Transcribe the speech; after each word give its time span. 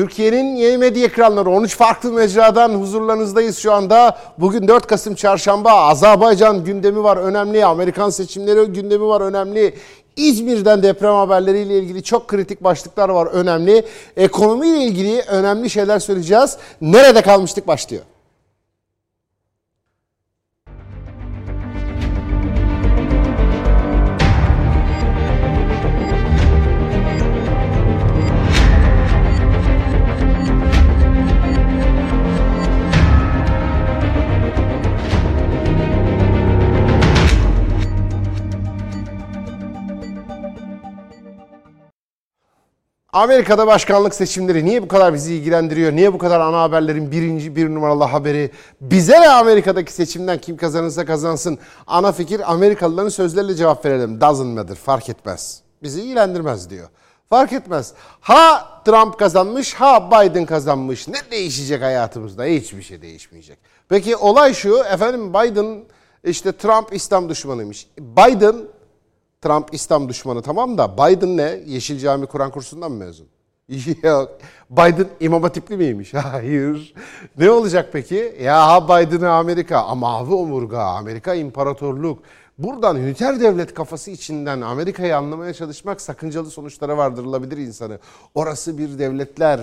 Türkiye'nin 0.00 0.56
yeni 0.56 0.78
medya 0.78 1.04
ekranları 1.04 1.50
13 1.50 1.76
farklı 1.76 2.12
mecradan 2.12 2.70
huzurlarınızdayız 2.70 3.58
şu 3.58 3.72
anda. 3.72 4.18
Bugün 4.38 4.68
4 4.68 4.86
Kasım 4.86 5.14
Çarşamba. 5.14 5.72
Azerbaycan 5.72 6.64
gündemi 6.64 7.02
var 7.02 7.16
önemli. 7.16 7.64
Amerikan 7.64 8.10
seçimleri 8.10 8.72
gündemi 8.72 9.06
var 9.06 9.20
önemli. 9.20 9.74
İzmir'den 10.16 10.82
deprem 10.82 11.14
haberleriyle 11.14 11.78
ilgili 11.78 12.02
çok 12.02 12.28
kritik 12.28 12.64
başlıklar 12.64 13.08
var 13.08 13.26
önemli. 13.26 13.84
Ekonomiyle 14.16 14.84
ilgili 14.84 15.20
önemli 15.20 15.70
şeyler 15.70 15.98
söyleyeceğiz. 15.98 16.56
Nerede 16.80 17.22
kalmıştık 17.22 17.66
başlıyor. 17.66 18.02
Amerika'da 43.12 43.66
başkanlık 43.66 44.14
seçimleri 44.14 44.64
niye 44.64 44.82
bu 44.82 44.88
kadar 44.88 45.14
bizi 45.14 45.34
ilgilendiriyor? 45.34 45.92
Niye 45.92 46.12
bu 46.12 46.18
kadar 46.18 46.40
ana 46.40 46.60
haberlerin 46.62 47.10
birinci 47.12 47.56
bir 47.56 47.74
numaralı 47.74 48.04
haberi? 48.04 48.50
Bize 48.80 49.20
ne 49.20 49.28
Amerika'daki 49.28 49.92
seçimden 49.92 50.38
kim 50.38 50.56
kazanırsa 50.56 51.04
kazansın. 51.04 51.58
Ana 51.86 52.12
fikir 52.12 52.52
Amerikalıların 52.52 53.08
sözleriyle 53.08 53.54
cevap 53.54 53.84
verelim. 53.84 54.20
Doesn't 54.20 54.54
matter 54.56 54.74
fark 54.74 55.08
etmez. 55.08 55.62
Bizi 55.82 56.00
ilgilendirmez 56.00 56.70
diyor. 56.70 56.88
Fark 57.30 57.52
etmez. 57.52 57.92
Ha 58.20 58.68
Trump 58.84 59.18
kazanmış 59.18 59.74
ha 59.74 60.10
Biden 60.10 60.46
kazanmış. 60.46 61.08
Ne 61.08 61.30
değişecek 61.30 61.82
hayatımızda? 61.82 62.44
Hiçbir 62.44 62.82
şey 62.82 63.02
değişmeyecek. 63.02 63.58
Peki 63.88 64.16
olay 64.16 64.54
şu 64.54 64.76
efendim 64.76 65.34
Biden 65.34 65.84
işte 66.24 66.52
Trump 66.52 66.92
İslam 66.92 67.28
düşmanıymış. 67.28 67.86
Biden 67.98 68.56
Trump 69.40 69.74
İslam 69.74 70.08
düşmanı 70.08 70.42
tamam 70.42 70.78
da 70.78 70.96
Biden 70.98 71.36
ne? 71.36 71.60
Yeşil 71.66 71.98
Cami 71.98 72.26
Kur'an 72.26 72.50
kursundan 72.50 72.92
mı 72.92 72.98
mezun? 72.98 73.26
Yok. 74.02 74.38
Biden 74.70 75.08
imam 75.20 75.42
hatipli 75.42 75.76
miymiş? 75.76 76.14
Hayır. 76.32 76.94
Ne 77.38 77.50
olacak 77.50 77.88
peki? 77.92 78.36
Ya 78.42 78.88
Biden'ı 78.88 79.30
Amerika, 79.30 79.78
ama 79.78 80.20
mavi 80.20 80.34
omurga, 80.34 80.80
Amerika 80.80 81.34
imparatorluk. 81.34 82.22
Buradan 82.58 82.96
üniter 82.96 83.40
devlet 83.40 83.74
kafası 83.74 84.10
içinden 84.10 84.60
Amerika'yı 84.60 85.16
anlamaya 85.16 85.54
çalışmak 85.54 86.00
sakıncalı 86.00 86.50
sonuçlara 86.50 86.96
vardırılabilir 86.96 87.56
insanı. 87.56 87.98
Orası 88.34 88.78
bir 88.78 88.98
devletler, 88.98 89.60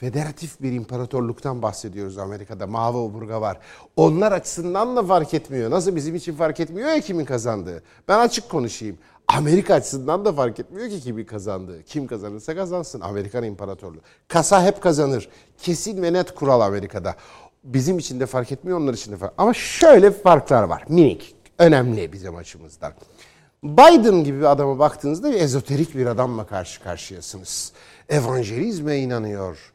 federatif 0.00 0.62
bir 0.62 0.72
imparatorluktan 0.72 1.62
bahsediyoruz 1.62 2.18
Amerika'da. 2.18 2.66
Mavi 2.66 2.96
omurga 2.96 3.40
var. 3.40 3.58
Onlar 3.96 4.32
açısından 4.32 4.96
da 4.96 5.02
fark 5.02 5.34
etmiyor. 5.34 5.70
Nasıl 5.70 5.96
bizim 5.96 6.14
için 6.14 6.34
fark 6.34 6.60
etmiyor 6.60 6.88
ya 6.88 7.00
kimin 7.00 7.24
kazandığı. 7.24 7.82
Ben 8.08 8.18
açık 8.18 8.48
konuşayım. 8.48 8.98
Amerika 9.28 9.74
açısından 9.74 10.24
da 10.24 10.32
fark 10.32 10.60
etmiyor 10.60 10.88
ki 10.88 11.00
kimin 11.00 11.24
kazandığı. 11.24 11.82
Kim 11.82 12.06
kazanırsa 12.06 12.54
kazansın. 12.54 13.00
Amerikan 13.00 13.44
İmparatorluğu. 13.44 14.00
Kasa 14.28 14.64
hep 14.64 14.82
kazanır. 14.82 15.28
Kesin 15.58 16.02
ve 16.02 16.12
net 16.12 16.34
kural 16.34 16.60
Amerika'da. 16.60 17.14
Bizim 17.64 17.98
için 17.98 18.20
de 18.20 18.26
fark 18.26 18.52
etmiyor, 18.52 18.78
onlar 18.78 18.94
için 18.94 19.12
de 19.12 19.16
fark 19.16 19.34
Ama 19.38 19.54
şöyle 19.54 20.10
farklar 20.10 20.62
var. 20.62 20.84
Minik. 20.88 21.34
Önemli 21.58 22.12
bizim 22.12 22.36
açımızdan. 22.36 22.92
Biden 23.62 24.24
gibi 24.24 24.38
bir 24.38 24.44
adama 24.52 24.78
baktığınızda 24.78 25.30
bir 25.30 25.40
ezoterik 25.40 25.96
bir 25.96 26.06
adamla 26.06 26.46
karşı 26.46 26.82
karşıyasınız. 26.82 27.72
Evangelizme 28.08 28.98
inanıyor. 28.98 29.72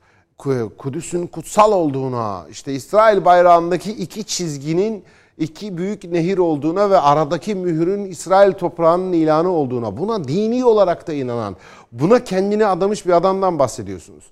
Kudüs'ün 0.77 1.27
kutsal 1.27 1.71
olduğuna, 1.71 2.45
işte 2.51 2.73
İsrail 2.73 3.25
bayrağındaki 3.25 3.91
iki 3.91 4.23
çizginin 4.23 5.03
iki 5.37 5.77
büyük 5.77 6.03
nehir 6.03 6.37
olduğuna 6.37 6.89
ve 6.89 6.99
aradaki 6.99 7.55
mühürün 7.55 8.05
İsrail 8.05 8.51
toprağının 8.51 9.13
ilanı 9.13 9.49
olduğuna, 9.49 9.97
buna 9.97 10.23
dini 10.23 10.65
olarak 10.65 11.07
da 11.07 11.13
inanan, 11.13 11.55
buna 11.91 12.23
kendini 12.23 12.65
adamış 12.65 13.05
bir 13.05 13.11
adamdan 13.11 13.59
bahsediyorsunuz. 13.59 14.23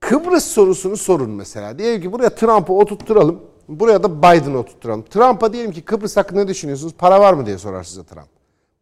Kıbrıs 0.00 0.44
sorusunu 0.44 0.96
sorun 0.96 1.30
mesela. 1.30 1.78
Diyelim 1.78 2.02
ki 2.02 2.12
buraya 2.12 2.30
Trump'ı 2.30 2.72
oturtturalım, 2.72 3.40
buraya 3.68 4.02
da 4.02 4.18
Biden'ı 4.18 4.58
oturtturalım. 4.58 5.02
Trump'a 5.02 5.52
diyelim 5.52 5.72
ki 5.72 5.82
Kıbrıs 5.82 6.16
hakkında 6.16 6.40
ne 6.40 6.48
düşünüyorsunuz? 6.48 6.94
Para 6.98 7.20
var 7.20 7.32
mı 7.32 7.46
diye 7.46 7.58
sorar 7.58 7.84
size 7.84 8.04
Trump. 8.04 8.28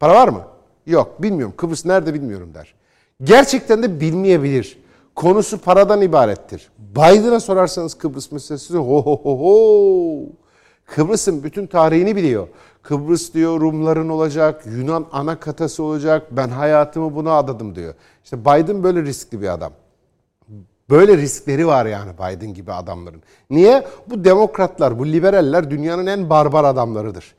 Para 0.00 0.14
var 0.14 0.28
mı? 0.28 0.42
Yok, 0.86 1.22
bilmiyorum. 1.22 1.54
Kıbrıs 1.56 1.84
nerede 1.84 2.14
bilmiyorum 2.14 2.54
der. 2.54 2.74
Gerçekten 3.24 3.82
de 3.82 4.00
bilmeyebilir. 4.00 4.85
Konusu 5.16 5.58
paradan 5.58 6.00
ibarettir. 6.00 6.68
Biden'a 6.78 7.40
sorarsanız 7.40 7.94
Kıbrıs 7.94 8.32
meselesi 8.32 8.76
ho 8.76 9.02
ho 9.02 9.20
ho 9.22 9.38
ho. 9.40 10.32
Kıbrıs'ın 10.86 11.42
bütün 11.42 11.66
tarihini 11.66 12.16
biliyor. 12.16 12.48
Kıbrıs 12.82 13.34
diyor 13.34 13.60
Rumların 13.60 14.08
olacak, 14.08 14.66
Yunan 14.66 15.06
ana 15.12 15.40
katası 15.40 15.82
olacak. 15.82 16.26
Ben 16.30 16.48
hayatımı 16.48 17.14
buna 17.14 17.32
adadım 17.32 17.74
diyor. 17.74 17.94
İşte 18.24 18.40
Biden 18.40 18.82
böyle 18.82 19.02
riskli 19.02 19.42
bir 19.42 19.48
adam. 19.48 19.72
Böyle 20.90 21.16
riskleri 21.16 21.66
var 21.66 21.86
yani 21.86 22.10
Biden 22.14 22.54
gibi 22.54 22.72
adamların. 22.72 23.22
Niye? 23.50 23.86
Bu 24.10 24.24
demokratlar, 24.24 24.98
bu 24.98 25.06
liberaller 25.06 25.70
dünyanın 25.70 26.06
en 26.06 26.30
barbar 26.30 26.64
adamlarıdır. 26.64 27.34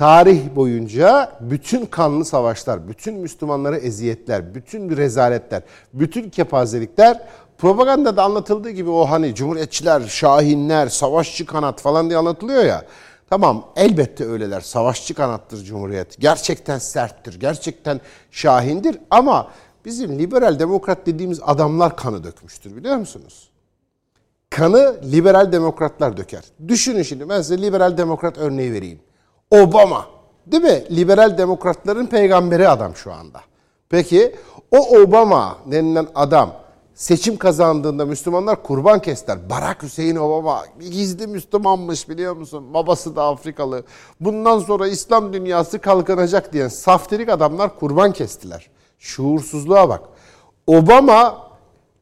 Tarih 0.00 0.56
boyunca 0.56 1.32
bütün 1.40 1.86
kanlı 1.86 2.24
savaşlar, 2.24 2.88
bütün 2.88 3.14
Müslümanları 3.14 3.76
eziyetler, 3.76 4.54
bütün 4.54 4.96
rezaletler, 4.96 5.62
bütün 5.92 6.30
kepazelikler 6.30 7.22
propagandada 7.58 8.22
anlatıldığı 8.22 8.70
gibi 8.70 8.90
o 8.90 9.04
hani 9.04 9.34
cumhuriyetçiler, 9.34 10.00
şahinler, 10.00 10.88
savaşçı 10.88 11.46
kanat 11.46 11.80
falan 11.80 12.08
diye 12.08 12.18
anlatılıyor 12.18 12.64
ya. 12.64 12.84
Tamam 13.30 13.66
elbette 13.76 14.24
öyleler. 14.24 14.60
Savaşçı 14.60 15.14
kanattır 15.14 15.64
Cumhuriyet. 15.64 16.20
Gerçekten 16.20 16.78
serttir. 16.78 17.40
Gerçekten 17.40 18.00
şahindir. 18.30 18.98
Ama 19.10 19.50
bizim 19.84 20.18
liberal 20.18 20.58
demokrat 20.58 21.06
dediğimiz 21.06 21.40
adamlar 21.42 21.96
kanı 21.96 22.24
dökmüştür 22.24 22.76
biliyor 22.76 22.96
musunuz? 22.96 23.50
Kanı 24.50 24.96
liberal 25.12 25.52
demokratlar 25.52 26.16
döker. 26.16 26.44
Düşünün 26.68 27.02
şimdi 27.02 27.28
ben 27.28 27.42
size 27.42 27.62
liberal 27.62 27.96
demokrat 27.96 28.38
örneği 28.38 28.72
vereyim. 28.72 28.98
Obama 29.50 30.06
değil 30.46 30.62
mi? 30.62 30.84
Liberal 30.90 31.38
demokratların 31.38 32.06
peygamberi 32.06 32.68
adam 32.68 32.96
şu 32.96 33.12
anda. 33.12 33.40
Peki 33.88 34.36
o 34.70 34.98
Obama 34.98 35.58
denilen 35.66 36.06
adam 36.14 36.52
seçim 36.94 37.36
kazandığında 37.36 38.06
Müslümanlar 38.06 38.62
kurban 38.62 39.02
kestiler. 39.02 39.50
Barack 39.50 39.82
Hüseyin 39.82 40.16
Obama 40.16 40.64
gizli 40.80 41.26
Müslümanmış 41.26 42.08
biliyor 42.08 42.36
musun? 42.36 42.74
Babası 42.74 43.16
da 43.16 43.24
Afrikalı. 43.24 43.82
Bundan 44.20 44.58
sonra 44.58 44.88
İslam 44.88 45.32
dünyası 45.32 45.78
kalkınacak 45.78 46.52
diyen 46.52 46.68
saftirik 46.68 47.28
adamlar 47.28 47.78
kurban 47.78 48.12
kestiler. 48.12 48.70
Şuursuzluğa 48.98 49.88
bak. 49.88 50.00
Obama 50.66 51.50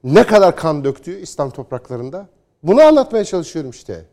ne 0.05 0.27
kadar 0.27 0.57
kan 0.57 0.85
döktü 0.85 1.21
İslam 1.21 1.51
topraklarında? 1.51 2.27
Bunu 2.63 2.83
anlatmaya 2.83 3.25
çalışıyorum 3.25 3.71
işte. 3.71 4.07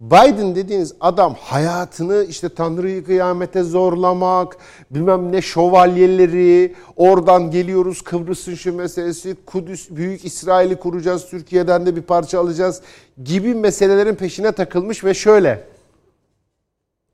Biden 0.00 0.54
dediğiniz 0.54 0.92
adam 1.00 1.34
hayatını 1.40 2.24
işte 2.28 2.48
Tanrı'yı 2.48 3.04
kıyamete 3.04 3.62
zorlamak, 3.62 4.56
bilmem 4.90 5.32
ne 5.32 5.42
şövalyeleri, 5.42 6.74
oradan 6.96 7.50
geliyoruz 7.50 8.02
Kıbrıs'ın 8.02 8.54
şu 8.54 8.76
meselesi, 8.76 9.36
Kudüs, 9.46 9.90
Büyük 9.90 10.24
İsrail'i 10.24 10.76
kuracağız, 10.76 11.26
Türkiye'den 11.30 11.86
de 11.86 11.96
bir 11.96 12.02
parça 12.02 12.40
alacağız 12.40 12.82
gibi 13.24 13.54
meselelerin 13.54 14.14
peşine 14.14 14.52
takılmış 14.52 15.04
ve 15.04 15.14
şöyle 15.14 15.64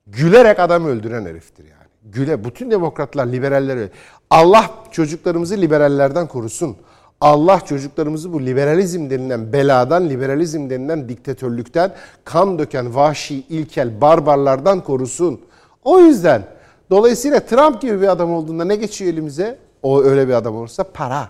gülerek 0.07 0.59
adam 0.59 0.87
öldüren 0.87 1.27
heriftir 1.27 1.65
yani. 1.65 1.87
Güle, 2.05 2.45
bütün 2.45 2.71
demokratlar, 2.71 3.27
liberaller 3.27 3.89
Allah 4.31 4.71
çocuklarımızı 4.93 5.57
liberallerden 5.57 6.27
korusun. 6.27 6.77
Allah 7.21 7.61
çocuklarımızı 7.61 8.33
bu 8.33 8.47
liberalizm 8.47 9.11
denilen 9.11 9.53
beladan, 9.53 10.09
liberalizm 10.09 10.71
denilen 10.71 11.09
diktatörlükten, 11.09 11.95
kan 12.25 12.59
döken 12.59 12.95
vahşi, 12.95 13.35
ilkel 13.49 14.01
barbarlardan 14.01 14.85
korusun. 14.85 15.41
O 15.85 16.01
yüzden 16.01 16.43
dolayısıyla 16.91 17.41
Trump 17.41 17.81
gibi 17.81 18.01
bir 18.01 18.09
adam 18.09 18.33
olduğunda 18.33 18.65
ne 18.65 18.77
geçiyor 18.77 19.13
elimize? 19.13 19.59
O 19.83 20.03
öyle 20.03 20.29
bir 20.29 20.33
adam 20.33 20.57
olursa 20.57 20.85
para. 20.85 21.29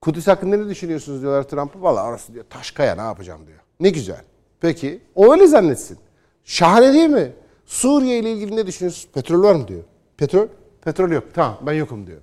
Kudüs 0.00 0.26
hakkında 0.26 0.56
ne 0.56 0.68
düşünüyorsunuz 0.68 1.22
diyorlar 1.22 1.42
Trump'a. 1.42 1.82
Valla 1.82 2.04
orası 2.04 2.34
diyor 2.34 2.44
Taşkaya 2.50 2.94
ne 2.94 3.00
yapacağım 3.00 3.46
diyor. 3.46 3.58
Ne 3.80 3.90
güzel. 3.90 4.20
Peki 4.60 5.00
o 5.14 5.32
öyle 5.32 5.46
zannetsin. 5.46 5.98
Şahane 6.44 6.92
değil 6.92 7.10
mi? 7.10 7.32
Suriye 7.66 8.18
ile 8.18 8.32
ilgili 8.32 8.56
ne 8.56 8.66
düşünüyorsunuz? 8.66 9.08
Petrol 9.14 9.42
var 9.42 9.54
mı 9.54 9.68
diyor. 9.68 9.82
Petrol? 10.16 10.46
Petrol 10.82 11.10
yok. 11.10 11.24
Tamam 11.34 11.58
ben 11.62 11.72
yokum 11.72 12.06
diyor. 12.06 12.18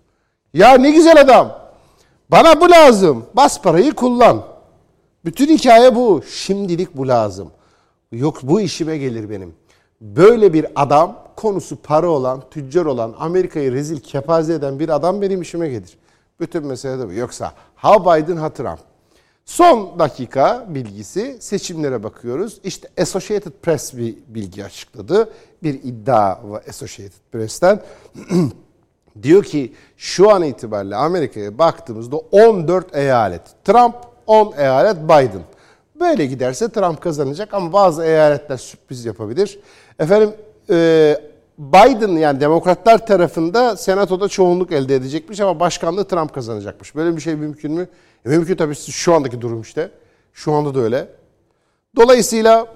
Ya 0.53 0.77
ne 0.77 0.91
güzel 0.91 1.21
adam. 1.21 1.56
Bana 2.31 2.61
bu 2.61 2.71
lazım. 2.71 3.25
Bas 3.33 3.61
parayı 3.61 3.93
kullan. 3.93 4.43
Bütün 5.25 5.57
hikaye 5.57 5.95
bu. 5.95 6.23
Şimdilik 6.29 6.97
bu 6.97 7.07
lazım. 7.07 7.51
Yok 8.11 8.39
bu 8.43 8.61
işime 8.61 8.97
gelir 8.97 9.29
benim. 9.29 9.53
Böyle 10.01 10.53
bir 10.53 10.65
adam 10.75 11.23
konusu 11.35 11.75
para 11.81 12.09
olan, 12.09 12.43
tüccar 12.51 12.85
olan, 12.85 13.15
Amerika'yı 13.19 13.71
rezil 13.71 13.99
kepaze 13.99 14.53
eden 14.53 14.79
bir 14.79 14.89
adam 14.89 15.21
benim 15.21 15.41
işime 15.41 15.69
gelir. 15.69 15.97
Bütün 16.39 16.65
mesele 16.65 16.99
de 16.99 17.07
bu. 17.07 17.13
Yoksa 17.13 17.53
ha 17.75 18.05
Biden 18.05 18.37
ha 18.37 18.53
Trump. 18.53 18.79
Son 19.45 19.99
dakika 19.99 20.65
bilgisi 20.69 21.37
seçimlere 21.39 22.03
bakıyoruz. 22.03 22.59
İşte 22.63 22.89
Associated 23.01 23.51
Press 23.61 23.97
bir 23.97 24.15
bilgi 24.27 24.65
açıkladı. 24.65 25.29
Bir 25.63 25.73
iddia 25.73 26.39
Associated 26.69 27.19
Press'ten. 27.31 27.81
Diyor 29.23 29.43
ki 29.43 29.73
şu 29.97 30.31
an 30.31 30.43
itibariyle 30.43 30.95
Amerika'ya 30.95 31.57
baktığımızda 31.57 32.17
14 32.17 32.95
eyalet. 32.95 33.41
Trump 33.65 33.95
10 34.27 34.53
eyalet 34.57 35.03
Biden. 35.03 35.41
Böyle 35.99 36.25
giderse 36.25 36.69
Trump 36.69 37.01
kazanacak 37.01 37.53
ama 37.53 37.73
bazı 37.73 38.03
eyaletler 38.03 38.57
sürpriz 38.57 39.05
yapabilir. 39.05 39.59
Efendim 39.99 40.33
e, 40.69 41.17
Biden 41.57 42.07
yani 42.07 42.39
demokratlar 42.39 43.07
tarafında 43.07 43.77
senatoda 43.77 44.27
çoğunluk 44.27 44.71
elde 44.71 44.95
edecekmiş 44.95 45.39
ama 45.39 45.59
başkanlığı 45.59 46.07
Trump 46.07 46.33
kazanacakmış. 46.33 46.95
Böyle 46.95 47.15
bir 47.15 47.21
şey 47.21 47.35
mümkün 47.35 47.71
mü? 47.71 47.87
E, 48.25 48.29
mümkün 48.29 48.55
tabii 48.55 48.75
şu 48.75 49.13
andaki 49.13 49.41
durum 49.41 49.61
işte. 49.61 49.91
Şu 50.33 50.53
anda 50.53 50.75
da 50.75 50.79
öyle. 50.79 51.07
Dolayısıyla 51.95 52.67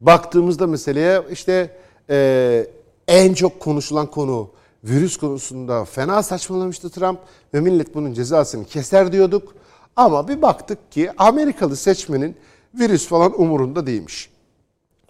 baktığımızda 0.00 0.66
meseleye 0.66 1.22
işte 1.30 1.70
e, 2.10 2.66
en 3.08 3.34
çok 3.34 3.60
konuşulan 3.60 4.06
konu 4.06 4.50
virüs 4.84 5.16
konusunda 5.16 5.84
fena 5.84 6.22
saçmalamıştı 6.22 6.90
Trump 6.90 7.18
ve 7.54 7.60
millet 7.60 7.94
bunun 7.94 8.12
cezasını 8.12 8.64
keser 8.64 9.12
diyorduk. 9.12 9.54
Ama 9.96 10.28
bir 10.28 10.42
baktık 10.42 10.92
ki 10.92 11.10
Amerikalı 11.18 11.76
seçmenin 11.76 12.36
virüs 12.74 13.06
falan 13.06 13.40
umurunda 13.40 13.86
değilmiş. 13.86 14.30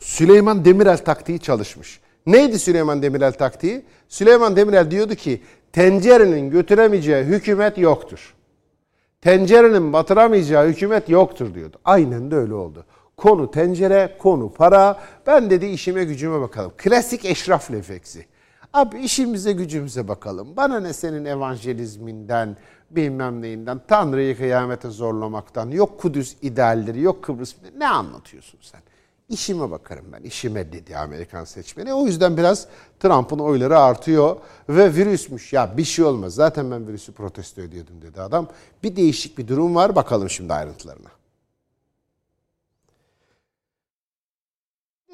Süleyman 0.00 0.64
Demirel 0.64 0.98
taktiği 1.04 1.38
çalışmış. 1.38 2.00
Neydi 2.26 2.58
Süleyman 2.58 3.02
Demirel 3.02 3.32
taktiği? 3.32 3.82
Süleyman 4.08 4.56
Demirel 4.56 4.90
diyordu 4.90 5.14
ki 5.14 5.42
tencerenin 5.72 6.50
götüremeyeceği 6.50 7.24
hükümet 7.24 7.78
yoktur. 7.78 8.34
Tencerenin 9.20 9.92
batıramayacağı 9.92 10.68
hükümet 10.68 11.08
yoktur 11.08 11.54
diyordu. 11.54 11.76
Aynen 11.84 12.30
de 12.30 12.36
öyle 12.36 12.54
oldu. 12.54 12.84
Konu 13.16 13.50
tencere, 13.50 14.16
konu 14.18 14.52
para. 14.52 15.00
Ben 15.26 15.50
dedi 15.50 15.66
işime 15.66 16.04
gücüme 16.04 16.40
bakalım. 16.40 16.72
Klasik 16.78 17.24
eşraf 17.24 17.70
refleksi. 17.70 18.26
Abi 18.72 18.98
işimize 19.00 19.52
gücümüze 19.52 20.08
bakalım. 20.08 20.56
Bana 20.56 20.80
ne 20.80 20.92
senin 20.92 21.24
evangelizminden, 21.24 22.56
bilmem 22.90 23.42
neyinden, 23.42 23.80
Tanrı'yı 23.88 24.36
kıyamete 24.36 24.90
zorlamaktan, 24.90 25.70
yok 25.70 26.00
Kudüs 26.00 26.36
idealleri, 26.42 27.00
yok 27.00 27.24
Kıbrıs. 27.24 27.54
Ne 27.76 27.88
anlatıyorsun 27.88 28.58
sen? 28.62 28.80
İşime 29.28 29.70
bakarım 29.70 30.04
ben, 30.12 30.22
işime 30.22 30.72
dedi 30.72 30.96
Amerikan 30.96 31.44
seçmeni. 31.44 31.94
O 31.94 32.06
yüzden 32.06 32.36
biraz 32.36 32.66
Trump'ın 33.00 33.38
oyları 33.38 33.78
artıyor 33.78 34.36
ve 34.68 34.94
virüsmüş. 34.94 35.52
Ya 35.52 35.76
bir 35.76 35.84
şey 35.84 36.04
olmaz, 36.04 36.34
zaten 36.34 36.70
ben 36.70 36.88
virüsü 36.88 37.12
protesto 37.12 37.62
ediyordum 37.62 38.02
dedi 38.02 38.20
adam. 38.20 38.48
Bir 38.82 38.96
değişik 38.96 39.38
bir 39.38 39.48
durum 39.48 39.74
var, 39.74 39.96
bakalım 39.96 40.30
şimdi 40.30 40.52
ayrıntılarına. 40.52 41.08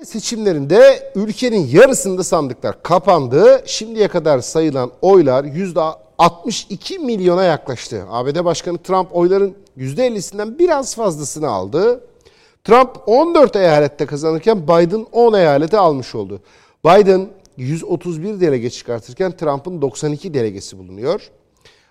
Seçimlerinde 0.04 1.12
ülkenin 1.14 1.66
yarısında 1.66 2.24
sandıklar 2.24 2.82
kapandı. 2.82 3.62
Şimdiye 3.66 4.08
kadar 4.08 4.38
sayılan 4.38 4.90
oylar 5.02 5.44
%62 5.44 6.98
milyona 6.98 7.44
yaklaştı. 7.44 8.04
ABD 8.10 8.44
Başkanı 8.44 8.78
Trump 8.78 9.16
oyların 9.16 9.54
%50'sinden 9.78 10.58
biraz 10.58 10.96
fazlasını 10.96 11.48
aldı. 11.48 12.00
Trump 12.64 12.90
14 13.06 13.56
eyalette 13.56 14.06
kazanırken 14.06 14.62
Biden 14.62 15.06
10 15.12 15.34
eyalete 15.34 15.78
almış 15.78 16.14
oldu. 16.14 16.40
Biden 16.84 17.28
131 17.56 18.40
delege 18.40 18.70
çıkartırken 18.70 19.36
Trump'ın 19.36 19.82
92 19.82 20.34
delegesi 20.34 20.78
bulunuyor. 20.78 21.30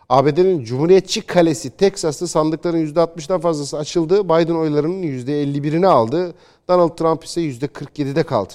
ABD'nin 0.10 0.64
Cumhuriyetçi 0.64 1.22
Kalesi 1.22 1.70
Teksas'ta 1.70 2.28
sandıkların 2.28 2.94
%60'dan 2.94 3.40
fazlası 3.40 3.78
açıldı. 3.78 4.24
Biden 4.24 4.56
oylarının 4.56 5.04
%51'ini 5.04 5.88
aldı. 5.88 6.34
Donald 6.68 6.98
Trump 6.98 7.24
ise 7.24 7.42
%47'de 7.42 8.24
kaldı. 8.24 8.54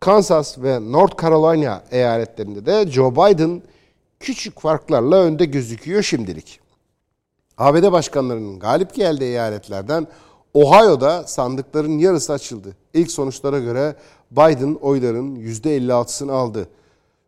Kansas 0.00 0.58
ve 0.58 0.92
North 0.92 1.22
Carolina 1.22 1.84
eyaletlerinde 1.90 2.66
de 2.66 2.90
Joe 2.90 3.12
Biden 3.12 3.62
küçük 4.20 4.60
farklarla 4.60 5.16
önde 5.16 5.44
gözüküyor 5.44 6.02
şimdilik. 6.02 6.60
ABD 7.58 7.92
başkanlarının 7.92 8.58
galip 8.58 8.94
geldiği 8.94 9.24
eyaletlerden 9.24 10.06
Ohio'da 10.54 11.24
sandıkların 11.26 11.98
yarısı 11.98 12.32
açıldı. 12.32 12.76
İlk 12.94 13.10
sonuçlara 13.10 13.58
göre 13.58 13.96
Biden 14.30 14.74
oyların 14.74 15.36
%56'sını 15.36 16.32
aldı. 16.32 16.68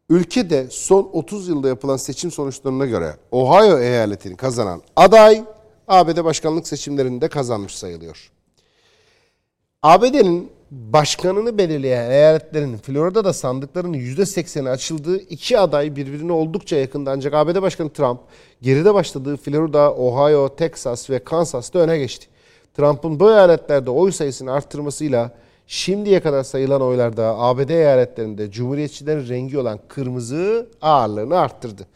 Ülkede 0.08 0.66
son 0.70 1.10
30 1.12 1.48
yılda 1.48 1.68
yapılan 1.68 1.96
seçim 1.96 2.30
sonuçlarına 2.30 2.86
göre 2.86 3.16
Ohio 3.30 3.78
eyaletini 3.78 4.36
kazanan 4.36 4.82
aday 4.96 5.44
ABD 5.88 6.24
başkanlık 6.24 6.68
seçimlerinde 6.68 7.28
kazanmış 7.28 7.74
sayılıyor. 7.74 8.30
ABD'nin 9.82 10.50
başkanını 10.70 11.58
belirleyen 11.58 12.10
eyaletlerin 12.10 12.76
Florida'da 12.76 13.32
sandıkların 13.32 13.92
%80'i 13.92 14.68
açıldığı 14.68 15.18
iki 15.18 15.58
aday 15.58 15.96
birbirine 15.96 16.32
oldukça 16.32 16.76
yakında 16.76 17.10
ancak 17.10 17.34
ABD 17.34 17.62
Başkanı 17.62 17.90
Trump 17.90 18.20
geride 18.62 18.94
başladığı 18.94 19.36
Florida, 19.36 19.94
Ohio, 19.94 20.56
Texas 20.56 21.10
ve 21.10 21.18
Kansas'ta 21.18 21.78
öne 21.78 21.98
geçti. 21.98 22.26
Trump'ın 22.74 23.20
bu 23.20 23.30
eyaletlerde 23.30 23.90
oy 23.90 24.12
sayısını 24.12 24.52
arttırmasıyla 24.52 25.30
şimdiye 25.66 26.20
kadar 26.20 26.42
sayılan 26.42 26.82
oylarda 26.82 27.38
ABD 27.38 27.68
eyaletlerinde 27.68 28.50
Cumhuriyetçilerin 28.50 29.28
rengi 29.28 29.58
olan 29.58 29.80
kırmızı 29.88 30.68
ağırlığını 30.82 31.38
arttırdı. 31.38 31.86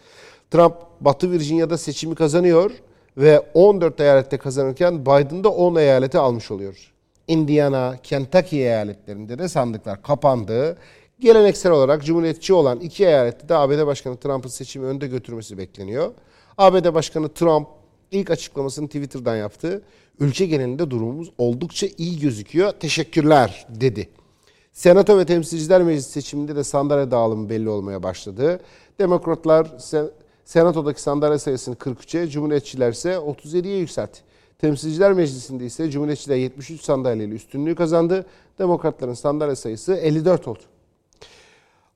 Trump 0.51 0.75
Batı 1.01 1.33
Virginia'da 1.33 1.79
seçimi 1.79 2.15
kazanıyor 2.15 2.71
ve 3.17 3.41
14 3.55 4.01
eyalette 4.01 4.39
kazanırken 4.39 5.01
Biden 5.03 5.45
de 5.45 5.49
10 5.49 5.77
eyaleti 5.77 6.19
almış 6.19 6.51
oluyor. 6.51 6.93
Indiana, 7.29 7.97
Kentucky 8.03 8.63
eyaletlerinde 8.63 9.39
de 9.39 9.49
sandıklar 9.49 10.03
kapandı. 10.03 10.77
Geleneksel 11.21 11.73
olarak 11.73 12.05
Cumhuriyetçi 12.05 12.55
olan 12.55 12.81
iki 12.81 13.05
eyalette 13.05 13.49
de 13.49 13.55
ABD 13.55 13.87
Başkanı 13.87 14.17
Trump'ın 14.17 14.49
seçimi 14.49 14.87
önde 14.87 15.07
götürmesi 15.07 15.59
bekleniyor. 15.59 16.13
ABD 16.59 16.95
Başkanı 16.95 17.29
Trump 17.29 17.69
ilk 18.11 18.31
açıklamasını 18.31 18.87
Twitter'dan 18.87 19.37
yaptı. 19.37 19.83
Ülke 20.21 20.47
genelinde 20.47 20.91
durumumuz 20.91 21.31
oldukça 21.39 21.87
iyi 21.99 22.21
gözüküyor. 22.21 22.73
Teşekkürler 22.73 23.67
dedi. 23.69 24.09
Senato 24.73 25.19
ve 25.19 25.25
Temsilciler 25.25 25.83
Meclisi 25.83 26.11
seçiminde 26.11 26.57
de 26.57 26.65
sandalye 26.65 27.11
dağılımı 27.11 27.49
belli 27.49 27.69
olmaya 27.69 28.03
başladı. 28.03 28.61
Demokratlar 28.99 29.69
Senato'daki 30.45 31.03
sandalye 31.03 31.39
sayısını 31.39 31.75
43'e, 31.75 32.29
Cumhuriyetçiler 32.29 32.93
ise 32.93 33.13
37'ye 33.13 33.79
yükseltti. 33.79 34.21
Temsilciler 34.59 35.13
Meclisi'nde 35.13 35.67
ise 35.67 35.91
Cumhuriyetçiler 35.91 36.37
73 36.37 36.81
sandalyeyle 36.81 37.35
üstünlüğü 37.35 37.75
kazandı. 37.75 38.27
Demokratların 38.59 39.15
sandalye 39.15 39.57
sayısı 39.57 39.95
54 39.95 40.49
oldu. 40.49 40.63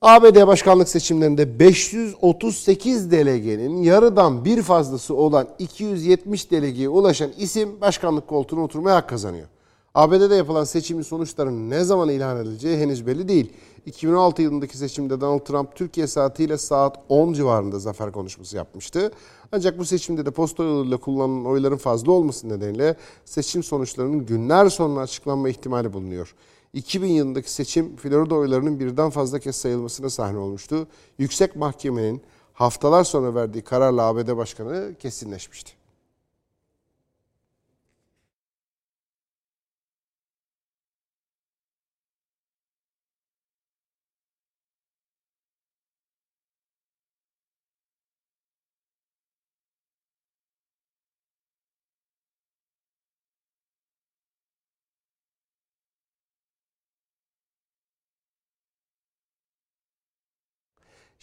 ABD 0.03 0.47
başkanlık 0.47 0.89
seçimlerinde 0.89 1.59
538 1.59 3.11
delegenin 3.11 3.83
yarıdan 3.83 4.45
bir 4.45 4.61
fazlası 4.61 5.15
olan 5.15 5.47
270 5.59 6.51
delegeye 6.51 6.89
ulaşan 6.89 7.31
isim 7.37 7.81
başkanlık 7.81 8.27
koltuğuna 8.27 8.63
oturmaya 8.63 8.95
hak 8.95 9.09
kazanıyor. 9.09 9.47
ABD'de 9.95 10.35
yapılan 10.35 10.63
seçimin 10.63 11.01
sonuçlarının 11.01 11.69
ne 11.69 11.83
zaman 11.83 12.09
ilan 12.09 12.37
edileceği 12.37 12.77
henüz 12.77 13.07
belli 13.07 13.27
değil. 13.27 13.53
2016 13.85 14.41
yılındaki 14.41 14.77
seçimde 14.77 15.21
Donald 15.21 15.39
Trump 15.39 15.75
Türkiye 15.75 16.07
saatiyle 16.07 16.57
saat 16.57 16.97
10 17.09 17.33
civarında 17.33 17.79
zafer 17.79 18.11
konuşması 18.11 18.57
yapmıştı. 18.57 19.11
Ancak 19.51 19.79
bu 19.79 19.85
seçimde 19.85 20.25
de 20.25 20.31
posta 20.31 20.63
yoluyla 20.63 20.97
kullanılan 20.97 21.45
oyların 21.45 21.77
fazla 21.77 22.11
olması 22.11 22.49
nedeniyle 22.49 22.95
seçim 23.25 23.63
sonuçlarının 23.63 24.25
günler 24.25 24.69
sonra 24.69 24.99
açıklanma 24.99 25.49
ihtimali 25.49 25.93
bulunuyor. 25.93 26.35
2000 26.73 27.07
yılındaki 27.07 27.51
seçim 27.51 27.95
Florida 27.95 28.35
oylarının 28.35 28.79
birden 28.79 29.09
fazla 29.09 29.39
kez 29.39 29.55
sayılmasına 29.55 30.09
sahne 30.09 30.37
olmuştu. 30.37 30.87
Yüksek 31.17 31.55
Mahkemenin 31.55 32.21
haftalar 32.53 33.03
sonra 33.03 33.35
verdiği 33.35 33.61
kararla 33.61 34.01
ABD 34.01 34.37
Başkanı 34.37 34.95
kesinleşmişti. 34.99 35.82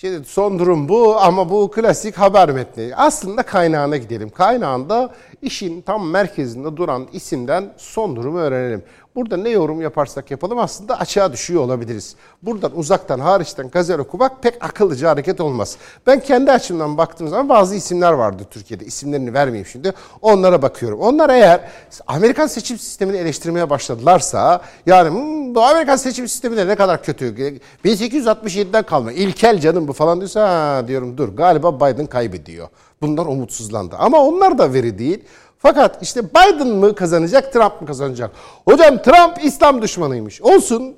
Şimdi 0.01 0.25
son 0.25 0.59
durum 0.59 0.89
bu 0.89 1.21
ama 1.21 1.51
bu 1.51 1.71
klasik 1.71 2.19
haber 2.19 2.51
metni. 2.51 2.93
Aslında 2.97 3.43
kaynağına 3.43 3.97
gidelim. 3.97 4.31
Kaynağında 4.31 5.15
işin 5.43 5.81
tam 5.81 6.11
merkezinde 6.11 6.77
duran 6.77 7.09
isimden 7.13 7.73
son 7.77 8.17
durumu 8.17 8.39
öğrenelim. 8.39 8.83
Burada 9.15 9.37
ne 9.37 9.49
yorum 9.49 9.81
yaparsak 9.81 10.31
yapalım 10.31 10.59
aslında 10.59 11.01
açığa 11.01 11.33
düşüyor 11.33 11.63
olabiliriz. 11.63 12.17
Buradan 12.43 12.79
uzaktan 12.79 13.19
hariçten 13.21 13.71
gazel 13.71 13.99
okumak 13.99 14.43
pek 14.43 14.65
akıllıca 14.65 15.11
hareket 15.11 15.41
olmaz. 15.41 15.77
Ben 16.07 16.21
kendi 16.21 16.53
açımdan 16.53 16.99
baktığım 16.99 17.29
zaman 17.29 17.49
bazı 17.49 17.75
isimler 17.75 18.13
vardı 18.13 18.43
Türkiye'de. 18.51 18.85
İsimlerini 18.85 19.35
vermeyeyim 19.35 19.67
şimdi. 19.67 19.93
Onlara 20.23 20.63
bakıyorum. 20.63 21.01
Onlar 21.01 21.31
eğer 21.31 21.61
Amerikan 22.07 22.47
seçim 22.47 22.79
sistemini 22.79 23.17
eleştirmeye 23.17 23.71
başladılarsa 23.71 24.61
yani 24.87 25.11
hmm, 25.11 25.55
bu 25.55 25.63
Amerikan 25.63 25.97
seçim 25.97 26.29
sistemi 26.29 26.57
ne 26.57 26.75
kadar 26.75 27.03
kötü. 27.03 27.61
1867'den 27.85 28.83
kalma. 28.83 29.13
İlkel 29.13 29.61
canım 29.61 29.89
bu 29.89 29.93
falan 29.93 30.21
diyorsa 30.21 30.85
diyorum 30.89 31.19
dur 31.19 31.29
galiba 31.29 31.77
Biden 31.77 32.07
kaybediyor. 32.07 32.69
Bunlar 33.03 33.27
umutsuzlandı. 33.27 33.97
Ama 33.97 34.19
onlar 34.19 34.59
da 34.59 34.73
veri 34.73 34.99
değil. 34.99 35.25
Fakat 35.63 36.03
işte 36.03 36.23
Biden 36.25 36.69
mı 36.69 36.95
kazanacak, 36.95 37.53
Trump 37.53 37.81
mı 37.81 37.87
kazanacak? 37.87 38.31
Hocam 38.65 39.03
Trump 39.03 39.45
İslam 39.45 39.83
düşmanıymış. 39.83 40.43
Olsun. 40.43 40.95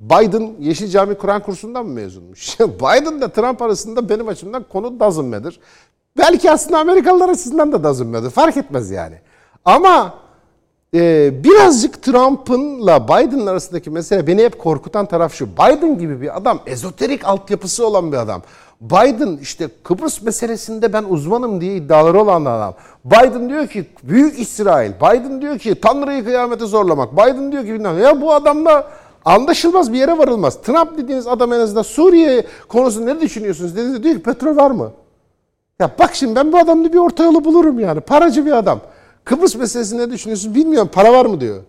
Biden 0.00 0.54
Yeşil 0.60 0.88
Cami 0.88 1.14
Kur'an 1.14 1.42
kursundan 1.42 1.86
mı 1.86 1.92
mezunmuş? 1.92 2.60
Biden 2.60 3.20
da 3.20 3.28
Trump 3.28 3.62
arasında 3.62 4.08
benim 4.08 4.28
açımdan 4.28 4.64
konu 4.72 5.00
doesn't 5.00 5.34
matter. 5.34 5.60
Belki 6.18 6.50
aslında 6.50 6.78
Amerikalılar 6.78 7.28
açısından 7.28 7.72
da 7.72 7.76
doesn't 7.84 8.06
matter. 8.12 8.30
Fark 8.30 8.56
etmez 8.56 8.90
yani. 8.90 9.18
Ama 9.64 10.14
e, 10.94 11.30
birazcık 11.44 12.02
Trump'ınla 12.02 13.08
Biden'ın 13.08 13.46
arasındaki 13.46 13.90
mesele 13.90 14.26
beni 14.26 14.44
hep 14.44 14.58
korkutan 14.58 15.06
taraf 15.06 15.34
şu. 15.34 15.52
Biden 15.52 15.98
gibi 15.98 16.20
bir 16.20 16.36
adam, 16.36 16.60
ezoterik 16.66 17.24
altyapısı 17.24 17.86
olan 17.86 18.12
bir 18.12 18.16
adam. 18.16 18.42
Biden 18.80 19.38
işte 19.42 19.68
Kıbrıs 19.84 20.22
meselesinde 20.22 20.92
ben 20.92 21.04
uzmanım 21.08 21.60
diye 21.60 21.76
iddiaları 21.76 22.20
olan 22.20 22.44
adam. 22.44 22.74
Biden 23.04 23.48
diyor 23.48 23.66
ki 23.66 23.86
büyük 24.02 24.38
İsrail. 24.38 24.92
Biden 24.92 25.42
diyor 25.42 25.58
ki 25.58 25.74
Tanrı'yı 25.80 26.24
kıyamete 26.24 26.66
zorlamak. 26.66 27.12
Biden 27.12 27.52
diyor 27.52 27.64
ki 27.64 27.72
bilmem 27.72 27.98
ya 27.98 28.20
bu 28.20 28.32
adamla 28.32 28.90
anlaşılmaz 29.24 29.92
bir 29.92 29.98
yere 29.98 30.18
varılmaz. 30.18 30.62
Trump 30.62 30.98
dediğiniz 30.98 31.26
adam 31.26 31.52
en 31.52 31.60
azından 31.60 31.82
Suriye 31.82 32.46
konusunda 32.68 33.14
ne 33.14 33.20
düşünüyorsunuz 33.20 33.76
dediğinizde 33.76 34.02
diyor 34.02 34.14
ki 34.14 34.22
petrol 34.22 34.56
var 34.56 34.70
mı? 34.70 34.92
Ya 35.78 35.90
bak 35.98 36.14
şimdi 36.14 36.36
ben 36.36 36.52
bu 36.52 36.58
adamla 36.58 36.92
bir 36.92 36.98
orta 36.98 37.24
yolu 37.24 37.44
bulurum 37.44 37.80
yani. 37.80 38.00
Paracı 38.00 38.46
bir 38.46 38.52
adam. 38.52 38.80
Kıbrıs 39.24 39.56
meselesinde 39.56 40.02
ne 40.02 40.10
düşünüyorsun 40.10 40.54
bilmiyorum 40.54 40.90
para 40.92 41.12
var 41.12 41.26
mı 41.26 41.40
diyor. 41.40 41.62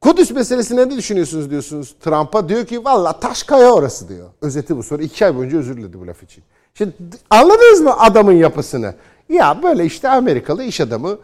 Kudüs 0.00 0.30
meselesinde 0.30 0.88
ne 0.88 0.96
düşünüyorsunuz 0.96 1.50
diyorsunuz 1.50 1.94
Trump'a. 2.00 2.48
Diyor 2.48 2.66
ki 2.66 2.84
valla 2.84 3.20
taş 3.20 3.42
kaya 3.42 3.72
orası 3.72 4.08
diyor. 4.08 4.28
Özeti 4.42 4.76
bu. 4.76 4.82
Sonra 4.82 5.02
iki 5.02 5.24
ay 5.24 5.36
boyunca 5.36 5.58
özür 5.58 5.76
diledi 5.76 6.00
bu 6.00 6.06
laf 6.06 6.22
için. 6.22 6.44
Şimdi 6.74 6.92
anladınız 7.30 7.80
mı 7.80 7.98
adamın 7.98 8.32
yapısını? 8.32 8.94
Ya 9.28 9.62
böyle 9.62 9.84
işte 9.84 10.08
Amerikalı 10.08 10.64
iş 10.64 10.80
adamı 10.80 11.18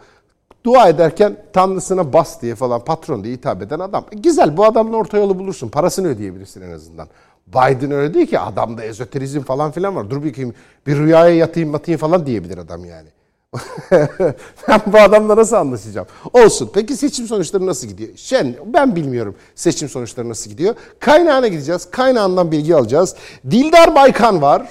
dua 0.65 0.89
ederken 0.89 1.37
tanrısına 1.53 2.13
bas 2.13 2.41
diye 2.41 2.55
falan 2.55 2.83
patron 2.83 3.23
diye 3.23 3.33
hitap 3.33 3.61
eden 3.61 3.79
adam. 3.79 4.05
Güzel 4.11 4.57
bu 4.57 4.65
adamla 4.65 4.97
orta 4.97 5.17
yolu 5.17 5.39
bulursun. 5.39 5.69
Parasını 5.69 6.07
ödeyebilirsin 6.07 6.61
en 6.61 6.71
azından. 6.71 7.07
Biden 7.47 7.91
öyle 7.91 8.13
değil 8.13 8.27
ki 8.27 8.39
adamda 8.39 8.83
ezoterizm 8.83 9.41
falan 9.41 9.71
filan 9.71 9.95
var. 9.95 10.09
Dur 10.09 10.25
bakayım 10.25 10.53
bir 10.87 10.97
rüyaya 10.97 11.35
yatayım 11.35 11.73
batayım 11.73 11.99
falan 11.99 12.25
diyebilir 12.25 12.57
adam 12.57 12.85
yani. 12.85 13.09
ben 14.67 14.81
bu 14.87 14.97
adamla 14.97 15.35
nasıl 15.35 15.55
anlaşacağım? 15.55 16.07
Olsun. 16.33 16.71
Peki 16.73 16.95
seçim 16.95 17.27
sonuçları 17.27 17.65
nasıl 17.65 17.87
gidiyor? 17.87 18.09
Şen, 18.15 18.55
ben 18.65 18.95
bilmiyorum 18.95 19.35
seçim 19.55 19.89
sonuçları 19.89 20.29
nasıl 20.29 20.49
gidiyor. 20.49 20.75
Kaynağına 20.99 21.47
gideceğiz. 21.47 21.91
Kaynağından 21.91 22.51
bilgi 22.51 22.75
alacağız. 22.75 23.15
Dildar 23.49 23.95
Baykan 23.95 24.41
var. 24.41 24.69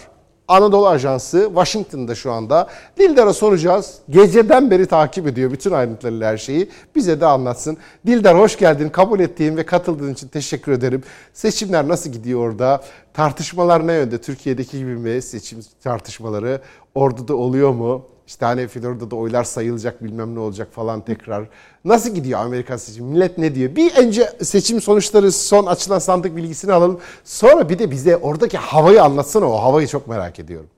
Anadolu 0.49 0.88
Ajansı 0.88 1.45
Washington'da 1.47 2.14
şu 2.14 2.33
anda. 2.33 2.68
Dildar'a 2.99 3.33
soracağız. 3.33 3.95
Geceden 4.11 4.71
beri 4.71 4.87
takip 4.87 5.26
ediyor 5.26 5.52
bütün 5.52 5.71
ayrıntılarıyla 5.71 6.33
her 6.33 6.37
şeyi. 6.37 6.71
Bize 6.95 7.21
de 7.21 7.26
anlatsın. 7.26 7.76
Dildar 8.06 8.38
hoş 8.38 8.59
geldin. 8.59 8.88
Kabul 8.88 9.21
ettiğin 9.21 9.56
ve 9.56 9.66
katıldığın 9.66 10.12
için 10.12 10.28
teşekkür 10.28 10.73
ederim. 10.73 11.02
Seçimler 11.33 11.88
nasıl 11.88 12.11
gidiyor 12.11 12.40
orada? 12.40 12.83
Tartışmalar 13.14 13.87
ne 13.87 13.92
yönde? 13.92 14.21
Türkiye'deki 14.21 14.78
gibi 14.78 14.97
mi 14.97 15.23
seçim 15.23 15.59
tartışmaları? 15.85 16.61
Orada 16.95 17.28
da 17.28 17.37
oluyor 17.37 17.71
mu? 17.71 18.15
İşte 18.26 18.47
hani 18.47 18.68
Florida'da 18.68 19.16
oylar 19.16 19.45
sayılacak 19.45 20.04
bilmem 20.04 20.35
ne 20.35 20.38
olacak 20.38 20.68
falan 20.73 21.00
tekrar. 21.00 21.49
Nasıl 21.85 22.11
gidiyor 22.14 22.40
Amerikan 22.40 22.76
seçimi? 22.76 23.12
Millet 23.12 23.38
ne 23.38 23.54
diyor? 23.54 23.76
Bir 23.76 23.97
önce 23.97 24.33
seçim 24.42 24.80
sonuçları 24.80 25.33
son 25.33 25.66
açılan 25.66 25.99
sandık 25.99 26.37
bilgisini 26.37 26.73
alalım. 26.73 27.00
Sonra 27.25 27.68
bir 27.68 27.78
de 27.78 27.90
bize 27.90 28.16
oradaki 28.16 28.59
havayı 28.59 29.02
anlatsana 29.02 29.47
o 29.50 29.62
havayı 29.62 29.87
çok 29.87 30.09
merak 30.09 30.38
ediyorum. 30.38 30.68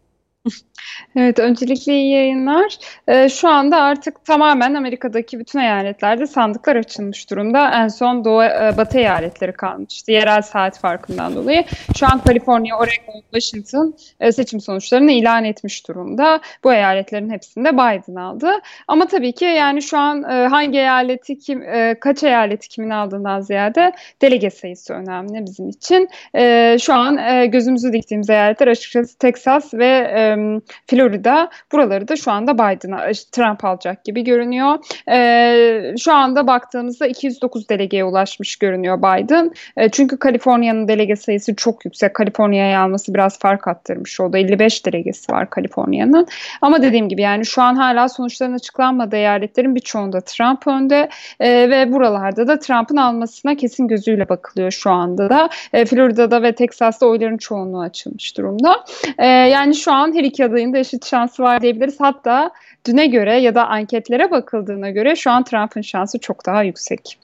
Evet, 1.16 1.38
öncelikle 1.38 1.92
iyi 1.92 2.10
yayınlar. 2.10 2.78
Ee, 3.08 3.28
şu 3.28 3.48
anda 3.48 3.76
artık 3.76 4.24
tamamen 4.24 4.74
Amerika'daki 4.74 5.38
bütün 5.38 5.58
eyaletlerde 5.58 6.26
sandıklar 6.26 6.76
açılmış 6.76 7.30
durumda. 7.30 7.70
En 7.70 7.88
son 7.88 8.24
Doğu 8.24 8.42
e, 8.42 8.74
Batı 8.76 8.98
eyaletleri 8.98 9.52
kalmıştı 9.52 10.12
yerel 10.12 10.42
saat 10.42 10.78
farkından 10.78 11.34
dolayı. 11.34 11.64
Şu 11.96 12.06
an 12.06 12.22
Kaliforniya, 12.22 12.78
Oregon, 12.78 13.22
Washington 13.32 13.94
e, 14.20 14.32
seçim 14.32 14.60
sonuçlarını 14.60 15.12
ilan 15.12 15.44
etmiş 15.44 15.88
durumda. 15.88 16.40
Bu 16.64 16.72
eyaletlerin 16.72 17.30
hepsinde 17.30 17.72
Biden 17.72 18.14
aldı. 18.14 18.50
Ama 18.88 19.06
tabii 19.06 19.32
ki 19.32 19.44
yani 19.44 19.82
şu 19.82 19.98
an 19.98 20.22
e, 20.22 20.46
hangi 20.46 20.78
eyaleti 20.78 21.38
kim, 21.38 21.62
e, 21.62 21.96
kaç 22.00 22.22
eyaleti 22.22 22.68
kimin 22.68 22.90
aldığından 22.90 23.40
ziyade 23.40 23.92
delege 24.22 24.50
sayısı 24.50 24.94
önemli 24.94 25.46
bizim 25.46 25.68
için. 25.68 26.08
E, 26.34 26.76
şu 26.80 26.94
an 26.94 27.16
e, 27.16 27.46
gözümüzü 27.46 27.92
diktiğimiz 27.92 28.30
eyaletler 28.30 28.68
açıkçası 28.68 29.18
Texas 29.18 29.74
ve 29.74 30.12
e, 30.16 30.37
Florida 30.86 31.50
buraları 31.72 32.08
da 32.08 32.16
şu 32.16 32.30
anda 32.30 32.54
Biden'a 32.54 33.12
Trump 33.32 33.64
alacak 33.64 34.04
gibi 34.04 34.24
görünüyor. 34.24 34.78
E, 35.10 35.96
şu 35.98 36.14
anda 36.14 36.46
baktığımızda 36.46 37.06
209 37.06 37.68
delegeye 37.68 38.04
ulaşmış 38.04 38.56
görünüyor 38.56 38.98
Biden. 38.98 39.52
E, 39.76 39.88
çünkü 39.88 40.16
Kaliforniya'nın 40.16 40.88
delege 40.88 41.16
sayısı 41.16 41.56
çok 41.56 41.84
yüksek. 41.84 42.14
Kaliforniya'ya 42.14 42.82
alması 42.82 43.14
biraz 43.14 43.38
fark 43.38 43.68
attırmış 43.68 44.20
oldu. 44.20 44.36
55 44.36 44.86
delegesi 44.86 45.32
var 45.32 45.50
Kaliforniya'nın. 45.50 46.26
Ama 46.60 46.82
dediğim 46.82 47.08
gibi 47.08 47.22
yani 47.22 47.46
şu 47.46 47.62
an 47.62 47.74
hala 47.74 48.08
sonuçların 48.08 48.54
açıklanmadığı 48.54 49.16
eyaletlerin 49.16 49.74
birçoğunda 49.74 50.20
Trump 50.20 50.66
önde 50.66 51.08
e, 51.40 51.70
ve 51.70 51.92
buralarda 51.92 52.48
da 52.48 52.58
Trump'ın 52.58 52.96
almasına 52.96 53.54
kesin 53.54 53.88
gözüyle 53.88 54.28
bakılıyor 54.28 54.70
şu 54.70 54.90
anda 54.90 55.30
da. 55.30 55.48
E, 55.72 55.84
Florida'da 55.84 56.42
ve 56.42 56.54
Texas'ta 56.54 57.06
oyların 57.06 57.38
çoğunluğu 57.38 57.80
açılmış 57.80 58.36
durumda. 58.36 58.84
E, 59.18 59.26
yani 59.26 59.74
şu 59.74 59.92
an 59.92 60.14
her 60.14 60.24
iki 60.28 60.44
adayın 60.44 60.72
da 60.72 60.78
eşit 60.78 61.06
şansı 61.06 61.42
var 61.42 61.62
diyebiliriz. 61.62 62.00
Hatta 62.00 62.50
düne 62.86 63.06
göre 63.06 63.38
ya 63.38 63.54
da 63.54 63.66
anketlere 63.66 64.30
bakıldığına 64.30 64.90
göre 64.90 65.16
şu 65.16 65.30
an 65.30 65.44
Trump'ın 65.44 65.82
şansı 65.82 66.18
çok 66.18 66.46
daha 66.46 66.62
yüksek. 66.62 67.18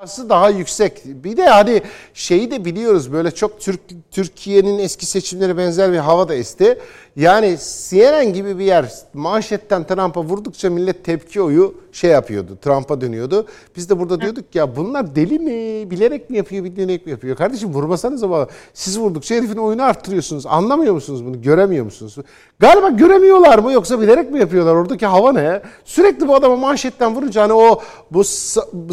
Şansı 0.00 0.28
daha 0.28 0.50
yüksek. 0.50 1.02
Bir 1.04 1.36
de 1.36 1.46
hani 1.46 1.82
şeyi 2.14 2.50
de 2.50 2.64
biliyoruz 2.64 3.12
böyle 3.12 3.30
çok 3.30 3.60
Türk 3.60 3.80
Türkiye'nin 4.10 4.78
eski 4.78 5.06
seçimleri 5.06 5.58
benzer 5.58 5.92
bir 5.92 5.98
hava 5.98 6.28
da 6.28 6.34
esti. 6.34 6.78
Yani 7.16 7.58
CNN 7.88 8.32
gibi 8.32 8.58
bir 8.58 8.64
yer 8.64 8.92
manşetten 9.14 9.84
Trump'a 9.84 10.22
vurdukça 10.22 10.70
millet 10.70 11.04
tepki 11.04 11.42
oyu 11.42 11.74
şey 11.92 12.10
yapıyordu. 12.10 12.58
Trump'a 12.62 13.00
dönüyordu. 13.00 13.46
Biz 13.76 13.90
de 13.90 13.98
burada 13.98 14.20
diyorduk 14.20 14.54
ya 14.54 14.76
bunlar 14.76 15.16
deli 15.16 15.38
mi? 15.38 15.90
Bilerek 15.90 16.30
mi 16.30 16.36
yapıyor, 16.36 16.64
bilerek 16.64 17.06
mi 17.06 17.10
yapıyor? 17.10 17.36
Kardeşim 17.36 17.74
vurmasanız 17.74 18.22
ama 18.22 18.46
siz 18.74 18.98
vurdukça 18.98 19.34
herifin 19.34 19.56
oyunu 19.56 19.82
arttırıyorsunuz. 19.82 20.46
Anlamıyor 20.46 20.94
musunuz 20.94 21.24
bunu? 21.24 21.42
Göremiyor 21.42 21.84
musunuz? 21.84 22.16
Galiba 22.58 22.88
göremiyorlar 22.88 23.58
mı 23.58 23.72
yoksa 23.72 24.00
bilerek 24.00 24.30
mi 24.30 24.38
yapıyorlar? 24.40 24.74
Oradaki 24.74 25.06
hava 25.06 25.32
ne? 25.32 25.62
Sürekli 25.84 26.28
bu 26.28 26.34
adama 26.34 26.56
manşetten 26.56 27.14
vurunca 27.14 27.42
hani 27.42 27.52
o 27.52 27.80
bu 28.10 28.24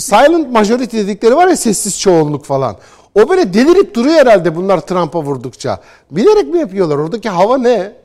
silent 0.02 0.52
majority 0.52 0.98
dedikleri 0.98 1.36
var 1.36 1.48
ya 1.48 1.58
sessiz 1.58 2.00
çoğunluk 2.00 2.46
falan. 2.46 2.78
O 3.16 3.30
böyle 3.30 3.54
delirip 3.54 3.96
duruyor 3.96 4.16
herhalde 4.16 4.56
bunlar 4.56 4.80
Trump'a 4.80 5.22
vurdukça. 5.24 5.80
Bilerek 6.12 6.48
mi 6.48 6.60
yapıyorlar? 6.60 6.98
Oradaki 6.98 7.30
hava 7.30 7.58
ne? 7.58 8.03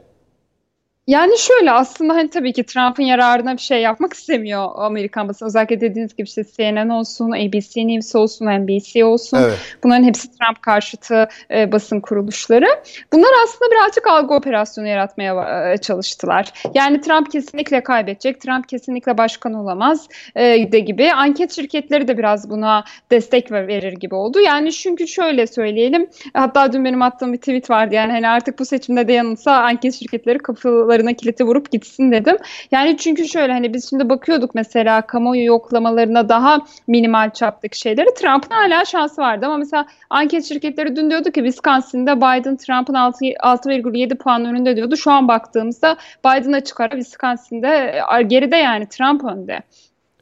Yani 1.08 1.38
şöyle 1.38 1.72
aslında 1.72 2.14
hani 2.14 2.30
tabii 2.30 2.52
ki 2.52 2.64
Trump'ın 2.64 3.02
yararına 3.02 3.52
bir 3.52 3.62
şey 3.62 3.82
yapmak 3.82 4.12
istemiyor 4.12 4.68
Amerikan 4.76 5.28
basını. 5.28 5.48
Özellikle 5.48 5.80
dediğiniz 5.80 6.16
gibi 6.16 6.26
işte 6.26 6.44
CNN 6.56 6.88
olsun, 6.88 7.30
ABC 7.30 7.86
News 7.86 8.14
olsun, 8.14 8.46
NBC 8.46 9.04
olsun. 9.04 9.38
Evet. 9.38 9.58
Bunların 9.84 10.04
hepsi 10.04 10.28
Trump 10.28 10.62
karşıtı 10.62 11.28
e, 11.50 11.72
basın 11.72 12.00
kuruluşları. 12.00 12.66
Bunlar 13.12 13.30
aslında 13.44 13.70
birazcık 13.70 14.06
algı 14.06 14.34
operasyonu 14.34 14.88
yaratmaya 14.88 15.72
e, 15.72 15.76
çalıştılar. 15.76 16.52
Yani 16.74 17.00
Trump 17.00 17.32
kesinlikle 17.32 17.82
kaybedecek, 17.82 18.40
Trump 18.40 18.68
kesinlikle 18.68 19.18
başkan 19.18 19.54
olamaz 19.54 20.08
e, 20.36 20.72
de 20.72 20.78
gibi. 20.78 21.12
Anket 21.12 21.52
şirketleri 21.52 22.08
de 22.08 22.18
biraz 22.18 22.50
buna 22.50 22.84
destek 23.10 23.52
verir 23.52 23.92
gibi 23.92 24.14
oldu. 24.14 24.40
Yani 24.40 24.72
çünkü 24.72 25.08
şöyle 25.08 25.46
söyleyelim. 25.46 26.10
Hatta 26.34 26.72
dün 26.72 26.84
benim 26.84 27.02
attığım 27.02 27.32
bir 27.32 27.38
tweet 27.38 27.70
vardı. 27.70 27.94
Yani 27.94 28.12
hani 28.12 28.28
artık 28.28 28.58
bu 28.58 28.64
seçimde 28.64 29.08
de 29.08 29.12
yanılsa 29.12 29.52
anket 29.52 29.94
şirketleri 29.94 30.38
kapıları 30.38 30.97
kapılarına 30.98 31.12
kiliti 31.16 31.44
vurup 31.44 31.70
gitsin 31.72 32.12
dedim. 32.12 32.36
Yani 32.70 32.96
çünkü 32.96 33.28
şöyle 33.28 33.52
hani 33.52 33.74
biz 33.74 33.90
şimdi 33.90 34.08
bakıyorduk 34.08 34.54
mesela 34.54 35.02
kamuoyu 35.02 35.44
yoklamalarına 35.44 36.28
daha 36.28 36.58
minimal 36.86 37.30
çaptaki 37.30 37.78
şeyleri. 37.78 38.14
Trump'ın 38.14 38.54
hala 38.54 38.84
şansı 38.84 39.20
vardı 39.20 39.46
ama 39.46 39.56
mesela 39.56 39.86
anket 40.10 40.44
şirketleri 40.44 40.96
dün 40.96 41.10
diyordu 41.10 41.30
ki 41.30 41.40
Wisconsin'de 41.40 42.16
Biden 42.16 42.56
Trump'ın 42.56 42.94
6,7 42.94 44.16
puan 44.16 44.44
önünde 44.44 44.76
diyordu. 44.76 44.96
Şu 44.96 45.10
an 45.10 45.28
baktığımızda 45.28 45.96
Biden'a 46.24 46.60
çıkar 46.60 46.90
Wisconsin'de 46.90 48.00
geride 48.26 48.56
yani 48.56 48.88
Trump 48.88 49.24
önde. 49.24 49.62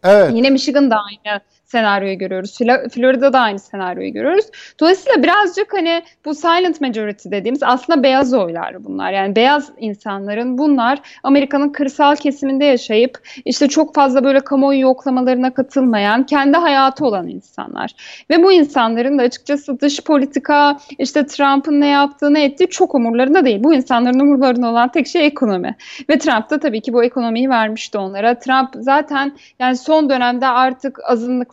Evet. 0.05 0.31
Yine 0.35 0.51
Michigan 0.51 0.91
da 0.91 0.97
aynı 0.97 1.41
senaryoyu 1.67 2.19
görüyoruz. 2.19 2.59
Florida'da 2.91 3.41
aynı 3.41 3.59
senaryoyu 3.59 4.13
görüyoruz. 4.13 4.47
Dolayısıyla 4.81 5.23
birazcık 5.23 5.73
hani 5.73 6.03
bu 6.25 6.35
silent 6.35 6.81
majority 6.81 7.31
dediğimiz 7.31 7.63
aslında 7.63 8.03
beyaz 8.03 8.35
oylar 8.35 8.85
bunlar. 8.85 9.13
Yani 9.13 9.37
beyaz 9.37 9.73
insanların 9.79 10.59
bunlar 10.59 10.99
Amerika'nın 11.23 11.69
kırsal 11.69 12.17
kesiminde 12.17 12.65
yaşayıp 12.65 13.19
işte 13.45 13.69
çok 13.69 13.95
fazla 13.95 14.25
böyle 14.25 14.41
kamuoyu 14.41 14.81
yoklamalarına 14.81 15.55
katılmayan, 15.55 16.27
kendi 16.27 16.57
hayatı 16.59 17.05
olan 17.05 17.29
insanlar. 17.29 17.91
Ve 18.31 18.43
bu 18.43 18.53
insanların 18.53 19.19
da 19.19 19.23
açıkçası 19.23 19.81
dış 19.81 20.01
politika, 20.01 20.77
işte 20.99 21.27
Trump'ın 21.27 21.81
ne 21.81 21.89
yaptığı, 21.89 22.35
ne 22.35 22.45
ettiği 22.45 22.67
çok 22.67 22.95
umurlarında 22.95 23.45
değil. 23.45 23.65
Bu 23.65 23.75
insanların 23.75 24.21
umurlarında 24.21 24.69
olan 24.69 24.89
tek 24.89 25.07
şey 25.07 25.27
ekonomi. 25.27 25.77
Ve 26.11 26.19
Trump 26.19 26.51
da 26.51 26.59
tabii 26.61 26.81
ki 26.81 26.93
bu 26.93 27.05
ekonomiyi 27.05 27.51
vermişti 27.51 27.99
onlara. 27.99 28.39
Trump 28.39 28.69
zaten 28.75 29.37
yani 29.59 29.77
son 29.77 30.11
dönemde 30.11 30.47
artık 30.47 30.99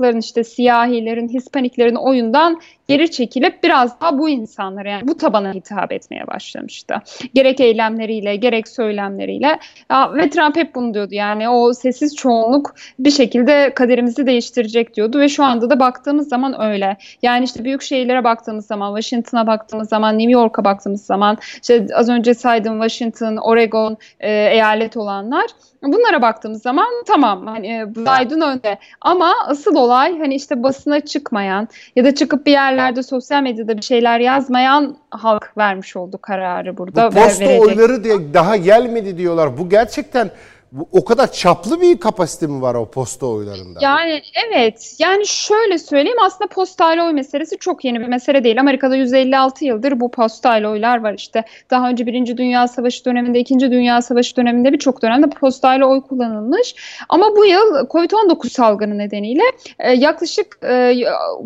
azınlıkların 0.03 0.19
işte 0.19 0.43
siyahilerin, 0.43 1.29
hispaniklerin 1.29 1.95
oyundan 1.95 2.62
geri 2.87 3.11
çekilip 3.11 3.63
biraz 3.63 4.01
daha 4.01 4.17
bu 4.17 4.29
insanlara 4.29 4.89
yani 4.89 5.07
bu 5.07 5.17
tabana 5.17 5.53
hitap 5.53 5.91
etmeye 5.91 6.27
başlamıştı. 6.27 6.95
Gerek 7.33 7.59
eylemleriyle 7.59 8.35
gerek 8.35 8.67
söylemleriyle 8.67 9.59
ya, 9.89 10.13
ve 10.13 10.29
Trump 10.29 10.55
hep 10.55 10.75
bunu 10.75 10.93
diyordu 10.93 11.13
yani 11.13 11.49
o 11.49 11.73
sessiz 11.73 12.15
çoğunluk 12.15 12.75
bir 12.99 13.11
şekilde 13.11 13.73
kaderimizi 13.73 14.25
değiştirecek 14.25 14.95
diyordu 14.95 15.19
ve 15.19 15.29
şu 15.29 15.43
anda 15.43 15.69
da 15.69 15.79
baktığımız 15.79 16.29
zaman 16.29 16.61
öyle. 16.61 16.97
Yani 17.21 17.45
işte 17.45 17.63
büyük 17.63 17.81
şehirlere 17.81 18.23
baktığımız 18.23 18.65
zaman 18.65 18.95
Washington'a 18.95 19.47
baktığımız 19.47 19.89
zaman 19.89 20.19
New 20.19 20.31
York'a 20.31 20.63
baktığımız 20.63 21.05
zaman 21.05 21.37
işte 21.61 21.87
az 21.95 22.09
önce 22.09 22.33
saydım 22.33 22.81
Washington, 22.81 23.37
Oregon 23.37 23.97
e, 24.19 24.31
eyalet 24.31 24.97
olanlar 24.97 25.45
Bunlara 25.83 26.21
baktığımız 26.21 26.61
zaman 26.61 26.87
tamam 27.07 27.47
hani 27.47 27.85
Biden 27.95 28.41
önde 28.41 28.77
ama 29.01 29.33
asıl 29.47 29.75
olay 29.75 30.19
hani 30.19 30.35
işte 30.35 30.63
basına 30.63 30.99
çıkmayan 30.99 31.67
ya 31.95 32.05
da 32.05 32.15
çıkıp 32.15 32.45
bir 32.45 32.51
yerlerde 32.73 33.03
sosyal 33.03 33.43
medyada 33.43 33.77
bir 33.77 33.81
şeyler 33.81 34.19
yazmayan 34.19 34.97
halk 35.09 35.53
vermiş 35.57 35.95
oldu 35.95 36.17
kararı 36.21 36.77
burada. 36.77 37.11
Bu 37.11 37.15
posta 37.15 37.59
oyları 37.59 38.03
diye 38.03 38.33
daha 38.33 38.57
gelmedi 38.57 39.17
diyorlar. 39.17 39.57
Bu 39.57 39.69
gerçekten 39.69 40.31
bu, 40.73 40.89
o 40.91 41.05
kadar 41.05 41.31
çaplı 41.31 41.81
bir 41.81 41.99
kapasite 41.99 42.47
mi 42.47 42.61
var 42.61 42.75
o 42.75 42.85
posta 42.85 43.25
oylarında? 43.25 43.79
Yani 43.81 44.21
evet. 44.47 44.95
Yani 44.99 45.27
şöyle 45.27 45.77
söyleyeyim 45.77 46.17
aslında 46.25 46.47
postayla 46.47 47.05
oy 47.05 47.13
meselesi 47.13 47.57
çok 47.57 47.85
yeni 47.85 47.99
bir 47.99 48.07
mesele 48.07 48.43
değil. 48.43 48.59
Amerika'da 48.59 48.95
156 48.95 49.65
yıldır 49.65 49.99
bu 49.99 50.11
postayla 50.11 50.69
oylar 50.69 51.03
var 51.03 51.13
işte. 51.13 51.43
Daha 51.71 51.89
önce 51.89 52.05
Birinci 52.05 52.37
Dünya 52.37 52.67
Savaşı 52.67 53.05
döneminde, 53.05 53.39
İkinci 53.39 53.71
Dünya 53.71 54.01
Savaşı 54.01 54.35
döneminde 54.35 54.73
birçok 54.73 55.01
dönemde 55.01 55.29
postayla 55.29 55.85
oy 55.85 56.01
kullanılmış. 56.01 56.75
Ama 57.09 57.35
bu 57.35 57.45
yıl 57.45 57.87
COVID-19 57.87 58.49
salgını 58.49 58.97
nedeniyle 58.97 59.43
e, 59.79 59.91
yaklaşık 59.91 60.59
e, 60.63 60.95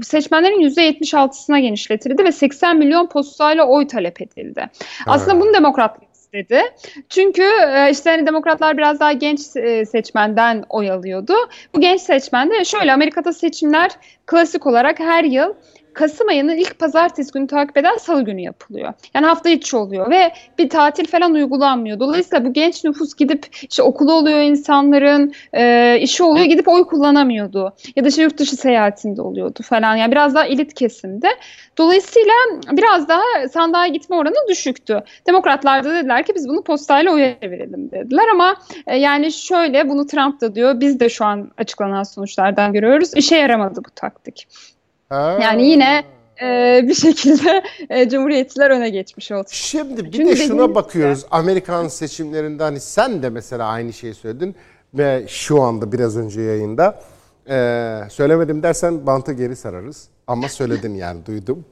seçmenlerin 0.03 0.61
%76'sına 0.61 1.59
genişletildi 1.59 2.23
ve 2.23 2.31
80 2.31 2.77
milyon 2.77 3.07
postayla 3.07 3.67
oy 3.67 3.87
talep 3.87 4.21
edildi. 4.21 4.59
Evet. 4.59 4.69
Aslında 5.07 5.41
bunu 5.41 5.53
demokratlar 5.53 6.06
istedi. 6.33 6.61
Çünkü 7.09 7.43
e, 7.75 7.91
işte 7.91 8.09
hani 8.09 8.27
demokratlar 8.27 8.77
biraz 8.77 8.99
daha 8.99 9.11
genç 9.11 9.39
e, 9.55 9.85
seçmenden 9.85 10.63
oy 10.69 10.91
alıyordu. 10.91 11.33
Bu 11.75 11.81
genç 11.81 12.01
seçmen 12.01 12.49
de 12.49 12.65
şöyle 12.65 12.93
Amerika'da 12.93 13.33
seçimler 13.33 13.91
klasik 14.25 14.67
olarak 14.67 14.99
her 14.99 15.23
yıl 15.23 15.53
Kasım 15.97 16.27
ayının 16.27 16.57
ilk 16.57 16.79
pazartesi 16.79 17.31
günü 17.31 17.47
takip 17.47 17.77
eden 17.77 17.97
salı 17.97 18.21
günü 18.21 18.41
yapılıyor. 18.41 18.93
Yani 19.13 19.25
hafta 19.25 19.49
içi 19.49 19.77
oluyor 19.77 20.11
ve 20.11 20.33
bir 20.57 20.69
tatil 20.69 21.05
falan 21.05 21.33
uygulanmıyor. 21.33 21.99
Dolayısıyla 21.99 22.45
bu 22.45 22.53
genç 22.53 22.83
nüfus 22.83 23.15
gidip 23.15 23.47
işte 23.69 23.83
okulu 23.83 24.13
oluyor 24.13 24.39
insanların, 24.39 25.33
e, 25.53 25.97
işi 26.01 26.23
oluyor 26.23 26.45
gidip 26.45 26.67
oy 26.67 26.83
kullanamıyordu. 26.83 27.73
Ya 27.95 28.03
da 28.03 28.07
işte 28.07 28.21
yurt 28.21 28.37
dışı 28.37 28.55
seyahatinde 28.55 29.21
oluyordu 29.21 29.59
falan. 29.63 29.95
Yani 29.95 30.11
biraz 30.11 30.35
daha 30.35 30.45
elit 30.45 30.73
kesimde. 30.73 31.27
Dolayısıyla 31.77 32.33
biraz 32.71 33.09
daha 33.09 33.21
sandığa 33.51 33.87
gitme 33.87 34.15
oranı 34.15 34.47
düşüktü. 34.49 35.03
Demokratlar 35.27 35.83
da 35.83 35.93
dediler 35.93 36.25
ki 36.25 36.35
biz 36.35 36.49
bunu 36.49 36.63
postayla 36.63 37.13
oya 37.13 37.35
verelim 37.43 37.91
dediler 37.91 38.27
ama 38.33 38.55
e, 38.87 38.97
yani 38.97 39.31
şöyle 39.31 39.89
bunu 39.89 40.07
Trump 40.07 40.41
da 40.41 40.55
diyor 40.55 40.79
biz 40.79 40.99
de 40.99 41.09
şu 41.09 41.25
an 41.25 41.51
açıklanan 41.57 42.03
sonuçlardan 42.03 42.73
görüyoruz. 42.73 43.11
İşe 43.15 43.35
yaramadı 43.35 43.79
bu 43.85 43.89
taktik. 43.95 44.47
Ha. 45.09 45.39
Yani 45.41 45.65
yine 45.65 46.03
e, 46.41 46.81
bir 46.87 46.93
şekilde 46.93 47.63
e, 47.89 48.09
Cumhuriyetçiler 48.09 48.71
öne 48.71 48.89
geçmiş 48.89 49.31
oldu. 49.31 49.47
Şimdi 49.51 50.05
bir 50.05 50.11
Çünkü 50.11 50.27
de 50.27 50.35
şuna 50.35 50.75
bakıyoruz. 50.75 51.25
Amerikan 51.31 51.87
seçimlerinde 51.87 52.63
hani 52.63 52.79
sen 52.79 53.23
de 53.23 53.29
mesela 53.29 53.67
aynı 53.67 53.93
şeyi 53.93 54.13
söyledin 54.13 54.55
ve 54.93 55.25
şu 55.27 55.61
anda 55.61 55.91
biraz 55.91 56.17
önce 56.17 56.41
yayında 56.41 57.01
e, 57.49 57.99
söylemedim 58.09 58.63
dersen 58.63 59.05
bantı 59.05 59.33
geri 59.33 59.55
sararız. 59.55 60.07
Ama 60.27 60.49
söyledin 60.49 60.95
yani 60.95 61.25
duydum. 61.25 61.65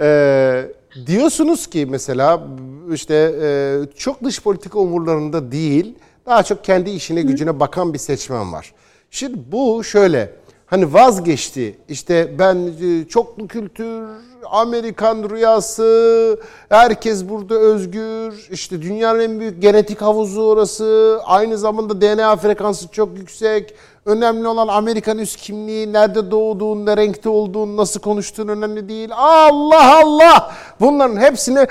e, 0.00 0.64
diyorsunuz 1.06 1.66
ki 1.66 1.86
mesela 1.90 2.46
işte 2.92 3.34
e, 3.42 3.78
çok 3.96 4.24
dış 4.24 4.42
politika 4.42 4.78
umurlarında 4.78 5.52
değil 5.52 5.94
daha 6.26 6.42
çok 6.42 6.64
kendi 6.64 6.90
işine 6.90 7.22
gücüne 7.22 7.60
bakan 7.60 7.94
bir 7.94 7.98
seçmen 7.98 8.52
var. 8.52 8.74
Şimdi 9.10 9.38
bu 9.52 9.84
şöyle 9.84 10.30
hani 10.70 10.94
vazgeçti. 10.94 11.78
İşte 11.88 12.38
ben 12.38 12.56
e, 12.82 13.08
çoklu 13.08 13.48
kültür, 13.48 14.04
Amerikan 14.50 15.30
rüyası, 15.30 16.40
herkes 16.68 17.28
burada 17.28 17.54
özgür. 17.54 18.48
İşte 18.50 18.82
dünyanın 18.82 19.20
en 19.20 19.40
büyük 19.40 19.62
genetik 19.62 20.02
havuzu 20.02 20.42
orası. 20.42 21.20
Aynı 21.24 21.58
zamanda 21.58 22.00
DNA 22.00 22.36
frekansı 22.36 22.88
çok 22.88 23.18
yüksek. 23.18 23.74
Önemli 24.06 24.48
olan 24.48 24.68
Amerikan 24.68 25.18
üst 25.18 25.36
kimliği, 25.36 25.92
nerede 25.92 26.30
doğduğun, 26.30 26.86
ne 26.86 26.96
renkte 26.96 27.28
olduğun, 27.28 27.76
nasıl 27.76 28.00
konuştuğun 28.00 28.48
önemli 28.48 28.88
değil. 28.88 29.08
Allah 29.12 30.00
Allah! 30.04 30.52
Bunların 30.80 31.16
hepsini 31.16 31.66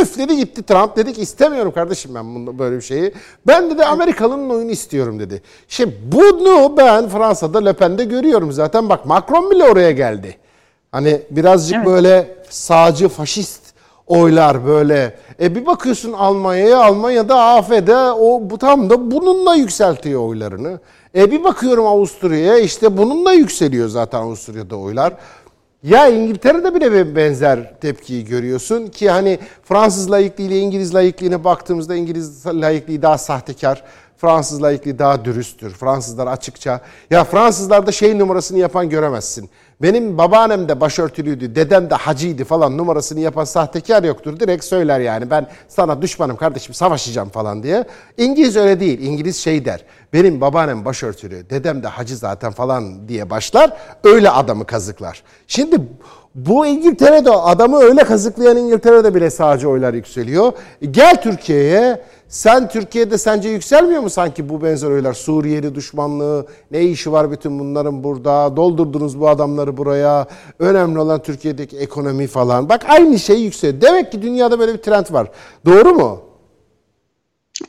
Üfledi 0.00 0.36
gitti 0.36 0.62
Trump 0.62 0.96
dedi 0.96 1.12
ki 1.12 1.20
istemiyorum 1.20 1.72
kardeşim 1.72 2.14
ben 2.14 2.34
bunu 2.34 2.58
böyle 2.58 2.76
bir 2.76 2.82
şeyi. 2.82 3.12
Ben 3.46 3.70
dedi 3.70 3.84
Amerikalı'nın 3.84 4.50
oyunu 4.50 4.70
istiyorum 4.70 5.20
dedi. 5.20 5.42
Şimdi 5.68 5.98
bunu 6.12 6.76
ben 6.76 7.08
Fransa'da 7.08 7.58
Le 7.58 7.72
Pen'de 7.72 8.04
görüyorum 8.04 8.52
zaten. 8.52 8.88
Bak 8.88 9.06
Macron 9.06 9.50
bile 9.50 9.64
oraya 9.64 9.90
geldi. 9.90 10.36
Hani 10.92 11.22
birazcık 11.30 11.76
evet. 11.76 11.86
böyle 11.86 12.36
sağcı 12.50 13.08
faşist 13.08 13.62
oylar 14.06 14.66
böyle. 14.66 15.18
E 15.40 15.54
bir 15.54 15.66
bakıyorsun 15.66 16.12
Almanya'ya, 16.12 16.84
Almanya'da 16.84 17.40
AF'de 17.40 17.96
o 17.96 18.50
bu 18.50 18.58
tam 18.58 18.90
da 18.90 19.10
bununla 19.10 19.54
yükseltiyor 19.54 20.28
oylarını. 20.28 20.80
E 21.14 21.30
bir 21.30 21.44
bakıyorum 21.44 21.86
Avusturya'ya 21.86 22.58
işte 22.58 22.96
bununla 22.96 23.32
yükseliyor 23.32 23.88
zaten 23.88 24.18
Avusturya'da 24.18 24.76
oylar. 24.76 25.14
Ya 25.82 26.08
İngiltere'de 26.08 26.74
bile 26.74 27.16
benzer 27.16 27.80
tepkiyi 27.80 28.24
görüyorsun 28.24 28.86
ki 28.86 29.10
hani 29.10 29.38
Fransız 29.64 30.10
layıklığı 30.10 30.44
ile 30.44 30.58
İngiliz 30.58 30.94
layıklığına 30.94 31.44
baktığımızda 31.44 31.94
İngiliz 31.94 32.46
layıklığı 32.46 33.02
daha 33.02 33.18
sahtekar, 33.18 33.82
Fransız 34.16 34.62
layıklığı 34.62 34.98
daha 34.98 35.24
dürüsttür. 35.24 35.70
Fransızlar 35.70 36.26
açıkça 36.26 36.80
ya 37.10 37.24
Fransızlarda 37.24 37.92
şey 37.92 38.18
numarasını 38.18 38.58
yapan 38.58 38.88
göremezsin. 38.90 39.50
Benim 39.82 40.18
babaannem 40.18 40.68
de 40.68 40.80
başörtülüydü, 40.80 41.54
dedem 41.54 41.90
de 41.90 41.94
hacıydı 41.94 42.44
falan 42.44 42.78
numarasını 42.78 43.20
yapan 43.20 43.44
sahtekar 43.44 44.02
yoktur. 44.02 44.40
Direkt 44.40 44.64
söyler 44.64 45.00
yani 45.00 45.30
ben 45.30 45.46
sana 45.68 46.02
düşmanım 46.02 46.36
kardeşim 46.36 46.74
savaşacağım 46.74 47.28
falan 47.28 47.62
diye. 47.62 47.84
İngiliz 48.16 48.56
öyle 48.56 48.80
değil. 48.80 49.00
İngiliz 49.00 49.36
şey 49.36 49.64
der. 49.64 49.84
Benim 50.12 50.40
babaannem 50.40 50.84
başörtülü, 50.84 51.50
dedem 51.50 51.82
de 51.82 51.86
hacı 51.86 52.16
zaten 52.16 52.52
falan 52.52 53.08
diye 53.08 53.30
başlar. 53.30 53.76
Öyle 54.04 54.30
adamı 54.30 54.66
kazıklar. 54.66 55.22
Şimdi 55.46 55.76
bu 56.34 56.66
İngiltere'de 56.66 57.30
adamı 57.30 57.78
öyle 57.78 58.04
kazıklayan 58.04 58.56
İngiltere'de 58.56 59.14
bile 59.14 59.30
sağcı 59.30 59.68
oylar 59.68 59.94
yükseliyor. 59.94 60.52
Gel 60.90 61.22
Türkiye'ye 61.22 62.02
sen 62.28 62.68
Türkiye'de 62.68 63.18
sence 63.18 63.48
yükselmiyor 63.48 64.02
mu 64.02 64.10
sanki 64.10 64.48
bu 64.48 64.62
benzer 64.62 64.90
oylar? 64.90 65.12
Suriyeli 65.12 65.74
düşmanlığı, 65.74 66.46
ne 66.70 66.82
işi 66.82 67.12
var 67.12 67.30
bütün 67.30 67.58
bunların 67.58 68.04
burada? 68.04 68.56
Doldurdunuz 68.56 69.20
bu 69.20 69.28
adamları 69.28 69.76
buraya. 69.76 70.26
Önemli 70.58 70.98
olan 70.98 71.22
Türkiye'deki 71.22 71.78
ekonomi 71.78 72.26
falan. 72.26 72.68
Bak 72.68 72.84
aynı 72.88 73.18
şey 73.18 73.40
yükseliyor. 73.40 73.80
Demek 73.80 74.12
ki 74.12 74.22
dünyada 74.22 74.58
böyle 74.58 74.74
bir 74.74 74.82
trend 74.82 75.06
var. 75.12 75.30
Doğru 75.66 75.94
mu? 75.94 76.31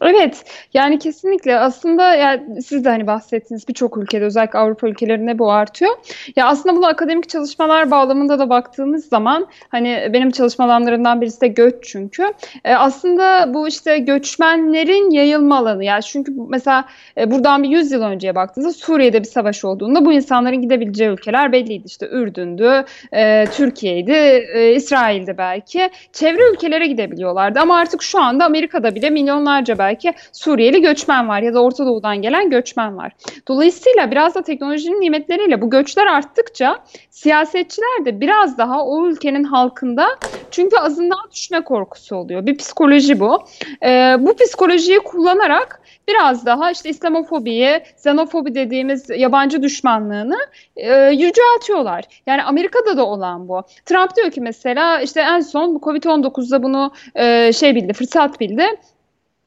Evet 0.02 0.44
yani 0.74 1.00
kesinlikle 1.00 1.60
aslında 1.60 2.16
yani 2.16 2.62
siz 2.62 2.86
de 2.86 2.90
hani 2.90 3.08
bahsettiniz 3.08 3.68
birçok 3.68 3.98
ülkede 3.98 4.26
özellikle 4.26 4.60
Avrupa 4.60 4.88
ülkelerinde 4.88 5.40
bu 5.40 5.52
artıyor. 5.52 5.92
Ya 6.36 6.48
aslında 6.48 6.76
bunu 6.76 6.88
akademik 6.88 7.30
çalışmalar 7.30 7.92
bağlamında 7.92 8.40
da 8.40 8.50
baktığımız 8.50 9.06
zaman 9.06 9.48
hani 9.70 10.10
benim 10.14 10.32
çalışma 10.32 10.66
alanlarından 10.66 11.22
birisi 11.22 11.42
de 11.42 11.48
göç 11.48 11.76
çünkü. 11.82 12.24
E, 12.66 12.76
aslında 12.76 13.54
bu 13.54 13.68
işte 13.68 13.98
göçmenlerin 13.98 15.12
yayılma 15.12 15.58
alanı 15.58 15.84
yani 15.84 16.04
çünkü 16.04 16.34
mesela 16.50 16.86
e, 17.18 17.32
buradan 17.32 17.64
bir 17.64 17.70
100 17.70 17.92
yıl 17.92 18.02
önceye 18.02 18.36
baktığınızda 18.36 18.74
Suriye'de 18.74 19.20
bir 19.20 19.28
savaş 19.28 19.66
olduğunda 19.66 20.06
bu 20.06 20.14
insanların 20.14 20.62
gidebileceği 20.62 21.10
ülkeler 21.10 21.52
belliydi. 21.52 21.84
İşte 21.86 22.08
Ürdün'dü, 22.08 22.86
e, 23.14 23.46
Türkiye'ydi, 23.46 24.12
e, 24.54 24.74
İsrail'di 24.74 25.36
belki. 25.38 25.90
Çevre 26.14 26.52
ülkelere 26.52 26.88
gidebiliyorlardı 26.88 27.60
ama 27.60 27.78
artık 27.78 28.04
şu 28.04 28.22
anda 28.22 28.46
Amerika'da 28.46 28.96
bile 28.96 29.10
milyonlarca 29.10 29.78
belki 29.84 30.14
Suriyeli 30.32 30.82
göçmen 30.82 31.28
var 31.28 31.42
ya 31.42 31.54
da 31.54 31.64
Orta 31.64 31.86
Doğu'dan 31.86 32.22
gelen 32.22 32.50
göçmen 32.50 32.98
var. 32.98 33.12
Dolayısıyla 33.48 34.12
biraz 34.12 34.36
da 34.36 34.42
teknolojinin 34.42 35.02
nimetleriyle 35.02 35.62
bu 35.62 35.70
göçler 35.70 36.08
arttıkça 36.08 36.80
siyasetçiler 37.10 38.06
de 38.06 38.22
biraz 38.22 38.58
daha 38.58 38.86
o 38.86 39.08
ülkenin 39.08 39.44
halkında 39.44 40.08
çünkü 40.52 40.78
azından 40.78 41.20
düşme 41.32 41.64
korkusu 41.64 42.16
oluyor. 42.16 42.46
Bir 42.46 42.58
psikoloji 42.58 43.20
bu. 43.20 43.44
Ee, 43.84 44.16
bu 44.20 44.36
psikolojiyi 44.36 45.00
kullanarak 45.00 45.82
biraz 46.08 46.46
daha 46.46 46.72
işte 46.72 46.90
İslamofobiyi, 46.90 47.82
xenofobi 47.98 48.56
dediğimiz 48.56 49.10
yabancı 49.10 49.64
düşmanlığını 49.64 50.38
e, 50.76 50.94
yüceltiyorlar. 51.10 52.04
Yani 52.28 52.44
Amerika'da 52.44 52.98
da 52.98 53.06
olan 53.06 53.48
bu. 53.48 53.64
Trump 53.86 54.16
diyor 54.16 54.32
ki 54.32 54.42
mesela 54.42 55.02
işte 55.02 55.22
en 55.22 55.40
son 55.40 55.76
bu 55.76 55.80
Covid-19'da 55.80 56.64
bunu 56.64 56.92
e, 57.16 57.54
şey 57.54 57.76
bildi, 57.76 57.94
fırsat 57.94 58.40
bildi. 58.40 58.66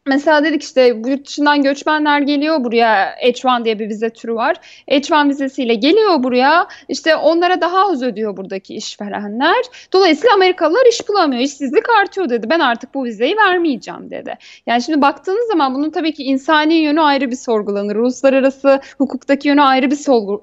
Mesela 0.09 0.45
dedik 0.45 0.63
işte 0.63 1.05
bu 1.05 1.09
yurt 1.09 1.27
dışından 1.27 1.63
göçmenler 1.63 2.21
geliyor 2.21 2.65
buraya 2.65 3.15
H1 3.25 3.65
diye 3.65 3.79
bir 3.79 3.89
vize 3.89 4.11
türü 4.11 4.35
var. 4.35 4.57
H1 4.89 5.29
vizesiyle 5.29 5.75
geliyor 5.75 6.23
buraya 6.23 6.69
işte 6.89 7.17
onlara 7.17 7.61
daha 7.61 7.91
az 7.91 8.03
ödüyor 8.03 8.37
buradaki 8.37 8.75
işverenler. 8.75 9.65
Dolayısıyla 9.93 10.35
Amerikalılar 10.35 10.87
iş 10.91 11.09
bulamıyor. 11.09 11.43
İşsizlik 11.43 11.91
artıyor 12.01 12.29
dedi. 12.29 12.51
Ben 12.51 12.61
artık 12.61 12.95
bu 12.95 13.05
vizeyi 13.05 13.37
vermeyeceğim 13.37 14.11
dedi. 14.11 14.35
Yani 14.67 14.83
şimdi 14.83 15.03
baktığınız 15.03 15.49
zaman 15.49 15.75
bunun 15.75 15.91
tabii 15.91 16.15
ki 16.15 16.23
insani 16.25 16.75
yönü 16.75 17.01
ayrı 17.01 17.31
bir 17.31 17.37
sorgulanır. 17.37 17.97
Uluslararası 17.97 18.81
hukuktaki 18.99 19.49
yönü 19.49 19.63
ayrı 19.63 19.91
bir 19.91 19.97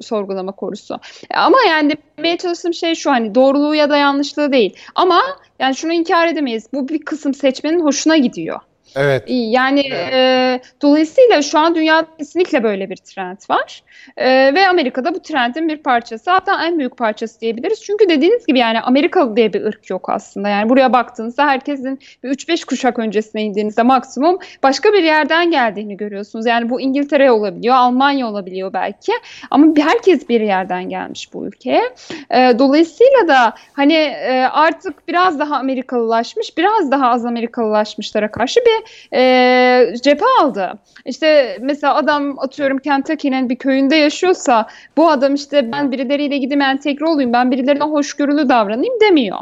sorgulama 0.03 0.51
konusu. 0.51 0.99
Ama 1.33 1.57
yani 1.67 1.93
demeye 2.17 2.37
çalıştığım 2.37 2.73
şey 2.73 2.95
şu 2.95 3.11
hani 3.11 3.35
doğruluğu 3.35 3.75
ya 3.75 3.89
da 3.89 3.97
yanlışlığı 3.97 4.51
değil. 4.51 4.75
Ama 4.95 5.21
yani 5.59 5.75
şunu 5.75 5.93
inkar 5.93 6.27
edemeyiz. 6.27 6.67
Bu 6.73 6.87
bir 6.87 6.99
kısım 7.05 7.33
seçmenin 7.33 7.81
hoşuna 7.81 8.17
gidiyor. 8.17 8.59
Evet. 8.95 9.23
Yani 9.27 9.79
e, 9.93 10.59
dolayısıyla 10.81 11.41
şu 11.41 11.59
an 11.59 11.75
dünyada 11.75 12.07
kesinlikle 12.17 12.63
böyle 12.63 12.89
bir 12.89 12.95
trend 12.95 13.37
var. 13.49 13.83
E, 14.17 14.53
ve 14.53 14.67
Amerika'da 14.67 15.15
bu 15.15 15.19
trendin 15.19 15.67
bir 15.67 15.77
parçası 15.77 16.31
hatta 16.31 16.65
en 16.65 16.79
büyük 16.79 16.97
parçası 16.97 17.41
diyebiliriz. 17.41 17.83
Çünkü 17.83 18.09
dediğiniz 18.09 18.45
gibi 18.45 18.59
yani 18.59 18.81
Amerikalı 18.81 19.35
diye 19.35 19.53
bir 19.53 19.61
ırk 19.61 19.89
yok 19.89 20.09
aslında. 20.09 20.49
Yani 20.49 20.69
buraya 20.69 20.93
baktığınızda 20.93 21.45
herkesin 21.47 21.99
3-5 22.23 22.65
kuşak 22.65 22.99
öncesine 22.99 23.43
indiğinizde 23.43 23.83
maksimum 23.83 24.39
başka 24.63 24.93
bir 24.93 25.03
yerden 25.03 25.51
geldiğini 25.51 25.97
görüyorsunuz. 25.97 26.45
Yani 26.45 26.69
bu 26.69 26.81
İngiltere 26.81 27.31
olabiliyor, 27.31 27.75
Almanya 27.75 28.27
olabiliyor 28.27 28.73
belki. 28.73 29.11
Ama 29.51 29.67
herkes 29.77 30.29
bir 30.29 30.41
yerden 30.41 30.89
gelmiş 30.89 31.33
bu 31.33 31.45
ülkeye. 31.45 31.83
E, 32.29 32.59
dolayısıyla 32.59 33.27
da 33.27 33.53
hani 33.73 33.93
e, 33.93 34.47
artık 34.51 35.07
biraz 35.07 35.39
daha 35.39 35.55
Amerikalılaşmış, 35.55 36.57
biraz 36.57 36.91
daha 36.91 37.09
az 37.09 37.25
Amerikalılaşmışlara 37.25 38.31
karşı 38.31 38.59
bir 38.59 38.82
e, 39.13 39.93
cephe 40.03 40.25
aldı. 40.41 40.73
İşte 41.05 41.57
mesela 41.61 41.95
adam 41.95 42.39
atıyorum 42.39 42.77
Kentucky'nin 42.77 43.49
bir 43.49 43.55
köyünde 43.55 43.95
yaşıyorsa 43.95 44.67
bu 44.97 45.09
adam 45.09 45.33
işte 45.35 45.71
ben 45.71 45.91
birileriyle 45.91 46.37
gideyim 46.37 46.61
entegre 46.61 47.05
olayım 47.05 47.33
ben 47.33 47.51
birilerine 47.51 47.83
hoşgörülü 47.83 48.49
davranayım 48.49 48.99
demiyor. 49.01 49.39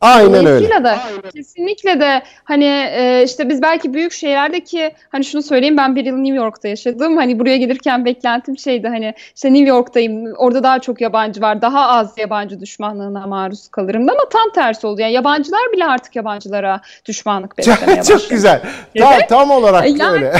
Aynen 0.00 0.46
öyle. 0.46 0.84
da 0.84 0.90
Aynen. 0.90 1.30
kesinlikle 1.34 2.00
de 2.00 2.22
hani 2.44 2.64
e, 2.64 3.22
işte 3.24 3.48
biz 3.48 3.62
belki 3.62 3.94
büyük 3.94 4.12
şehirlerdeki 4.12 4.94
hani 5.08 5.24
şunu 5.24 5.42
söyleyeyim 5.42 5.76
ben 5.76 5.96
bir 5.96 6.04
yıl 6.04 6.16
New 6.16 6.36
York'ta 6.36 6.68
yaşadım. 6.68 7.16
Hani 7.16 7.38
buraya 7.38 7.56
gelirken 7.56 8.04
beklentim 8.04 8.58
şeydi 8.58 8.88
hani 8.88 9.14
işte 9.34 9.52
New 9.52 9.68
York'tayım 9.68 10.34
orada 10.36 10.62
daha 10.62 10.78
çok 10.78 11.00
yabancı 11.00 11.40
var 11.40 11.62
daha 11.62 11.88
az 11.88 12.18
yabancı 12.18 12.60
düşmanlığına 12.60 13.26
maruz 13.26 13.68
kalırım 13.68 14.02
ama 14.02 14.28
tam 14.32 14.50
tersi 14.54 14.86
oldu. 14.86 15.00
Yani 15.00 15.12
yabancılar 15.12 15.72
bile 15.72 15.84
artık 15.84 16.16
yabancılara 16.16 16.80
düşmanlık 17.04 17.58
beslemeye 17.58 17.98
başladı. 17.98 18.18
Çok 18.18 18.30
güzel. 18.30 18.62
Tam, 18.98 19.14
tam 19.28 19.50
olarak 19.50 19.98
yani, 19.98 20.12
öyle. 20.12 20.32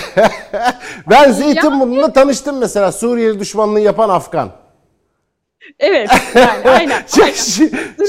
ben 1.11 1.33
Zeytinburnu'nda 1.33 2.01
yani, 2.01 2.13
tanıştım 2.13 2.59
mesela 2.59 2.93
Suriyeli 2.93 3.41
düşmanlığı 3.41 3.81
yapan 3.81 4.09
Afgan. 4.09 4.66
Evet, 5.79 6.11
yani 6.35 6.63
aynen. 6.71 7.03
çok, 7.17 7.29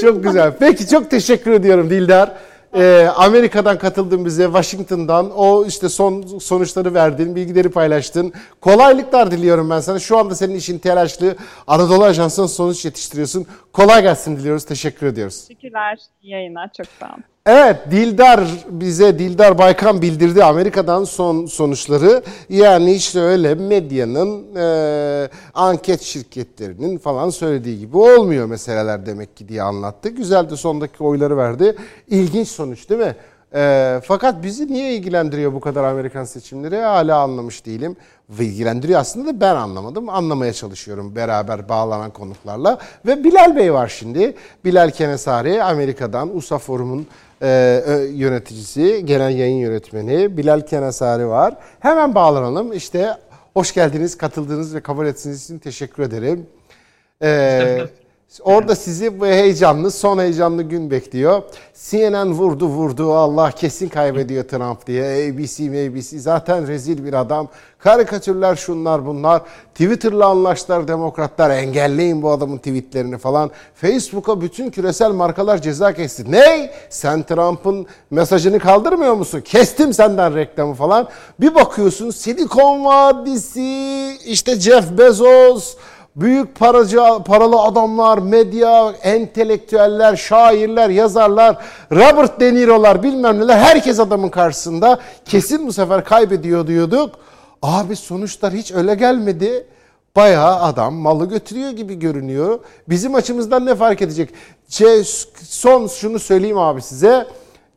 çok 0.00 0.24
güzel. 0.24 0.52
Peki 0.58 0.88
çok 0.88 1.10
teşekkür 1.10 1.52
ediyorum 1.52 1.90
Dildar. 1.90 2.32
Ee, 2.74 3.08
Amerika'dan 3.16 3.78
katıldın 3.78 4.24
bize, 4.24 4.44
Washington'dan. 4.44 5.30
O 5.36 5.66
işte 5.66 5.88
son 5.88 6.22
sonuçları 6.38 6.94
verdin, 6.94 7.36
bilgileri 7.36 7.68
paylaştın. 7.68 8.32
Kolaylıklar 8.60 9.30
diliyorum 9.30 9.70
ben 9.70 9.80
sana. 9.80 9.98
Şu 9.98 10.18
anda 10.18 10.34
senin 10.34 10.54
işin 10.54 10.78
telaşlı. 10.78 11.36
Anadolu 11.66 12.04
Ajansı'nın 12.04 12.46
sonuç 12.46 12.84
yetiştiriyorsun. 12.84 13.46
Kolay 13.72 14.02
gelsin 14.02 14.36
diliyoruz. 14.36 14.64
Teşekkür 14.64 15.06
ediyoruz. 15.06 15.44
Teşekkürler. 15.48 15.98
İyi 16.22 16.32
yayınlar. 16.32 16.70
Çok 16.76 16.86
sağ 17.00 17.06
olun. 17.06 17.24
Evet 17.46 17.76
Dildar 17.90 18.40
bize 18.68 19.18
Dildar 19.18 19.58
Baykan 19.58 20.02
bildirdi 20.02 20.44
Amerika'dan 20.44 21.04
son 21.04 21.46
sonuçları. 21.46 22.22
Yani 22.48 22.92
işte 22.92 23.20
öyle 23.20 23.54
medyanın 23.54 24.56
e, 24.56 25.28
anket 25.54 26.02
şirketlerinin 26.02 26.98
falan 26.98 27.30
söylediği 27.30 27.78
gibi 27.78 27.96
olmuyor 27.96 28.46
meseleler 28.46 29.06
demek 29.06 29.36
ki 29.36 29.48
diye 29.48 29.62
anlattı. 29.62 30.08
Güzel 30.08 30.50
de 30.50 30.56
sondaki 30.56 31.04
oyları 31.04 31.36
verdi. 31.36 31.76
İlginç 32.08 32.48
sonuç 32.48 32.90
değil 32.90 33.00
mi? 33.00 33.16
E, 33.54 34.00
fakat 34.04 34.42
bizi 34.42 34.72
niye 34.72 34.94
ilgilendiriyor 34.94 35.52
bu 35.52 35.60
kadar 35.60 35.84
Amerikan 35.84 36.24
seçimleri 36.24 36.76
hala 36.76 37.20
anlamış 37.20 37.66
değilim. 37.66 37.96
İlgilendiriyor 38.38 39.00
aslında 39.00 39.26
da 39.26 39.40
ben 39.40 39.54
anlamadım. 39.56 40.08
Anlamaya 40.08 40.52
çalışıyorum 40.52 41.16
beraber 41.16 41.68
bağlanan 41.68 42.10
konuklarla. 42.10 42.78
Ve 43.06 43.24
Bilal 43.24 43.56
Bey 43.56 43.72
var 43.72 43.88
şimdi. 43.88 44.34
Bilal 44.64 44.90
Kenesari 44.90 45.62
Amerika'dan 45.62 46.36
USA 46.36 46.58
Forum'un 46.58 47.06
e, 47.42 47.82
yöneticisi, 48.12 49.02
genel 49.04 49.36
yayın 49.38 49.56
yönetmeni 49.56 50.36
Bilal 50.36 50.60
Kenasari 50.60 51.28
var. 51.28 51.54
Hemen 51.80 52.14
bağlanalım. 52.14 52.72
İşte 52.72 53.16
hoş 53.54 53.74
geldiniz, 53.74 54.18
katıldığınız 54.18 54.74
ve 54.74 54.80
kabul 54.80 55.06
ettiğiniz 55.06 55.44
için 55.44 55.58
teşekkür 55.58 56.02
ederim. 56.02 56.46
Ee, 57.22 57.86
Orada 58.42 58.76
sizi 58.76 59.20
bu 59.20 59.26
heyecanlı, 59.26 59.90
son 59.90 60.18
heyecanlı 60.18 60.62
gün 60.62 60.90
bekliyor. 60.90 61.42
CNN 61.74 62.32
vurdu 62.32 62.66
vurdu, 62.66 63.12
Allah 63.12 63.50
kesin 63.50 63.88
kaybediyor 63.88 64.44
Trump 64.44 64.86
diye. 64.86 65.02
ABC, 65.04 65.64
ABC 65.64 66.18
zaten 66.18 66.66
rezil 66.66 67.04
bir 67.04 67.12
adam. 67.12 67.48
Karikatürler 67.78 68.56
şunlar 68.56 69.06
bunlar. 69.06 69.42
Twitter'la 69.74 70.26
anlaştılar 70.26 70.88
demokratlar. 70.88 71.50
Engelleyin 71.50 72.22
bu 72.22 72.30
adamın 72.30 72.58
tweetlerini 72.58 73.18
falan. 73.18 73.50
Facebook'a 73.74 74.40
bütün 74.40 74.70
küresel 74.70 75.10
markalar 75.10 75.62
ceza 75.62 75.92
kesti. 75.92 76.32
Ne? 76.32 76.70
Sen 76.90 77.22
Trump'ın 77.22 77.86
mesajını 78.10 78.58
kaldırmıyor 78.58 79.14
musun? 79.14 79.40
Kestim 79.40 79.92
senden 79.92 80.34
reklamı 80.34 80.74
falan. 80.74 81.08
Bir 81.40 81.54
bakıyorsun 81.54 82.10
Silikon 82.10 82.84
Vadisi, 82.84 84.16
işte 84.26 84.60
Jeff 84.60 84.98
Bezos, 84.98 85.76
büyük 86.20 86.58
paracı, 86.58 87.00
paralı 87.26 87.60
adamlar, 87.62 88.18
medya, 88.18 88.92
entelektüeller, 89.02 90.16
şairler, 90.16 90.90
yazarlar, 90.90 91.56
Robert 91.92 92.40
De 92.40 92.54
Niro'lar 92.54 93.02
bilmem 93.02 93.40
neler 93.40 93.58
herkes 93.58 94.00
adamın 94.00 94.28
karşısında 94.28 94.98
kesin 95.24 95.66
bu 95.66 95.72
sefer 95.72 96.04
kaybediyor 96.04 96.66
diyorduk. 96.66 97.14
Abi 97.62 97.96
sonuçlar 97.96 98.52
hiç 98.52 98.72
öyle 98.72 98.94
gelmedi. 98.94 99.66
Bayağı 100.16 100.62
adam 100.62 100.94
malı 100.94 101.28
götürüyor 101.28 101.70
gibi 101.70 101.98
görünüyor. 101.98 102.60
Bizim 102.88 103.14
açımızdan 103.14 103.66
ne 103.66 103.74
fark 103.74 104.02
edecek? 104.02 104.30
Şey, 104.68 105.04
son 105.42 105.86
şunu 105.86 106.18
söyleyeyim 106.18 106.58
abi 106.58 106.82
size. 106.82 107.26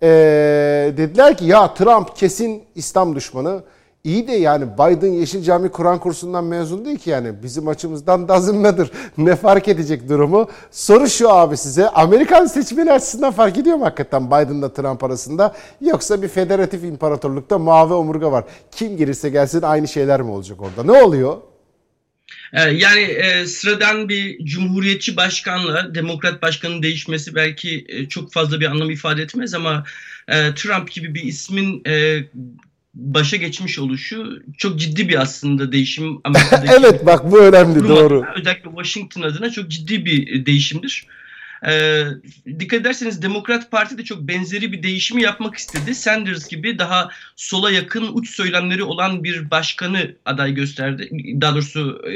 Ee, 0.04 0.94
dediler 0.98 1.38
ki 1.38 1.46
ya 1.46 1.74
Trump 1.74 2.16
kesin 2.16 2.64
İslam 2.76 3.16
düşmanı. 3.16 3.64
İyi 4.04 4.28
de 4.28 4.32
yani 4.32 4.66
Biden 4.74 5.12
Yeşil 5.12 5.44
Cami 5.44 5.72
Kur'an 5.72 6.00
kursundan 6.00 6.44
mezun 6.44 6.86
değil 6.86 6.98
ki 6.98 7.10
yani 7.10 7.44
bizim 7.44 7.68
açımızdan 7.68 8.28
dazınladır. 8.28 8.92
Ne 9.18 9.36
fark 9.36 9.68
edecek 9.68 10.10
durumu? 10.10 10.50
Soru 10.72 11.10
şu 11.10 11.30
abi 11.30 11.58
size 11.58 11.90
Amerikan 11.90 12.46
seçmeni 12.46 12.92
açısından 12.92 13.32
fark 13.32 13.58
ediyor 13.58 13.78
mu 13.78 13.86
hakikaten 13.86 14.28
Biden'la 14.28 14.74
Trump 14.74 15.04
arasında? 15.04 15.56
Yoksa 15.82 16.22
bir 16.22 16.28
federatif 16.28 16.84
imparatorlukta 16.84 17.60
mavi 17.60 17.94
omurga 17.94 18.32
var. 18.32 18.44
Kim 18.72 18.98
girirse 18.98 19.30
gelsin 19.30 19.62
aynı 19.62 19.88
şeyler 19.88 20.22
mi 20.22 20.32
olacak 20.32 20.62
orada? 20.62 20.84
Ne 20.84 21.04
oluyor? 21.04 21.38
Ee, 22.54 22.62
yani 22.62 23.02
e, 23.02 23.46
sıradan 23.46 24.10
bir 24.10 24.46
cumhuriyetçi 24.46 25.18
başkanla 25.18 25.96
demokrat 25.96 26.42
başkanın 26.42 26.84
değişmesi 26.84 27.36
belki 27.36 27.86
e, 27.90 28.08
çok 28.08 28.34
fazla 28.34 28.60
bir 28.60 28.66
anlam 28.66 28.90
ifade 28.90 29.22
etmez 29.22 29.54
ama 29.54 29.86
e, 30.28 30.54
Trump 30.56 30.92
gibi 30.92 31.16
bir 31.16 31.24
ismin 31.24 31.82
e, 31.88 32.24
başa 32.94 33.38
geçmiş 33.38 33.80
oluşu 33.80 34.44
çok 34.58 34.80
ciddi 34.80 35.10
bir 35.10 35.22
aslında 35.22 35.72
değişim 35.72 36.20
Amerika'daki. 36.24 36.74
evet 36.80 37.06
bak 37.06 37.32
bu 37.32 37.40
önemli 37.40 37.80
Kurum 37.80 37.90
doğru. 37.90 38.26
özellikle 38.36 38.70
Washington 38.70 39.22
adına 39.22 39.50
çok 39.50 39.68
ciddi 39.72 40.06
bir 40.06 40.28
e, 40.28 40.46
değişimdir. 40.46 41.08
Ee, 41.68 42.04
dikkat 42.60 42.82
ederseniz 42.82 43.22
Demokrat 43.22 43.72
Parti 43.72 43.98
de 43.98 44.04
çok 44.04 44.20
benzeri 44.20 44.72
bir 44.72 44.84
değişimi 44.84 45.22
yapmak 45.22 45.56
istedi. 45.56 45.96
Sanders 45.96 46.48
gibi 46.48 46.80
daha 46.80 47.10
sola 47.36 47.72
yakın 47.72 48.10
uç 48.14 48.30
söylemleri 48.30 48.84
olan 48.84 49.24
bir 49.24 49.52
başkanı 49.52 50.16
aday 50.26 50.54
gösterdi. 50.54 51.10
Daha 51.42 51.54
doğrusu 51.54 52.02
e, 52.08 52.14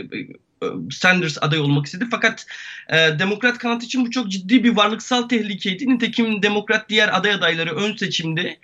Sanders 0.92 1.38
aday 1.42 1.60
olmak 1.60 1.86
istedi. 1.86 2.06
Fakat 2.12 2.46
e, 2.90 3.20
Demokrat 3.20 3.58
kanat 3.58 3.84
için 3.84 4.06
bu 4.06 4.12
çok 4.12 4.32
ciddi 4.32 4.64
bir 4.64 4.76
varlıksal 4.76 5.22
tehlikeydi. 5.22 5.90
Nitekim 5.90 6.42
Demokrat 6.44 6.90
diğer 6.90 7.18
aday 7.18 7.32
adayları 7.32 7.76
ön 7.76 7.96
seçimde 7.96 8.58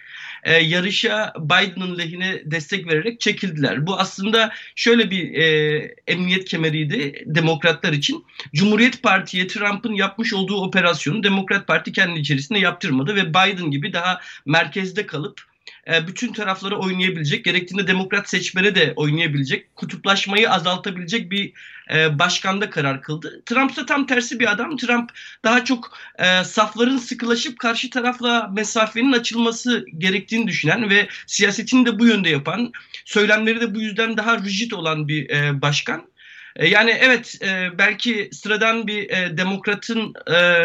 e, 0.43 0.53
yarışa 0.53 1.33
Biden'ın 1.39 1.97
lehine 1.97 2.41
destek 2.45 2.87
vererek 2.87 3.19
çekildiler. 3.19 3.87
Bu 3.87 3.99
aslında 3.99 4.51
şöyle 4.75 5.11
bir 5.11 5.33
e, 5.33 5.95
emniyet 6.07 6.45
kemeriydi 6.45 7.23
demokratlar 7.25 7.93
için. 7.93 8.25
Cumhuriyet 8.53 9.03
Parti'ye 9.03 9.47
Trump'ın 9.47 9.93
yapmış 9.93 10.33
olduğu 10.33 10.61
operasyonu 10.61 11.23
Demokrat 11.23 11.67
Parti 11.67 11.91
kendi 11.91 12.19
içerisinde 12.19 12.59
yaptırmadı 12.59 13.15
ve 13.15 13.29
Biden 13.29 13.71
gibi 13.71 13.93
daha 13.93 14.19
merkezde 14.45 15.05
kalıp 15.05 15.50
e, 15.87 16.07
bütün 16.07 16.33
tarafları 16.33 16.77
oynayabilecek, 16.79 17.45
gerektiğinde 17.45 17.87
demokrat 17.87 18.29
seçmene 18.29 18.75
de 18.75 18.93
oynayabilecek, 18.95 19.75
kutuplaşmayı 19.75 20.51
azaltabilecek 20.51 21.31
bir 21.31 21.53
e, 21.93 22.19
başkanda 22.19 22.69
karar 22.69 23.01
kıldı. 23.01 23.41
Trump 23.45 23.75
da 23.75 23.85
tam 23.85 24.05
tersi 24.05 24.39
bir 24.39 24.51
adam. 24.51 24.77
Trump 24.77 25.11
daha 25.43 25.65
çok 25.65 25.97
e, 26.19 26.43
safların 26.43 26.97
sıkılaşıp 26.97 27.59
karşı 27.59 27.89
tarafla 27.89 28.47
mesafenin 28.53 29.11
açılması 29.11 29.85
gerektiğini 29.97 30.47
düşünen 30.47 30.89
ve 30.89 31.07
siyasetini 31.27 31.85
de 31.85 31.99
bu 31.99 32.05
yönde 32.05 32.29
yapan, 32.29 32.71
söylemleri 33.05 33.61
de 33.61 33.75
bu 33.75 33.81
yüzden 33.81 34.17
daha 34.17 34.37
rigid 34.37 34.71
olan 34.71 35.07
bir 35.07 35.29
başkan. 35.61 36.10
Yani 36.59 36.91
evet 36.99 37.39
belki 37.77 38.29
sıradan 38.33 38.87
bir 38.87 39.09
demokratın 39.37 40.13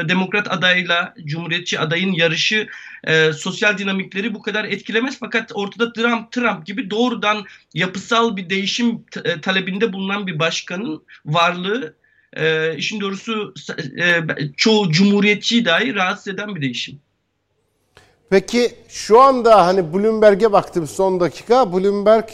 demokrat 0.09 0.53
adayla 0.53 1.15
cumhuriyetçi 1.25 1.81
adayın 1.81 2.13
yarışı 2.13 2.69
e, 3.07 3.33
sosyal 3.33 3.79
dinamikleri 3.79 4.35
bu 4.35 4.43
kadar 4.43 4.65
etkilemez. 4.65 5.17
Fakat 5.21 5.51
ortada 5.55 5.93
Trump, 5.93 6.33
Trump 6.33 6.67
gibi 6.67 6.91
doğrudan 6.91 7.45
yapısal 7.75 8.37
bir 8.37 8.51
değişim 8.51 9.05
e, 9.25 9.41
talebinde 9.41 9.93
bulunan 9.93 10.27
bir 10.27 10.39
başkanın 10.39 11.03
varlığı 11.27 11.95
e, 12.33 12.77
işin 12.77 13.01
doğrusu 13.01 13.55
e, 14.01 14.23
çoğu 14.57 14.91
cumhuriyetçiyi 14.93 15.65
dahi 15.65 15.95
rahatsız 15.95 16.29
eden 16.29 16.55
bir 16.55 16.61
değişim. 16.61 17.01
Peki 18.31 18.75
şu 18.89 19.21
anda 19.21 19.67
hani 19.67 19.93
Bloomberg'e 19.95 20.53
baktım 20.53 20.87
son 20.87 21.21
dakika. 21.21 21.73
Bloomberg 21.73 22.25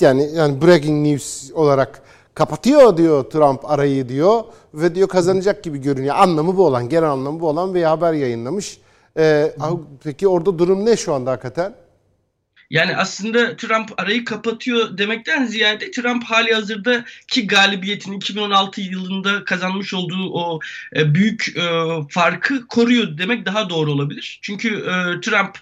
yani 0.00 0.30
yani 0.34 0.62
breaking 0.62 1.06
news 1.06 1.50
olarak 1.52 2.02
kapatıyor 2.36 2.96
diyor 2.96 3.24
Trump 3.24 3.70
arayı 3.70 4.08
diyor 4.08 4.44
ve 4.74 4.94
diyor 4.94 5.08
kazanacak 5.08 5.64
gibi 5.64 5.78
görünüyor. 5.78 6.14
Anlamı 6.18 6.56
bu 6.56 6.66
olan, 6.66 6.88
genel 6.88 7.10
anlamı 7.10 7.40
bu 7.40 7.48
olan 7.48 7.74
bir 7.74 7.82
haber 7.82 8.12
yayınlamış. 8.12 8.78
Ee, 9.18 9.54
peki 10.04 10.28
orada 10.28 10.58
durum 10.58 10.86
ne 10.86 10.96
şu 10.96 11.14
anda 11.14 11.30
hakikaten? 11.30 11.74
Yani 12.70 12.96
aslında 12.96 13.56
Trump 13.56 14.00
arayı 14.00 14.24
kapatıyor 14.24 14.98
demekten 14.98 15.46
ziyade 15.46 15.90
Trump 15.90 16.24
hali 16.24 16.54
hazırda 16.54 17.04
ki 17.28 17.46
galibiyetin 17.46 18.12
2016 18.12 18.80
yılında 18.80 19.44
kazanmış 19.44 19.94
olduğu 19.94 20.32
o 20.32 20.60
e, 20.96 21.14
büyük 21.14 21.56
e, 21.56 21.62
farkı 22.10 22.66
koruyor 22.66 23.18
demek 23.18 23.46
daha 23.46 23.70
doğru 23.70 23.92
olabilir. 23.92 24.38
Çünkü 24.42 24.68
e, 24.68 25.20
Trump 25.20 25.58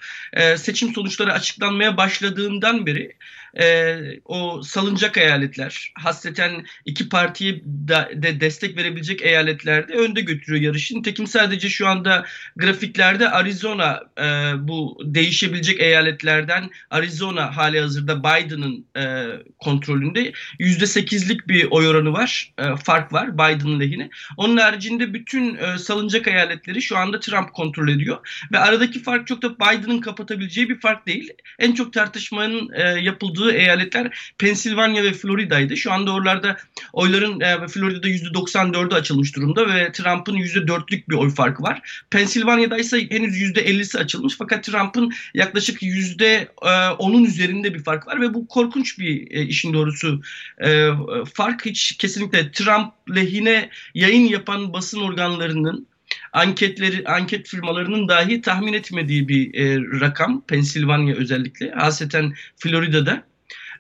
seçim 0.56 0.94
sonuçları 0.94 1.32
açıklanmaya 1.32 1.96
başladığından 1.96 2.86
beri 2.86 3.16
e, 3.60 3.98
o 4.24 4.62
salınacak 4.62 5.16
eyaletler, 5.16 5.92
hasreten 5.94 6.64
iki 6.84 7.08
partiye 7.08 7.60
de, 7.64 8.10
de 8.14 8.40
destek 8.40 8.76
verebilecek 8.76 9.22
eyaletlerde 9.22 9.92
önde 9.92 10.20
götürüyor 10.20 10.62
yarışı. 10.62 10.94
Nitekim 10.94 11.26
sadece 11.26 11.68
şu 11.68 11.88
anda 11.88 12.24
grafiklerde 12.56 13.28
Arizona 13.30 14.00
e, 14.18 14.24
bu 14.68 14.98
değişebilecek 15.04 15.80
eyaletlerden 15.80 16.70
Arizona 16.90 17.56
hali 17.56 17.80
hazırda 17.80 18.20
Biden'ın 18.20 18.86
e, 18.96 19.26
kontrolünde 19.58 20.32
%8'lik 20.60 21.48
bir 21.48 21.68
oy 21.70 21.88
oranı 21.88 22.12
var, 22.12 22.52
e, 22.58 22.76
fark 22.76 23.12
var 23.12 23.34
Biden'ın 23.34 23.80
lehine. 23.80 24.10
Onun 24.36 24.56
haricinde 24.56 25.14
bütün 25.14 25.54
e, 25.54 25.78
salınacak 25.78 26.28
eyaletleri 26.28 26.82
şu 26.82 26.96
anda 26.96 27.20
Trump 27.20 27.52
kontrol 27.52 27.88
ediyor 27.88 28.46
ve 28.52 28.58
aradaki 28.58 29.02
fark 29.02 29.26
çok 29.26 29.42
da 29.42 29.54
Biden'ın 29.54 30.00
kapatabileceği 30.00 30.68
bir 30.68 30.80
fark 30.80 31.06
değil. 31.06 31.32
En 31.58 31.72
çok 31.72 31.92
tartışmanın 31.92 32.70
e, 32.72 32.82
yapıldığı 32.82 33.43
olduğu 33.44 33.52
eyaletler 33.52 34.34
Pensilvanya 34.38 35.02
ve 35.02 35.12
Florida'ydı. 35.12 35.76
Şu 35.76 35.92
anda 35.92 36.12
oralarda 36.12 36.56
oyların 36.92 37.40
e, 37.40 37.68
Florida'da 37.68 38.08
%94'ü 38.08 38.94
açılmış 38.94 39.36
durumda 39.36 39.74
ve 39.74 39.92
Trump'ın 39.92 40.36
%4'lük 40.36 41.08
bir 41.08 41.14
oy 41.14 41.30
farkı 41.30 41.62
var. 41.62 42.04
Pensilvanya'da 42.10 42.78
ise 42.78 43.10
henüz 43.10 43.36
%50'si 43.36 43.98
açılmış 43.98 44.34
fakat 44.38 44.64
Trump'ın 44.64 45.12
yaklaşık 45.34 45.82
%10'un 45.82 47.24
üzerinde 47.24 47.74
bir 47.74 47.82
fark 47.82 48.06
var 48.06 48.20
ve 48.20 48.34
bu 48.34 48.46
korkunç 48.46 48.98
bir 48.98 49.30
e, 49.30 49.42
işin 49.42 49.72
doğrusu 49.72 50.22
e, 50.64 50.88
fark 51.34 51.66
hiç 51.66 51.96
kesinlikle 51.96 52.52
Trump 52.52 52.92
lehine 53.14 53.70
yayın 53.94 54.28
yapan 54.28 54.72
basın 54.72 55.00
organlarının 55.00 55.86
anketleri 56.32 57.04
anket 57.06 57.48
firmalarının 57.48 58.08
dahi 58.08 58.40
tahmin 58.40 58.72
etmediği 58.72 59.28
bir 59.28 59.54
e, 59.54 59.80
rakam 60.00 60.40
Pensilvanya 60.40 61.14
özellikle 61.14 61.70
haseten 61.70 62.32
Florida'da 62.56 63.24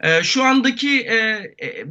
ee, 0.00 0.22
şu 0.22 0.44
andaki 0.44 1.00
e, 1.00 1.16
e, 1.62 1.84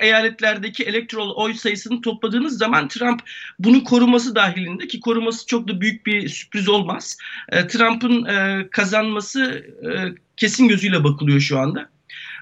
eyaletlerdeki 0.00 0.84
elektrol 0.84 1.36
oy 1.36 1.54
sayısını 1.54 2.00
topladığınız 2.00 2.58
zaman 2.58 2.88
Trump 2.88 3.22
bunu 3.58 3.84
koruması 3.84 4.34
dahilinde 4.34 4.86
ki 4.86 5.00
koruması 5.00 5.46
çok 5.46 5.68
da 5.68 5.80
büyük 5.80 6.06
bir 6.06 6.28
sürpriz 6.28 6.68
olmaz. 6.68 7.18
E, 7.48 7.66
Trump'ın 7.66 8.24
e, 8.24 8.68
kazanması 8.70 9.66
e, 9.82 10.14
kesin 10.36 10.68
gözüyle 10.68 11.04
bakılıyor 11.04 11.40
şu 11.40 11.58
anda. 11.58 11.95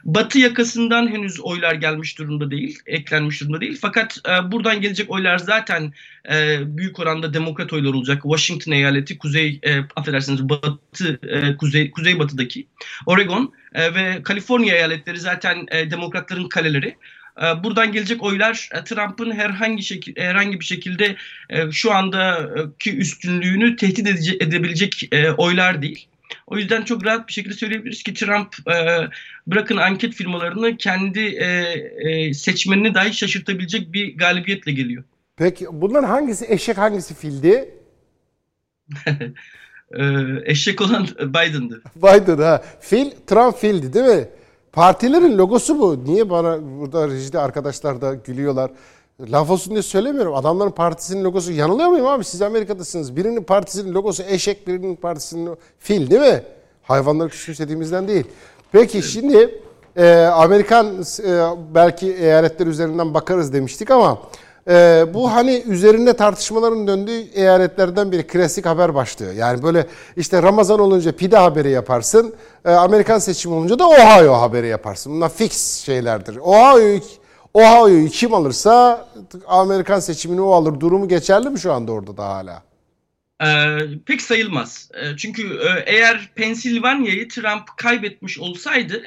Batı 0.04 0.38
yakasından 0.38 1.08
henüz 1.08 1.40
oylar 1.40 1.74
gelmiş 1.74 2.18
durumda 2.18 2.50
değil, 2.50 2.78
eklenmiş 2.86 3.40
durumda 3.40 3.60
değil. 3.60 3.78
Fakat 3.80 4.18
e, 4.28 4.52
buradan 4.52 4.80
gelecek 4.80 5.10
oylar 5.10 5.38
zaten 5.38 5.92
e, 6.32 6.58
büyük 6.76 6.98
oranda 6.98 7.34
demokrat 7.34 7.72
oylar 7.72 7.94
olacak. 7.94 8.22
Washington 8.22 8.72
eyaleti, 8.72 9.18
kuzey, 9.18 9.60
e, 9.62 9.78
affedersiniz 9.96 10.48
batı, 10.48 11.20
e, 11.28 11.56
kuzey, 11.56 11.90
kuzeybatıdaki 11.90 12.66
Oregon 13.06 13.52
e, 13.74 13.94
ve 13.94 14.22
Kaliforniya 14.22 14.76
eyaletleri 14.76 15.18
zaten 15.18 15.66
e, 15.70 15.90
demokratların 15.90 16.48
kaleleri. 16.48 16.96
E, 17.42 17.64
buradan 17.64 17.92
gelecek 17.92 18.22
oylar 18.22 18.68
e, 18.72 18.84
Trump'ın 18.84 19.30
herhangi 19.30 19.82
şekil, 19.82 20.16
herhangi 20.16 20.60
bir 20.60 20.64
şekilde 20.64 21.16
e, 21.50 21.70
şu 21.70 21.92
andaki 21.92 22.96
üstünlüğünü 22.96 23.76
tehdit 23.76 24.06
edebilecek 24.42 25.10
oylar 25.36 25.82
değil. 25.82 26.06
O 26.46 26.56
yüzden 26.56 26.82
çok 26.82 27.06
rahat 27.06 27.28
bir 27.28 27.32
şekilde 27.32 27.54
söyleyebiliriz 27.54 28.02
ki 28.02 28.14
Trump 28.14 28.68
e, 28.68 29.08
bırakın 29.46 29.76
anket 29.76 30.14
firmalarını 30.14 30.76
kendi 30.76 31.20
e, 31.20 31.46
e, 31.98 32.34
seçmenini 32.34 32.94
dahi 32.94 33.14
şaşırtabilecek 33.14 33.92
bir 33.92 34.18
galibiyetle 34.18 34.72
geliyor. 34.72 35.04
Peki 35.36 35.66
bunların 35.72 36.08
hangisi 36.08 36.46
eşek 36.48 36.78
hangisi 36.78 37.14
fildi? 37.14 37.74
e, 39.92 40.04
eşek 40.44 40.80
olan 40.80 41.06
Biden'dı. 41.20 41.82
Biden 41.96 42.38
ha. 42.38 42.62
Fil, 42.80 43.10
Trump 43.26 43.56
fildi 43.56 43.92
değil 43.92 44.06
mi? 44.06 44.28
Partilerin 44.72 45.38
logosu 45.38 45.78
bu. 45.78 46.04
Niye 46.04 46.30
bana 46.30 46.58
burada 46.62 47.08
rejide 47.08 47.38
arkadaşlar 47.38 48.00
da 48.00 48.14
gülüyorlar. 48.14 48.70
Laf 49.20 49.50
olsun 49.50 49.70
diye 49.70 49.82
söylemiyorum. 49.82 50.34
Adamların 50.34 50.70
partisinin 50.70 51.24
logosu 51.24 51.52
yanılıyor 51.52 51.88
muyum 51.88 52.06
abi? 52.06 52.24
Siz 52.24 52.42
Amerika'dasınız. 52.42 53.16
Birinin 53.16 53.42
partisinin 53.42 53.94
logosu 53.94 54.22
eşek, 54.22 54.68
birinin 54.68 54.96
partisinin 54.96 55.56
fil 55.78 56.10
değil 56.10 56.20
mi? 56.20 56.42
Hayvanları 56.82 57.28
küçümsediğimizden 57.28 58.08
değil. 58.08 58.24
Peki 58.72 59.02
şimdi 59.02 59.60
e, 59.96 60.14
Amerikan 60.16 60.86
e, 61.26 61.40
belki 61.74 62.14
eyaletler 62.14 62.66
üzerinden 62.66 63.14
bakarız 63.14 63.52
demiştik 63.52 63.90
ama 63.90 64.18
e, 64.68 65.04
bu 65.14 65.32
hani 65.32 65.62
üzerinde 65.66 66.12
tartışmaların 66.12 66.86
döndüğü 66.86 67.20
eyaletlerden 67.34 68.12
biri 68.12 68.26
klasik 68.26 68.66
haber 68.66 68.94
başlığı. 68.94 69.34
Yani 69.34 69.62
böyle 69.62 69.86
işte 70.16 70.42
Ramazan 70.42 70.80
olunca 70.80 71.12
pide 71.12 71.36
haberi 71.36 71.70
yaparsın. 71.70 72.34
E, 72.64 72.70
Amerikan 72.70 73.18
seçimi 73.18 73.54
olunca 73.54 73.78
da 73.78 73.88
Ohio 73.88 74.32
haberi 74.32 74.66
yaparsın. 74.66 75.12
Bunlar 75.12 75.28
fix 75.28 75.84
şeylerdir. 75.84 76.36
Ohio'yu 76.36 77.00
Ohio'yu 77.54 78.08
kim 78.08 78.34
alırsa 78.34 79.08
Amerikan 79.46 80.00
seçimini 80.00 80.40
o 80.40 80.52
alır. 80.52 80.80
Durumu 80.80 81.08
geçerli 81.08 81.50
mi 81.50 81.60
şu 81.60 81.72
anda 81.72 81.92
orada 81.92 82.16
da 82.16 82.24
hala? 82.24 82.62
Ee, 83.44 83.78
pek 84.06 84.22
sayılmaz. 84.22 84.90
Ee, 84.94 85.16
çünkü 85.16 85.42
e, 85.42 85.82
eğer 85.86 86.30
Pensilvanya'yı 86.34 87.28
Trump 87.28 87.76
kaybetmiş 87.76 88.38
olsaydı 88.38 89.02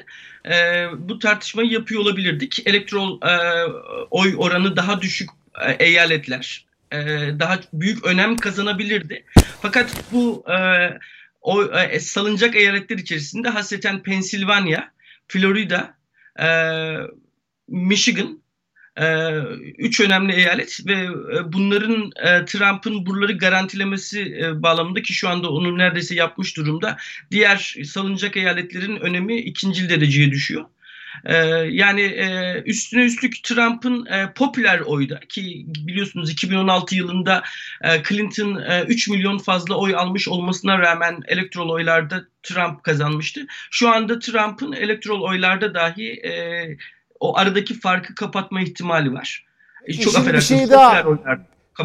e, 0.46 0.84
bu 0.98 1.18
tartışmayı 1.18 1.70
yapıyor 1.70 2.00
olabilirdik. 2.00 2.66
Elektrol 2.66 3.22
e, 3.22 3.64
oy 4.10 4.34
oranı 4.38 4.76
daha 4.76 5.00
düşük 5.00 5.30
e, 5.66 5.72
eyaletler 5.84 6.66
e, 6.92 6.98
daha 7.38 7.58
büyük 7.72 8.06
önem 8.06 8.36
kazanabilirdi. 8.36 9.24
Fakat 9.62 9.90
bu 10.12 10.44
e, 10.50 10.58
o 11.40 11.64
e, 11.64 12.00
salınacak 12.00 12.56
eyaletler 12.56 12.98
içerisinde 12.98 13.48
hasreten 13.48 14.02
Pensilvanya, 14.02 14.92
Florida, 15.28 15.94
e, 16.40 16.48
Michigan 17.68 18.42
e, 18.96 19.36
üç 19.78 20.00
önemli 20.00 20.32
eyalet 20.32 20.80
ve 20.86 20.92
e, 20.92 21.52
bunların 21.52 22.10
e, 22.22 22.44
Trump'ın 22.44 23.06
buraları 23.06 23.32
garantilemesi 23.32 24.52
bağlamında 24.56 25.02
ki 25.02 25.14
şu 25.14 25.28
anda 25.28 25.50
onu 25.50 25.78
neredeyse 25.78 26.14
yapmış 26.14 26.56
durumda. 26.56 26.96
Diğer 27.30 27.74
salınacak 27.84 28.36
eyaletlerin 28.36 28.96
önemi 28.96 29.36
ikinci 29.38 29.88
dereceye 29.88 30.30
düşüyor. 30.30 30.64
E, 31.24 31.36
yani 31.70 32.00
e, 32.00 32.62
üstüne 32.66 33.04
üstlük 33.04 33.44
Trump'ın 33.44 34.06
e, 34.06 34.32
popüler 34.34 34.80
oyda 34.80 35.20
ki 35.20 35.64
biliyorsunuz 35.68 36.30
2016 36.30 36.96
yılında 36.96 37.42
e, 37.82 38.02
Clinton 38.02 38.56
e, 38.56 38.84
3 38.88 39.08
milyon 39.08 39.38
fazla 39.38 39.74
oy 39.74 39.94
almış 39.94 40.28
olmasına 40.28 40.78
rağmen 40.78 41.20
elektoral 41.26 41.68
oylarda 41.68 42.24
Trump 42.42 42.82
kazanmıştı. 42.82 43.46
Şu 43.70 43.88
anda 43.88 44.18
Trump'ın 44.18 44.72
elektoral 44.72 45.20
oylarda 45.20 45.74
dahi 45.74 46.10
e, 46.10 46.32
o 47.20 47.36
aradaki 47.38 47.80
farkı 47.80 48.14
kapatma 48.14 48.60
ihtimali 48.60 49.12
var. 49.14 49.46
E, 49.86 49.92
Çok 49.92 50.12
Şimdi 50.12 50.32
bir 50.32 50.40
şey 50.40 50.70
daha- 50.70 51.04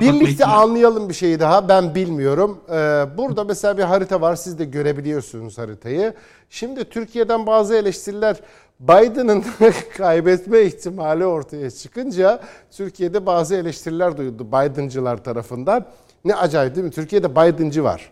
Birlikte 0.02 0.26
ihtimali. 0.32 0.54
anlayalım 0.56 1.10
bir 1.10 1.14
şeyi 1.14 1.40
daha. 1.40 1.70
Ben 1.70 1.96
bilmiyorum. 1.96 2.60
Ee, 2.70 2.74
burada 3.18 3.44
mesela 3.44 3.78
bir 3.78 3.84
harita 3.84 4.22
var. 4.22 4.36
Siz 4.36 4.60
de 4.60 4.66
görebiliyorsunuz 4.66 5.58
haritayı. 5.58 6.14
Şimdi 6.50 6.84
Türkiye'den 6.90 7.46
bazı 7.48 7.76
eleştiriler 7.76 8.38
Biden'ın 8.80 9.44
kaybetme 9.98 10.62
ihtimali 10.62 11.26
ortaya 11.26 11.72
çıkınca 11.72 12.40
Türkiye'de 12.72 13.26
bazı 13.26 13.56
eleştiriler 13.56 14.18
duyuldu 14.18 14.48
Biden'cılar 14.48 15.24
tarafından. 15.24 15.86
Ne 16.26 16.36
acayip 16.36 16.76
değil 16.76 16.86
mi? 16.86 16.92
Türkiye'de 16.92 17.32
Biden'cı 17.32 17.84
var. 17.84 18.12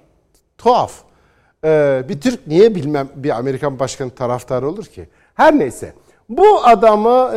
Tuhaf. 0.58 0.94
Ee, 1.64 2.04
bir 2.10 2.22
Türk 2.22 2.48
niye 2.48 2.76
bilmem 2.76 3.10
bir 3.16 3.30
Amerikan 3.30 3.80
başkanı 3.80 4.10
taraftarı 4.10 4.68
olur 4.70 4.86
ki? 4.86 5.10
Her 5.36 5.60
neyse. 5.60 5.94
Bu 6.32 6.66
adamı 6.66 7.32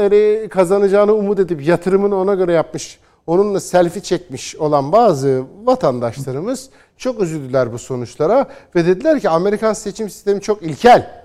kazanacağını 0.48 1.14
umut 1.14 1.38
edip 1.38 1.66
yatırımını 1.66 2.16
ona 2.16 2.34
göre 2.34 2.52
yapmış, 2.52 2.98
onunla 3.26 3.60
selfie 3.60 4.02
çekmiş 4.02 4.56
olan 4.56 4.92
bazı 4.92 5.44
vatandaşlarımız 5.64 6.70
çok 6.96 7.22
üzüldüler 7.22 7.72
bu 7.72 7.78
sonuçlara 7.78 8.46
ve 8.74 8.86
dediler 8.86 9.20
ki 9.20 9.28
Amerikan 9.28 9.72
seçim 9.72 10.10
sistemi 10.10 10.40
çok 10.40 10.62
ilkel. 10.62 11.24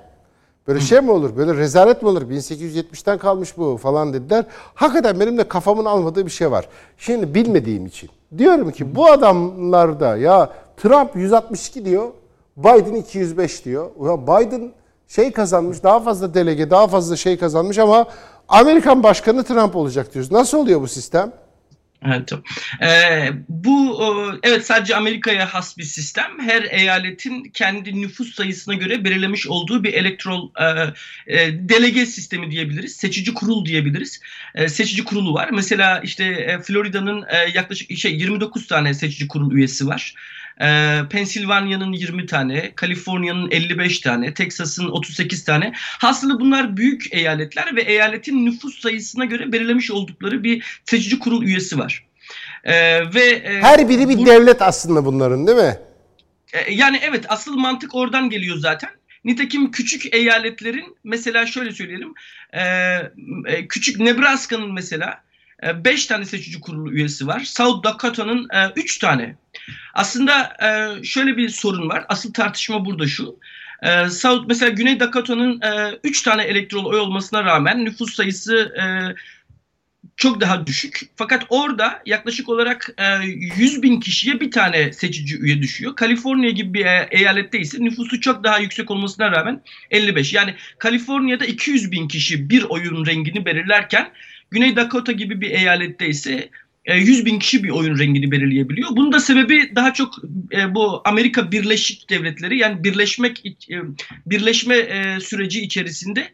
Böyle 0.67 0.79
şey 0.79 1.01
mi 1.01 1.12
olur? 1.12 1.38
Böyle 1.38 1.53
rezalet 1.53 2.01
mi 2.01 2.10
olur? 2.10 2.21
1870'ten 2.21 3.17
kalmış 3.17 3.58
bu 3.58 3.77
falan 3.77 4.13
dediler. 4.13 4.45
Hakikaten 4.73 5.19
benim 5.19 5.38
de 5.38 5.47
kafamın 5.47 5.86
almadığı 5.86 6.25
bir 6.25 6.32
şey 6.32 6.51
var. 6.51 6.69
Şimdi 6.97 7.36
bilmediğim 7.36 7.86
için. 7.86 8.10
Diyorum 8.38 8.71
ki 8.71 8.95
bu 8.95 9.12
adamlarda 9.12 10.17
ya 10.17 10.49
Trump 10.77 11.15
162 11.15 11.86
diyor, 11.86 12.08
Biden 12.58 12.95
205 12.95 13.65
diyor. 13.65 13.89
Ya 14.05 14.27
Biden 14.27 14.71
şey 15.09 15.31
kazanmış, 15.31 15.83
daha 15.83 15.99
fazla 15.99 16.33
delege, 16.33 16.69
daha 16.69 16.87
fazla 16.87 17.17
şey 17.17 17.37
kazanmış 17.37 17.77
ama 17.77 18.07
Amerikan 18.47 19.03
başkanı 19.03 19.43
Trump 19.43 19.75
olacak 19.75 20.13
diyoruz. 20.13 20.31
Nasıl 20.31 20.57
oluyor 20.57 20.81
bu 20.81 20.87
sistem? 20.87 21.33
Evet. 22.05 22.31
Ee, 22.81 23.29
bu 23.49 23.97
o, 23.97 24.31
evet 24.43 24.65
sadece 24.65 24.95
Amerika'ya 24.95 25.53
has 25.53 25.77
bir 25.77 25.83
sistem. 25.83 26.39
Her 26.39 26.63
eyaletin 26.63 27.43
kendi 27.43 28.01
nüfus 28.01 28.35
sayısına 28.35 28.73
göre 28.73 29.03
belirlemiş 29.03 29.47
olduğu 29.47 29.83
bir 29.83 29.93
elektoral 29.93 30.49
e, 30.59 30.93
e, 31.27 31.69
delege 31.69 32.05
sistemi 32.05 32.51
diyebiliriz. 32.51 32.95
Seçici 32.95 33.33
kurul 33.33 33.65
diyebiliriz. 33.65 34.21
E, 34.55 34.69
seçici 34.69 35.03
kurulu 35.03 35.33
var. 35.33 35.49
Mesela 35.53 35.99
işte 35.99 36.23
e, 36.25 36.59
Florida'nın 36.59 37.23
e, 37.29 37.37
yaklaşık 37.53 37.97
şey 37.97 38.15
29 38.15 38.67
tane 38.67 38.93
seçici 38.93 39.27
kurul 39.27 39.51
üyesi 39.51 39.87
var. 39.87 40.15
E, 40.61 40.99
Pensilvanya'nın 41.09 41.91
20 41.93 42.25
tane, 42.25 42.71
Kaliforniya'nın 42.75 43.51
55 43.51 43.99
tane, 43.99 44.33
Texas'ın 44.33 44.89
38 44.89 45.43
tane. 45.43 45.71
Hasılı 45.75 46.39
bunlar 46.39 46.77
büyük 46.77 47.13
eyaletler 47.13 47.75
ve 47.75 47.81
eyaletin 47.81 48.45
nüfus 48.45 48.79
sayısına 48.79 49.25
göre 49.25 49.51
belirlemiş 49.51 49.91
oldukları 49.91 50.43
bir 50.43 50.79
seçici 50.85 51.19
kurul 51.19 51.43
üyesi 51.43 51.77
var. 51.79 52.03
E, 52.63 52.73
ve 53.13 53.25
e, 53.25 53.61
Her 53.61 53.89
biri 53.89 54.09
bir 54.09 54.17
bu- 54.17 54.25
devlet 54.25 54.61
aslında 54.61 55.05
bunların 55.05 55.47
değil 55.47 55.57
mi? 55.57 55.77
e, 56.53 56.73
Yani 56.73 56.99
evet 57.03 57.25
asıl 57.29 57.55
mantık 57.57 57.95
oradan 57.95 58.29
geliyor 58.29 58.57
zaten. 58.57 58.89
Nitekim 59.25 59.71
küçük 59.71 60.13
eyaletlerin 60.15 60.95
mesela 61.03 61.45
şöyle 61.45 61.71
söyleyelim 61.71 62.13
e, 62.53 62.61
e, 63.45 63.67
küçük 63.69 63.99
Nebraska'nın 63.99 64.73
mesela 64.73 65.23
5 65.75 66.05
tane 66.05 66.25
seçici 66.25 66.59
kurulu 66.59 66.91
üyesi 66.93 67.27
var. 67.27 67.39
South 67.39 67.83
Dakota'nın 67.83 68.47
3 68.75 68.97
tane. 68.97 69.35
Aslında 69.93 70.58
e, 70.63 71.03
şöyle 71.03 71.38
bir 71.38 71.49
sorun 71.49 71.89
var. 71.89 72.05
Asıl 72.10 72.34
tartışma 72.34 72.86
burada 72.86 73.08
şu. 73.08 73.36
E, 73.84 74.10
South 74.10 74.45
mesela 74.47 74.69
Güney 74.69 74.99
Dakota'nın 74.99 75.62
3 76.03 76.21
tane 76.21 76.43
elektoral 76.43 76.86
oy 76.86 76.99
olmasına 76.99 77.43
rağmen 77.43 77.86
nüfus 77.86 78.13
sayısı 78.13 78.73
e, 78.82 78.84
çok 80.19 80.41
daha 80.41 80.67
düşük. 80.67 81.01
Fakat 81.15 81.45
orada 81.49 82.01
yaklaşık 82.05 82.49
olarak 82.49 82.89
e, 82.97 83.25
100 83.58 83.82
bin 83.82 83.99
kişiye 83.99 84.39
bir 84.39 84.51
tane 84.51 84.93
seçici 84.93 85.38
üye 85.38 85.62
düşüyor. 85.62 85.95
Kaliforniya 85.95 86.51
gibi 86.51 86.73
bir 86.73 86.86
e, 86.86 87.08
eyalette 87.12 87.60
ise 87.60 87.77
nüfusu 87.84 88.21
çok 88.21 88.43
daha 88.43 88.60
yüksek 88.60 88.91
olmasına 88.91 89.32
rağmen 89.32 89.62
55. 89.91 90.34
Yani 90.34 90.55
Kaliforniya'da 90.77 91.45
200 91.45 91.91
bin 91.91 92.08
kişi 92.08 92.49
bir 92.49 92.63
oyun 92.63 93.05
rengini 93.05 93.45
belirlerken 93.45 94.12
Güney 94.51 94.75
Dakota 94.75 95.12
gibi 95.12 95.41
bir 95.41 95.51
eyalette 95.51 96.08
ise 96.08 96.34
e, 96.34 96.49
100 96.87 97.25
bin 97.25 97.39
kişi 97.39 97.63
bir 97.63 97.69
oyun 97.69 97.99
rengini 97.99 98.31
belirleyebiliyor. 98.31 98.89
Bunun 98.91 99.11
da 99.11 99.19
sebebi 99.19 99.75
daha 99.75 99.93
çok 99.93 100.15
e, 100.51 100.75
bu 100.75 101.01
Amerika 101.05 101.51
Birleşik 101.51 102.09
Devletleri 102.09 102.57
yani 102.57 102.83
birleşmek 102.83 103.45
e, 103.45 103.75
birleşme 104.25 104.75
e, 104.75 105.19
süreci 105.19 105.61
içerisinde 105.61 106.27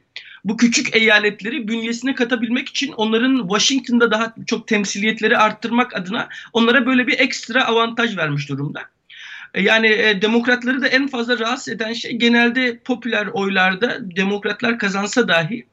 bu 0.46 0.58
küçük 0.58 0.96
eyaletleri 0.96 1.68
bünyesine 1.68 2.16
katabilmek 2.16 2.70
için 2.70 2.92
onların 2.92 3.48
Washington'da 3.48 4.12
daha 4.12 4.36
çok 4.48 4.68
temsiliyetleri 4.68 5.38
arttırmak 5.38 5.96
adına 5.96 6.30
onlara 6.54 6.86
böyle 6.86 7.08
bir 7.08 7.20
ekstra 7.20 7.66
avantaj 7.66 8.18
vermiş 8.18 8.50
durumda. 8.50 8.82
E, 9.54 9.62
Yani 9.62 9.88
e, 9.88 10.22
demokratları 10.22 10.82
da 10.82 10.88
en 10.88 11.08
fazla 11.08 11.40
rahatsız 11.40 11.74
eden 11.74 11.94
şey 11.94 12.12
genelde 12.12 12.78
popüler 12.78 13.28
oylarda 13.28 13.98
demokratlar 14.16 14.80
kazansa 14.80 15.28
dahi 15.28 15.66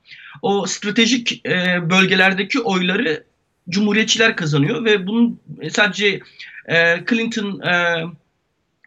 o 0.42 0.66
stratejik 0.66 1.46
e, 1.46 1.90
bölgelerdeki 1.90 2.60
oyları 2.60 3.24
cumhuriyetçiler 3.68 4.36
kazanıyor 4.36 4.84
ve 4.84 5.06
bunun 5.06 5.40
sadece 5.70 6.20
e, 6.68 7.04
Clinton 7.08 7.60
e, 7.60 8.04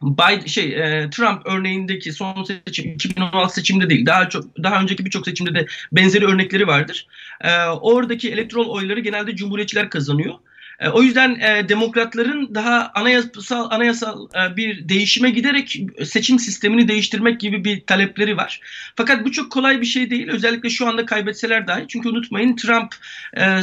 Biden 0.01 0.45
şey 0.45 0.65
e, 0.65 1.09
Trump 1.09 1.41
örneğindeki 1.45 2.13
son 2.13 2.43
seçim 2.43 2.91
2016 2.91 3.55
seçimde 3.55 3.89
değil 3.89 4.05
daha 4.05 4.29
çok 4.29 4.63
daha 4.63 4.81
önceki 4.81 5.05
birçok 5.05 5.25
seçimde 5.25 5.53
de 5.55 5.65
benzeri 5.91 6.25
örnekleri 6.25 6.67
vardır. 6.67 7.07
E, 7.41 7.65
oradaki 7.65 8.31
elektoral 8.31 8.69
oyları 8.69 8.99
genelde 8.99 9.35
cumhuriyetçiler 9.35 9.89
kazanıyor. 9.89 10.33
E, 10.79 10.89
o 10.89 11.03
yüzden 11.03 11.39
e, 11.39 11.69
demokratların 11.69 12.55
daha 12.55 12.91
anayasal 12.93 13.71
anayasal 13.71 14.27
e, 14.35 14.57
bir 14.57 14.89
değişime 14.89 15.29
giderek 15.29 15.79
seçim 16.03 16.39
sistemini 16.39 16.87
değiştirmek 16.87 17.39
gibi 17.39 17.65
bir 17.65 17.81
talepleri 17.81 18.37
var. 18.37 18.59
Fakat 18.95 19.25
bu 19.25 19.31
çok 19.31 19.51
kolay 19.51 19.81
bir 19.81 19.85
şey 19.85 20.09
değil. 20.09 20.27
Özellikle 20.29 20.69
şu 20.69 20.87
anda 20.87 21.05
kaybetseler 21.05 21.67
dahi. 21.67 21.85
Çünkü 21.87 22.09
unutmayın 22.09 22.55
Trump 22.55 22.95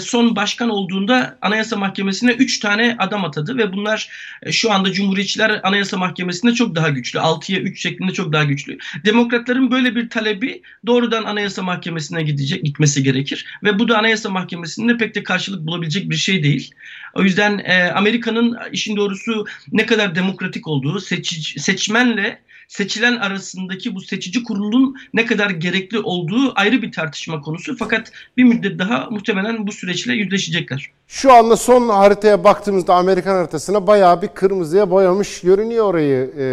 son 0.01 0.37
başkan 0.37 0.68
olduğunda 0.68 1.38
Anayasa 1.42 1.77
Mahkemesi'ne 1.77 2.33
3 2.33 2.59
tane 2.59 2.96
adam 2.98 3.25
atadı 3.25 3.57
ve 3.57 3.72
bunlar 3.72 4.09
şu 4.51 4.72
anda 4.72 4.92
Cumhuriyetçiler 4.92 5.61
Anayasa 5.62 5.96
Mahkemesi'nde 5.96 6.55
çok 6.55 6.75
daha 6.75 6.88
güçlü. 6.88 7.18
6'ya 7.18 7.61
3 7.61 7.83
şeklinde 7.83 8.12
çok 8.12 8.33
daha 8.33 8.44
güçlü. 8.44 8.79
Demokratların 9.05 9.70
böyle 9.70 9.96
bir 9.96 10.11
talebi 10.11 10.62
doğrudan 10.87 11.25
Anayasa 11.25 11.62
Mahkemesi'ne 11.62 12.22
gidecek 12.22 12.64
gitmesi 12.64 13.03
gerekir 13.03 13.46
ve 13.64 13.79
bu 13.79 13.88
da 13.88 13.98
Anayasa 13.98 14.31
Mahkemesi'nde 14.31 14.96
pek 14.96 15.14
de 15.14 15.22
karşılık 15.22 15.66
bulabilecek 15.66 16.11
bir 16.11 16.16
şey 16.16 16.42
değil. 16.42 16.75
O 17.14 17.22
yüzden 17.22 17.59
e, 17.64 17.90
Amerika'nın 17.90 18.59
işin 18.72 18.96
doğrusu 18.96 19.44
ne 19.72 19.87
kadar 19.87 20.14
demokratik 20.14 20.68
olduğu, 20.68 21.01
seçici, 21.01 21.61
seçmenle 21.61 22.38
seçilen 22.68 23.16
arasındaki 23.16 23.94
bu 23.94 24.01
seçici 24.01 24.42
kurulun 24.42 24.96
ne 25.14 25.27
kadar 25.27 25.51
gerekli 25.51 25.98
olduğu 25.98 26.53
ayrı 26.55 26.83
bir 26.83 26.92
tartışma 26.92 27.40
konusu. 27.40 27.77
Fakat 27.77 28.12
bir 28.37 28.44
müddet 28.44 28.79
daha 28.79 29.09
muhtemelen 29.11 29.66
bu 29.66 29.72
süreçle 29.72 30.12
yüzleşecekler. 30.12 30.90
Şu 31.07 31.33
anda 31.33 31.57
son 31.57 31.88
haritaya 31.88 32.44
baktığımızda 32.44 32.94
Amerikan 32.94 33.35
haritasına 33.35 33.87
bayağı 33.87 34.22
bir 34.22 34.29
kırmızıya 34.29 34.90
boyamış 34.90 35.40
görünüyor 35.40 35.85
orayı 35.87 36.31
e, 36.38 36.46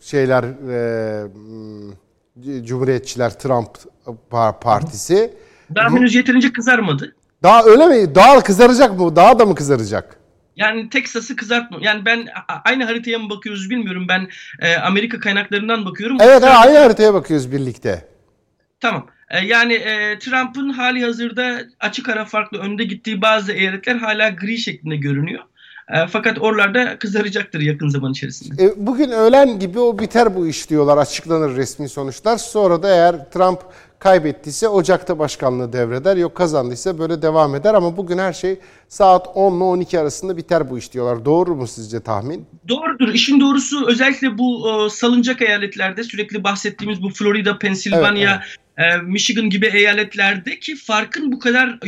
şeyler 0.00 0.44
e, 0.44 1.28
m, 2.44 2.64
Cumhuriyetçiler 2.64 3.38
Trump 3.38 3.68
par- 4.30 4.60
partisi. 4.60 5.30
Daha 5.74 5.90
henüz 5.90 6.14
yeterince 6.14 6.52
kızarmadı. 6.52 7.14
Daha 7.42 7.64
öyle 7.64 7.86
mi? 7.86 8.14
Daha 8.14 8.42
kızaracak 8.42 8.98
mı? 9.00 9.16
Daha 9.16 9.38
da 9.38 9.46
mı 9.46 9.54
kızaracak? 9.54 10.16
Yani 10.56 10.88
Texas'ı 10.88 11.36
kızartma. 11.36 11.78
Yani 11.80 12.04
ben 12.04 12.26
aynı 12.64 12.84
haritaya 12.84 13.18
mı 13.18 13.30
bakıyoruz 13.30 13.70
bilmiyorum. 13.70 14.06
Ben 14.08 14.28
e, 14.60 14.76
Amerika 14.76 15.20
kaynaklarından 15.20 15.84
bakıyorum. 15.84 16.16
Evet, 16.20 16.40
Sadece- 16.40 16.58
aynı 16.58 16.78
haritaya 16.78 17.14
bakıyoruz 17.14 17.52
birlikte. 17.52 18.08
Tamam. 18.80 19.06
E, 19.30 19.44
yani 19.46 19.72
e, 19.74 20.18
Trump'ın 20.18 20.68
hali 20.70 21.04
hazırda 21.04 21.60
açık 21.80 22.08
ara 22.08 22.24
farklı 22.24 22.58
önde 22.58 22.84
gittiği 22.84 23.22
bazı 23.22 23.52
eyaletler 23.52 23.96
hala 23.96 24.28
gri 24.28 24.58
şeklinde 24.58 24.96
görünüyor. 24.96 25.42
E, 25.92 26.06
fakat 26.06 26.38
oralarda 26.38 26.98
kızaracaktır 26.98 27.60
yakın 27.60 27.88
zaman 27.88 28.12
içerisinde. 28.12 28.64
E, 28.64 28.72
bugün 28.76 29.10
öğlen 29.10 29.58
gibi 29.58 29.78
o 29.78 29.98
biter 29.98 30.36
bu 30.36 30.46
iş 30.46 30.70
diyorlar 30.70 30.98
açıklanır 30.98 31.56
resmi 31.56 31.88
sonuçlar. 31.88 32.36
Sonra 32.38 32.82
da 32.82 32.88
eğer 32.94 33.30
Trump 33.30 33.60
kaybettiyse 34.00 34.68
Ocak'ta 34.68 35.18
başkanlığı 35.18 35.72
devreder. 35.72 36.16
Yok 36.16 36.34
kazandıysa 36.34 36.98
böyle 36.98 37.22
devam 37.22 37.54
eder 37.54 37.74
ama 37.74 37.96
bugün 37.96 38.18
her 38.18 38.32
şey 38.32 38.58
saat 38.88 39.28
10 39.34 39.56
ile 39.56 39.64
12 39.64 40.00
arasında 40.00 40.36
biter 40.36 40.70
bu 40.70 40.78
iş 40.78 40.92
diyorlar. 40.92 41.24
Doğru 41.24 41.56
mu 41.56 41.66
sizce 41.66 42.00
tahmin? 42.00 42.46
Doğrudur. 42.68 43.08
İşin 43.14 43.40
doğrusu 43.40 43.86
özellikle 43.86 44.38
bu 44.38 44.70
e, 44.70 44.90
salıncak 44.90 45.42
eyaletlerde 45.42 46.04
sürekli 46.04 46.44
bahsettiğimiz 46.44 47.02
bu 47.02 47.10
Florida, 47.10 47.58
Pensilvanya, 47.58 48.34
e, 48.34 48.60
Michigan 49.02 49.50
gibi 49.50 49.66
eyaletlerdeki 49.66 50.76
farkın 50.76 51.32
bu 51.32 51.38
kadar 51.38 51.78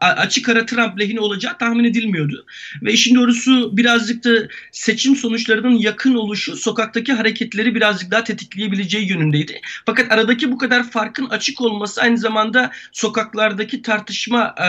açık 0.00 0.48
ara 0.48 0.66
Trump 0.66 1.00
lehine 1.00 1.20
olacağı 1.20 1.58
tahmin 1.58 1.84
edilmiyordu. 1.84 2.46
Ve 2.82 2.92
işin 2.92 3.14
doğrusu 3.14 3.76
birazcık 3.76 4.24
da 4.24 4.30
seçim 4.72 5.16
sonuçlarının 5.16 5.76
yakın 5.76 6.14
oluşu 6.14 6.56
sokaktaki 6.56 7.12
hareketleri 7.12 7.74
birazcık 7.74 8.10
daha 8.10 8.24
tetikleyebileceği 8.24 9.08
yönündeydi. 9.08 9.60
Fakat 9.86 10.12
aradaki 10.12 10.52
bu 10.52 10.58
kadar 10.58 10.90
farkın 10.90 11.26
açık 11.26 11.60
olması 11.60 12.02
aynı 12.02 12.18
zamanda 12.18 12.70
sokaklardaki 12.92 13.82
tartışma 13.82 14.54
e, 14.58 14.66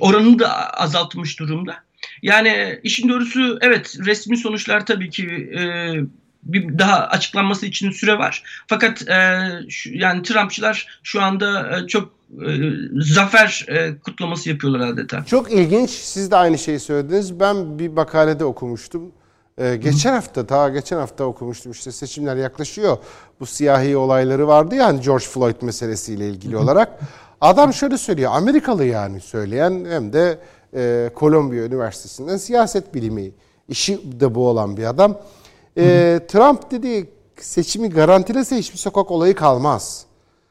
oranını 0.00 0.38
da 0.38 0.70
azaltmış 0.70 1.40
durumda. 1.40 1.86
Yani 2.22 2.80
işin 2.82 3.08
doğrusu 3.08 3.58
evet 3.60 3.96
resmi 4.04 4.36
sonuçlar 4.36 4.86
tabii 4.86 5.10
ki 5.10 5.26
e, 5.58 5.62
bir 6.52 6.78
daha 6.78 7.06
açıklanması 7.06 7.66
için 7.66 7.90
süre 7.90 8.18
var. 8.18 8.42
Fakat 8.66 9.08
e, 9.08 9.48
şu, 9.68 9.90
yani 9.92 10.22
Trumpçılar 10.22 11.00
şu 11.02 11.22
anda 11.22 11.78
e, 11.78 11.86
çok 11.86 12.08
e, 12.46 12.50
zafer 12.92 13.66
e, 13.68 13.98
kutlaması 13.98 14.48
yapıyorlar 14.48 14.88
adeta. 14.88 15.24
Çok 15.24 15.52
ilginç. 15.52 15.90
Siz 15.90 16.30
de 16.30 16.36
aynı 16.36 16.58
şeyi 16.58 16.80
söylediniz. 16.80 17.40
Ben 17.40 17.78
bir 17.78 17.88
makalede 17.88 18.44
okumuştum. 18.44 19.12
Ee, 19.58 19.76
geçen 19.76 20.12
hafta, 20.12 20.48
daha 20.48 20.68
geçen 20.68 20.96
hafta 20.96 21.24
okumuştum 21.24 21.72
işte 21.72 21.92
seçimler 21.92 22.36
yaklaşıyor. 22.36 22.96
Bu 23.40 23.46
siyahi 23.46 23.96
olayları 23.96 24.48
vardı 24.48 24.74
ya 24.74 24.86
hani 24.86 25.00
George 25.00 25.24
Floyd 25.24 25.62
meselesiyle 25.62 26.28
ilgili 26.28 26.56
olarak. 26.56 27.00
Adam 27.40 27.72
şöyle 27.72 27.98
söylüyor, 27.98 28.32
Amerikalı 28.34 28.84
yani 28.84 29.20
söyleyen 29.20 29.86
hem 29.90 30.12
de 30.12 30.38
e, 30.74 31.10
Kolombiya 31.14 31.64
Üniversitesi'nden 31.64 32.36
siyaset 32.36 32.94
bilimi 32.94 33.30
işi 33.68 34.20
de 34.20 34.34
bu 34.34 34.48
olan 34.48 34.76
bir 34.76 34.84
adam. 34.84 35.18
E, 35.78 36.20
Trump 36.28 36.70
dedi 36.70 37.10
seçimi 37.40 37.90
garantilese 37.90 38.56
hiçbir 38.56 38.78
sokak 38.78 39.10
olayı 39.10 39.34
kalmaz. 39.34 40.06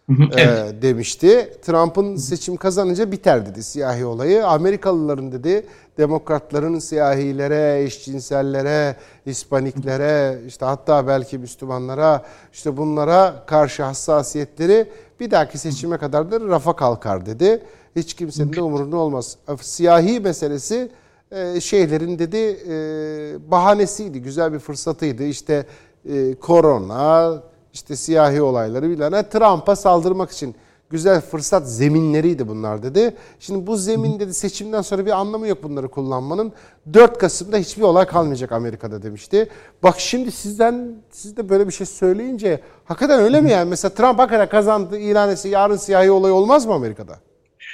evet. 0.09 0.73
e, 0.73 0.81
demişti. 0.81 1.53
Trump'ın 1.61 2.15
seçim 2.15 2.55
kazanınca 2.55 3.11
biter 3.11 3.45
dedi 3.45 3.63
siyahi 3.63 4.05
olayı. 4.05 4.47
Amerikalıların 4.47 5.31
dedi 5.31 5.65
demokratların 5.97 6.79
siyahilere, 6.79 7.83
eşcinsellere, 7.83 8.95
hispaniklere, 9.25 10.39
işte 10.47 10.65
hatta 10.65 11.07
belki 11.07 11.37
Müslümanlara, 11.37 12.25
işte 12.53 12.77
bunlara 12.77 13.43
karşı 13.47 13.83
hassasiyetleri 13.83 14.89
bir 15.19 15.31
dahaki 15.31 15.57
seçime 15.57 15.97
kadar 15.97 16.31
da 16.31 16.39
rafa 16.39 16.75
kalkar 16.75 17.25
dedi. 17.25 17.63
Hiç 17.95 18.13
kimsenin 18.13 18.53
de 18.53 18.61
umurunda 18.61 18.97
olmaz. 18.97 19.37
Siyahi 19.61 20.19
meselesi 20.19 20.91
e, 21.31 21.61
şeylerin 21.61 22.19
dedi 22.19 22.59
e, 22.69 23.51
bahanesiydi, 23.51 24.21
güzel 24.21 24.53
bir 24.53 24.59
fırsatıydı. 24.59 25.23
İşte 25.23 25.65
e, 26.09 26.35
korona, 26.35 27.43
işte 27.73 27.95
siyahi 27.95 28.41
olayları 28.41 28.89
bilene 28.89 29.29
Trump'a 29.29 29.75
saldırmak 29.75 30.31
için 30.31 30.55
güzel 30.89 31.21
fırsat 31.21 31.67
zeminleriydi 31.69 32.47
bunlar 32.47 32.83
dedi. 32.83 33.15
Şimdi 33.39 33.67
bu 33.67 33.77
zemin 33.77 34.19
dedi 34.19 34.33
seçimden 34.33 34.81
sonra 34.81 35.05
bir 35.05 35.11
anlamı 35.11 35.47
yok 35.47 35.63
bunları 35.63 35.87
kullanmanın. 35.87 36.53
4 36.93 37.17
Kasım'da 37.17 37.57
hiçbir 37.57 37.81
olay 37.81 38.05
kalmayacak 38.05 38.51
Amerika'da 38.51 39.03
demişti. 39.03 39.49
Bak 39.83 39.99
şimdi 39.99 40.31
sizden 40.31 40.95
siz 41.11 41.37
de 41.37 41.49
böyle 41.49 41.67
bir 41.67 41.73
şey 41.73 41.87
söyleyince 41.87 42.59
hakikaten 42.85 43.19
öyle 43.19 43.41
mi 43.41 43.51
yani? 43.51 43.69
Mesela 43.69 43.93
Trump 43.93 44.19
hakikaten 44.19 44.49
kazandı 44.49 44.97
ilan 44.97 45.29
etse 45.29 45.49
yarın 45.49 45.75
siyahi 45.75 46.11
olay 46.11 46.31
olmaz 46.31 46.65
mı 46.65 46.73
Amerika'da? 46.73 47.19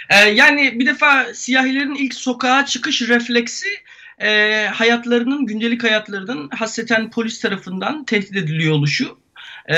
Ee, 0.09 0.15
yani 0.15 0.79
bir 0.79 0.85
defa 0.85 1.33
siyahilerin 1.33 1.95
ilk 1.95 2.13
sokağa 2.13 2.65
çıkış 2.65 3.01
refleksi 3.01 3.67
e, 4.21 4.65
hayatlarının, 4.73 5.45
gündelik 5.45 5.83
hayatlarının 5.83 6.49
hasreten 6.49 7.09
polis 7.09 7.39
tarafından 7.39 8.05
tehdit 8.05 8.35
ediliyor 8.35 8.73
oluşu. 8.73 9.20
E, 9.69 9.75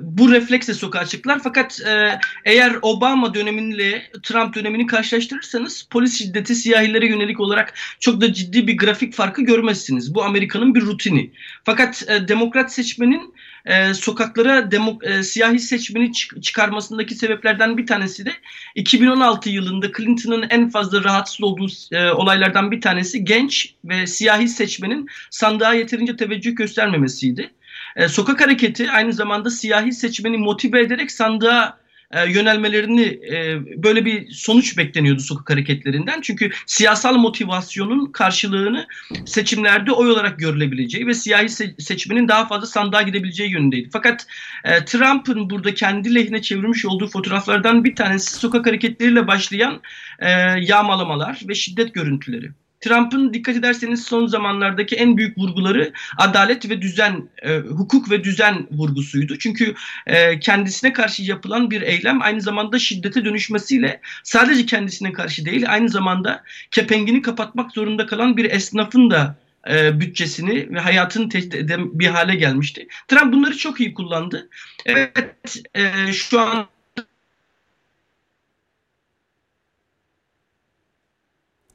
bu 0.00 0.32
refleksle 0.32 0.74
sokağa 0.74 1.06
çıktılar. 1.06 1.40
Fakat 1.44 1.80
e, 1.80 2.18
eğer 2.44 2.76
Obama 2.82 3.34
döneminle 3.34 4.10
Trump 4.22 4.54
dönemini 4.54 4.86
karşılaştırırsanız 4.86 5.86
polis 5.90 6.18
şiddeti 6.18 6.54
siyahilere 6.54 7.06
yönelik 7.06 7.40
olarak 7.40 7.74
çok 8.00 8.20
da 8.20 8.32
ciddi 8.32 8.66
bir 8.66 8.76
grafik 8.76 9.14
farkı 9.14 9.42
görmezsiniz. 9.42 10.14
Bu 10.14 10.24
Amerika'nın 10.24 10.74
bir 10.74 10.82
rutini. 10.82 11.30
Fakat 11.64 12.04
e, 12.08 12.28
demokrat 12.28 12.72
seçmenin 12.72 13.34
e, 13.66 13.94
sokaklara 13.94 14.70
demo, 14.70 14.98
e, 15.02 15.22
siyahi 15.22 15.58
seçmeni 15.58 16.12
çık- 16.12 16.42
çıkarmasındaki 16.42 17.14
sebeplerden 17.14 17.76
bir 17.76 17.86
tanesi 17.86 18.26
de 18.26 18.32
2016 18.74 19.50
yılında 19.50 19.92
Clinton'ın 19.92 20.46
en 20.50 20.70
fazla 20.70 21.04
rahatsız 21.04 21.42
olduğu 21.42 21.66
e, 21.92 22.10
olaylardan 22.10 22.70
bir 22.70 22.80
tanesi 22.80 23.24
genç 23.24 23.74
ve 23.84 24.06
siyahi 24.06 24.48
seçmenin 24.48 25.06
sandığa 25.30 25.74
yeterince 25.74 26.16
teveccüh 26.16 26.56
göstermemesiydi. 26.56 27.50
E, 27.96 28.08
sokak 28.08 28.40
hareketi 28.40 28.90
aynı 28.90 29.12
zamanda 29.12 29.50
siyahi 29.50 29.92
seçmeni 29.92 30.38
motive 30.38 30.80
ederek 30.80 31.12
sandığa 31.12 31.78
e, 32.10 32.30
yönelmelerini 32.30 33.02
e, 33.04 33.60
böyle 33.82 34.04
bir 34.04 34.30
sonuç 34.30 34.78
bekleniyordu 34.78 35.20
sokak 35.20 35.50
hareketlerinden. 35.50 36.20
Çünkü 36.20 36.50
siyasal 36.66 37.14
motivasyonun 37.14 38.12
karşılığını 38.12 38.86
seçimlerde 39.26 39.92
oy 39.92 40.10
olarak 40.10 40.38
görülebileceği 40.38 41.06
ve 41.06 41.14
siyahi 41.14 41.44
se- 41.44 41.82
seçmenin 41.82 42.28
daha 42.28 42.46
fazla 42.48 42.66
sandığa 42.66 43.02
gidebileceği 43.02 43.50
yönündeydi. 43.50 43.88
Fakat 43.92 44.26
e, 44.64 44.84
Trump'ın 44.84 45.50
burada 45.50 45.74
kendi 45.74 46.14
lehine 46.14 46.42
çevirmiş 46.42 46.86
olduğu 46.86 47.08
fotoğraflardan 47.08 47.84
bir 47.84 47.96
tanesi 47.96 48.34
sokak 48.34 48.66
hareketleriyle 48.66 49.26
başlayan 49.26 49.80
e, 50.18 50.30
yağmalamalar 50.60 51.40
ve 51.48 51.54
şiddet 51.54 51.94
görüntüleri. 51.94 52.50
Trump'ın 52.80 53.34
dikkat 53.34 53.56
ederseniz 53.56 54.04
son 54.04 54.26
zamanlardaki 54.26 54.96
en 54.96 55.16
büyük 55.16 55.38
vurguları 55.38 55.92
adalet 56.18 56.70
ve 56.70 56.82
düzen, 56.82 57.28
e, 57.42 57.58
hukuk 57.58 58.10
ve 58.10 58.24
düzen 58.24 58.66
vurgusuydu. 58.70 59.38
Çünkü 59.38 59.74
e, 60.06 60.40
kendisine 60.40 60.92
karşı 60.92 61.22
yapılan 61.22 61.70
bir 61.70 61.82
eylem 61.82 62.22
aynı 62.22 62.40
zamanda 62.40 62.78
şiddete 62.78 63.24
dönüşmesiyle 63.24 64.00
sadece 64.22 64.66
kendisine 64.66 65.12
karşı 65.12 65.44
değil 65.44 65.72
aynı 65.72 65.88
zamanda 65.88 66.42
kepengini 66.70 67.22
kapatmak 67.22 67.72
zorunda 67.72 68.06
kalan 68.06 68.36
bir 68.36 68.50
esnafın 68.50 69.10
da 69.10 69.36
e, 69.70 70.00
bütçesini 70.00 70.74
ve 70.74 70.80
hayatını 70.80 71.28
tehdit 71.28 71.54
eden 71.54 71.98
bir 71.98 72.06
hale 72.06 72.34
gelmişti. 72.34 72.88
Trump 73.08 73.32
bunları 73.32 73.56
çok 73.56 73.80
iyi 73.80 73.94
kullandı. 73.94 74.48
Evet 74.86 75.62
e, 75.74 76.12
şu 76.12 76.40
an 76.40 76.66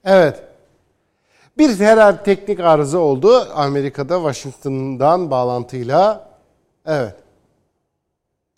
Evet. 0.05 0.52
Bir 1.57 1.79
herhalde 1.79 2.23
teknik 2.23 2.59
arıza 2.59 2.97
oldu 2.97 3.47
Amerika'da 3.53 4.15
Washington'dan 4.15 5.31
bağlantıyla. 5.31 6.29
Evet. 6.85 7.15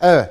Evet. 0.00 0.30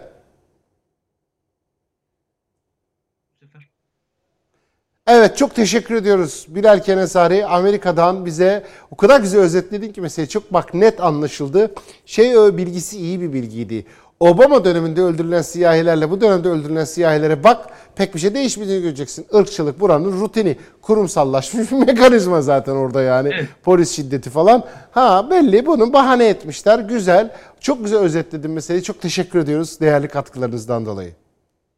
Evet 5.07 5.37
çok 5.37 5.55
teşekkür 5.55 5.95
ediyoruz 5.95 6.45
Bilal 6.49 6.83
Kenesari. 6.83 7.45
Amerika'dan 7.45 8.25
bize 8.25 8.65
o 8.91 8.95
kadar 8.95 9.21
güzel 9.21 9.41
özetledin 9.41 9.91
ki 9.93 10.01
mesela 10.01 10.27
çok 10.27 10.53
bak 10.53 10.73
net 10.73 11.01
anlaşıldı. 11.01 11.73
Şey 12.05 12.57
bilgisi 12.57 12.97
iyi 12.97 13.21
bir 13.21 13.33
bilgiydi. 13.33 13.85
Obama 14.19 14.65
döneminde 14.65 15.01
öldürülen 15.01 15.41
siyahilerle 15.41 16.09
bu 16.09 16.21
dönemde 16.21 16.49
öldürülen 16.49 16.83
siyahilere 16.85 17.43
bak 17.43 17.69
pek 17.95 18.15
bir 18.15 18.19
şey 18.19 18.33
değişmediğini 18.33 18.81
göreceksin. 18.81 19.25
Irkçılık 19.33 19.79
buranın 19.79 20.21
rutini. 20.21 20.57
Kurumsallaşmış 20.81 21.71
bir 21.71 21.77
mekanizma 21.77 22.41
zaten 22.41 22.71
orada 22.75 23.01
yani. 23.01 23.29
Evet. 23.33 23.49
Polis 23.63 23.91
şiddeti 23.95 24.29
falan. 24.29 24.63
Ha 24.91 25.29
belli 25.29 25.65
bunun 25.65 25.93
bahane 25.93 26.27
etmişler. 26.27 26.79
Güzel. 26.79 27.35
Çok 27.59 27.83
güzel 27.83 27.99
özetledin 27.99 28.51
meseleyi. 28.51 28.83
Çok 28.83 29.01
teşekkür 29.01 29.39
ediyoruz 29.39 29.79
değerli 29.79 30.07
katkılarınızdan 30.07 30.85
dolayı. 30.85 31.13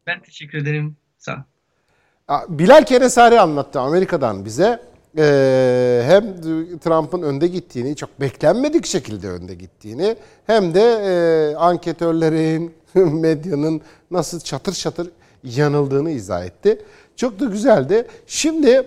Ben 0.06 0.20
teşekkür 0.22 0.58
ederim. 0.58 0.96
Sağ 1.18 1.32
ol. 1.32 1.38
Bilal 2.48 2.84
Kenesari 2.84 3.40
anlattı 3.40 3.80
Amerika'dan 3.80 4.44
bize. 4.44 4.80
Ee, 5.18 6.02
hem 6.06 6.40
Trump'ın 6.78 7.22
önde 7.22 7.46
gittiğini, 7.46 7.96
çok 7.96 8.20
beklenmedik 8.20 8.86
şekilde 8.86 9.28
önde 9.28 9.54
gittiğini 9.54 10.16
hem 10.46 10.74
de 10.74 10.80
e, 10.82 11.56
anketörlerin, 11.56 12.74
medyanın 12.94 13.80
nasıl 14.10 14.40
çatır 14.40 14.72
çatır 14.72 15.10
yanıldığını 15.44 16.10
izah 16.10 16.44
etti. 16.44 16.78
Çok 17.16 17.40
da 17.40 17.44
güzeldi. 17.44 18.06
Şimdi 18.26 18.82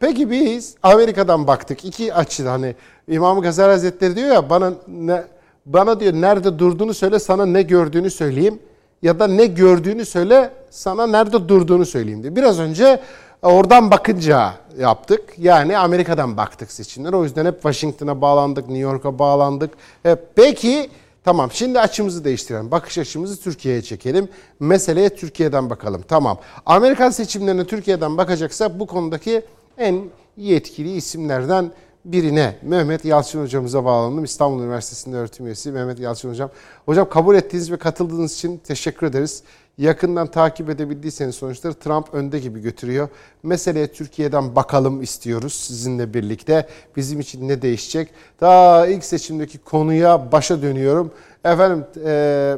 peki 0.00 0.30
biz 0.30 0.74
Amerika'dan 0.82 1.46
baktık 1.46 1.84
iki 1.84 2.14
açıdan 2.14 2.50
hani 2.50 2.74
İmam 3.08 3.40
Gazali 3.40 3.70
Hazretleri 3.70 4.16
diyor 4.16 4.28
ya 4.28 4.50
bana 4.50 4.72
ne, 4.88 5.24
bana 5.66 6.00
diyor 6.00 6.12
nerede 6.12 6.58
durduğunu 6.58 6.94
söyle 6.94 7.18
sana 7.18 7.46
ne 7.46 7.62
gördüğünü 7.62 8.10
söyleyeyim 8.10 8.58
ya 9.02 9.18
da 9.18 9.26
ne 9.26 9.46
gördüğünü 9.46 10.04
söyle 10.04 10.50
sana 10.70 11.06
nerede 11.06 11.48
durduğunu 11.48 11.86
söyleyeyim 11.86 12.22
diye. 12.22 12.36
Biraz 12.36 12.58
önce 12.58 13.00
oradan 13.42 13.90
bakınca 13.90 14.54
yaptık. 14.78 15.34
Yani 15.38 15.78
Amerika'dan 15.78 16.36
baktık 16.36 16.72
seçimler. 16.72 17.12
O 17.12 17.24
yüzden 17.24 17.46
hep 17.46 17.54
Washington'a 17.54 18.20
bağlandık, 18.20 18.68
New 18.68 18.82
York'a 18.82 19.18
bağlandık. 19.18 19.70
Hep. 20.02 20.18
Peki 20.34 20.90
tamam 21.24 21.50
şimdi 21.52 21.80
açımızı 21.80 22.24
değiştirelim. 22.24 22.70
Bakış 22.70 22.98
açımızı 22.98 23.40
Türkiye'ye 23.40 23.82
çekelim. 23.82 24.28
Meseleye 24.60 25.08
Türkiye'den 25.08 25.70
bakalım. 25.70 26.04
Tamam. 26.08 26.38
Amerikan 26.66 27.10
seçimlerine 27.10 27.66
Türkiye'den 27.66 28.16
bakacaksak 28.16 28.80
bu 28.80 28.86
konudaki 28.86 29.42
en 29.78 30.02
yetkili 30.36 30.96
isimlerden 30.96 31.72
birine 32.04 32.58
Mehmet 32.62 33.04
Yalçın 33.04 33.42
hocamıza 33.42 33.84
bağlandım. 33.84 34.24
İstanbul 34.24 34.62
Üniversitesi'nde 34.62 35.16
öğretim 35.16 35.46
üyesi 35.46 35.72
Mehmet 35.72 36.00
Yalçın 36.00 36.30
hocam. 36.30 36.50
Hocam 36.86 37.08
kabul 37.08 37.34
ettiğiniz 37.34 37.72
ve 37.72 37.76
katıldığınız 37.76 38.34
için 38.34 38.58
teşekkür 38.58 39.06
ederiz. 39.06 39.42
Yakından 39.78 40.26
takip 40.26 40.70
edebildiyseniz 40.70 41.34
sonuçları 41.34 41.74
Trump 41.74 42.14
önde 42.14 42.38
gibi 42.38 42.60
götürüyor. 42.60 43.08
Meseleye 43.42 43.92
Türkiye'den 43.92 44.56
bakalım 44.56 45.02
istiyoruz 45.02 45.52
sizinle 45.54 46.14
birlikte. 46.14 46.68
Bizim 46.96 47.20
için 47.20 47.48
ne 47.48 47.62
değişecek? 47.62 48.10
Daha 48.40 48.86
ilk 48.86 49.04
seçimdeki 49.04 49.58
konuya 49.58 50.32
başa 50.32 50.62
dönüyorum. 50.62 51.10
Efendim 51.44 51.84
e, 52.04 52.56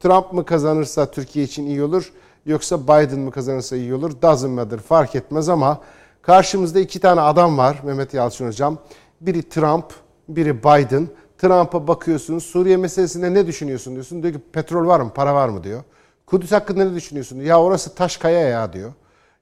Trump 0.00 0.32
mı 0.32 0.44
kazanırsa 0.44 1.10
Türkiye 1.10 1.44
için 1.44 1.66
iyi 1.66 1.82
olur 1.82 2.12
yoksa 2.46 2.82
Biden 2.82 3.18
mı 3.18 3.30
kazanırsa 3.30 3.76
iyi 3.76 3.94
olur? 3.94 4.10
Doesn't 4.22 4.50
matter 4.50 4.78
fark 4.78 5.14
etmez 5.14 5.48
ama 5.48 5.80
karşımızda 6.22 6.80
iki 6.80 7.00
tane 7.00 7.20
adam 7.20 7.58
var 7.58 7.80
Mehmet 7.84 8.14
Yalçın 8.14 8.46
hocam. 8.46 8.78
Biri 9.20 9.48
Trump, 9.48 9.84
biri 10.28 10.58
Biden. 10.58 11.08
Trump'a 11.38 11.88
bakıyorsunuz 11.88 12.44
Suriye 12.44 12.76
meselesinde 12.76 13.34
ne 13.34 13.46
düşünüyorsun 13.46 13.92
diyorsun. 13.94 14.22
Diyor 14.22 14.34
ki 14.34 14.40
petrol 14.52 14.86
var 14.86 15.00
mı, 15.00 15.12
para 15.14 15.34
var 15.34 15.48
mı 15.48 15.64
diyor. 15.64 15.82
Kudüs 16.30 16.52
hakkında 16.52 16.84
ne 16.84 16.94
düşünüyorsun? 16.94 17.40
Ya 17.40 17.62
orası 17.62 17.94
taş 17.94 18.16
kaya 18.16 18.40
ya 18.40 18.72
diyor. 18.72 18.92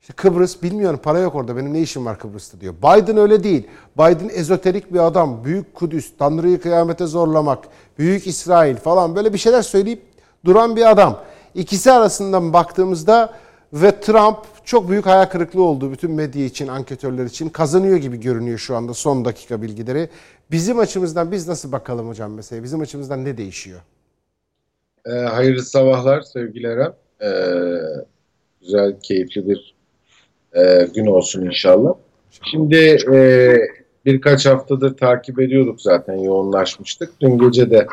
İşte 0.01 0.13
Kıbrıs 0.13 0.63
bilmiyorum 0.63 1.01
para 1.03 1.19
yok 1.19 1.35
orada 1.35 1.57
benim 1.57 1.75
ne 1.75 1.81
işim 1.81 2.07
var 2.07 2.19
Kıbrıs'ta 2.19 2.61
diyor. 2.61 2.75
Biden 2.75 3.17
öyle 3.17 3.45
değil. 3.45 3.67
Biden 3.99 4.29
ezoterik 4.29 4.93
bir 4.93 4.99
adam. 4.99 5.45
Büyük 5.45 5.75
Kudüs, 5.75 6.13
Tanrı'yı 6.19 6.61
kıyamete 6.61 7.07
zorlamak, 7.07 7.65
Büyük 7.99 8.27
İsrail 8.27 8.77
falan 8.77 9.17
böyle 9.17 9.33
bir 9.33 9.39
şeyler 9.39 9.63
söyleyip 9.63 10.03
duran 10.45 10.77
bir 10.77 10.91
adam. 10.91 11.23
İkisi 11.55 11.93
arasından 11.93 12.53
baktığımızda 12.53 13.35
ve 13.73 14.01
Trump 14.01 14.39
çok 14.65 14.89
büyük 14.89 15.07
hayal 15.07 15.27
kırıklığı 15.27 15.63
oldu 15.63 15.93
bütün 15.93 16.11
medya 16.11 16.45
için, 16.45 16.69
anketörler 16.69 17.25
için. 17.25 17.49
Kazanıyor 17.49 17.97
gibi 17.97 18.21
görünüyor 18.21 18.59
şu 18.59 18.77
anda 18.77 18.95
son 18.95 19.25
dakika 19.25 19.63
bilgileri. 19.63 20.11
Bizim 20.51 20.79
açımızdan 20.79 21.33
biz 21.33 21.49
nasıl 21.49 21.73
bakalım 21.73 22.09
hocam 22.09 22.33
mesela? 22.33 22.63
Bizim 22.63 22.81
açımızdan 22.81 23.25
ne 23.25 23.37
değişiyor? 23.37 23.81
E, 25.07 25.11
hayırlı 25.11 25.63
sabahlar 25.63 26.21
sevgili 26.21 26.67
Eren. 26.67 26.93
E, 27.23 27.31
güzel, 28.61 29.01
keyifli 29.03 29.49
bir 29.49 29.75
e, 30.53 30.89
gün 30.95 31.07
olsun 31.07 31.47
inşallah. 31.47 31.95
Şimdi 32.51 32.97
e, 33.13 33.57
birkaç 34.05 34.47
haftadır 34.47 34.97
takip 34.97 35.41
ediyorduk 35.41 35.81
zaten, 35.81 36.15
yoğunlaşmıştık. 36.15 37.21
Dün 37.21 37.39
gece 37.39 37.71
de 37.71 37.87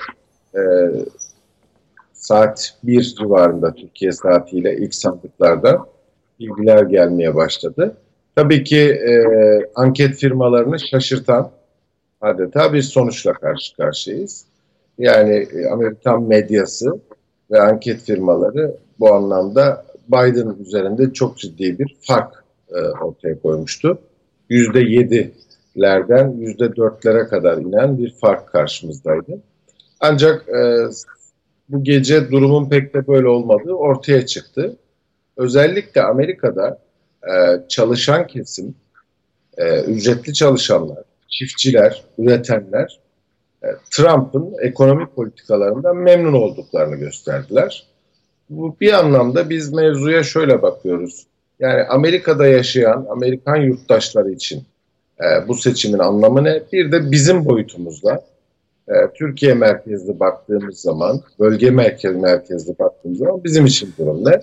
e, 0.55 0.61
saat 2.14 2.78
1 2.84 3.01
civarında 3.03 3.74
Türkiye 3.74 4.11
saatiyle 4.11 4.78
ilk 4.78 4.95
sandıklarda 4.95 5.80
bilgiler 6.39 6.84
gelmeye 6.84 7.36
başladı. 7.36 7.97
Tabii 8.36 8.64
ki 8.64 8.80
e, 8.80 9.24
anket 9.76 10.16
firmalarını 10.16 10.80
şaşırtan 10.80 11.51
adeta 12.22 12.74
bir 12.74 12.82
sonuçla 12.82 13.34
karşı 13.34 13.76
karşıyayız. 13.76 14.45
Yani 14.98 15.48
e, 15.54 15.68
Amerikan 15.68 16.24
medyası 16.24 17.00
ve 17.52 17.62
anket 17.62 18.02
firmaları 18.02 18.78
bu 19.00 19.14
anlamda 19.14 19.86
Biden 20.08 20.56
üzerinde 20.60 21.14
çok 21.14 21.38
ciddi 21.38 21.80
bir 21.80 21.98
fark 22.02 22.44
e, 22.70 22.80
ortaya 22.80 23.39
koymuştu. 23.41 24.00
%7'lerden 24.50 26.32
%4'lere 26.32 27.28
kadar 27.28 27.58
inen 27.58 27.98
bir 27.98 28.14
fark 28.22 28.48
karşımızdaydı. 28.48 29.41
Ancak 30.00 30.50
e, 30.50 30.88
bu 31.70 31.84
gece 31.84 32.32
durumun 32.32 32.70
pek 32.70 32.94
de 32.94 33.08
böyle 33.08 33.28
olmadığı 33.28 33.74
ortaya 33.74 34.26
çıktı. 34.26 34.78
Özellikle 35.38 36.02
Amerika'da 36.02 36.80
e, 37.24 37.34
çalışan 37.68 38.28
kesim, 38.28 38.76
e, 39.58 39.84
ücretli 39.84 40.34
çalışanlar, 40.34 41.04
çiftçiler, 41.28 42.04
üretenler 42.18 43.00
Trump'ın 43.91 44.53
ekonomik 44.61 45.16
politikalarından 45.16 45.97
memnun 45.97 46.34
olduklarını 46.34 46.95
gösterdiler. 46.95 47.88
Bu 48.49 48.76
bir 48.82 48.93
anlamda 48.93 49.49
biz 49.49 49.74
mevzuya 49.74 50.24
şöyle 50.24 50.61
bakıyoruz. 50.61 51.26
Yani 51.59 51.84
Amerika'da 51.84 52.47
yaşayan 52.47 53.05
Amerikan 53.09 53.55
yurttaşları 53.55 54.32
için 54.32 54.64
e, 55.20 55.47
bu 55.47 55.55
seçimin 55.55 55.99
anlamı 55.99 56.43
ne? 56.43 56.64
Bir 56.74 56.91
de 56.91 57.11
bizim 57.11 57.45
boyutumuzda 57.45 58.24
e, 58.88 58.93
Türkiye 59.16 59.53
merkezli 59.53 60.20
baktığımız 60.20 60.80
zaman, 60.80 61.22
bölge 61.39 61.70
merkez 61.70 62.16
merkezli 62.16 62.80
baktığımız 62.80 63.18
zaman 63.18 63.43
bizim 63.43 63.66
için 63.66 63.93
durum 63.99 64.26
ne? 64.26 64.39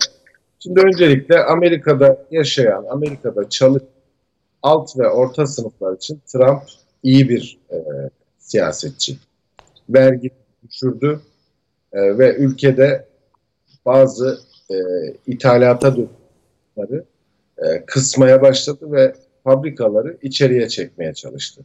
Şimdi 0.59 0.81
öncelikle 0.81 1.43
Amerika'da 1.43 2.17
yaşayan, 2.31 2.85
Amerika'da 2.89 3.49
çalış 3.49 3.83
alt 4.63 4.99
ve 4.99 5.09
orta 5.09 5.47
sınıflar 5.47 5.95
için 5.95 6.21
Trump 6.27 6.61
iyi 7.03 7.29
bir 7.29 7.59
e, 7.71 7.77
siyasetçi. 8.51 9.17
Vergi 9.89 10.31
düşürdü 10.67 11.19
e, 11.93 12.17
ve 12.17 12.35
ülkede 12.35 13.05
bazı 13.85 14.39
e, 14.69 14.75
ithalata 15.27 15.95
dönüşümleri 15.95 17.03
e, 17.57 17.85
kısmaya 17.85 18.41
başladı 18.41 18.91
ve 18.91 19.13
fabrikaları 19.43 20.17
içeriye 20.21 20.69
çekmeye 20.69 21.13
çalıştı. 21.13 21.61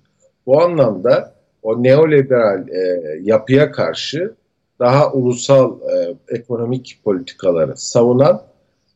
Bu 0.46 0.62
anlamda 0.62 1.34
o 1.62 1.82
neoliberal 1.82 2.68
e, 2.68 3.02
yapıya 3.22 3.72
karşı 3.72 4.34
daha 4.78 5.12
ulusal 5.12 5.80
e, 5.80 6.14
ekonomik 6.28 7.00
politikaları 7.04 7.76
savunan 7.76 8.42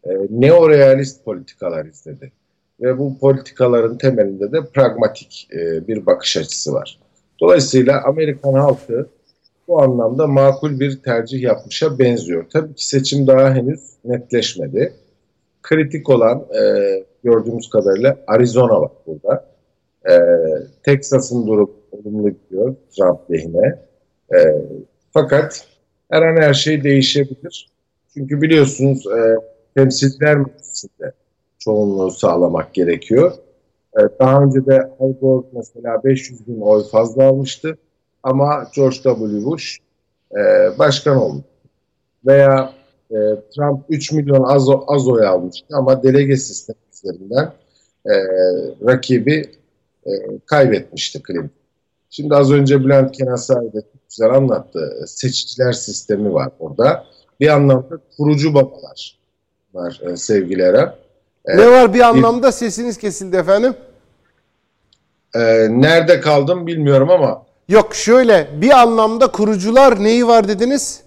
e, 0.04 0.10
neorealist 0.30 1.24
politikalar 1.24 1.84
izledi. 1.86 2.32
Ve 2.80 2.98
bu 2.98 3.18
politikaların 3.18 3.98
temelinde 3.98 4.52
de 4.52 4.66
pragmatik 4.66 5.48
e, 5.52 5.88
bir 5.88 6.06
bakış 6.06 6.36
açısı 6.36 6.72
var. 6.72 6.98
Dolayısıyla 7.40 8.02
Amerikan 8.04 8.52
halkı 8.52 9.06
bu 9.68 9.82
anlamda 9.82 10.26
makul 10.26 10.80
bir 10.80 11.02
tercih 11.02 11.42
yapmışa 11.42 11.98
benziyor. 11.98 12.44
Tabii 12.52 12.74
ki 12.74 12.86
seçim 12.86 13.26
daha 13.26 13.54
henüz 13.54 13.80
netleşmedi. 14.04 14.92
Kritik 15.62 16.10
olan 16.10 16.38
e, 16.38 16.62
gördüğümüz 17.24 17.70
kadarıyla 17.70 18.18
Arizona 18.26 18.80
var 18.80 18.92
burada. 19.06 19.46
E, 20.10 20.14
Texas'ın 20.82 21.46
durumu 21.46 21.70
olumlu 21.92 22.30
gidiyor 22.30 22.74
Trump 22.96 23.30
lehine. 23.30 23.78
E, 24.34 24.38
fakat 25.12 25.66
her 26.10 26.22
an 26.22 26.42
her 26.42 26.54
şey 26.54 26.84
değişebilir. 26.84 27.70
Çünkü 28.14 28.42
biliyorsunuz 28.42 29.06
e, 29.06 29.36
temsilciler 29.74 30.36
meclisinde 30.36 31.12
çoğunluğu 31.58 32.10
sağlamak 32.10 32.74
gerekiyor. 32.74 33.32
E, 33.98 34.00
daha 34.20 34.42
önce 34.42 34.66
de 34.66 34.90
Al 35.00 35.12
Gore 35.20 35.46
mesela 35.52 36.04
500 36.04 36.46
bin 36.46 36.60
oy 36.60 36.84
fazla 36.84 37.24
almıştı 37.24 37.78
ama 38.22 38.70
George 38.74 38.96
W. 38.96 39.44
Bush 39.44 39.78
e, 40.36 40.38
başkan 40.78 41.16
oldu. 41.16 41.44
Veya 42.26 42.72
e, 43.10 43.16
Trump 43.54 43.84
3 43.88 44.12
milyon 44.12 44.44
az, 44.44 44.68
az 44.86 45.08
oy 45.08 45.26
almıştı 45.26 45.66
ama 45.72 46.02
delege 46.02 46.36
sistemi 46.36 46.78
üzerinden 46.92 47.52
e, 48.06 48.14
rakibi 48.86 49.50
e, 50.06 50.10
kaybetmişti 50.46 51.22
Clinton. 51.26 51.50
Şimdi 52.10 52.34
az 52.34 52.52
önce 52.52 52.84
Bülent 52.84 53.12
Kenasay 53.12 53.72
da 53.72 53.82
güzel 54.08 54.30
anlattı. 54.30 55.04
Seçiciler 55.06 55.72
sistemi 55.72 56.34
var 56.34 56.50
orada. 56.58 57.04
Bir 57.40 57.48
anlamda 57.48 57.98
kurucu 58.16 58.54
babalar 58.54 59.18
var 59.74 60.00
e, 60.04 60.16
sevgili 60.16 60.62
Eren. 60.62 60.94
E, 61.46 61.56
ne 61.56 61.70
var 61.70 61.94
bir 61.94 62.00
anlamda 62.00 62.52
sesiniz 62.52 62.98
kesildi 62.98 63.36
efendim? 63.36 63.74
E, 65.34 65.40
nerede 65.70 66.20
kaldım 66.20 66.66
bilmiyorum 66.66 67.10
ama. 67.10 67.42
Yok 67.68 67.94
şöyle 67.94 68.48
bir 68.60 68.70
anlamda 68.80 69.26
kurucular 69.26 70.04
neyi 70.04 70.26
var 70.26 70.48
dediniz? 70.48 71.00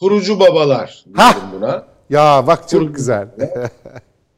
Kurucu 0.00 0.40
babalar 0.40 1.04
diyorum 1.14 1.42
buna. 1.52 1.84
Ya 2.10 2.44
bak 2.46 2.68
çok 2.68 2.80
Kurucu 2.80 2.92
güzel. 2.92 3.28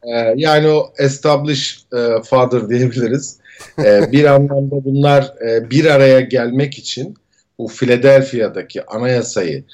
e, 0.02 0.32
yani 0.36 0.68
o 0.68 0.92
establish 0.98 1.84
e, 1.96 2.22
father 2.22 2.68
diyebiliriz. 2.68 3.38
E, 3.84 4.12
bir 4.12 4.24
anlamda 4.24 4.84
bunlar 4.84 5.34
e, 5.48 5.70
bir 5.70 5.84
araya 5.84 6.20
gelmek 6.20 6.78
için 6.78 7.14
bu 7.58 7.68
Philadelphia'daki 7.68 8.86
anayasayı 8.86 9.64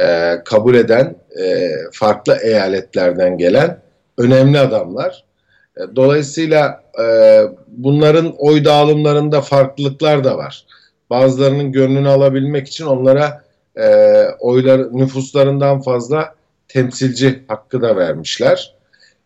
e, 0.00 0.34
kabul 0.44 0.74
eden 0.74 1.14
e, 1.42 1.70
farklı 1.92 2.38
eyaletlerden 2.42 3.38
gelen 3.38 3.83
önemli 4.18 4.58
adamlar. 4.58 5.24
E, 5.76 5.80
dolayısıyla 5.96 6.82
e, 7.02 7.06
bunların 7.68 8.34
oy 8.38 8.64
dağılımlarında 8.64 9.40
farklılıklar 9.40 10.24
da 10.24 10.38
var. 10.38 10.64
Bazılarının 11.10 11.72
gönlünü 11.72 12.08
alabilmek 12.08 12.68
için 12.68 12.84
onlara 12.84 13.44
e, 13.76 13.86
oylar 14.38 14.96
nüfuslarından 14.98 15.80
fazla 15.80 16.34
temsilci 16.68 17.42
hakkı 17.48 17.82
da 17.82 17.96
vermişler. 17.96 18.74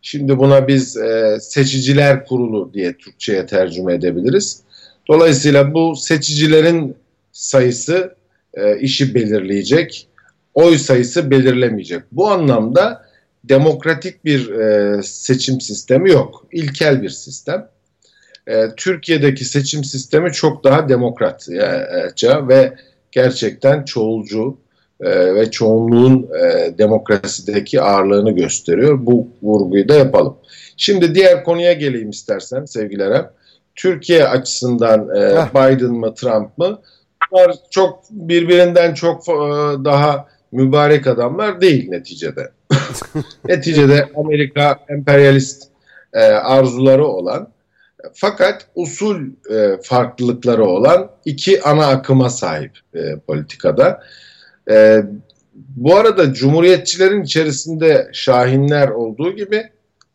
Şimdi 0.01 0.37
buna 0.37 0.67
biz 0.67 0.97
e, 0.97 1.37
seçiciler 1.41 2.25
kurulu 2.25 2.73
diye 2.73 2.93
Türkçe'ye 2.93 3.45
tercüme 3.45 3.93
edebiliriz. 3.93 4.61
Dolayısıyla 5.07 5.73
bu 5.73 5.95
seçicilerin 5.95 6.95
sayısı 7.31 8.15
e, 8.53 8.79
işi 8.79 9.15
belirleyecek, 9.15 10.07
oy 10.53 10.77
sayısı 10.77 11.31
belirlemeyecek. 11.31 12.03
Bu 12.11 12.29
anlamda 12.29 13.05
demokratik 13.43 14.25
bir 14.25 14.49
e, 14.49 15.03
seçim 15.03 15.61
sistemi 15.61 16.11
yok. 16.11 16.45
İlkel 16.51 17.01
bir 17.01 17.09
sistem. 17.09 17.67
e, 18.47 18.69
Türkiye'deki 18.77 19.45
seçim 19.45 19.83
sistemi 19.83 20.31
çok 20.31 20.63
daha 20.63 20.89
demokratça 20.89 22.47
ve 22.47 22.73
gerçekten 23.11 23.83
çoğulcu 23.83 24.57
e, 25.01 25.35
ve 25.35 25.51
çoğunluğun 25.51 26.29
e, 26.41 26.77
demokrasideki 26.77 27.81
ağırlığını 27.81 28.31
gösteriyor. 28.31 29.05
Bu 29.05 29.27
vurguyu 29.41 29.89
da 29.89 29.95
yapalım. 29.95 30.37
Şimdi 30.77 31.15
diğer 31.15 31.43
konuya 31.43 31.73
geleyim 31.73 32.09
istersen 32.09 32.65
sevgili 32.65 33.01
Erem. 33.01 33.31
Türkiye 33.75 34.27
açısından 34.27 35.09
e, 35.15 35.49
Biden 35.55 35.91
mı 35.91 36.13
Trump 36.13 36.57
mı? 36.57 36.81
Bunlar 37.31 37.55
çok 37.69 38.03
birbirinden 38.09 38.93
çok 38.93 39.29
e, 39.29 39.33
daha 39.85 40.27
mübarek 40.51 41.07
adamlar 41.07 41.61
değil 41.61 41.89
neticede. 41.89 42.51
neticede 43.47 44.09
Amerika 44.15 44.79
emperyalist 44.89 45.63
e, 46.13 46.19
arzuları 46.23 47.05
olan 47.05 47.49
fakat 48.13 48.67
usul 48.75 49.21
e, 49.51 49.81
farklılıkları 49.83 50.65
olan 50.65 51.11
iki 51.25 51.63
ana 51.63 51.87
akıma 51.87 52.29
sahip 52.29 52.71
e, 52.95 53.19
politikada. 53.27 54.03
E, 54.69 55.03
bu 55.53 55.95
arada 55.95 56.33
cumhuriyetçilerin 56.33 57.23
içerisinde 57.23 58.09
şahinler 58.13 58.87
olduğu 58.87 59.35
gibi, 59.35 59.63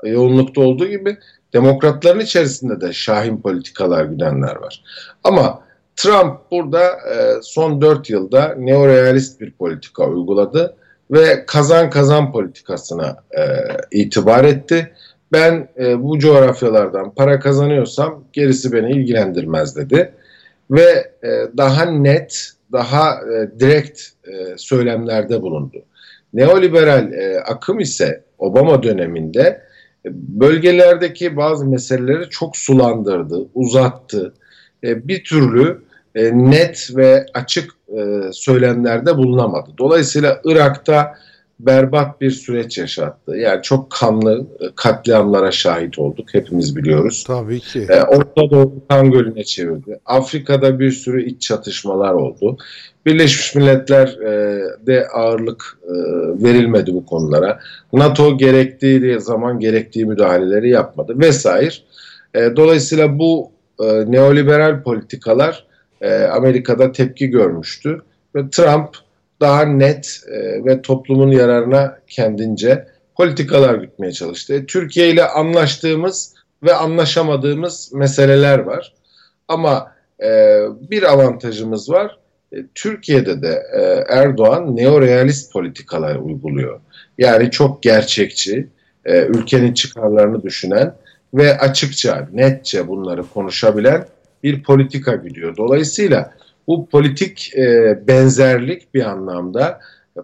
yoğunlukta 0.05 0.61
olduğu 0.61 0.87
gibi 0.87 1.17
demokratların 1.53 2.21
içerisinde 2.21 2.81
de 2.81 2.93
şahin 2.93 3.41
politikalar 3.41 4.05
güdenler 4.05 4.57
var. 4.57 4.83
Ama 5.25 5.65
Trump 5.97 6.51
burada 6.51 6.83
e, 6.85 7.43
son 7.43 7.81
4 7.81 8.11
yılda 8.11 8.55
neorealist 8.59 9.41
bir 9.41 9.51
politika 9.51 10.07
uyguladı 10.09 10.77
ve 11.11 11.47
kazan 11.47 11.91
kazan 11.91 12.33
politikasına 12.33 13.17
e, 13.39 13.43
itibar 13.91 14.45
etti. 14.45 14.93
Ben 15.33 15.69
e, 15.79 16.03
bu 16.03 16.19
coğrafyalardan 16.19 17.15
para 17.15 17.41
kazanıyorsam 17.41 18.25
gerisi 18.33 18.73
beni 18.73 18.91
ilgilendirmez 18.91 19.77
dedi. 19.77 20.13
Ve 20.71 21.13
e, 21.23 21.29
daha 21.57 21.85
net, 21.85 22.51
daha 22.73 23.15
e, 23.15 23.61
direkt 23.61 24.01
e, 24.29 24.33
söylemlerde 24.57 25.43
bulundu. 25.43 25.85
Neoliberal 26.35 27.13
e, 27.13 27.41
akım 27.41 27.81
ise 27.81 28.25
Obama 28.39 28.83
döneminde 28.83 29.41
e, 30.07 30.09
bölgelerdeki 30.13 31.37
bazı 31.37 31.67
meseleleri 31.67 32.31
çok 32.31 32.57
sulandırdı, 32.57 33.49
uzattı. 33.55 34.35
E, 34.85 35.09
bir 35.09 35.25
türlü 35.25 35.83
e, 36.15 36.39
net 36.39 36.91
ve 36.97 37.27
açık 37.35 37.71
e, 37.89 38.21
söylemlerde 38.33 39.17
bulunamadı. 39.17 39.71
Dolayısıyla 39.79 40.41
Irak'ta 40.45 41.15
berbat 41.61 42.21
bir 42.21 42.31
süreç 42.31 42.79
yaşattı. 42.79 43.37
Yani 43.37 43.63
çok 43.63 43.91
kanlı 43.91 44.47
e, 44.61 44.65
katliamlara 44.77 45.51
şahit 45.51 45.99
olduk. 45.99 46.29
Hepimiz 46.33 46.77
biliyoruz. 46.77 47.25
Tabii 47.27 47.61
ki. 47.61 47.87
E, 47.89 48.03
Orta 48.03 48.51
Doğu 48.51 48.73
kan 48.89 49.11
gölüne 49.11 49.45
çevirdi. 49.45 50.01
Afrika'da 50.07 50.81
bir 50.81 50.91
sürü 50.91 51.25
iç 51.25 51.43
çatışmalar 51.43 52.13
oldu. 52.13 52.57
Birleşmiş 53.07 53.55
Milletler 53.55 54.07
e, 54.07 54.63
de 54.87 55.07
ağırlık 55.15 55.79
e, 55.83 55.93
verilmedi 56.45 56.95
bu 56.95 57.07
konulara. 57.07 57.59
NATO 57.93 58.39
gerektiği 58.39 59.21
zaman 59.21 59.61
gerektiği 59.61 60.05
müdahaleleri 60.05 60.71
yapmadı 60.71 61.19
vesaire. 61.19 61.75
E, 62.35 62.57
dolayısıyla 62.57 63.19
bu 63.19 63.51
e, 63.81 63.85
neoliberal 64.13 64.83
politikalar 64.83 65.67
e, 66.05 66.25
Amerika'da 66.25 66.93
tepki 66.93 67.27
görmüştü 67.27 68.03
ve 68.37 68.51
Trump 68.51 68.89
daha 69.41 69.63
net 69.63 70.21
e, 70.29 70.65
ve 70.65 70.83
toplumun 70.83 71.31
yararına 71.31 71.99
kendince 72.09 72.87
politikalar 73.15 73.75
gütmeye 73.75 74.13
çalıştı. 74.13 74.55
E, 74.55 74.67
Türkiye 74.67 75.11
ile 75.11 75.25
anlaştığımız 75.29 76.35
ve 76.63 76.75
anlaşamadığımız 76.75 77.93
meseleler 77.93 78.59
var. 78.59 78.93
Ama 79.49 79.95
bir 80.91 81.03
avantajımız 81.03 81.91
var. 81.91 82.19
Türkiye'de 82.75 83.43
de 83.43 83.63
e, 83.73 83.81
Erdoğan 84.09 84.77
neorealist 84.77 85.53
politikalar 85.53 86.17
uyguluyor. 86.17 86.81
Yani 87.19 87.51
çok 87.51 87.83
gerçekçi, 87.83 88.69
ülkenin 89.07 89.75
çıkarlarını 89.75 90.43
düşünen 90.43 90.95
ve 91.35 91.59
açıkça, 91.59 92.29
netçe 92.33 92.89
bunları 92.89 93.23
konuşabilen 93.35 94.07
bir 94.45 94.63
politika 94.63 95.15
gidiyor. 95.17 95.57
Dolayısıyla 95.57 96.35
bu 96.67 96.89
politik 96.89 97.53
e, 97.57 97.99
benzerlik 98.09 98.95
bir 98.95 99.05
anlamda 99.05 99.81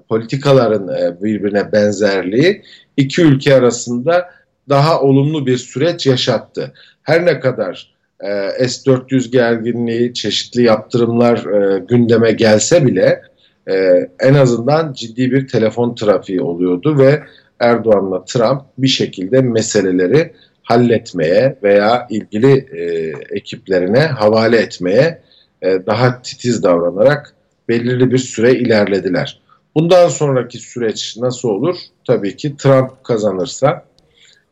politikaların 0.08 0.88
e, 0.88 1.22
birbirine 1.22 1.72
benzerliği 1.72 2.62
iki 2.96 3.22
ülke 3.22 3.54
arasında 3.54 4.30
daha 4.68 5.00
olumlu 5.00 5.46
bir 5.46 5.56
süreç 5.56 6.06
yaşattı. 6.06 6.72
Her 7.02 7.26
ne 7.26 7.40
kadar 7.40 7.94
e, 8.20 8.68
S-400 8.68 9.30
gerginliği, 9.30 10.14
çeşitli 10.14 10.62
yaptırımlar 10.62 11.38
e, 11.38 11.78
gündeme 11.78 12.32
gelse 12.32 12.86
bile 12.86 13.22
e, 13.70 14.08
en 14.20 14.34
azından 14.34 14.92
ciddi 14.92 15.32
bir 15.32 15.48
telefon 15.48 15.94
trafiği 15.94 16.40
oluyordu 16.40 16.98
ve 16.98 17.22
Erdoğan'la 17.60 18.24
Trump 18.24 18.62
bir 18.78 18.88
şekilde 18.88 19.40
meseleleri 19.40 20.32
halletmeye 20.70 21.56
veya 21.62 22.06
ilgili 22.10 22.52
e, 22.52 23.12
ekiplerine 23.30 23.98
havale 23.98 24.56
etmeye 24.56 25.22
e, 25.62 25.86
daha 25.86 26.22
titiz 26.22 26.62
davranarak 26.62 27.34
belirli 27.68 28.10
bir 28.10 28.18
süre 28.18 28.52
ilerlediler. 28.52 29.40
Bundan 29.74 30.08
sonraki 30.08 30.58
süreç 30.58 31.16
nasıl 31.16 31.48
olur? 31.48 31.76
Tabii 32.06 32.36
ki 32.36 32.56
Trump 32.56 33.04
kazanırsa 33.04 33.84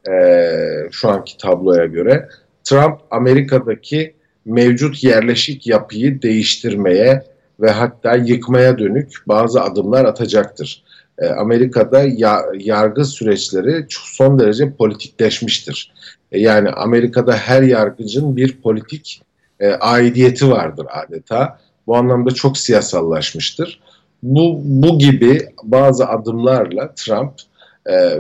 e, 0.09 0.13
şu 0.91 1.09
anki 1.09 1.37
tabloya 1.37 1.87
göre 1.87 2.29
Trump 2.65 3.01
Amerika'daki 3.11 4.15
mevcut 4.45 5.05
yerleşik 5.05 5.67
yapıyı 5.67 6.23
değiştirmeye 6.23 7.23
ve 7.61 7.71
hatta 7.71 8.15
yıkmaya 8.15 8.79
dönük 8.79 9.13
bazı 9.27 9.63
adımlar 9.63 10.05
atacaktır. 10.05 10.83
E, 11.19 11.27
Amerika'da 11.27 12.03
ya, 12.03 12.43
yargı 12.59 13.05
süreçleri 13.05 13.87
son 13.89 14.39
derece 14.39 14.73
politikleşmiştir. 14.73 15.93
E, 16.33 16.41
yani 16.41 16.71
Amerika'da 16.71 17.37
her 17.37 17.63
yargıcın 17.63 18.37
bir 18.37 18.61
politik 18.61 19.23
e, 19.61 19.69
aidiyeti 19.69 20.51
vardır 20.51 20.87
adeta. 20.91 21.59
Bu 21.87 21.97
anlamda 21.97 22.31
çok 22.31 22.59
siyasallaşmıştır. 22.59 23.81
Bu, 24.23 24.61
bu 24.65 24.99
gibi 24.99 25.41
bazı 25.63 26.07
adımlarla 26.07 26.95
Trump 26.95 27.33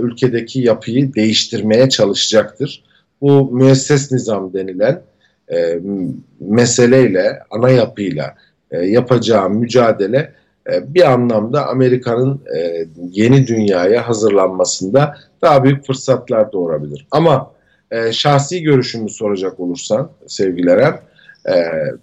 ülkedeki 0.00 0.60
yapıyı 0.60 1.14
değiştirmeye 1.14 1.88
çalışacaktır. 1.88 2.84
Bu 3.20 3.50
müesses 3.52 4.12
nizam 4.12 4.52
denilen 4.52 5.02
meseleyle, 6.40 7.38
ana 7.50 7.70
yapıyla 7.70 8.34
e, 8.70 8.78
yapacağı 8.78 9.50
mücadele 9.50 10.32
bir 10.94 11.12
anlamda 11.12 11.66
Amerika'nın 11.66 12.40
e, 12.56 12.86
yeni 13.10 13.46
dünyaya 13.46 14.08
hazırlanmasında 14.08 15.14
daha 15.42 15.64
büyük 15.64 15.86
fırsatlar 15.86 16.52
doğurabilir. 16.52 17.06
Ama 17.10 17.50
e, 17.90 18.12
şahsi 18.12 18.62
görüşümü 18.62 19.10
soracak 19.10 19.60
olursan 19.60 20.10
sevgilerem, 20.26 21.00
ee, 21.48 21.52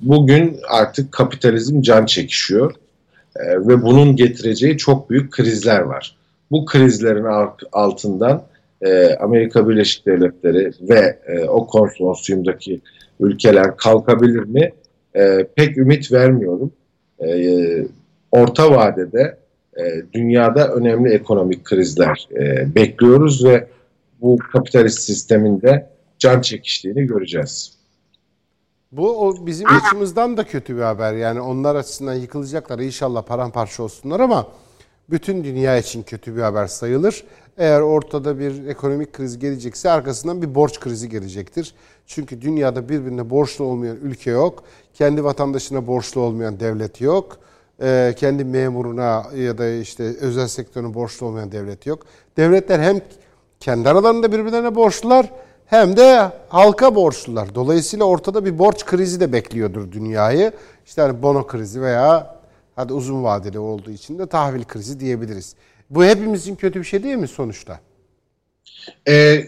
bugün 0.01 0.57
artık 0.70 1.11
kapitalizm 1.11 1.82
can 1.82 2.05
çekişiyor 2.05 2.74
ve 3.39 3.82
bunun 3.82 4.16
getireceği 4.16 4.78
çok 4.78 5.09
büyük 5.09 5.32
krizler 5.32 5.80
var. 5.80 6.16
Bu 6.51 6.66
krizlerin 6.66 7.55
altından 7.72 8.43
e, 8.82 9.16
Amerika 9.16 9.70
Birleşik 9.70 10.05
Devletleri 10.05 10.72
ve 10.82 11.20
e, 11.28 11.43
o 11.43 11.68
konsorsiyumdaki 11.68 12.82
ülkeler 13.20 13.78
kalkabilir 13.78 14.43
mi? 14.43 14.72
E, 15.16 15.47
pek 15.55 15.78
ümit 15.78 16.11
vermiyorum. 16.11 16.72
Orta 18.36 18.71
vadede 18.71 19.38
dünyada 20.13 20.67
önemli 20.67 21.13
ekonomik 21.13 21.63
krizler 21.63 22.29
bekliyoruz 22.75 23.45
ve 23.45 23.67
bu 24.21 24.38
kapitalist 24.53 24.99
sisteminde 24.99 25.89
can 26.19 26.41
çekiştiğini 26.41 27.05
göreceğiz. 27.05 27.75
Bu 28.91 29.27
o 29.27 29.45
bizim 29.45 29.67
açımızdan 29.69 30.38
da 30.38 30.43
kötü 30.43 30.75
bir 30.75 30.81
haber. 30.81 31.13
Yani 31.13 31.41
onlar 31.41 31.75
açısından 31.75 32.13
yıkılacaklar. 32.13 32.79
İnşallah 32.79 33.23
paramparça 33.23 33.83
olsunlar 33.83 34.19
ama 34.19 34.47
bütün 35.09 35.43
dünya 35.43 35.77
için 35.77 36.03
kötü 36.03 36.36
bir 36.36 36.41
haber 36.41 36.67
sayılır. 36.67 37.23
Eğer 37.57 37.81
ortada 37.81 38.39
bir 38.39 38.67
ekonomik 38.67 39.13
kriz 39.13 39.39
gelecekse 39.39 39.89
arkasından 39.89 40.41
bir 40.41 40.55
borç 40.55 40.79
krizi 40.79 41.09
gelecektir. 41.09 41.73
Çünkü 42.07 42.41
dünyada 42.41 42.89
birbirine 42.89 43.29
borçlu 43.29 43.65
olmayan 43.65 43.97
ülke 43.97 44.31
yok. 44.31 44.63
Kendi 44.93 45.23
vatandaşına 45.23 45.88
borçlu 45.88 46.21
olmayan 46.21 46.59
devlet 46.59 47.01
yok. 47.01 47.38
Ee, 47.82 48.13
kendi 48.17 48.43
memuruna 48.43 49.26
ya 49.36 49.57
da 49.57 49.69
işte 49.69 50.03
özel 50.03 50.47
sektörüne 50.47 50.93
borçlu 50.93 51.26
olmayan 51.26 51.51
devlet 51.51 51.86
yok. 51.86 52.05
Devletler 52.38 52.80
hem 52.80 53.01
kendi 53.59 53.89
aralarında 53.89 54.32
birbirlerine 54.32 54.76
borçlular 54.76 55.32
hem 55.65 55.97
de 55.97 56.32
halka 56.49 56.95
borçlular. 56.95 57.55
Dolayısıyla 57.55 58.05
ortada 58.05 58.45
bir 58.45 58.59
borç 58.59 58.86
krizi 58.86 59.19
de 59.19 59.34
bekliyordur 59.34 59.91
dünyayı. 59.91 60.51
İşte 60.86 61.01
hani 61.01 61.21
bono 61.23 61.47
krizi 61.47 61.82
veya 61.82 62.36
hadi 62.76 62.93
uzun 62.93 63.23
vadeli 63.23 63.59
olduğu 63.59 63.91
için 63.91 64.19
de 64.19 64.26
tahvil 64.26 64.63
krizi 64.63 64.99
diyebiliriz. 64.99 65.55
Bu 65.89 66.05
hepimizin 66.05 66.55
kötü 66.55 66.80
bir 66.80 66.86
şey 66.86 67.03
değil 67.03 67.15
mi 67.15 67.28
sonuçta? 67.28 67.80
Ee, 69.07 69.43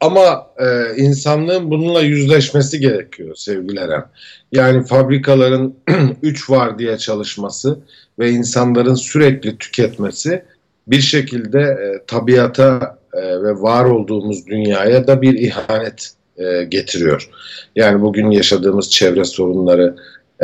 ama 0.00 0.46
e, 0.58 0.96
insanlığın 0.96 1.70
bununla 1.70 2.00
yüzleşmesi 2.00 2.80
gerekiyor 2.80 3.34
sevgili 3.36 3.80
Eren. 3.80 4.04
Yani 4.52 4.86
fabrikaların 4.86 5.74
3 6.22 6.50
var 6.50 6.78
diye 6.78 6.98
çalışması 6.98 7.78
ve 8.18 8.30
insanların 8.30 8.94
sürekli 8.94 9.58
tüketmesi 9.58 10.44
bir 10.86 11.00
şekilde 11.00 11.60
e, 11.60 12.06
tabiata 12.06 12.98
e, 13.14 13.20
ve 13.22 13.52
var 13.52 13.84
olduğumuz 13.84 14.46
dünyaya 14.46 15.06
da 15.06 15.22
bir 15.22 15.34
ihanet 15.38 16.10
e, 16.38 16.64
getiriyor. 16.64 17.30
Yani 17.76 18.02
bugün 18.02 18.30
yaşadığımız 18.30 18.90
çevre 18.90 19.24
sorunları, 19.24 19.96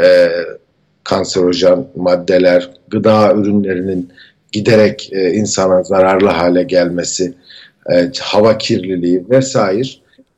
e, 0.02 0.28
kanserojen 1.04 1.86
maddeler, 1.96 2.70
gıda 2.88 3.32
ürünlerinin 3.32 4.12
giderek 4.52 5.09
e, 5.12 5.30
insana 5.30 5.82
zararlı 5.82 6.28
hale 6.28 6.62
gelmesi, 6.62 7.34
e, 7.93 8.11
hava 8.20 8.59
kirliliği 8.59 9.24
vesaire 9.30 9.89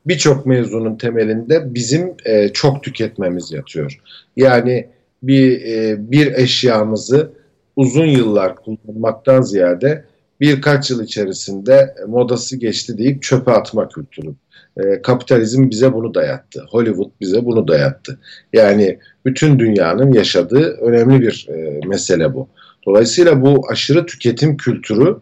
birçok 0.05 0.45
mevzunun 0.45 0.95
temelinde 0.95 1.73
bizim 1.73 2.13
e, 2.25 2.49
çok 2.49 2.83
tüketmemiz 2.83 3.51
yatıyor. 3.51 3.99
Yani 4.37 4.87
bir 5.23 5.61
e, 5.61 6.11
bir 6.11 6.33
eşyamızı 6.33 7.31
uzun 7.75 8.05
yıllar 8.05 8.55
kullanmaktan 8.55 9.41
ziyade 9.41 10.05
birkaç 10.39 10.91
yıl 10.91 11.03
içerisinde 11.03 11.95
modası 12.07 12.57
geçti 12.57 12.97
deyip 12.97 13.21
çöpe 13.21 13.51
atma 13.51 13.89
kültürü. 13.89 14.33
E, 14.77 15.01
kapitalizm 15.01 15.69
bize 15.69 15.93
bunu 15.93 16.13
dayattı. 16.13 16.65
Hollywood 16.69 17.11
bize 17.21 17.45
bunu 17.45 17.67
dayattı. 17.67 18.19
Yani 18.53 18.99
bütün 19.25 19.59
dünyanın 19.59 20.11
yaşadığı 20.13 20.71
önemli 20.71 21.21
bir 21.21 21.47
mesele 21.87 22.33
bu. 22.33 22.47
Dolayısıyla 22.85 23.41
bu 23.41 23.61
aşırı 23.71 24.05
tüketim 24.05 24.57
kültürü 24.57 25.17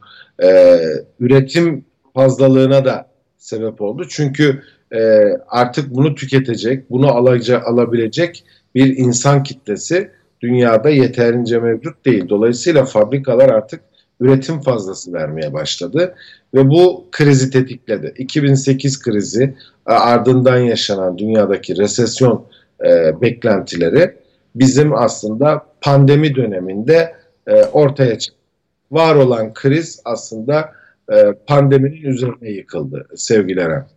üretim 1.20 1.86
fazlalığına 2.18 2.86
da 2.86 3.08
sebep 3.38 3.82
oldu. 3.82 4.06
Çünkü 4.10 4.64
e, 4.92 5.00
artık 5.48 5.96
bunu 5.96 6.16
tüketecek, 6.16 6.90
bunu 6.90 7.08
alacak, 7.08 7.68
alabilecek 7.68 8.44
bir 8.76 8.98
insan 8.98 9.44
kitlesi 9.44 10.12
dünyada 10.42 10.90
yeterince 10.90 11.60
mevcut 11.60 12.06
değil. 12.06 12.30
Dolayısıyla 12.30 12.86
fabrikalar 12.86 13.50
artık 13.50 13.82
üretim 14.20 14.62
fazlası 14.62 15.14
vermeye 15.14 15.54
başladı 15.54 16.16
ve 16.54 16.70
bu 16.70 17.06
krizi 17.12 17.50
tetikledi. 17.50 18.14
2008 18.18 19.02
krizi 19.02 19.56
ardından 19.86 20.58
yaşanan 20.58 21.18
dünyadaki 21.18 21.78
resesyon 21.78 22.46
e, 22.86 23.22
beklentileri 23.22 24.16
bizim 24.56 24.96
aslında 24.96 25.66
pandemi 25.82 26.36
döneminde 26.36 27.14
e, 27.48 27.64
ortaya 27.64 28.20
çıktı. 28.20 28.38
Var 28.92 29.16
olan 29.16 29.54
kriz 29.54 30.02
aslında 30.06 30.60
e, 30.60 30.77
pandeminin 31.48 32.02
üzerine 32.02 32.50
yıkıldı 32.50 33.08
sevgili 33.16 33.60
Eren. 33.60 33.88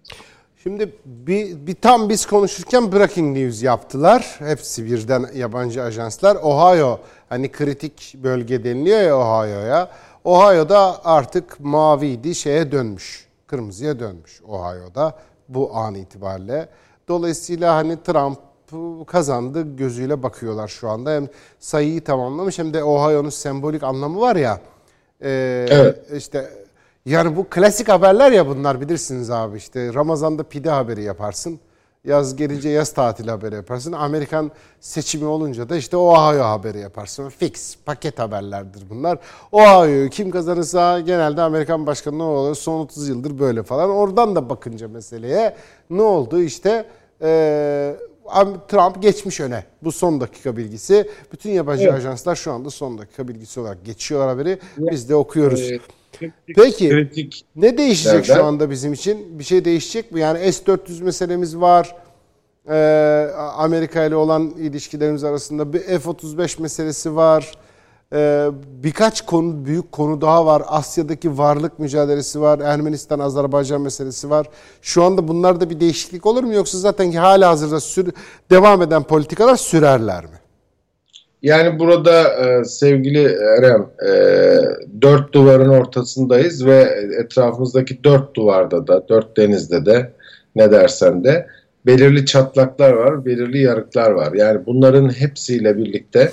Şimdi 0.62 0.92
bir, 1.04 1.66
bir 1.66 1.74
tam 1.74 2.08
biz 2.08 2.26
konuşurken 2.26 2.92
breaking 2.92 3.38
news 3.38 3.62
yaptılar. 3.62 4.36
Hepsi 4.38 4.84
birden 4.86 5.26
yabancı 5.34 5.82
ajanslar. 5.82 6.36
Ohio 6.36 7.00
hani 7.28 7.52
kritik 7.52 8.14
bölge 8.22 8.64
deniliyor 8.64 9.00
ya 9.00 9.18
Ohio'ya. 9.18 9.90
Ohio'da 10.24 11.04
artık 11.04 11.60
maviydi 11.60 12.34
şeye 12.34 12.72
dönmüş. 12.72 13.26
Kırmızıya 13.46 14.00
dönmüş 14.00 14.42
Ohio'da 14.48 15.14
bu 15.48 15.76
an 15.76 15.94
itibariyle. 15.94 16.68
Dolayısıyla 17.08 17.74
hani 17.74 18.02
Trump 18.02 18.38
kazandı 19.06 19.76
gözüyle 19.76 20.22
bakıyorlar 20.22 20.68
şu 20.68 20.88
anda. 20.88 21.10
Hem 21.10 21.28
sayıyı 21.58 22.04
tamamlamış 22.04 22.58
hem 22.58 22.74
de 22.74 22.84
Ohio'nun 22.84 23.30
sembolik 23.30 23.82
anlamı 23.82 24.20
var 24.20 24.36
ya. 24.36 24.60
E, 25.22 25.30
evet. 25.70 26.12
İşte 26.16 26.50
yani 27.10 27.36
bu 27.36 27.46
klasik 27.50 27.88
haberler 27.88 28.32
ya 28.32 28.48
bunlar 28.48 28.80
bilirsiniz 28.80 29.30
abi 29.30 29.56
işte 29.56 29.94
Ramazan'da 29.94 30.42
pide 30.42 30.70
haberi 30.70 31.02
yaparsın. 31.02 31.60
Yaz 32.04 32.36
gelince 32.36 32.68
yaz 32.68 32.92
tatili 32.92 33.30
haberi 33.30 33.54
yaparsın. 33.54 33.92
Amerikan 33.92 34.50
seçimi 34.80 35.24
olunca 35.24 35.68
da 35.68 35.76
işte 35.76 35.96
Ohio 35.96 36.44
haberi 36.44 36.78
yaparsın. 36.78 37.28
Fix, 37.28 37.76
paket 37.84 38.18
haberlerdir 38.18 38.82
bunlar. 38.90 39.18
Ohio'yu 39.52 40.10
kim 40.10 40.30
kazanırsa 40.30 41.00
genelde 41.00 41.42
Amerikan 41.42 41.86
başkanı 41.86 42.18
ne 42.18 42.22
oluyor? 42.22 42.54
Son 42.54 42.80
30 42.80 43.08
yıldır 43.08 43.38
böyle 43.38 43.62
falan. 43.62 43.90
Oradan 43.90 44.36
da 44.36 44.50
bakınca 44.50 44.88
meseleye 44.88 45.56
ne 45.90 46.02
oldu? 46.02 46.42
İşte 46.42 46.86
ee, 47.22 47.96
Trump 48.68 49.02
geçmiş 49.02 49.40
öne. 49.40 49.64
Bu 49.82 49.92
son 49.92 50.20
dakika 50.20 50.56
bilgisi. 50.56 51.10
Bütün 51.32 51.50
yabancı 51.50 51.84
evet. 51.84 51.94
ajanslar 51.94 52.36
şu 52.36 52.52
anda 52.52 52.70
son 52.70 52.98
dakika 52.98 53.28
bilgisi 53.28 53.60
olarak 53.60 53.84
geçiyor 53.84 54.28
haberi. 54.28 54.58
Biz 54.78 55.08
de 55.08 55.14
okuyoruz. 55.14 55.70
Evet. 55.70 55.99
Peki 56.56 56.88
kritik 56.88 57.44
ne 57.56 57.78
değişecek 57.78 58.12
nereden? 58.28 58.34
şu 58.34 58.44
anda 58.44 58.70
bizim 58.70 58.92
için? 58.92 59.38
Bir 59.38 59.44
şey 59.44 59.64
değişecek 59.64 60.12
mi? 60.12 60.20
Yani 60.20 60.52
S-400 60.52 61.02
meselemiz 61.02 61.56
var. 61.56 61.96
Ee, 62.68 63.30
Amerika 63.56 64.04
ile 64.04 64.16
olan 64.16 64.50
ilişkilerimiz 64.50 65.24
arasında 65.24 65.72
bir 65.72 65.80
F-35 65.80 66.62
meselesi 66.62 67.16
var. 67.16 67.52
Ee, 68.12 68.48
birkaç 68.82 69.20
konu 69.26 69.64
büyük 69.64 69.92
konu 69.92 70.20
daha 70.20 70.46
var. 70.46 70.62
Asya'daki 70.66 71.38
varlık 71.38 71.78
mücadelesi 71.78 72.40
var. 72.40 72.58
Ermenistan, 72.58 73.18
Azerbaycan 73.18 73.80
meselesi 73.80 74.30
var. 74.30 74.46
Şu 74.82 75.04
anda 75.04 75.28
bunlarda 75.28 75.70
bir 75.70 75.80
değişiklik 75.80 76.26
olur 76.26 76.44
mu 76.44 76.54
yoksa 76.54 76.78
zaten 76.78 77.10
ki 77.10 77.18
hala 77.18 77.48
hazırda 77.48 77.80
sür 77.80 78.12
devam 78.50 78.82
eden 78.82 79.02
politikalar 79.02 79.56
sürerler 79.56 80.24
mi? 80.24 80.39
Yani 81.42 81.78
burada 81.78 82.22
e, 82.22 82.64
sevgili 82.64 83.24
Erem 83.58 83.86
e, 84.06 84.12
dört 85.02 85.32
duvarın 85.32 85.68
ortasındayız 85.68 86.66
ve 86.66 86.80
etrafımızdaki 87.18 88.04
dört 88.04 88.34
duvarda 88.34 88.86
da 88.86 89.08
dört 89.08 89.36
denizde 89.36 89.86
de 89.86 90.12
ne 90.56 90.72
dersen 90.72 91.24
de 91.24 91.46
belirli 91.86 92.26
çatlaklar 92.26 92.92
var, 92.92 93.24
belirli 93.24 93.62
yarıklar 93.62 94.10
var. 94.10 94.32
Yani 94.32 94.66
bunların 94.66 95.08
hepsiyle 95.08 95.76
birlikte 95.76 96.32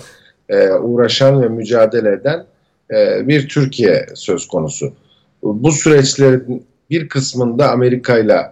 e, 0.50 0.70
uğraşan 0.70 1.42
ve 1.42 1.48
mücadele 1.48 2.12
eden 2.12 2.46
e, 2.94 3.28
bir 3.28 3.48
Türkiye 3.48 4.06
söz 4.14 4.48
konusu. 4.48 4.94
Bu 5.44 5.72
süreçlerin 5.72 6.66
bir 6.90 7.10
kısmında 7.10 7.72
Amerika 7.72 8.18
ile 8.18 8.52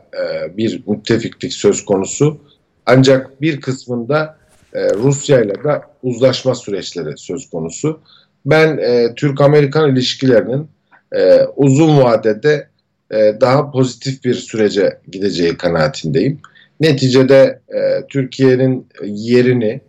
bir 0.58 0.84
müttefiklik 0.88 1.54
söz 1.54 1.86
konusu. 1.86 2.38
Ancak 2.86 3.42
bir 3.42 3.62
kısmında 3.62 4.38
e, 4.76 4.94
Rusya 4.94 5.42
ile 5.42 5.54
de 5.54 5.82
uzlaşma 6.04 6.56
süreçleri 6.56 7.18
söz 7.18 7.50
konusu. 7.50 8.00
Ben 8.46 8.78
e, 8.78 9.16
Türk-Amerikan 9.16 9.92
ilişkilerinin 9.92 10.68
e, 11.16 11.40
uzun 11.56 11.98
vadede 11.98 12.68
e, 13.12 13.36
daha 13.42 13.72
pozitif 13.72 14.24
bir 14.24 14.34
sürece 14.34 15.00
gideceği 15.12 15.58
kanaatindeyim. 15.58 16.40
Neticede 16.80 17.60
e, 17.70 18.08
Türkiye'nin 18.10 18.88
yerini 19.04 19.82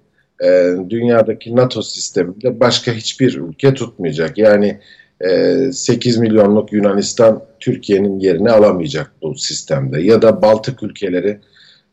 e, 0.45 0.75
dünyadaki 0.89 1.57
NATO 1.57 1.83
sisteminde 1.83 2.61
başka 2.61 2.93
hiçbir 2.93 3.35
ülke 3.35 3.75
tutmayacak. 3.75 4.39
Yani 4.39 4.81
e, 5.21 5.57
8 5.73 6.17
milyonluk 6.19 6.73
Yunanistan 6.73 7.45
Türkiye'nin 7.61 8.21
yerini 8.21 8.51
alamayacak 8.51 9.13
bu 9.23 9.35
sistemde. 9.35 10.01
Ya 10.01 10.23
da 10.23 10.43
Baltık 10.43 10.83
ülkeleri 10.83 11.39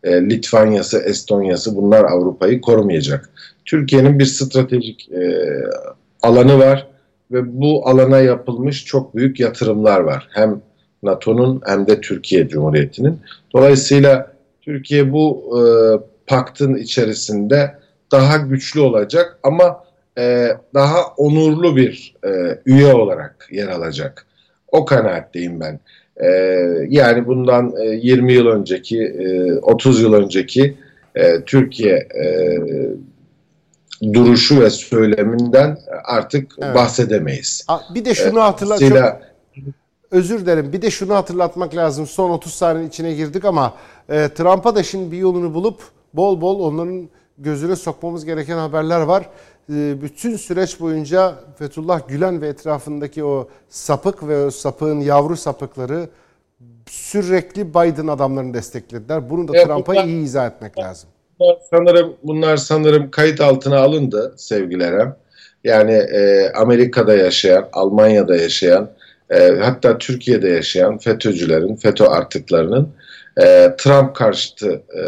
e, 0.04 0.30
Litvanya'sı, 0.30 1.00
Estonya'sı 1.00 1.76
bunlar 1.76 2.04
Avrupa'yı 2.04 2.62
korumayacak. 2.62 3.30
Türkiye'nin 3.66 4.20
bir 4.20 4.26
stratejik 4.26 5.12
e, 5.12 5.44
alanı 6.22 6.60
var 6.60 6.88
ve 7.32 7.62
bu 7.62 7.88
alana 7.90 8.20
yapılmış 8.20 8.86
çok 8.86 9.16
büyük 9.16 9.40
yatırımlar 9.40 10.00
var. 10.00 10.28
Hem 10.32 10.62
NATO'nun 11.04 11.62
hem 11.66 11.88
de 11.88 12.02
Türkiye 12.02 12.48
Cumhuriyeti'nin. 12.48 13.20
Dolayısıyla 13.54 14.34
Türkiye 14.62 15.12
bu 15.14 15.44
e, 15.58 15.62
paktın 16.28 16.76
içerisinde 16.76 17.76
daha 18.12 18.38
güçlü 18.38 18.80
olacak 18.80 19.40
ama 19.44 19.84
e, 20.18 20.50
daha 20.74 21.08
onurlu 21.18 21.76
bir 21.76 22.16
e, 22.26 22.60
üye 22.66 22.94
olarak 22.94 23.48
yer 23.52 23.68
alacak. 23.68 24.26
O 24.68 24.86
kanaatteyim 24.86 25.60
ben. 25.60 25.80
E, 26.18 26.28
yani 26.90 27.28
bundan 27.28 27.74
e, 27.82 27.86
20 27.86 28.34
yıl 28.34 28.48
önceki, 28.48 29.04
e, 29.04 29.54
30 29.54 30.02
yıl 30.02 30.14
önceki 30.14 30.78
e, 31.16 31.42
Türkiye 31.42 31.96
e, 31.96 32.58
duruşu 34.14 34.62
ve 34.62 34.70
söyleminden 34.70 35.78
artık 36.04 36.52
evet. 36.62 36.76
bahsedemeyiz. 36.76 37.66
Bir 37.96 38.06
de 38.06 38.16
şunu 38.16 38.40
e, 38.40 38.42
hatırlat. 38.42 38.80
Çok... 38.80 39.22
Özür 40.12 40.40
dilerim. 40.40 40.74
Bir 40.74 40.82
de 40.82 40.92
şunu 40.92 41.16
hatırlatmak 41.16 41.76
lazım. 41.76 42.08
Son 42.08 42.30
30 42.30 42.54
saniyenin 42.54 42.90
içine 42.90 43.14
girdik 43.14 43.46
ama 43.46 43.74
e, 44.10 44.30
Trump'a 44.30 44.76
da 44.76 44.84
şimdi 44.84 45.12
bir 45.12 45.18
yolunu 45.18 45.54
bulup 45.54 45.82
bol 46.14 46.42
bol 46.42 46.60
onların 46.60 47.10
gözüne 47.38 47.76
sokmamız 47.76 48.26
gereken 48.26 48.58
haberler 48.58 49.02
var. 49.02 49.30
Ee, 49.70 50.02
bütün 50.02 50.38
süreç 50.38 50.80
boyunca 50.80 51.36
Fethullah 51.60 52.08
Gülen 52.08 52.42
ve 52.42 52.48
etrafındaki 52.48 53.24
o 53.24 53.50
sapık 53.70 54.28
ve 54.28 54.46
o 54.46 54.52
sapığın 54.52 55.00
yavru 55.00 55.38
sapıkları 55.38 56.08
sürekli 56.90 57.70
Biden 57.70 58.08
adamlarını 58.08 58.54
desteklediler. 58.54 59.30
Bunu 59.30 59.48
da 59.48 59.52
evet, 59.56 59.68
Trump'a 59.68 60.04
iyi 60.04 60.24
izah 60.24 60.48
etmek 60.48 60.80
lazım. 60.80 61.10
Sanırım 61.70 62.14
bunlar 62.24 62.58
sanırım 62.58 63.12
kayıt 63.12 63.42
altına 63.42 63.80
alındı 63.80 64.34
sevgilere. 64.38 65.14
Yani 65.64 65.94
e, 65.94 66.52
Amerika'da 66.56 67.16
yaşayan, 67.16 67.68
Almanya'da 67.74 68.36
yaşayan, 68.36 68.90
e, 69.30 69.50
hatta 69.50 69.98
Türkiye'de 69.98 70.50
yaşayan 70.50 70.98
FETÖ'cülerin, 70.98 71.76
FETÖ 71.76 72.06
artıklarının 72.06 72.90
e, 73.38 73.76
Trump 73.78 74.16
karşıtı 74.16 74.82
e, 74.98 75.04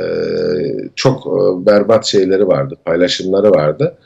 çok 0.96 1.28
e, 1.28 1.66
berbat 1.66 2.06
şeyleri 2.06 2.48
vardı, 2.48 2.76
paylaşımları 2.86 3.52
vardı. 3.52 3.98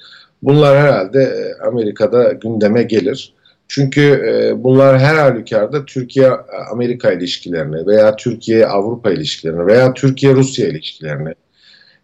Bunlar 0.43 0.77
herhalde 0.77 1.23
e, 1.23 1.63
Amerika'da 1.67 2.31
gündeme 2.33 2.83
gelir. 2.83 3.33
Çünkü 3.67 4.01
e, 4.01 4.63
bunlar 4.63 4.99
her 4.99 5.15
halükarda 5.15 5.85
Türkiye-Amerika 5.85 7.11
ilişkilerini 7.11 7.87
veya 7.87 8.15
Türkiye-Avrupa 8.15 9.11
ilişkilerini 9.11 9.65
veya 9.67 9.93
Türkiye-Rusya 9.93 10.67
ilişkilerini 10.67 11.33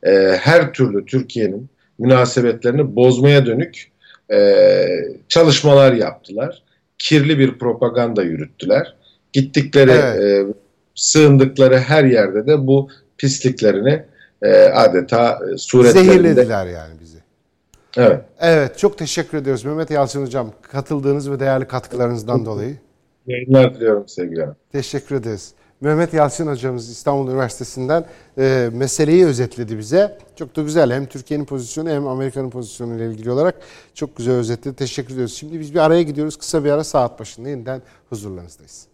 e, 0.03 0.37
her 0.41 0.73
türlü 0.73 1.05
Türkiye'nin 1.05 1.69
münasebetlerini 1.99 2.95
bozmaya 2.95 3.45
dönük 3.45 3.91
e, 4.33 4.85
çalışmalar 5.29 5.93
yaptılar. 5.93 6.63
Kirli 6.97 7.39
bir 7.39 7.57
propaganda 7.59 8.23
yürüttüler. 8.23 8.95
Gittikleri, 9.33 9.91
Evet. 9.91 10.19
e, 10.21 10.45
sığındıkları 10.95 11.79
her 11.79 12.03
yerde 12.03 12.47
de 12.47 12.67
bu 12.67 12.89
pisliklerini 13.17 14.03
e, 14.41 14.51
adeta 14.53 15.39
e, 15.53 15.57
suretlerinde. 15.57 16.11
Zehirlediler 16.11 16.65
yani. 16.65 16.93
Evet. 17.97 18.21
Evet 18.39 18.77
çok 18.77 18.97
teşekkür 18.97 19.37
ediyoruz 19.37 19.65
Mehmet 19.65 19.91
Yalçın 19.91 20.21
Hocam 20.25 20.51
katıldığınız 20.61 21.31
ve 21.31 21.39
değerli 21.39 21.67
katkılarınızdan 21.67 22.45
dolayı. 22.45 22.77
Yayınlar 23.27 23.75
diliyorum 23.75 24.07
sevgili 24.07 24.41
hanım. 24.41 24.55
Teşekkür 24.71 25.15
ederiz. 25.15 25.53
Mehmet 25.81 26.13
Yalçın 26.13 26.47
hocamız 26.47 26.89
İstanbul 26.89 27.31
Üniversitesi'nden 27.31 28.05
e, 28.37 28.69
meseleyi 28.73 29.25
özetledi 29.25 29.77
bize. 29.77 30.17
Çok 30.35 30.55
da 30.55 30.61
güzel. 30.61 30.91
Hem 30.91 31.05
Türkiye'nin 31.05 31.45
pozisyonu 31.45 31.89
hem 31.89 32.07
Amerika'nın 32.07 32.49
pozisyonu 32.49 32.95
ile 32.95 33.05
ilgili 33.05 33.31
olarak 33.31 33.55
çok 33.93 34.17
güzel 34.17 34.35
özetledi. 34.35 34.75
Teşekkür 34.75 35.13
ediyoruz. 35.13 35.33
Şimdi 35.33 35.59
biz 35.59 35.73
bir 35.73 35.79
araya 35.79 36.01
gidiyoruz. 36.01 36.37
Kısa 36.37 36.63
bir 36.63 36.71
ara 36.71 36.83
saat 36.83 37.19
başında 37.19 37.49
yeniden 37.49 37.81
huzurlarınızdayız. 38.09 38.87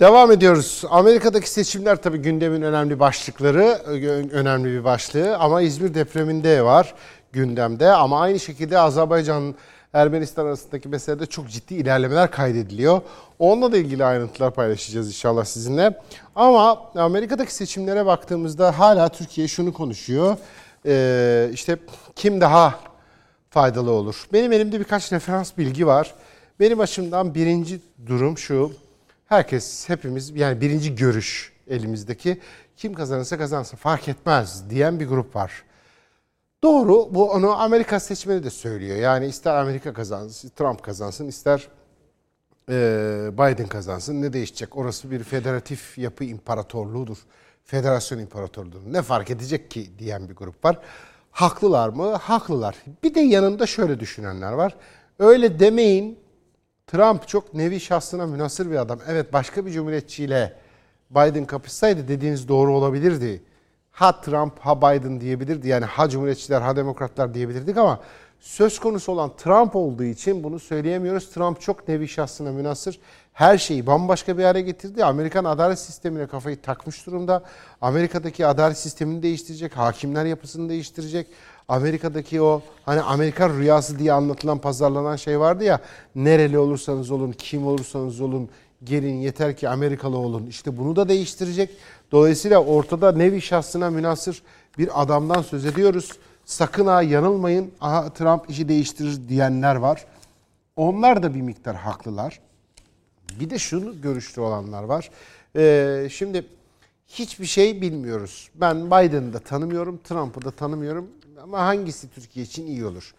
Devam 0.00 0.32
ediyoruz. 0.32 0.84
Amerika'daki 0.90 1.50
seçimler 1.50 2.02
tabii 2.02 2.18
gündemin 2.18 2.62
önemli 2.62 3.00
başlıkları, 3.00 3.64
önemli 4.32 4.68
bir 4.68 4.84
başlığı 4.84 5.36
ama 5.36 5.62
İzmir 5.62 5.94
depreminde 5.94 6.64
var 6.64 6.94
gündemde 7.32 7.88
ama 7.88 8.20
aynı 8.20 8.40
şekilde 8.40 8.78
Azerbaycan 8.78 9.54
Ermenistan 9.92 10.46
arasındaki 10.46 10.88
meselede 10.88 11.26
çok 11.26 11.48
ciddi 11.48 11.74
ilerlemeler 11.74 12.30
kaydediliyor. 12.30 13.00
Onunla 13.38 13.72
da 13.72 13.76
ilgili 13.76 14.04
ayrıntılar 14.04 14.54
paylaşacağız 14.54 15.08
inşallah 15.08 15.44
sizinle. 15.44 16.00
Ama 16.36 16.90
Amerika'daki 16.94 17.54
seçimlere 17.54 18.06
baktığımızda 18.06 18.78
hala 18.78 19.08
Türkiye 19.08 19.48
şunu 19.48 19.72
konuşuyor. 19.72 20.36
Ee, 20.86 21.50
işte 21.52 21.76
kim 22.16 22.40
daha 22.40 22.80
faydalı 23.50 23.90
olur? 23.90 24.26
Benim 24.32 24.52
elimde 24.52 24.80
birkaç 24.80 25.12
referans 25.12 25.52
bilgi 25.58 25.86
var. 25.86 26.14
Benim 26.60 26.80
açımdan 26.80 27.34
birinci 27.34 27.80
durum 28.06 28.38
şu. 28.38 28.72
Herkes, 29.28 29.88
hepimiz 29.88 30.30
yani 30.36 30.60
birinci 30.60 30.94
görüş 30.94 31.52
elimizdeki 31.66 32.40
kim 32.76 32.94
kazanırsa 32.94 33.38
kazansın 33.38 33.76
fark 33.76 34.08
etmez 34.08 34.70
diyen 34.70 35.00
bir 35.00 35.08
grup 35.08 35.36
var. 35.36 35.64
Doğru 36.62 37.14
bu 37.14 37.30
onu 37.30 37.60
Amerika 37.60 38.00
seçmeni 38.00 38.44
de 38.44 38.50
söylüyor. 38.50 38.96
Yani 38.96 39.26
ister 39.26 39.54
Amerika 39.54 39.92
kazansın, 39.92 40.48
Trump 40.48 40.82
kazansın, 40.82 41.28
ister 41.28 41.68
Biden 43.32 43.66
kazansın 43.66 44.22
ne 44.22 44.32
değişecek? 44.32 44.76
Orası 44.76 45.10
bir 45.10 45.24
federatif 45.24 45.98
yapı 45.98 46.24
imparatorluğudur. 46.24 47.18
Federasyon 47.64 48.18
imparatorluğudur. 48.18 48.80
Ne 48.86 49.02
fark 49.02 49.30
edecek 49.30 49.70
ki 49.70 49.98
diyen 49.98 50.28
bir 50.28 50.34
grup 50.34 50.64
var. 50.64 50.78
Haklılar 51.30 51.88
mı? 51.88 52.14
Haklılar. 52.14 52.76
Bir 53.02 53.14
de 53.14 53.20
yanında 53.20 53.66
şöyle 53.66 54.00
düşünenler 54.00 54.52
var. 54.52 54.76
Öyle 55.18 55.60
demeyin. 55.60 56.18
Trump 56.88 57.28
çok 57.28 57.54
nevi 57.54 57.80
şahsına 57.80 58.26
münasır 58.26 58.70
bir 58.70 58.76
adam. 58.76 58.98
Evet 59.08 59.32
başka 59.32 59.66
bir 59.66 59.70
cumhuriyetçiyle 59.70 60.52
Biden 61.10 61.44
kapışsaydı 61.44 62.08
dediğiniz 62.08 62.48
doğru 62.48 62.76
olabilirdi. 62.76 63.42
Ha 63.90 64.20
Trump 64.20 64.58
ha 64.58 64.78
Biden 64.78 65.20
diyebilirdi. 65.20 65.68
Yani 65.68 65.84
ha 65.84 66.08
cumhuriyetçiler 66.08 66.60
ha 66.60 66.76
demokratlar 66.76 67.34
diyebilirdik 67.34 67.76
ama 67.76 68.00
söz 68.40 68.78
konusu 68.78 69.12
olan 69.12 69.36
Trump 69.36 69.76
olduğu 69.76 70.04
için 70.04 70.44
bunu 70.44 70.58
söyleyemiyoruz. 70.58 71.30
Trump 71.30 71.60
çok 71.60 71.88
nevi 71.88 72.08
şahsına 72.08 72.52
münasır. 72.52 73.00
Her 73.32 73.58
şeyi 73.58 73.86
bambaşka 73.86 74.38
bir 74.38 74.44
hale 74.44 74.60
getirdi. 74.60 75.04
Amerikan 75.04 75.44
adalet 75.44 75.78
sistemine 75.78 76.26
kafayı 76.26 76.62
takmış 76.62 77.06
durumda. 77.06 77.42
Amerika'daki 77.80 78.46
adalet 78.46 78.78
sistemini 78.78 79.22
değiştirecek, 79.22 79.76
hakimler 79.76 80.24
yapısını 80.24 80.68
değiştirecek. 80.68 81.26
Amerika'daki 81.68 82.42
o 82.42 82.62
hani 82.84 83.00
Amerikan 83.00 83.58
rüyası 83.58 83.98
diye 83.98 84.12
anlatılan, 84.12 84.58
pazarlanan 84.58 85.16
şey 85.16 85.40
vardı 85.40 85.64
ya. 85.64 85.80
Nereli 86.14 86.58
olursanız 86.58 87.10
olun, 87.10 87.32
kim 87.32 87.66
olursanız 87.66 88.20
olun, 88.20 88.48
gelin 88.84 89.14
yeter 89.14 89.56
ki 89.56 89.68
Amerikalı 89.68 90.16
olun. 90.16 90.46
İşte 90.46 90.76
bunu 90.76 90.96
da 90.96 91.08
değiştirecek. 91.08 91.70
Dolayısıyla 92.12 92.58
ortada 92.64 93.12
nevi 93.12 93.42
şahsına 93.42 93.90
münasır 93.90 94.42
bir 94.78 95.02
adamdan 95.02 95.42
söz 95.42 95.66
ediyoruz. 95.66 96.12
Sakın 96.44 96.86
ha 96.86 97.02
yanılmayın, 97.02 97.72
aha 97.80 98.12
Trump 98.12 98.50
işi 98.50 98.68
değiştirir 98.68 99.28
diyenler 99.28 99.76
var. 99.76 100.04
Onlar 100.76 101.22
da 101.22 101.34
bir 101.34 101.40
miktar 101.40 101.76
haklılar. 101.76 102.40
Bir 103.40 103.50
de 103.50 103.58
şunu 103.58 104.00
görüşlü 104.02 104.42
olanlar 104.42 104.82
var. 104.82 105.10
Ee, 105.56 106.08
şimdi 106.10 106.46
hiçbir 107.08 107.46
şey 107.46 107.80
bilmiyoruz. 107.80 108.50
Ben 108.54 108.86
Biden'ı 108.86 109.32
da 109.32 109.38
tanımıyorum, 109.38 110.00
Trump'ı 110.04 110.44
da 110.44 110.50
tanımıyorum. 110.50 111.08
Ama 111.42 111.58
hangisi 111.58 112.10
Türkiye 112.10 112.46
için 112.46 112.66
iyi 112.66 112.84
olur? 112.84 113.14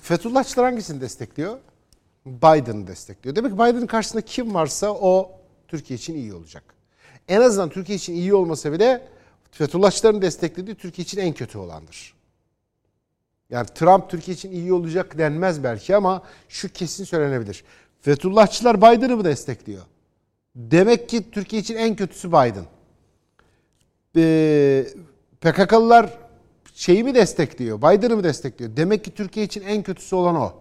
Fethullahçılar 0.00 0.64
hangisini 0.66 1.00
destekliyor? 1.00 1.58
Biden'ı 2.26 2.86
destekliyor. 2.86 3.36
Demek 3.36 3.52
ki 3.52 3.58
Biden'ın 3.58 3.86
karşısında 3.86 4.22
kim 4.22 4.54
varsa 4.54 4.90
o 4.90 5.30
Türkiye 5.68 5.96
için 5.96 6.14
iyi 6.14 6.34
olacak. 6.34 6.64
En 7.28 7.40
azından 7.40 7.68
Türkiye 7.68 7.96
için 7.96 8.14
iyi 8.14 8.34
olmasa 8.34 8.72
bile 8.72 9.08
Fethullahçıların 9.50 10.22
desteklediği 10.22 10.76
Türkiye 10.76 11.02
için 11.02 11.18
en 11.18 11.32
kötü 11.32 11.58
olandır. 11.58 12.14
Yani 13.50 13.66
Trump 13.74 14.10
Türkiye 14.10 14.34
için 14.34 14.52
iyi 14.52 14.72
olacak 14.72 15.18
denmez 15.18 15.64
belki 15.64 15.96
ama 15.96 16.22
şu 16.48 16.72
kesin 16.72 17.04
söylenebilir. 17.04 17.64
Fethullahçılar 18.00 18.76
Biden'ı 18.76 19.16
mı 19.16 19.24
destekliyor? 19.24 19.82
Demek 20.56 21.08
ki 21.08 21.30
Türkiye 21.30 21.62
için 21.62 21.76
en 21.76 21.96
kötüsü 21.96 22.28
Biden. 22.28 22.64
Ee, 24.16 24.86
PKK'lılar 25.40 26.25
şeyi 26.76 27.04
mi 27.04 27.14
destekliyor? 27.14 27.78
Biden'ı 27.78 28.16
mı 28.16 28.24
destekliyor? 28.24 28.76
Demek 28.76 29.04
ki 29.04 29.14
Türkiye 29.14 29.46
için 29.46 29.62
en 29.62 29.82
kötüsü 29.82 30.16
olan 30.16 30.36
o. 30.36 30.52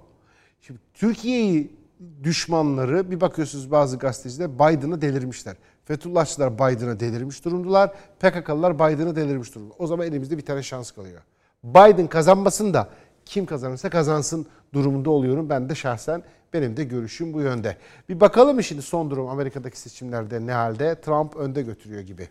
Şimdi 0.62 0.80
Türkiye'yi 0.94 1.76
düşmanları 2.24 3.12
bir 3.12 3.22
bakıyorsunuz 3.22 3.72
bazı 3.72 3.98
gazeteciler 3.98 4.56
Biden'ı 4.56 5.02
delirmişler. 5.02 5.56
Fethullahçılar 5.86 6.56
Biden'ı 6.56 7.00
delirmiş 7.00 7.46
durumdalar. 7.46 7.94
PKK'lılar 8.20 8.76
Biden'ı 8.76 9.16
delirmiş 9.16 9.56
durumda. 9.56 9.74
O 9.78 9.88
zaman 9.88 10.08
elimizde 10.08 10.38
bir 10.38 10.46
tane 10.46 10.64
şans 10.64 10.92
kalıyor. 10.92 11.22
Biden 11.64 12.08
kazanmasın 12.08 12.74
da 12.74 12.90
kim 13.26 13.46
kazanırsa 13.46 13.90
kazansın 13.90 14.46
durumunda 14.74 15.10
oluyorum. 15.10 15.50
Ben 15.50 15.70
de 15.70 15.76
şahsen 15.76 16.24
benim 16.54 16.78
de 16.78 16.84
görüşüm 16.84 17.34
bu 17.34 17.42
yönde. 17.42 17.78
Bir 18.10 18.20
bakalım 18.20 18.64
şimdi 18.64 18.82
son 18.82 19.12
durum 19.12 19.28
Amerika'daki 19.28 19.80
seçimlerde 19.80 20.46
ne 20.46 20.52
halde? 20.52 21.02
Trump 21.02 21.36
önde 21.36 21.62
götürüyor 21.62 22.02
gibi. 22.02 22.30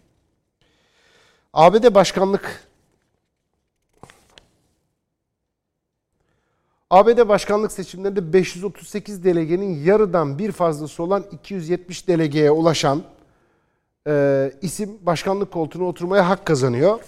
ABD 1.53 1.95
başkanlık 1.95 2.69
ABD 6.91 7.29
başkanlık 7.29 7.73
seçimlerinde 7.73 8.33
538 8.33 9.25
delegenin 9.25 9.85
yarıdan 9.85 10.39
bir 10.39 10.53
fazlası 10.53 11.03
olan 11.03 11.25
270 11.33 12.09
delegeye 12.09 12.51
ulaşan 12.51 13.03
e, 14.07 14.53
isim 14.63 14.99
başkanlık 15.03 15.53
koltuğuna 15.53 15.85
oturmaya 15.85 16.29
hak 16.29 16.47
kazanıyor. 16.47 17.01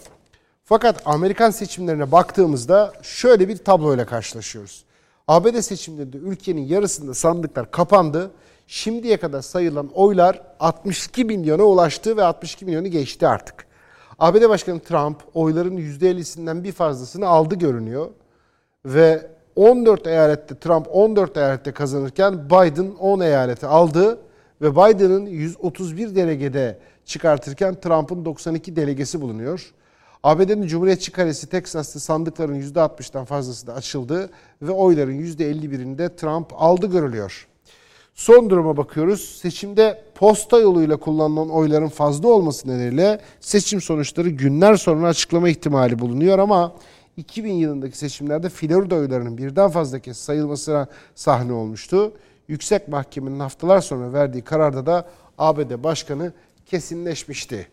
Fakat 0.65 1.03
Amerikan 1.05 1.51
seçimlerine 1.51 2.13
baktığımızda 2.13 2.93
şöyle 3.03 3.49
bir 3.49 3.57
tabloyla 3.57 4.07
karşılaşıyoruz. 4.07 4.85
ABD 5.29 5.61
seçimlerinde 5.61 6.17
ülkenin 6.17 6.67
yarısında 6.67 7.15
sandıklar 7.15 7.71
kapandı. 7.71 8.31
Şimdiye 8.67 9.17
kadar 9.17 9.43
sayılan 9.43 9.89
oylar 9.95 10.43
62 10.61 11.25
milyona 11.25 11.63
ulaştı 11.63 12.17
ve 12.17 12.25
62 12.25 12.65
milyonu 12.65 12.89
geçti 12.89 13.29
artık. 13.29 13.67
ABD 14.19 14.49
Başkanı 14.49 14.81
Trump 14.81 15.17
oyların 15.35 15.77
%50'sinden 15.77 16.65
bir 16.65 16.73
fazlasını 16.73 17.27
aldı 17.29 17.55
görünüyor. 17.55 18.11
Ve 18.85 19.36
14 19.57 20.07
eyalette 20.07 20.55
Trump 20.55 20.87
14 20.93 21.37
eyalette 21.37 21.73
kazanırken 21.73 22.47
Biden 22.47 22.91
10 23.01 23.21
eyaleti 23.21 23.67
aldı 23.67 24.19
ve 24.63 24.73
Biden'ın 24.73 25.27
131 25.27 26.15
delegede 26.15 26.79
çıkartırken 27.05 27.75
Trump'ın 27.81 28.25
92 28.25 28.77
delegesi 28.77 29.21
bulunuyor. 29.21 29.73
ABD'nin 30.23 30.67
Cumhuriyetçi 30.67 31.13
Kalesi 31.13 31.49
Teksas'ta 31.49 32.01
sandıkların 32.01 32.61
%60'dan 32.61 33.25
fazlası 33.25 33.67
da 33.67 33.75
açıldı 33.75 34.31
ve 34.63 34.71
oyların 34.71 35.19
%51'inde 35.19 36.17
Trump 36.17 36.47
aldı 36.57 36.87
görülüyor. 36.87 37.47
Son 38.15 38.51
duruma 38.51 38.77
bakıyoruz. 38.77 39.39
Seçimde 39.43 40.03
posta 40.15 40.59
yoluyla 40.59 40.97
kullanılan 40.97 41.51
oyların 41.51 41.89
fazla 41.89 42.29
olması 42.29 42.69
nedeniyle 42.69 43.21
seçim 43.41 43.81
sonuçları 43.81 44.29
günler 44.29 44.77
sonra 44.77 45.09
açıklama 45.09 45.49
ihtimali 45.49 45.99
bulunuyor 45.99 46.39
ama 46.39 46.75
2000 47.17 47.53
yılındaki 47.53 47.99
seçimlerde 47.99 48.49
Florida 48.49 48.95
oylarının 48.95 49.39
birden 49.39 49.71
fazla 49.71 49.99
kez 49.99 50.17
sayılmasına 50.17 50.87
sahne 51.15 51.53
olmuştu. 51.53 52.13
Yüksek 52.49 52.89
Mahkemenin 52.89 53.41
haftalar 53.41 53.81
sonra 53.81 54.13
verdiği 54.13 54.43
kararda 54.43 54.87
da 54.87 55.09
ABD 55.39 55.83
Başkanı 55.85 56.33
kesinleşmişti. 56.67 57.69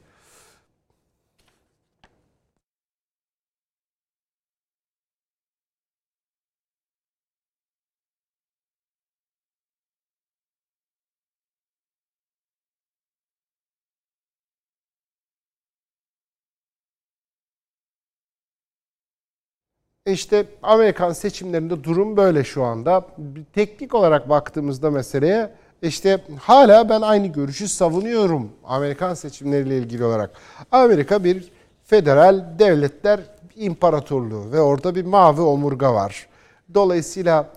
İşte 20.08 20.46
Amerikan 20.64 21.14
seçimlerinde 21.14 21.84
durum 21.84 22.18
böyle 22.18 22.44
şu 22.44 22.64
anda. 22.64 23.08
Teknik 23.54 23.96
olarak 23.96 24.30
baktığımızda 24.30 24.92
meseleye 24.92 25.50
işte 25.82 26.24
hala 26.40 26.90
ben 26.90 27.02
aynı 27.02 27.28
görüşü 27.28 27.68
savunuyorum 27.68 28.52
Amerikan 28.64 29.14
seçimleriyle 29.14 29.78
ilgili 29.78 30.04
olarak. 30.04 30.32
Amerika 30.72 31.24
bir 31.24 31.52
federal 31.84 32.46
devletler 32.60 33.20
imparatorluğu 33.56 34.52
ve 34.52 34.62
orada 34.62 34.96
bir 34.96 35.06
mavi 35.06 35.42
omurga 35.42 35.94
var. 35.94 36.28
Dolayısıyla 36.74 37.50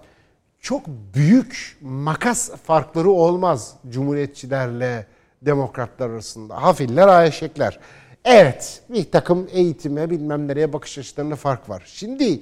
çok 0.61 0.87
büyük 1.15 1.79
makas 1.81 2.51
farkları 2.51 3.11
olmaz 3.11 3.75
cumhuriyetçilerle 3.89 5.07
demokratlar 5.43 6.11
arasında. 6.11 6.63
Hafiller, 6.63 7.09
ayeşekler. 7.09 7.79
Evet 8.27 8.81
bir 8.89 9.11
takım 9.11 9.49
eğitime 9.53 10.11
bilmem 10.11 10.49
nereye 10.49 10.73
bakış 10.73 10.99
açılarında 10.99 11.37
fark 11.37 11.69
var. 11.69 11.83
Şimdi 11.87 12.41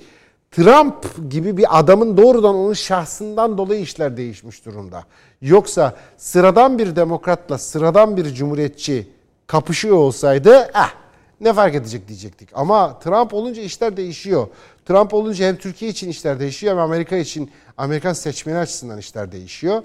Trump 0.51 0.95
gibi 1.31 1.57
bir 1.57 1.79
adamın 1.79 2.17
doğrudan 2.17 2.55
onun 2.55 2.73
şahsından 2.73 3.59
dolayı 3.59 3.81
işler 3.81 4.17
değişmiş 4.17 4.65
durumda. 4.67 5.05
Yoksa 5.43 5.97
sıradan 6.17 6.79
bir 6.79 6.97
demokratla 6.97 7.59
sıradan 7.59 8.17
bir 8.17 8.35
cumhuriyetçi 8.35 9.09
kapışıyor 9.47 9.97
olsaydı 9.97 10.71
ah 10.75 10.95
ne 11.41 11.53
fark 11.53 11.75
edecek 11.75 12.09
diyecektik. 12.09 12.49
Ama 12.55 12.99
Trump 12.99 13.35
olunca 13.35 13.63
işler 13.63 13.97
değişiyor. 13.97 14.47
Trump 14.87 15.15
olunca 15.15 15.47
hem 15.47 15.57
Türkiye 15.57 15.91
için 15.91 16.09
işler 16.09 16.41
değişiyor 16.41 16.73
hem 16.73 16.81
Amerika 16.81 17.17
için 17.17 17.51
Amerikan 17.79 18.13
seçmeni 18.13 18.59
açısından 18.59 18.99
işler 18.99 19.33
değişiyor. 19.33 19.83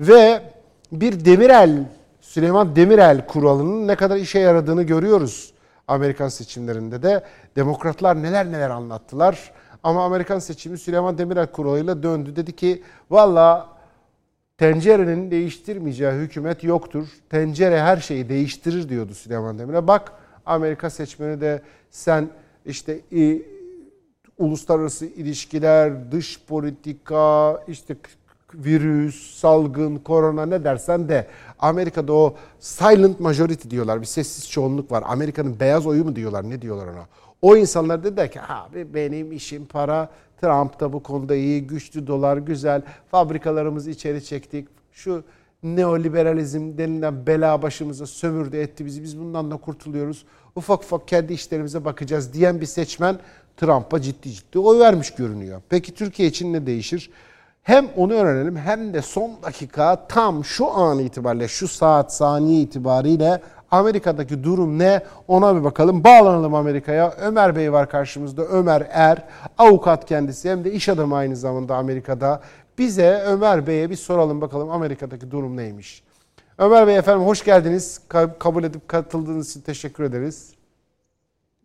Ve 0.00 0.42
bir 0.92 1.24
Demirel 1.24 1.84
Süleyman 2.32 2.76
Demirel 2.76 3.26
kuralının 3.26 3.88
ne 3.88 3.96
kadar 3.96 4.16
işe 4.16 4.38
yaradığını 4.38 4.82
görüyoruz. 4.82 5.52
Amerikan 5.88 6.28
seçimlerinde 6.28 7.02
de 7.02 7.24
demokratlar 7.56 8.22
neler 8.22 8.52
neler 8.52 8.70
anlattılar. 8.70 9.52
Ama 9.82 10.04
Amerikan 10.04 10.38
seçimi 10.38 10.78
Süleyman 10.78 11.18
Demirel 11.18 11.46
kuralıyla 11.46 12.02
döndü. 12.02 12.36
Dedi 12.36 12.56
ki 12.56 12.82
valla 13.10 13.68
tencerenin 14.58 15.30
değiştirmeyeceği 15.30 16.12
hükümet 16.12 16.64
yoktur. 16.64 17.08
Tencere 17.30 17.80
her 17.80 17.96
şeyi 17.96 18.28
değiştirir 18.28 18.88
diyordu 18.88 19.14
Süleyman 19.14 19.58
Demirel. 19.58 19.86
Bak 19.86 20.12
Amerika 20.46 20.90
seçmeni 20.90 21.40
de 21.40 21.62
sen 21.90 22.28
işte 22.66 23.00
e, 23.16 23.42
uluslararası 24.38 25.06
ilişkiler, 25.06 26.12
dış 26.12 26.40
politika, 26.46 27.60
işte 27.68 27.96
virüs, 28.54 29.36
salgın, 29.36 29.96
korona 29.96 30.46
ne 30.46 30.64
dersen 30.64 31.08
de 31.08 31.26
Amerika'da 31.58 32.12
o 32.12 32.34
silent 32.60 33.20
majority 33.20 33.70
diyorlar. 33.70 34.00
Bir 34.00 34.06
sessiz 34.06 34.50
çoğunluk 34.50 34.92
var. 34.92 35.04
Amerika'nın 35.06 35.60
beyaz 35.60 35.86
oyu 35.86 36.04
mu 36.04 36.16
diyorlar? 36.16 36.50
Ne 36.50 36.62
diyorlar 36.62 36.86
ona? 36.86 37.06
O 37.42 37.56
insanlar 37.56 38.04
dediler 38.04 38.30
ki 38.30 38.40
abi 38.48 38.94
benim 38.94 39.32
işim 39.32 39.66
para. 39.66 40.10
Trump 40.40 40.80
da 40.80 40.92
bu 40.92 41.02
konuda 41.02 41.34
iyi. 41.34 41.66
Güçlü 41.66 42.06
dolar 42.06 42.36
güzel. 42.36 42.82
Fabrikalarımızı 43.10 43.90
içeri 43.90 44.24
çektik. 44.24 44.68
Şu 44.92 45.24
neoliberalizm 45.62 46.78
denilen 46.78 47.26
bela 47.26 47.62
başımıza 47.62 48.06
sömürdü 48.06 48.56
etti 48.56 48.86
bizi. 48.86 49.02
Biz 49.02 49.18
bundan 49.18 49.50
da 49.50 49.56
kurtuluyoruz. 49.56 50.24
Ufak 50.56 50.82
ufak 50.82 51.08
kendi 51.08 51.32
işlerimize 51.32 51.84
bakacağız 51.84 52.32
diyen 52.32 52.60
bir 52.60 52.66
seçmen 52.66 53.18
Trump'a 53.56 54.00
ciddi 54.00 54.32
ciddi 54.32 54.58
oy 54.58 54.78
vermiş 54.78 55.14
görünüyor. 55.14 55.62
Peki 55.68 55.94
Türkiye 55.94 56.28
için 56.28 56.52
ne 56.52 56.66
değişir? 56.66 57.10
Hem 57.62 57.88
onu 57.96 58.12
öğrenelim 58.12 58.56
hem 58.56 58.94
de 58.94 59.02
son 59.02 59.30
dakika 59.42 60.06
tam 60.06 60.44
şu 60.44 60.70
an 60.70 60.98
itibariyle 60.98 61.48
şu 61.48 61.68
saat 61.68 62.14
saniye 62.14 62.60
itibariyle 62.60 63.42
Amerika'daki 63.70 64.44
durum 64.44 64.78
ne 64.78 65.02
ona 65.28 65.56
bir 65.56 65.64
bakalım. 65.64 66.04
Bağlanalım 66.04 66.54
Amerika'ya. 66.54 67.10
Ömer 67.10 67.56
Bey 67.56 67.72
var 67.72 67.90
karşımızda. 67.90 68.44
Ömer 68.44 68.86
Er, 68.90 69.18
avukat 69.58 70.08
kendisi 70.08 70.50
hem 70.50 70.64
de 70.64 70.72
iş 70.72 70.88
adamı 70.88 71.16
aynı 71.16 71.36
zamanda 71.36 71.76
Amerika'da. 71.76 72.42
Bize 72.78 73.22
Ömer 73.26 73.66
Bey'e 73.66 73.90
bir 73.90 73.96
soralım 73.96 74.40
bakalım 74.40 74.70
Amerika'daki 74.70 75.30
durum 75.30 75.56
neymiş. 75.56 76.02
Ömer 76.58 76.86
Bey 76.86 76.96
efendim 76.96 77.26
hoş 77.26 77.44
geldiniz. 77.44 78.00
Kabul 78.38 78.64
edip 78.64 78.88
katıldığınız 78.88 79.50
için 79.50 79.60
teşekkür 79.60 80.04
ederiz. 80.04 80.54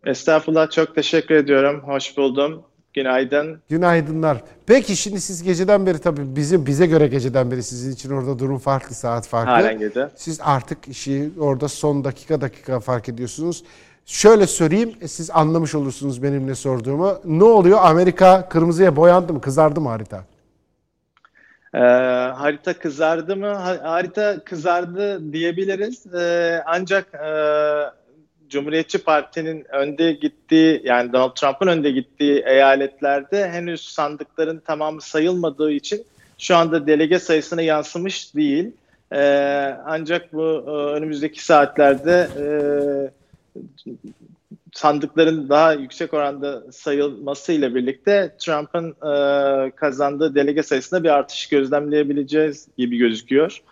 Estağfurullah 0.06 0.70
çok 0.70 0.94
teşekkür 0.94 1.34
ediyorum. 1.34 1.82
Hoş 1.86 2.16
buldum. 2.16 2.62
Günaydın. 2.98 3.60
Günaydınlar. 3.68 4.42
Peki 4.66 4.96
şimdi 4.96 5.20
siz 5.20 5.42
geceden 5.42 5.86
beri 5.86 5.98
tabii 5.98 6.36
bizim 6.36 6.66
bize 6.66 6.86
göre 6.86 7.06
geceden 7.06 7.50
beri 7.50 7.62
sizin 7.62 7.92
için 7.92 8.10
orada 8.10 8.38
durum 8.38 8.58
farklı, 8.58 8.94
saat 8.94 9.26
farklı. 9.26 9.50
Halen 9.50 9.78
gece. 9.78 10.08
Siz 10.16 10.40
artık 10.42 10.88
işi 10.88 11.30
orada 11.40 11.68
son 11.68 12.04
dakika 12.04 12.40
dakika 12.40 12.80
fark 12.80 13.08
ediyorsunuz. 13.08 13.64
Şöyle 14.06 14.46
söyleyeyim, 14.46 14.92
e, 15.00 15.08
siz 15.08 15.30
anlamış 15.30 15.74
olursunuz 15.74 16.22
benim 16.22 16.46
ne 16.46 16.54
sorduğumu. 16.54 17.18
Ne 17.24 17.44
oluyor? 17.44 17.78
Amerika 17.82 18.48
kırmızıya 18.48 18.96
boyandı 18.96 19.32
mı? 19.32 19.40
Kızardı 19.40 19.80
mı 19.80 19.88
harita? 19.88 20.24
Ee, 21.74 21.78
harita 22.34 22.78
kızardı 22.78 23.36
mı? 23.36 23.46
Ha, 23.46 23.78
harita 23.82 24.44
kızardı 24.44 25.32
diyebiliriz. 25.32 26.14
Ee, 26.14 26.62
ancak 26.66 27.14
e, 27.14 27.28
Cumhuriyetçi 28.48 28.98
Parti'nin 28.98 29.64
önde 29.68 30.12
gittiği 30.12 30.80
yani 30.84 31.12
Donald 31.12 31.34
Trump'ın 31.34 31.66
önde 31.66 31.90
gittiği 31.90 32.42
eyaletlerde 32.46 33.48
henüz 33.48 33.80
sandıkların 33.80 34.58
tamamı 34.58 35.00
sayılmadığı 35.00 35.72
için 35.72 36.04
şu 36.38 36.56
anda 36.56 36.86
delege 36.86 37.18
sayısına 37.18 37.62
yansımış 37.62 38.34
değil. 38.34 38.72
Ee, 39.12 39.76
ancak 39.86 40.32
bu 40.32 40.64
e, 40.66 40.70
önümüzdeki 40.70 41.44
saatlerde 41.44 42.28
e, 42.38 42.44
sandıkların 44.74 45.48
daha 45.48 45.72
yüksek 45.72 46.14
oranda 46.14 46.72
sayılmasıyla 46.72 47.74
birlikte 47.74 48.34
Trump'ın 48.38 48.90
e, 48.90 49.70
kazandığı 49.70 50.34
delege 50.34 50.62
sayısında 50.62 51.04
bir 51.04 51.08
artış 51.08 51.48
gözlemleyebileceğiz 51.48 52.68
gibi 52.78 52.98
gözüküyor. 52.98 53.62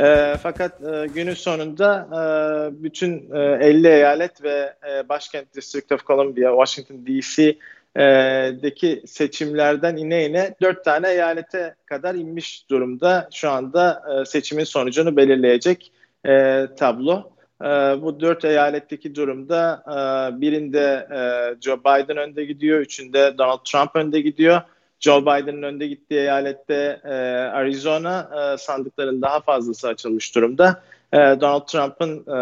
E, 0.00 0.36
fakat 0.42 0.82
e, 0.82 1.06
günün 1.14 1.34
sonunda 1.34 2.08
e, 2.12 2.82
bütün 2.82 3.30
e, 3.34 3.38
50 3.66 3.88
eyalet 3.88 4.42
ve 4.42 4.74
e, 4.90 5.08
başkent 5.08 5.54
District 5.54 5.92
of 5.92 6.06
Columbia, 6.06 6.50
Washington 6.50 7.06
D.C.'deki 7.06 9.02
seçimlerden 9.06 9.96
ine 9.96 10.26
ine 10.26 10.54
4 10.62 10.84
tane 10.84 11.10
eyalete 11.10 11.74
kadar 11.86 12.14
inmiş 12.14 12.70
durumda. 12.70 13.28
Şu 13.32 13.50
anda 13.50 14.02
e, 14.12 14.24
seçimin 14.24 14.64
sonucunu 14.64 15.16
belirleyecek 15.16 15.92
e, 16.26 16.66
tablo. 16.78 17.30
E, 17.62 17.66
bu 18.02 18.20
dört 18.20 18.44
eyaletteki 18.44 19.14
durumda 19.14 19.82
e, 19.86 19.92
birinde 20.40 21.08
e, 21.10 21.20
Joe 21.60 21.80
Biden 21.80 22.16
önde 22.16 22.44
gidiyor, 22.44 22.80
üçünde 22.80 23.38
Donald 23.38 23.64
Trump 23.64 23.96
önde 23.96 24.20
gidiyor. 24.20 24.60
Joe 25.00 25.22
Biden'ın 25.22 25.62
önde 25.62 25.86
gittiği 25.86 26.20
eyalette 26.20 27.00
e, 27.04 27.14
Arizona 27.52 28.30
e, 28.34 28.58
sandıkların 28.58 29.22
daha 29.22 29.40
fazlası 29.40 29.88
açılmış 29.88 30.34
durumda. 30.34 30.82
E, 31.12 31.16
Donald 31.16 31.66
Trump'ın 31.66 32.24
e, 32.26 32.40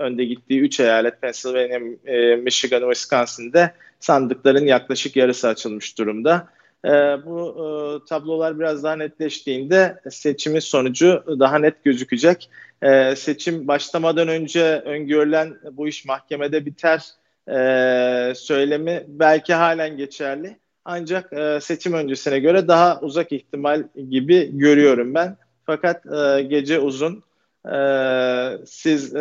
önde 0.00 0.24
gittiği 0.24 0.60
3 0.60 0.80
eyalet 0.80 1.22
Pennsylvania, 1.22 1.80
e, 2.06 2.36
Michigan, 2.36 2.80
Wisconsin'de 2.80 3.74
sandıkların 4.00 4.66
yaklaşık 4.66 5.16
yarısı 5.16 5.48
açılmış 5.48 5.98
durumda. 5.98 6.48
E, 6.84 6.88
bu 7.26 7.50
e, 7.50 7.64
tablolar 8.08 8.58
biraz 8.58 8.82
daha 8.82 8.96
netleştiğinde 8.96 10.00
seçimin 10.10 10.60
sonucu 10.60 11.24
daha 11.40 11.58
net 11.58 11.84
gözükecek. 11.84 12.50
E, 12.82 13.16
seçim 13.16 13.68
başlamadan 13.68 14.28
önce 14.28 14.64
öngörülen 14.64 15.56
bu 15.72 15.88
iş 15.88 16.04
mahkemede 16.04 16.66
biter 16.66 17.04
e, 17.48 18.34
söylemi 18.34 19.04
belki 19.08 19.54
halen 19.54 19.96
geçerli. 19.96 20.63
Ancak 20.84 21.32
e, 21.32 21.60
seçim 21.60 21.92
öncesine 21.92 22.38
göre 22.38 22.68
daha 22.68 23.00
uzak 23.00 23.32
ihtimal 23.32 23.84
gibi 24.10 24.58
görüyorum 24.58 25.14
ben. 25.14 25.36
Fakat 25.66 26.06
e, 26.06 26.42
gece 26.42 26.78
uzun. 26.78 27.24
Ee, 27.72 28.58
siz 28.66 29.16
e, 29.16 29.20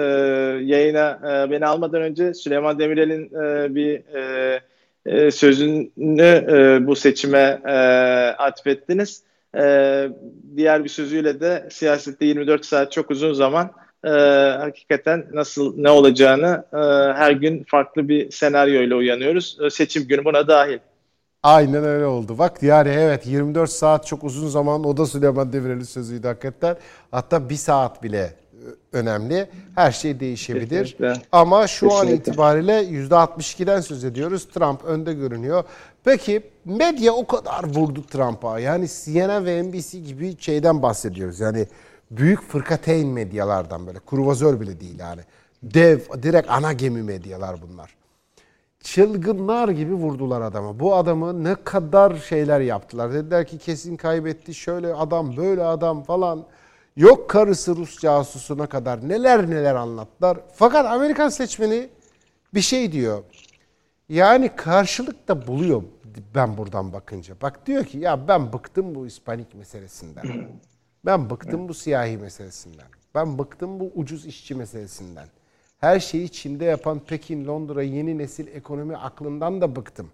yayına 0.63 1.19
e, 1.23 1.51
beni 1.51 1.65
almadan 1.65 2.01
önce 2.01 2.33
Süleyman 2.33 2.79
Demirel'in 2.79 3.25
e, 3.25 3.75
bir 3.75 4.15
e, 4.15 4.61
e, 5.05 5.31
sözünü 5.31 6.45
e, 6.49 6.87
bu 6.87 6.95
seçime 6.95 7.61
e, 7.65 7.73
atfettiniz. 8.37 9.23
E, 9.57 10.09
diğer 10.55 10.83
bir 10.83 10.89
sözüyle 10.89 11.39
de 11.39 11.67
siyasette 11.71 12.25
24 12.25 12.65
saat 12.65 12.91
çok 12.91 13.11
uzun 13.11 13.33
zaman 13.33 13.71
e, 14.03 14.09
hakikaten 14.59 15.25
nasıl 15.33 15.77
ne 15.77 15.89
olacağını 15.89 16.65
e, 16.73 16.77
her 17.17 17.31
gün 17.31 17.63
farklı 17.67 18.07
bir 18.07 18.31
senaryo 18.31 18.81
ile 18.81 18.95
uyanıyoruz. 18.95 19.57
E, 19.61 19.69
seçim 19.69 20.07
günü 20.07 20.25
buna 20.25 20.47
dahil. 20.47 20.79
Aynen 21.43 21.83
öyle 21.83 22.05
oldu. 22.05 22.37
Bak 22.37 22.63
yani 22.63 22.89
evet 22.89 23.27
24 23.27 23.69
saat 23.71 24.07
çok 24.07 24.23
uzun 24.23 24.47
zaman 24.47 24.83
o 24.83 24.97
da 24.97 25.05
Süleyman 25.05 25.53
Demirel'in 25.53 25.83
sözüydü 25.83 26.27
hakikaten. 26.27 26.77
Hatta 27.11 27.49
bir 27.49 27.55
saat 27.55 28.03
bile 28.03 28.33
önemli. 28.91 29.49
Her 29.75 29.91
şey 29.91 30.19
değişebilir. 30.19 30.69
Kesinlikle. 30.69 31.13
Ama 31.31 31.67
şu 31.67 31.89
Kesinlikle. 31.89 32.13
an 32.13 32.17
itibariyle 32.17 32.83
%62'den 32.83 33.81
söz 33.81 34.03
ediyoruz. 34.03 34.47
Trump 34.53 34.83
önde 34.85 35.13
görünüyor. 35.13 35.63
Peki 36.03 36.41
medya 36.65 37.13
o 37.13 37.27
kadar 37.27 37.63
vurdu 37.63 38.03
Trump'a. 38.07 38.59
Yani 38.59 38.87
CNN 38.87 39.45
ve 39.45 39.63
NBC 39.63 39.99
gibi 39.99 40.35
şeyden 40.39 40.81
bahsediyoruz. 40.81 41.39
Yani 41.39 41.67
büyük 42.11 42.49
fırkateyn 42.49 43.07
medyalardan 43.07 43.87
böyle. 43.87 43.99
Kurvazör 43.99 44.59
bile 44.59 44.79
değil 44.79 44.99
yani. 44.99 45.21
Dev, 45.63 45.99
direkt 46.23 46.51
ana 46.51 46.73
gemi 46.73 47.03
medyalar 47.03 47.55
bunlar 47.61 48.02
çılgınlar 48.83 49.69
gibi 49.69 49.93
vurdular 49.93 50.41
adamı. 50.41 50.79
Bu 50.79 50.95
adamı 50.95 51.43
ne 51.43 51.55
kadar 51.55 52.15
şeyler 52.15 52.59
yaptılar. 52.59 53.13
Dediler 53.13 53.47
ki 53.47 53.57
kesin 53.57 53.97
kaybetti. 53.97 54.53
Şöyle 54.53 54.93
adam, 54.93 55.37
böyle 55.37 55.63
adam 55.63 56.03
falan. 56.03 56.45
Yok 56.95 57.29
karısı 57.29 57.75
Rus 57.75 57.99
casusuna 57.99 58.67
kadar 58.67 59.09
neler 59.09 59.49
neler 59.49 59.75
anlattılar. 59.75 60.37
Fakat 60.53 60.85
Amerikan 60.85 61.29
seçmeni 61.29 61.89
bir 62.53 62.61
şey 62.61 62.91
diyor. 62.91 63.23
Yani 64.09 64.49
karşılık 64.55 65.27
da 65.27 65.47
buluyor 65.47 65.83
ben 66.35 66.57
buradan 66.57 66.93
bakınca. 66.93 67.35
Bak 67.41 67.65
diyor 67.65 67.85
ki 67.85 67.97
ya 67.97 68.27
ben 68.27 68.53
bıktım 68.53 68.95
bu 68.95 69.07
İspanik 69.07 69.55
meselesinden. 69.55 70.49
Ben 71.05 71.29
bıktım 71.29 71.69
bu 71.69 71.73
siyahi 71.73 72.17
meselesinden. 72.17 72.87
Ben 73.15 73.37
bıktım 73.37 73.79
bu 73.79 73.91
ucuz 73.95 74.25
işçi 74.25 74.55
meselesinden. 74.55 75.27
Her 75.83 75.99
şeyi 75.99 76.29
Çin'de 76.29 76.65
yapan 76.65 76.99
Pekin, 76.99 77.47
Londra, 77.47 77.83
yeni 77.83 78.17
nesil 78.17 78.47
ekonomi 78.47 78.97
aklından 78.97 79.61
da 79.61 79.75
bıktım. 79.75 80.09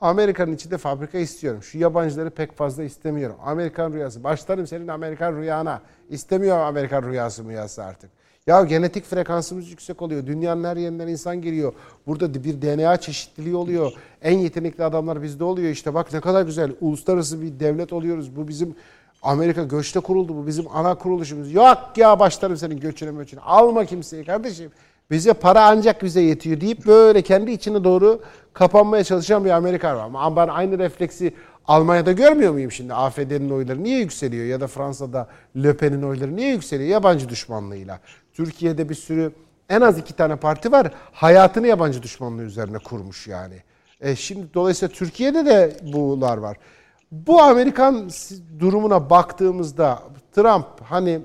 Amerika'nın 0.00 0.52
içinde 0.52 0.78
fabrika 0.78 1.18
istiyorum. 1.18 1.62
Şu 1.62 1.78
yabancıları 1.78 2.30
pek 2.30 2.56
fazla 2.56 2.84
istemiyorum. 2.84 3.36
Amerikan 3.44 3.92
rüyası. 3.92 4.24
Başlarım 4.24 4.66
senin 4.66 4.88
Amerikan 4.88 5.36
rüyana. 5.36 5.82
İstemiyor 6.10 6.58
Amerikan 6.58 7.02
rüyası 7.02 7.44
rüyası 7.44 7.84
artık. 7.84 8.10
Ya 8.46 8.62
genetik 8.62 9.04
frekansımız 9.04 9.70
yüksek 9.70 10.02
oluyor. 10.02 10.26
Dünyanın 10.26 10.64
her 10.64 10.76
yerinden 10.76 11.08
insan 11.08 11.42
geliyor. 11.42 11.72
Burada 12.06 12.34
bir 12.34 12.62
DNA 12.62 12.96
çeşitliliği 12.96 13.56
oluyor. 13.56 13.92
En 14.22 14.38
yetenekli 14.38 14.84
adamlar 14.84 15.22
bizde 15.22 15.44
oluyor. 15.44 15.70
İşte 15.70 15.94
bak 15.94 16.12
ne 16.12 16.20
kadar 16.20 16.42
güzel. 16.42 16.72
Uluslararası 16.80 17.42
bir 17.42 17.60
devlet 17.60 17.92
oluyoruz. 17.92 18.36
Bu 18.36 18.48
bizim 18.48 18.74
Amerika 19.22 19.64
göçte 19.64 20.00
kuruldu. 20.00 20.36
Bu 20.36 20.46
bizim 20.46 20.64
ana 20.72 20.94
kuruluşumuz. 20.94 21.52
Yok 21.52 21.78
ya 21.96 22.18
başlarım 22.18 22.56
senin 22.56 22.80
göçüne 22.80 23.10
möçüne. 23.10 23.40
Alma 23.40 23.84
kimseyi 23.84 24.24
kardeşim. 24.24 24.70
Bize 25.10 25.32
para 25.32 25.66
ancak 25.66 26.02
bize 26.02 26.20
yetiyor 26.20 26.60
deyip 26.60 26.86
böyle 26.86 27.22
kendi 27.22 27.50
içine 27.50 27.84
doğru 27.84 28.22
kapanmaya 28.52 29.04
çalışan 29.04 29.44
bir 29.44 29.50
Amerika 29.50 29.96
var. 29.96 30.04
Ama 30.04 30.36
ben 30.36 30.48
aynı 30.48 30.78
refleksi 30.78 31.34
Almanya'da 31.66 32.12
görmüyor 32.12 32.52
muyum 32.52 32.72
şimdi? 32.72 32.94
AFD'nin 32.94 33.50
oyları 33.50 33.84
niye 33.84 33.98
yükseliyor? 33.98 34.44
Ya 34.46 34.60
da 34.60 34.66
Fransa'da 34.66 35.28
Le 35.56 35.76
Pen'in 35.76 36.02
oyları 36.02 36.36
niye 36.36 36.50
yükseliyor? 36.50 36.90
Yabancı 36.90 37.28
düşmanlığıyla. 37.28 38.00
Türkiye'de 38.32 38.88
bir 38.88 38.94
sürü 38.94 39.32
en 39.68 39.80
az 39.80 39.98
iki 39.98 40.12
tane 40.16 40.36
parti 40.36 40.72
var. 40.72 40.92
Hayatını 41.12 41.66
yabancı 41.66 42.02
düşmanlığı 42.02 42.42
üzerine 42.42 42.78
kurmuş 42.78 43.26
yani. 43.26 43.62
E 44.00 44.16
şimdi 44.16 44.54
dolayısıyla 44.54 44.94
Türkiye'de 44.94 45.46
de 45.46 45.76
bular 45.82 46.38
var. 46.38 46.56
Bu 47.12 47.42
Amerikan 47.42 48.10
durumuna 48.58 49.10
baktığımızda 49.10 50.02
Trump 50.32 50.66
hani 50.84 51.20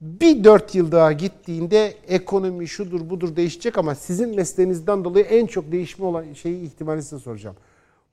bir 0.00 0.44
dört 0.44 0.74
yıl 0.74 0.92
daha 0.92 1.12
gittiğinde 1.12 1.94
ekonomi 2.08 2.68
şudur 2.68 3.10
budur 3.10 3.36
değişecek 3.36 3.78
ama 3.78 3.94
sizin 3.94 4.36
mesleğinizden 4.36 5.04
dolayı 5.04 5.24
en 5.24 5.46
çok 5.46 5.72
değişme 5.72 6.04
olan 6.04 6.32
şeyi 6.32 6.62
ihtimali 6.62 7.02
size 7.02 7.18
soracağım. 7.18 7.56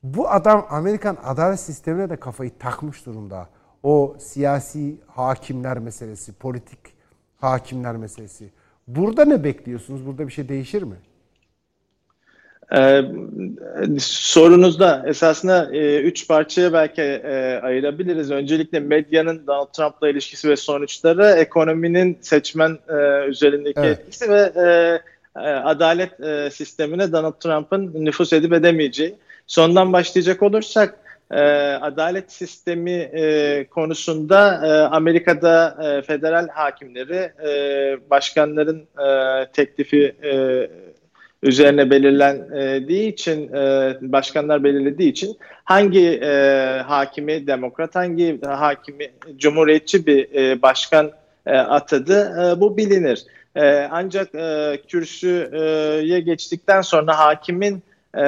Bu 0.03 0.29
adam 0.29 0.65
Amerikan 0.69 1.17
adalet 1.23 1.59
sistemine 1.59 2.09
de 2.09 2.15
kafayı 2.15 2.51
takmış 2.59 3.05
durumda. 3.05 3.49
O 3.83 4.15
siyasi 4.19 4.95
hakimler 5.07 5.79
meselesi, 5.79 6.33
politik 6.33 6.79
hakimler 7.37 7.95
meselesi. 7.95 8.49
Burada 8.87 9.25
ne 9.25 9.43
bekliyorsunuz? 9.43 10.05
Burada 10.05 10.27
bir 10.27 10.33
şey 10.33 10.49
değişir 10.49 10.83
mi? 10.83 10.95
Ee, 12.75 13.01
sorunuzda 13.99 15.03
esasında 15.07 15.75
e, 15.75 16.01
üç 16.01 16.27
parçaya 16.27 16.73
belki 16.73 17.01
e, 17.01 17.59
ayırabiliriz. 17.63 18.31
Öncelikle 18.31 18.79
medyanın 18.79 19.47
Donald 19.47 19.67
Trump'la 19.73 20.09
ilişkisi 20.09 20.49
ve 20.49 20.55
sonuçları, 20.55 21.25
ekonominin 21.25 22.17
seçmen 22.21 22.79
e, 22.89 23.25
üzerindeki 23.27 23.79
evet. 23.79 23.99
etkisi 23.99 24.29
ve 24.29 24.51
e, 24.55 24.65
e, 25.39 25.49
adalet 25.49 26.19
e, 26.19 26.49
sistemine 26.49 27.11
Donald 27.11 27.39
Trump'ın 27.39 28.05
nüfus 28.05 28.33
edip 28.33 28.53
edemeyeceği. 28.53 29.15
Sondan 29.47 29.93
başlayacak 29.93 30.43
olursak 30.43 30.97
e, 31.31 31.41
adalet 31.81 32.31
sistemi 32.31 32.91
e, 32.91 33.65
konusunda 33.69 34.61
e, 34.65 34.95
Amerika'da 34.95 35.77
e, 35.83 36.01
federal 36.01 36.47
hakimleri 36.47 37.31
e, 37.47 38.09
başkanların 38.09 38.87
e, 39.05 39.07
teklifi 39.53 40.15
e, 40.23 40.69
üzerine 41.43 41.89
belirlendiği 41.89 43.13
için 43.13 43.53
e, 43.53 43.95
başkanlar 44.01 44.63
belirlediği 44.63 45.11
için 45.11 45.37
hangi 45.63 46.19
e, 46.23 46.31
hakimi 46.85 47.47
demokrat 47.47 47.95
hangi 47.95 48.39
hakimi 48.41 49.11
cumhuriyetçi 49.37 50.05
bir 50.05 50.35
e, 50.35 50.61
başkan 50.61 51.11
e, 51.45 51.57
atadı 51.57 52.33
e, 52.41 52.61
bu 52.61 52.77
bilinir. 52.77 53.25
E, 53.55 53.87
ancak 53.91 54.35
e, 54.35 54.77
kürsüye 54.87 56.19
geçtikten 56.19 56.81
sonra 56.81 57.19
hakimin 57.19 57.83
e, 58.17 58.21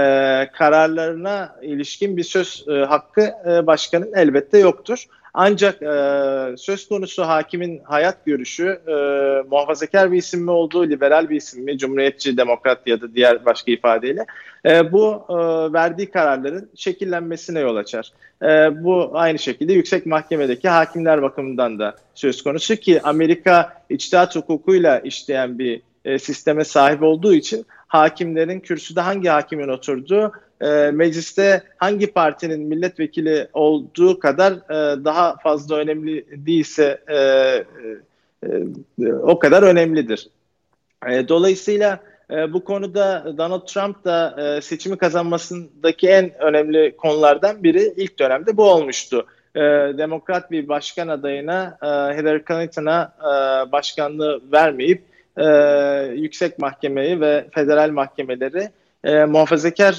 kararlarına 0.53 1.55
ilişkin 1.61 2.17
bir 2.17 2.23
söz 2.23 2.65
e, 2.67 2.71
hakkı 2.71 3.21
e, 3.21 3.67
başkanın 3.67 4.11
elbette 4.15 4.57
yoktur. 4.59 5.05
Ancak 5.37 5.81
e, 5.81 6.57
söz 6.57 6.87
konusu 6.87 7.23
hakimin 7.23 7.81
hayat 7.83 8.25
görüşü 8.25 8.81
e, 8.87 8.93
muhafazakar 9.49 10.11
bir 10.11 10.17
isim 10.17 10.43
mi 10.43 10.51
olduğu, 10.51 10.89
liberal 10.89 11.29
bir 11.29 11.35
isim 11.35 11.63
mi, 11.63 11.77
cumhuriyetçi, 11.77 12.37
demokrat 12.37 12.87
ya 12.87 13.01
da 13.01 13.13
diğer 13.13 13.45
başka 13.45 13.71
ifadeyle 13.71 14.25
e, 14.65 14.91
bu 14.91 15.25
e, 15.29 15.33
verdiği 15.73 16.11
kararların 16.11 16.69
şekillenmesine 16.75 17.59
yol 17.59 17.75
açar. 17.75 18.11
E, 18.43 18.83
bu 18.83 19.09
aynı 19.13 19.39
şekilde 19.39 19.73
yüksek 19.73 20.05
mahkemedeki 20.05 20.69
hakimler 20.69 21.21
bakımından 21.21 21.79
da 21.79 21.95
söz 22.13 22.43
konusu 22.43 22.75
ki 22.75 23.01
Amerika 23.03 23.81
içtihat 23.89 24.35
hukukuyla 24.35 24.99
işleyen 24.99 25.59
bir 25.59 25.81
e, 26.05 26.19
sisteme 26.19 26.63
sahip 26.63 27.03
olduğu 27.03 27.33
için 27.33 27.65
hakimlerin 27.87 28.59
kürsüde 28.59 29.01
hangi 29.01 29.29
hakimin 29.29 29.67
oturduğu 29.67 30.31
e, 30.61 30.91
mecliste 30.91 31.63
hangi 31.77 32.07
partinin 32.07 32.61
milletvekili 32.61 33.47
olduğu 33.53 34.19
kadar 34.19 34.53
e, 34.53 35.05
daha 35.05 35.35
fazla 35.35 35.75
önemli 35.75 36.25
değilse 36.45 37.01
o 39.21 39.39
kadar 39.39 39.63
önemlidir. 39.63 40.29
Dolayısıyla 41.03 41.99
bu 42.29 42.63
konuda 42.63 43.33
Donald 43.37 43.67
Trump 43.67 44.05
da 44.05 44.59
seçimi 44.61 44.97
kazanmasındaki 44.97 46.07
en 46.07 46.41
önemli 46.41 46.95
konulardan 46.97 47.63
biri 47.63 47.93
ilk 47.97 48.19
dönemde 48.19 48.57
bu 48.57 48.63
olmuştu. 48.63 49.25
Demokrat 49.97 50.51
bir 50.51 50.67
başkan 50.67 51.07
adayına 51.07 51.77
Hillary 52.17 52.43
Clinton'a 52.47 53.13
başkanlığı 53.71 54.41
vermeyip 54.51 55.03
e, 55.37 55.45
yüksek 56.15 56.59
mahkemeyi 56.59 57.21
ve 57.21 57.45
federal 57.51 57.91
mahkemeleri 57.91 58.69
e, 59.03 59.25
muhafazakar 59.25 59.93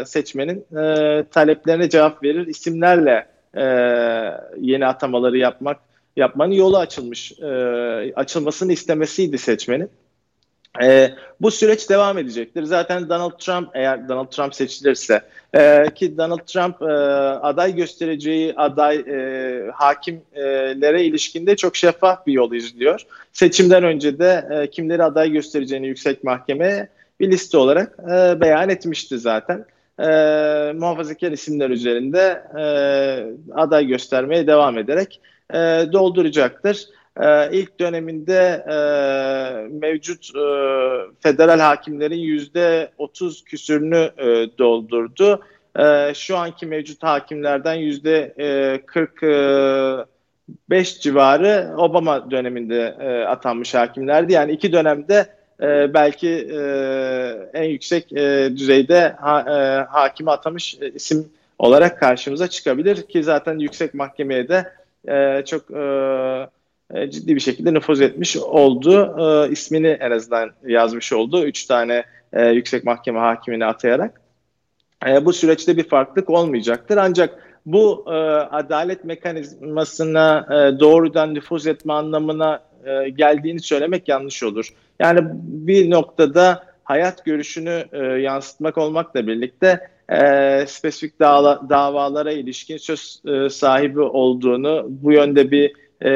e, 0.00 0.04
seçmenin 0.04 0.64
e, 0.78 1.24
taleplerine 1.30 1.88
cevap 1.88 2.22
verir 2.22 2.46
isimlerle 2.46 3.26
e, 3.56 3.64
yeni 4.60 4.86
atamaları 4.86 5.38
yapmak 5.38 5.78
yapmanın 6.16 6.52
yolu 6.52 6.78
açılmış 6.78 7.32
e, 7.32 7.46
açılmasını 8.14 8.72
istemesiydi 8.72 9.38
seçmenin. 9.38 9.90
E, 10.80 11.10
bu 11.40 11.50
süreç 11.50 11.90
devam 11.90 12.18
edecektir. 12.18 12.62
Zaten 12.62 13.08
Donald 13.08 13.38
Trump 13.38 13.68
eğer 13.74 14.08
Donald 14.08 14.26
Trump 14.26 14.54
seçilirse 14.54 15.22
e, 15.54 15.84
ki 15.94 16.18
Donald 16.18 16.46
Trump 16.46 16.82
e, 16.82 16.92
aday 17.42 17.74
göstereceği 17.74 18.54
aday 18.56 18.96
e, 18.96 19.70
hakimlere 19.74 21.04
ilişkinde 21.04 21.56
çok 21.56 21.76
şeffaf 21.76 22.26
bir 22.26 22.32
yol 22.32 22.52
izliyor. 22.52 23.00
Seçimden 23.32 23.84
önce 23.84 24.18
de 24.18 24.48
e, 24.50 24.70
kimleri 24.70 25.04
aday 25.04 25.30
göstereceğini 25.30 25.86
yüksek 25.86 26.24
mahkemeye 26.24 26.88
bir 27.20 27.30
liste 27.30 27.58
olarak 27.58 27.98
e, 28.12 28.40
beyan 28.40 28.68
etmişti 28.68 29.18
zaten. 29.18 29.64
E, 29.98 30.06
muhafazakar 30.76 31.32
isimler 31.32 31.70
üzerinde 31.70 32.42
e, 32.58 32.64
aday 33.54 33.86
göstermeye 33.86 34.46
devam 34.46 34.78
ederek 34.78 35.20
e, 35.54 35.58
dolduracaktır. 35.92 36.88
E, 37.20 37.50
ilk 37.52 37.80
döneminde 37.80 38.64
e, 38.68 38.74
mevcut 39.68 40.30
e, 40.36 40.40
federal 41.20 41.60
hakimlerin 41.60 42.18
yüzde 42.18 42.92
30 42.98 43.44
küsürünü 43.44 44.10
e, 44.18 44.58
doldurdu. 44.58 45.42
E, 45.78 46.14
şu 46.14 46.36
anki 46.36 46.66
mevcut 46.66 47.02
hakimlerden 47.02 47.74
yüzde 47.74 48.34
e, 48.38 48.80
45 48.86 51.00
civarı 51.00 51.74
Obama 51.76 52.30
döneminde 52.30 52.96
e, 53.00 53.24
atanmış 53.24 53.74
hakimlerdi. 53.74 54.32
Yani 54.32 54.52
iki 54.52 54.72
dönemde 54.72 55.26
e, 55.62 55.94
belki 55.94 56.28
e, 56.28 56.60
en 57.54 57.64
yüksek 57.64 58.12
e, 58.12 58.52
düzeyde 58.56 59.16
ha, 59.20 59.40
e, 59.40 59.86
hakimi 59.90 60.30
atamış 60.30 60.78
e, 60.80 60.90
isim 60.90 61.28
olarak 61.58 62.00
karşımıza 62.00 62.48
çıkabilir 62.48 63.02
ki 63.02 63.24
zaten 63.24 63.58
yüksek 63.58 63.94
mahkemeye 63.94 64.48
de 64.48 64.72
e, 65.08 65.44
çok 65.44 65.70
e, 65.70 65.82
e, 66.94 67.10
ciddi 67.10 67.34
bir 67.34 67.40
şekilde 67.40 67.74
nüfuz 67.74 68.00
etmiş 68.00 68.36
oldu. 68.36 69.16
E, 69.18 69.52
ismini 69.52 69.88
en 69.88 70.10
azından 70.10 70.50
yazmış 70.66 71.12
oldu. 71.12 71.44
Üç 71.44 71.66
tane 71.66 72.04
e, 72.32 72.46
yüksek 72.46 72.84
mahkeme 72.84 73.18
hakimini 73.18 73.66
atayarak. 73.66 74.20
E, 75.06 75.24
bu 75.24 75.32
süreçte 75.32 75.76
bir 75.76 75.88
farklılık 75.88 76.30
olmayacaktır. 76.30 76.96
Ancak 76.96 77.58
bu 77.66 78.04
e, 78.06 78.10
adalet 78.50 79.04
mekanizmasına 79.04 80.46
e, 80.50 80.80
doğrudan 80.80 81.34
nüfuz 81.34 81.66
etme 81.66 81.92
anlamına 81.92 82.62
e, 82.84 83.08
geldiğini 83.08 83.60
söylemek 83.60 84.08
yanlış 84.08 84.42
olur. 84.42 84.68
Yani 84.98 85.20
bir 85.42 85.90
noktada 85.90 86.64
hayat 86.84 87.24
görüşünü 87.24 87.84
e, 87.92 87.98
yansıtmak 87.98 88.78
olmakla 88.78 89.26
birlikte 89.26 89.80
e, 90.08 90.64
spesifik 90.66 91.20
dava, 91.20 91.60
davalara 91.68 92.32
ilişkin 92.32 92.76
söz 92.76 93.22
e, 93.26 93.48
sahibi 93.48 94.00
olduğunu, 94.00 94.86
bu 94.88 95.12
yönde 95.12 95.50
bir 95.50 95.72
e, 96.04 96.10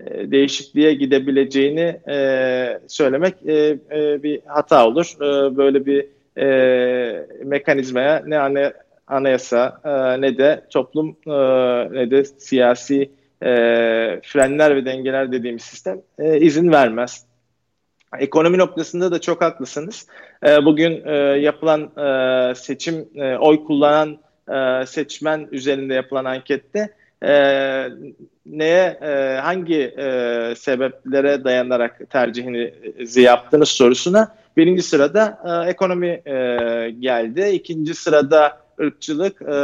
e, 0.00 0.30
değişikliğe 0.30 0.94
gidebileceğini 0.94 2.00
e, 2.08 2.78
söylemek 2.88 3.34
e, 3.46 3.78
e, 3.90 4.22
bir 4.22 4.40
hata 4.46 4.86
olur. 4.86 5.14
E, 5.16 5.56
böyle 5.56 5.86
bir 5.86 6.06
e, 6.38 7.26
mekanizmaya 7.44 8.22
ne 8.26 8.38
ana, 8.38 8.72
anayasa 9.06 9.80
e, 9.84 10.20
ne 10.20 10.38
de 10.38 10.64
toplum 10.70 11.16
e, 11.26 11.32
ne 11.92 12.10
de 12.10 12.24
siyasi 12.24 13.10
e, 13.42 13.50
frenler 14.22 14.76
ve 14.76 14.84
dengeler 14.84 15.32
dediğimiz 15.32 15.62
sistem 15.62 16.00
e, 16.18 16.40
izin 16.40 16.72
vermez. 16.72 17.26
Ekonomi 18.18 18.58
noktasında 18.58 19.12
da 19.12 19.20
çok 19.20 19.42
haklısınız. 19.42 20.06
E, 20.46 20.64
bugün 20.64 21.02
e, 21.06 21.14
yapılan 21.16 21.80
e, 21.80 22.54
seçim, 22.54 23.08
e, 23.14 23.36
oy 23.36 23.64
kullanan 23.64 24.18
e, 24.48 24.86
seçmen 24.86 25.48
üzerinde 25.52 25.94
yapılan 25.94 26.24
ankette 26.24 26.94
e, 27.22 27.32
neye, 28.46 28.98
e, 29.02 29.38
hangi 29.42 29.94
e, 29.98 30.54
sebeplere 30.56 31.44
dayanarak 31.44 32.10
tercihinizi 32.10 33.20
yaptınız 33.20 33.68
sorusuna 33.68 34.34
birinci 34.56 34.82
sırada 34.82 35.38
e, 35.44 35.70
ekonomi 35.70 36.06
e, 36.06 36.34
geldi. 37.00 37.50
ikinci 37.52 37.94
sırada 37.94 38.58
ırkçılık, 38.80 39.42
e, 39.42 39.56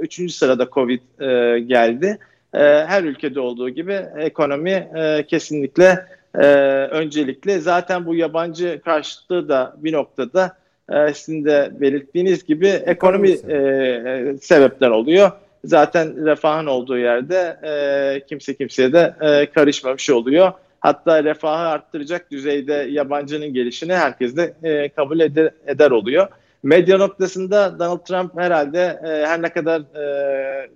üçüncü 0.00 0.32
sırada 0.32 0.68
Covid 0.72 1.00
e, 1.20 1.60
geldi. 1.60 2.18
E, 2.54 2.58
her 2.60 3.04
ülkede 3.04 3.40
olduğu 3.40 3.68
gibi 3.68 4.00
ekonomi 4.18 4.88
e, 4.94 5.26
kesinlikle 5.26 6.06
e, 6.34 6.46
öncelikli. 6.90 7.60
Zaten 7.60 8.06
bu 8.06 8.14
yabancı 8.14 8.80
karşıtlığı 8.84 9.48
da 9.48 9.74
bir 9.76 9.92
noktada 9.92 10.56
e, 10.92 11.14
sizin 11.14 11.44
de 11.44 11.72
belirttiğiniz 11.80 12.44
gibi 12.44 12.66
ekonomi 12.66 13.30
e, 13.30 13.56
e, 13.56 14.36
sebepten 14.40 14.90
oluyor. 14.90 15.30
Zaten 15.64 16.26
refahın 16.26 16.66
olduğu 16.66 16.98
yerde 16.98 17.56
e, 17.62 18.26
kimse 18.26 18.54
kimseye 18.54 18.92
de 18.92 19.14
e, 19.20 19.46
karışmamış 19.52 20.10
oluyor. 20.10 20.52
Hatta 20.80 21.24
refahı 21.24 21.68
arttıracak 21.68 22.30
düzeyde 22.30 22.86
yabancının 22.90 23.54
gelişini 23.54 23.94
herkes 23.94 24.36
de 24.36 24.54
e, 24.62 24.88
kabul 24.88 25.20
eder, 25.20 25.50
eder 25.66 25.90
oluyor. 25.90 26.28
Medya 26.62 26.98
noktasında 26.98 27.78
Donald 27.78 28.04
Trump 28.06 28.40
herhalde 28.40 29.00
e, 29.04 29.08
her 29.26 29.42
ne 29.42 29.52
kadar 29.52 29.80
e, 29.80 30.70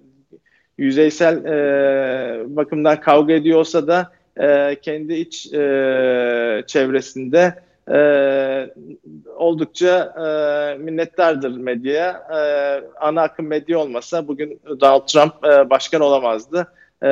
yüzeysel 0.78 1.44
e, 1.44 2.56
bakımdan 2.56 3.01
kavga 3.01 3.32
ediyorsa 3.32 3.86
da 3.86 4.12
e, 4.40 4.77
kendi 4.82 5.15
iç 5.15 5.47
e, 5.47 5.59
çevresinde 6.66 7.55
e, 7.94 8.70
oldukça 9.36 10.15
e, 10.16 10.78
minnettardır 10.78 11.56
medyaya. 11.56 12.10
E, 12.10 12.40
ana 13.01 13.23
akım 13.23 13.47
medya 13.47 13.78
olmasa 13.78 14.28
bugün 14.28 14.60
Donald 14.81 15.06
Trump 15.06 15.44
e, 15.44 15.70
başkan 15.70 16.01
olamazdı. 16.01 16.73
E, 17.02 17.09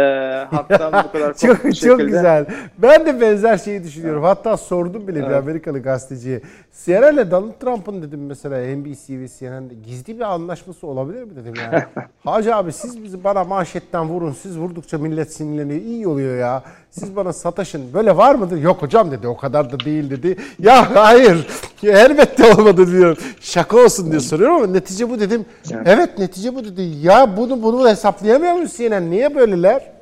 hatta 0.51 1.05
bu 1.05 1.13
kadar 1.13 1.35
çok, 1.39 1.63
çok 1.63 1.75
şekilde... 1.75 2.05
güzel. 2.05 2.47
Ben 2.79 3.07
de 3.07 3.21
benzer 3.21 3.59
şeyi 3.59 3.85
düşünüyorum. 3.85 4.23
Hatta 4.23 4.57
sordum 4.57 5.09
bile 5.09 5.19
evet. 5.19 5.29
bir 5.29 5.35
Amerikalı 5.35 5.83
gazeteciye. 5.83 6.41
Sierra 6.77 7.11
ile 7.11 7.31
Donald 7.31 7.53
Trump'ın 7.61 8.03
dedim 8.03 8.27
mesela 8.27 8.77
NBC 8.77 9.21
ve 9.21 9.29
CNN'de 9.29 9.75
gizli 9.75 10.17
bir 10.17 10.21
anlaşması 10.21 10.87
olabilir 10.87 11.23
mi 11.23 11.37
dedim 11.37 11.55
yani. 11.63 11.85
Hacı 12.25 12.57
abi 12.57 12.73
siz 12.73 13.03
bizi 13.03 13.25
bana 13.25 13.45
manşetten 13.45 14.09
vurun. 14.09 14.33
Siz 14.33 14.59
vurdukça 14.59 14.99
millet 14.99 15.33
sinirleniyor. 15.33 15.81
İyi 15.81 16.07
oluyor 16.07 16.39
ya. 16.39 16.63
Siz 16.91 17.17
bana 17.17 17.33
sataşın. 17.33 17.95
Böyle 17.95 18.17
var 18.17 18.35
mıdır? 18.35 18.57
Yok 18.57 18.83
hocam 18.83 19.11
dedi. 19.11 19.29
O 19.29 19.37
kadar 19.37 19.73
da 19.73 19.81
değil 19.81 20.11
dedi. 20.11 20.37
Ya 20.59 20.95
hayır. 20.95 21.47
Elbette 21.83 22.55
olmadı 22.55 22.93
diyor. 22.93 23.17
Şaka 23.41 23.77
olsun 23.77 24.11
diye 24.11 24.21
soruyorum 24.21 24.57
ama 24.57 24.67
netice 24.67 25.11
bu 25.11 25.21
dedim. 25.21 25.47
Evet 25.85 26.19
netice 26.19 26.55
bu 26.55 26.65
dedi. 26.65 26.83
Ya 26.83 27.37
bunu 27.37 27.63
bunu 27.63 27.89
hesaplayamıyor 27.89 28.53
musun 28.53 28.77
CNN? 28.77 29.11
Niye 29.11 29.35
böyleler? 29.35 29.93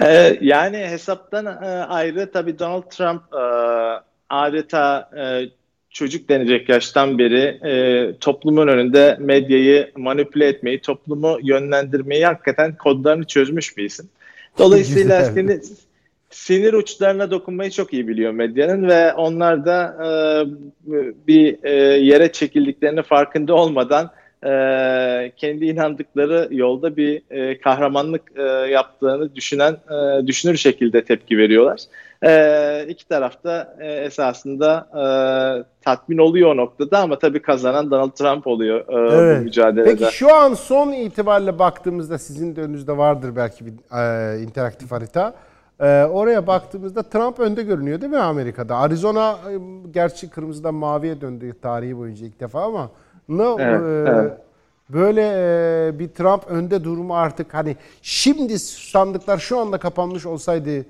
Ee, 0.00 0.38
yani 0.40 0.78
hesaptan 0.78 1.46
e, 1.46 1.66
ayrı 1.84 2.32
tabii 2.32 2.58
Donald 2.58 2.82
Trump 2.90 3.22
e, 3.34 3.42
adeta 4.30 5.10
e, 5.18 5.48
çocuk 5.90 6.28
denecek 6.28 6.68
yaştan 6.68 7.18
beri 7.18 7.58
e, 7.64 8.12
toplumun 8.20 8.68
önünde 8.68 9.16
medyayı 9.20 9.90
manipüle 9.96 10.46
etmeyi, 10.46 10.80
toplumu 10.80 11.38
yönlendirmeyi 11.42 12.26
hakikaten 12.26 12.76
kodlarını 12.76 13.24
çözmüş 13.24 13.76
bir 13.76 13.84
isim. 13.84 14.08
Dolayısıyla 14.58 15.24
sinir, 15.24 15.60
sinir 16.30 16.72
uçlarına 16.72 17.30
dokunmayı 17.30 17.70
çok 17.70 17.92
iyi 17.92 18.08
biliyor 18.08 18.32
medyanın 18.32 18.88
ve 18.88 19.12
onlar 19.12 19.66
da 19.66 19.96
e, 20.04 20.08
bir 21.26 21.58
e, 21.64 21.72
yere 21.98 22.32
çekildiklerini 22.32 23.02
farkında 23.02 23.54
olmadan 23.54 24.10
e, 24.44 25.32
kendi 25.36 25.64
inandıkları 25.66 26.48
yolda 26.50 26.96
bir 26.96 27.22
e, 27.30 27.60
kahramanlık 27.60 28.22
e, 28.36 28.42
yaptığını 28.70 29.34
düşünen 29.34 29.72
e, 29.72 30.26
düşünür 30.26 30.56
şekilde 30.56 31.04
tepki 31.04 31.38
veriyorlar. 31.38 31.80
E, 32.24 32.86
iki 32.88 33.08
tarafta 33.08 33.76
e, 33.80 33.92
esasında 33.92 34.88
e, 34.94 35.02
tatmin 35.84 36.18
oluyor 36.18 36.50
o 36.50 36.56
noktada 36.56 36.98
ama 36.98 37.18
tabii 37.18 37.42
kazanan 37.42 37.90
Donald 37.90 38.10
Trump 38.10 38.46
oluyor 38.46 38.80
e, 38.80 39.14
evet. 39.14 39.40
bu 39.40 39.44
mücadelede. 39.44 39.96
Peki 39.96 40.16
şu 40.16 40.34
an 40.34 40.54
son 40.54 40.92
itibariyle 40.92 41.58
baktığımızda 41.58 42.18
sizin 42.18 42.56
de 42.56 42.62
önünüzde 42.62 42.96
vardır 42.96 43.36
belki 43.36 43.66
bir 43.66 43.72
e, 43.72 44.42
interaktif 44.42 44.92
harita. 44.92 45.34
E, 45.80 46.04
oraya 46.04 46.46
baktığımızda 46.46 47.02
Trump 47.02 47.40
önde 47.40 47.62
görünüyor 47.62 48.00
değil 48.00 48.12
mi 48.12 48.18
Amerika'da? 48.18 48.76
Arizona 48.76 49.30
e, 49.30 49.58
gerçi 49.90 50.30
kırmızıdan 50.30 50.74
maviye 50.74 51.20
döndü 51.20 51.52
tarihi 51.62 51.98
boyunca 51.98 52.26
ilk 52.26 52.40
defa 52.40 52.62
ama 52.62 52.90
No, 53.28 53.56
evet, 53.60 53.80
e, 53.80 54.10
evet. 54.10 54.32
Böyle 54.88 55.22
e, 55.22 55.98
bir 55.98 56.08
Trump 56.08 56.46
önde 56.46 56.84
durumu 56.84 57.16
artık 57.16 57.54
hani 57.54 57.76
şimdi 58.02 58.58
sandıklar 58.58 59.38
şu 59.38 59.58
anda 59.58 59.78
kapanmış 59.78 60.26
olsaydı 60.26 60.86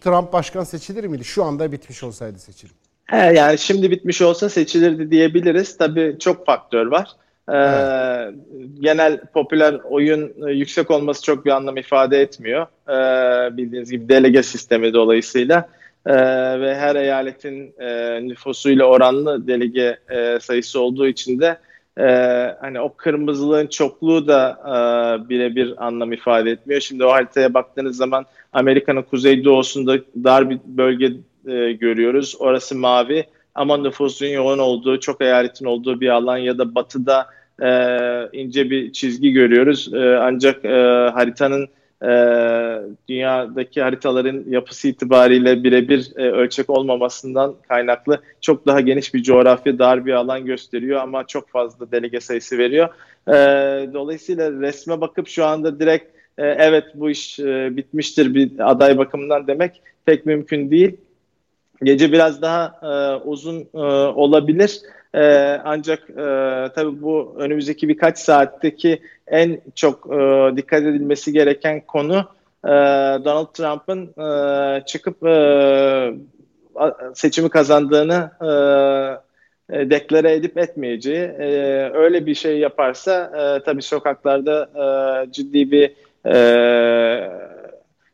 Trump 0.00 0.32
başkan 0.32 0.64
seçilir 0.64 1.04
miydi? 1.04 1.24
Şu 1.24 1.44
anda 1.44 1.72
bitmiş 1.72 2.04
olsaydı 2.04 2.38
seçim. 2.38 2.70
He, 3.04 3.16
yani 3.16 3.58
şimdi 3.58 3.90
bitmiş 3.90 4.22
olsa 4.22 4.48
seçilirdi 4.48 5.10
diyebiliriz. 5.10 5.76
Tabii 5.76 6.16
çok 6.20 6.46
faktör 6.46 6.86
var. 6.86 7.08
Ee, 7.48 7.52
evet. 7.54 8.34
Genel 8.80 9.20
popüler 9.34 9.80
oyun 9.90 10.32
e, 10.48 10.52
yüksek 10.52 10.90
olması 10.90 11.22
çok 11.22 11.44
bir 11.44 11.50
anlam 11.50 11.76
ifade 11.76 12.20
etmiyor. 12.20 12.66
Ee, 12.88 13.56
bildiğiniz 13.56 13.90
gibi 13.90 14.08
delege 14.08 14.42
sistemi 14.42 14.92
dolayısıyla 14.92 15.68
e, 16.06 16.14
ve 16.60 16.74
her 16.74 16.96
eyaletin 16.96 17.74
e, 17.78 18.20
nüfusuyla 18.28 18.84
oranlı 18.84 19.46
delege 19.46 19.98
e, 20.10 20.38
sayısı 20.40 20.80
olduğu 20.80 21.06
için 21.06 21.40
de 21.40 21.58
e, 21.98 22.04
hani 22.60 22.80
o 22.80 22.94
kırmızılığın 22.96 23.66
çokluğu 23.66 24.26
da 24.26 24.58
e, 24.66 25.28
birebir 25.28 25.86
anlam 25.86 26.12
ifade 26.12 26.50
etmiyor. 26.50 26.80
Şimdi 26.80 27.04
o 27.04 27.10
haritaya 27.10 27.54
baktığınız 27.54 27.96
zaman 27.96 28.26
Amerika'nın 28.52 29.02
kuzeydoğusunda 29.02 29.98
dar 30.24 30.50
bir 30.50 30.58
bölge 30.64 31.06
e, 31.46 31.72
görüyoruz. 31.72 32.36
Orası 32.38 32.74
mavi 32.74 33.24
ama 33.54 33.76
nüfusun 33.76 34.26
yoğun 34.26 34.58
olduğu, 34.58 35.00
çok 35.00 35.20
eyaletin 35.20 35.64
olduğu 35.64 36.00
bir 36.00 36.08
alan 36.08 36.36
ya 36.36 36.58
da 36.58 36.74
batıda 36.74 37.26
e, 37.62 37.70
ince 38.32 38.70
bir 38.70 38.92
çizgi 38.92 39.32
görüyoruz. 39.32 39.94
E, 39.94 40.16
ancak 40.16 40.64
e, 40.64 40.68
haritanın 41.14 41.68
e, 42.02 42.08
dünyadaki 43.08 43.82
haritaların 43.82 44.44
yapısı 44.48 44.88
itibariyle 44.88 45.64
birebir 45.64 46.12
e, 46.16 46.22
ölçek 46.22 46.70
olmamasından 46.70 47.54
kaynaklı 47.68 48.20
çok 48.40 48.66
daha 48.66 48.80
geniş 48.80 49.14
bir 49.14 49.22
coğrafya, 49.22 49.78
dar 49.78 50.06
bir 50.06 50.12
alan 50.12 50.46
gösteriyor 50.46 51.00
ama 51.00 51.26
çok 51.26 51.48
fazla 51.48 51.92
delege 51.92 52.20
sayısı 52.20 52.58
veriyor. 52.58 52.88
E, 53.28 53.32
dolayısıyla 53.92 54.52
resme 54.52 55.00
bakıp 55.00 55.28
şu 55.28 55.44
anda 55.44 55.80
direkt 55.80 56.16
e, 56.38 56.46
evet 56.46 56.84
bu 56.94 57.10
iş 57.10 57.38
e, 57.40 57.76
bitmiştir 57.76 58.34
bir 58.34 58.70
aday 58.70 58.98
bakımından 58.98 59.46
demek 59.46 59.82
pek 60.04 60.26
mümkün 60.26 60.70
değil. 60.70 60.96
Gece 61.82 62.12
biraz 62.12 62.42
daha 62.42 62.80
e, 62.82 63.22
uzun 63.24 63.68
e, 63.74 63.78
olabilir. 64.14 64.80
E, 65.14 65.22
ancak 65.64 66.10
e, 66.10 66.24
tabii 66.74 67.02
bu 67.02 67.34
önümüzdeki 67.38 67.88
birkaç 67.88 68.18
saatteki 68.18 69.02
en 69.30 69.60
çok 69.74 70.12
e, 70.14 70.50
dikkat 70.56 70.82
edilmesi 70.82 71.32
gereken 71.32 71.80
konu 71.80 72.16
e, 72.64 72.68
Donald 73.24 73.52
Trump'ın 73.52 74.22
e, 74.22 74.84
çıkıp 74.86 75.26
e, 75.26 76.14
seçimi 77.14 77.50
kazandığını 77.50 78.30
e, 78.40 78.50
e, 79.78 79.90
deklare 79.90 80.32
edip 80.32 80.58
etmeyeceği. 80.58 81.24
E, 81.38 81.48
öyle 81.94 82.26
bir 82.26 82.34
şey 82.34 82.58
yaparsa 82.58 83.32
e, 83.38 83.64
tabii 83.64 83.82
sokaklarda 83.82 84.70
e, 84.74 85.32
ciddi 85.32 85.70
bir 85.70 85.94
e, 86.26 87.30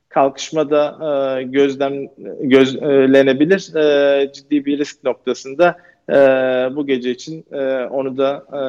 kalkışma 0.08 0.70
da 0.70 0.98
e, 1.38 1.42
gözlem 1.42 2.08
gözlenebilir. 2.40 3.74
E, 3.76 4.32
ciddi 4.32 4.64
bir 4.64 4.78
risk 4.78 5.04
noktasında 5.04 5.76
e, 6.10 6.14
bu 6.76 6.86
gece 6.86 7.10
için 7.10 7.44
e, 7.52 7.84
onu 7.84 8.16
da 8.18 8.44
e, 8.52 8.60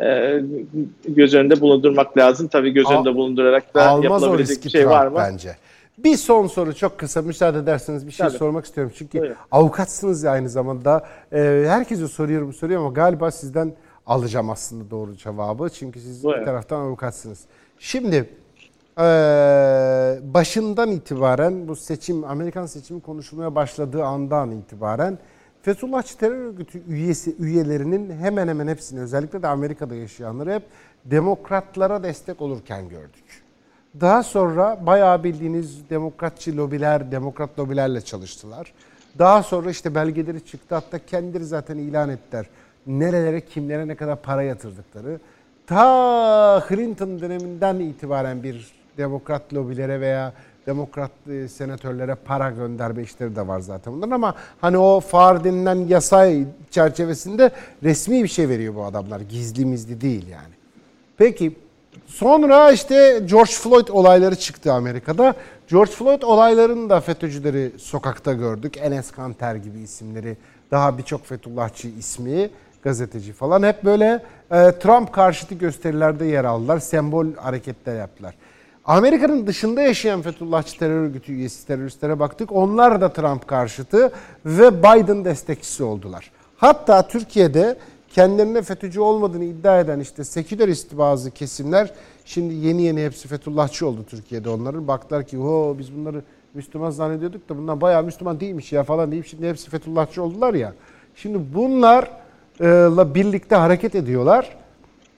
e, 0.00 0.40
göz 1.08 1.34
önünde 1.34 1.60
bulundurmak 1.60 2.18
lazım. 2.18 2.48
Tabii 2.48 2.70
göz 2.70 2.90
önünde 2.90 3.14
bulundurarak 3.14 3.74
da 3.74 4.00
yapılabilecek 4.02 4.64
bir 4.64 4.70
şey 4.70 4.80
Trump 4.80 4.92
var 4.92 5.06
mı? 5.06 5.16
Bence. 5.18 5.56
Bir 5.98 6.16
son 6.16 6.46
soru 6.46 6.74
çok 6.74 6.98
kısa 6.98 7.22
müsaade 7.22 7.58
ederseniz 7.58 8.06
bir 8.06 8.12
şey 8.12 8.26
Tabii. 8.26 8.38
sormak 8.38 8.64
istiyorum. 8.64 8.92
Çünkü 8.96 9.20
Buyurun. 9.20 9.36
avukatsınız 9.50 10.22
ya 10.22 10.30
aynı 10.30 10.48
zamanda. 10.48 11.06
Ee, 11.32 11.64
herkese 11.68 12.08
soruyorum 12.08 12.52
soruyorum 12.52 12.86
ama 12.86 12.94
galiba 12.94 13.30
sizden 13.30 13.74
alacağım 14.06 14.50
aslında 14.50 14.90
doğru 14.90 15.16
cevabı. 15.16 15.68
Çünkü 15.68 16.00
siz 16.00 16.24
Buyurun. 16.24 16.40
bir 16.40 16.46
taraftan 16.46 16.80
avukatsınız. 16.80 17.44
Şimdi 17.78 18.28
ee, 18.98 19.02
başından 20.22 20.90
itibaren 20.90 21.68
bu 21.68 21.76
seçim 21.76 22.24
Amerikan 22.24 22.66
seçimi 22.66 23.00
konuşulmaya 23.00 23.54
başladığı 23.54 24.04
andan 24.04 24.50
itibaren 24.50 25.18
Fethullahçı 25.66 26.18
terör 26.18 26.36
örgütü 26.36 26.82
üyesi 26.88 27.36
üyelerinin 27.38 28.10
hemen 28.10 28.48
hemen 28.48 28.68
hepsini 28.68 29.00
özellikle 29.00 29.42
de 29.42 29.48
Amerika'da 29.48 29.94
yaşayanları 29.94 30.52
hep 30.52 30.62
demokratlara 31.04 32.02
destek 32.02 32.42
olurken 32.42 32.88
gördük. 32.88 33.42
Daha 34.00 34.22
sonra 34.22 34.86
bayağı 34.86 35.24
bildiğiniz 35.24 35.90
demokratçı 35.90 36.56
lobiler, 36.56 37.12
demokrat 37.12 37.58
lobilerle 37.58 38.00
çalıştılar. 38.00 38.72
Daha 39.18 39.42
sonra 39.42 39.70
işte 39.70 39.94
belgeleri 39.94 40.44
çıktı 40.44 40.74
hatta 40.74 41.06
kendileri 41.06 41.44
zaten 41.44 41.78
ilan 41.78 42.10
ettiler. 42.10 42.46
Nerelere, 42.86 43.40
kimlere 43.40 43.88
ne 43.88 43.94
kadar 43.94 44.22
para 44.22 44.42
yatırdıkları. 44.42 45.20
Ta 45.66 46.64
Clinton 46.68 47.20
döneminden 47.20 47.76
itibaren 47.76 48.42
bir 48.42 48.72
demokrat 48.96 49.54
lobilere 49.54 50.00
veya 50.00 50.32
demokrat 50.66 51.10
e, 51.30 51.48
senatörlere 51.48 52.14
para 52.14 52.50
gönderme 52.50 53.02
işleri 53.02 53.36
de 53.36 53.48
var 53.48 53.60
zaten 53.60 53.92
bunların 53.92 54.10
ama 54.10 54.34
hani 54.60 54.78
o 54.78 55.00
FAR 55.00 55.44
denilen 55.44 55.76
yasa 55.76 56.28
çerçevesinde 56.70 57.50
resmi 57.82 58.22
bir 58.22 58.28
şey 58.28 58.48
veriyor 58.48 58.74
bu 58.74 58.84
adamlar. 58.84 59.20
Gizli 59.20 59.66
mizli 59.66 60.00
değil 60.00 60.28
yani. 60.28 60.54
Peki 61.16 61.56
sonra 62.06 62.72
işte 62.72 63.22
George 63.26 63.52
Floyd 63.52 63.88
olayları 63.88 64.36
çıktı 64.36 64.72
Amerika'da. 64.72 65.34
George 65.68 65.90
Floyd 65.90 66.22
olaylarını 66.22 66.90
da 66.90 67.00
FETÖ'cüleri 67.00 67.72
sokakta 67.78 68.32
gördük. 68.32 68.76
Enes 68.76 69.10
Kanter 69.10 69.54
gibi 69.54 69.78
isimleri, 69.78 70.36
daha 70.70 70.98
birçok 70.98 71.26
Fethullahçı 71.26 71.88
ismi, 71.88 72.50
gazeteci 72.82 73.32
falan 73.32 73.62
hep 73.62 73.84
böyle 73.84 74.22
e, 74.50 74.72
Trump 74.78 75.12
karşıtı 75.12 75.54
gösterilerde 75.54 76.24
yer 76.24 76.44
aldılar. 76.44 76.78
Sembol 76.78 77.26
hareketler 77.34 77.96
yaptılar. 77.96 78.34
Amerika'nın 78.86 79.46
dışında 79.46 79.82
yaşayan 79.82 80.22
Fethullahçı 80.22 80.78
terör 80.78 81.02
örgütü 81.02 81.32
üyesi 81.32 81.66
teröristlere 81.66 82.18
baktık. 82.18 82.52
Onlar 82.52 83.00
da 83.00 83.12
Trump 83.12 83.46
karşıtı 83.46 84.12
ve 84.46 84.78
Biden 84.78 85.24
destekçisi 85.24 85.84
oldular. 85.84 86.30
Hatta 86.56 87.08
Türkiye'de 87.08 87.78
kendilerine 88.08 88.62
FETÖ'cü 88.62 89.00
olmadığını 89.00 89.44
iddia 89.44 89.80
eden 89.80 90.00
işte 90.00 90.24
sekülerist 90.24 90.98
bazı 90.98 91.30
kesimler 91.30 91.90
şimdi 92.24 92.54
yeni 92.54 92.82
yeni 92.82 93.04
hepsi 93.04 93.28
Fethullahçı 93.28 93.86
oldu 93.86 94.04
Türkiye'de 94.10 94.48
onların. 94.48 94.88
Baktılar 94.88 95.26
ki 95.26 95.38
o 95.38 95.76
biz 95.78 95.96
bunları 95.96 96.22
Müslüman 96.54 96.90
zannediyorduk 96.90 97.48
da 97.48 97.58
bunlar 97.58 97.80
bayağı 97.80 98.02
Müslüman 98.02 98.40
değilmiş 98.40 98.72
ya 98.72 98.82
falan 98.82 99.12
deyip 99.12 99.26
şimdi 99.26 99.48
hepsi 99.48 99.70
Fethullahçı 99.70 100.22
oldular 100.22 100.54
ya. 100.54 100.72
Şimdi 101.14 101.38
bunlarla 101.54 103.14
birlikte 103.14 103.56
hareket 103.56 103.94
ediyorlar. 103.94 104.56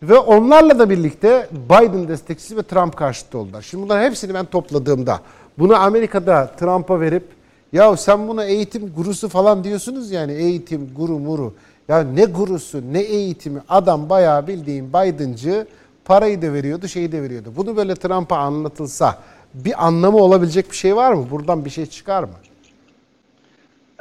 Ve 0.03 0.19
onlarla 0.19 0.79
da 0.79 0.91
birlikte 0.91 1.49
Biden 1.53 2.09
destekçisi 2.09 2.57
ve 2.57 2.63
Trump 2.63 2.97
karşıtı 2.97 3.39
oldular. 3.39 3.63
Şimdi 3.63 3.85
bunların 3.85 4.05
hepsini 4.05 4.35
ben 4.35 4.45
topladığımda 4.45 5.21
bunu 5.59 5.77
Amerika'da 5.77 6.47
Trump'a 6.47 7.01
verip 7.01 7.25
ya 7.73 7.97
sen 7.97 8.29
buna 8.29 8.45
eğitim 8.45 8.93
gurusu 8.93 9.29
falan 9.29 9.65
diyorsunuz 9.65 10.11
yani 10.11 10.33
eğitim 10.33 10.91
guru 10.97 11.19
muru. 11.19 11.55
Ya 11.89 12.01
ne 12.01 12.25
gurusu 12.25 12.83
ne 12.93 13.01
eğitimi 13.01 13.61
adam 13.69 14.11
bayağı 14.11 14.47
bildiğin 14.47 14.89
Biden'cı 14.89 15.67
parayı 16.05 16.43
da 16.43 16.53
veriyordu 16.53 16.89
şeyi 16.89 17.13
de 17.13 17.23
veriyordu. 17.23 17.53
Bunu 17.57 17.77
böyle 17.77 17.95
Trump'a 17.95 18.37
anlatılsa 18.37 19.19
bir 19.55 19.87
anlamı 19.87 20.19
olabilecek 20.19 20.71
bir 20.71 20.77
şey 20.77 20.97
var 20.97 21.13
mı? 21.13 21.27
Buradan 21.31 21.65
bir 21.65 21.71
şey 21.71 21.87
çıkar 21.87 22.23
mı? 22.23 22.35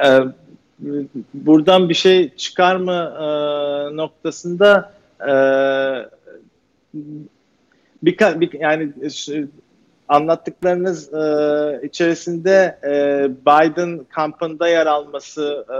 Ee, 0.05 0.19
buradan 1.33 1.89
bir 1.89 1.93
şey 1.93 2.35
çıkar 2.35 2.75
mı 2.75 3.13
e, 3.19 3.25
noktasında 3.95 4.96
e, 5.21 5.33
bir, 8.03 8.53
yani 8.59 8.91
anlattıklarınız 10.07 11.13
e, 11.13 11.87
içerisinde 11.87 12.79
e, 12.83 12.91
Biden 13.45 14.05
kampında 14.09 14.67
yer 14.67 14.85
alması 14.85 15.65
e, 15.69 15.77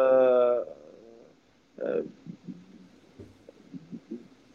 e, 1.81 1.88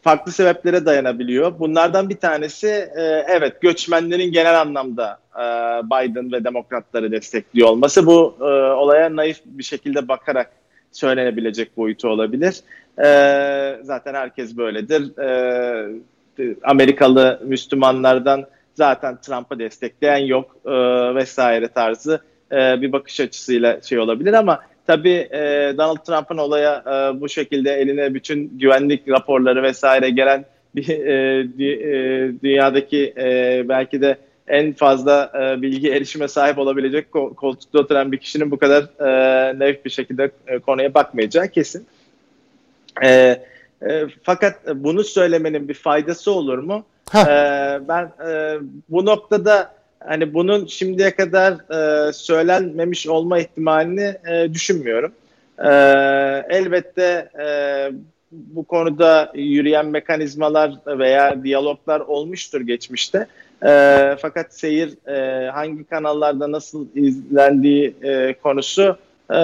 farklı 0.02 0.32
sebeplere 0.32 0.86
dayanabiliyor. 0.86 1.58
Bunlardan 1.58 2.08
bir 2.08 2.16
tanesi 2.16 2.66
e, 2.96 3.24
evet 3.28 3.60
göçmenlerin 3.60 4.32
genel 4.32 4.60
anlamda 4.60 5.18
e, 5.34 5.42
Biden 5.84 6.32
ve 6.32 6.44
demokratları 6.44 7.12
destekliyor 7.12 7.68
olması. 7.68 8.06
Bu 8.06 8.36
e, 8.40 8.44
olaya 8.72 9.16
naif 9.16 9.40
bir 9.44 9.64
şekilde 9.64 10.08
bakarak 10.08 10.61
söylenebilecek 10.92 11.76
boyutu 11.76 12.08
olabilir. 12.08 12.60
E, 12.98 13.06
zaten 13.82 14.14
herkes 14.14 14.56
böyledir. 14.56 15.18
E, 15.18 16.02
Amerikalı 16.62 17.40
Müslümanlardan 17.44 18.46
zaten 18.74 19.16
Trump'ı 19.22 19.58
destekleyen 19.58 20.18
yok 20.18 20.56
e, 20.66 20.70
vesaire 21.14 21.68
tarzı 21.68 22.20
e, 22.52 22.82
bir 22.82 22.92
bakış 22.92 23.20
açısıyla 23.20 23.80
şey 23.80 23.98
olabilir 23.98 24.32
ama 24.32 24.60
tabii 24.86 25.28
e, 25.32 25.72
Donald 25.78 26.04
Trump'ın 26.06 26.38
olaya 26.38 26.82
e, 26.86 27.20
bu 27.20 27.28
şekilde 27.28 27.72
eline 27.72 28.14
bütün 28.14 28.58
güvenlik 28.58 29.08
raporları 29.08 29.62
vesaire 29.62 30.10
gelen 30.10 30.44
bir 30.74 30.88
e, 30.88 31.40
dü- 31.58 31.82
e, 31.82 32.32
dünyadaki 32.42 33.14
e, 33.16 33.64
belki 33.68 34.02
de 34.02 34.16
en 34.48 34.72
fazla 34.72 35.32
e, 35.34 35.62
bilgi 35.62 35.90
erişime 35.90 36.28
sahip 36.28 36.58
olabilecek 36.58 37.06
ko- 37.12 37.34
koltukta 37.34 37.78
oturan 37.78 38.12
bir 38.12 38.18
kişinin 38.18 38.50
bu 38.50 38.58
kadar 38.58 38.82
e, 38.82 39.58
naif 39.58 39.84
bir 39.84 39.90
şekilde 39.90 40.30
e, 40.46 40.58
konuya 40.58 40.94
bakmayacağı 40.94 41.48
kesin. 41.48 41.86
E, 43.02 43.08
e, 43.82 44.06
fakat 44.22 44.54
bunu 44.74 45.04
söylemenin 45.04 45.68
bir 45.68 45.74
faydası 45.74 46.32
olur 46.32 46.58
mu? 46.58 46.84
Heh. 47.12 47.20
E, 47.20 47.80
ben 47.88 48.12
e, 48.28 48.58
bu 48.88 49.06
noktada 49.06 49.74
hani 50.00 50.34
bunun 50.34 50.66
şimdiye 50.66 51.10
kadar 51.10 51.52
e, 51.52 52.12
söylenmemiş 52.12 53.06
olma 53.06 53.38
ihtimalini 53.38 54.14
e, 54.30 54.54
düşünmüyorum. 54.54 55.12
E, 55.58 55.70
elbette 56.50 57.28
e, 57.44 57.46
bu 58.32 58.64
konuda 58.64 59.32
yürüyen 59.34 59.86
mekanizmalar 59.86 60.72
veya 60.86 61.44
diyaloglar 61.44 62.00
olmuştur 62.00 62.60
geçmişte. 62.60 63.26
E, 63.66 64.16
fakat 64.20 64.54
seyir 64.54 65.08
e, 65.08 65.50
hangi 65.50 65.84
kanallarda 65.84 66.52
nasıl 66.52 66.86
izlendiği 66.94 67.94
e, 68.02 68.34
konusu 68.42 68.96
e, 69.30 69.36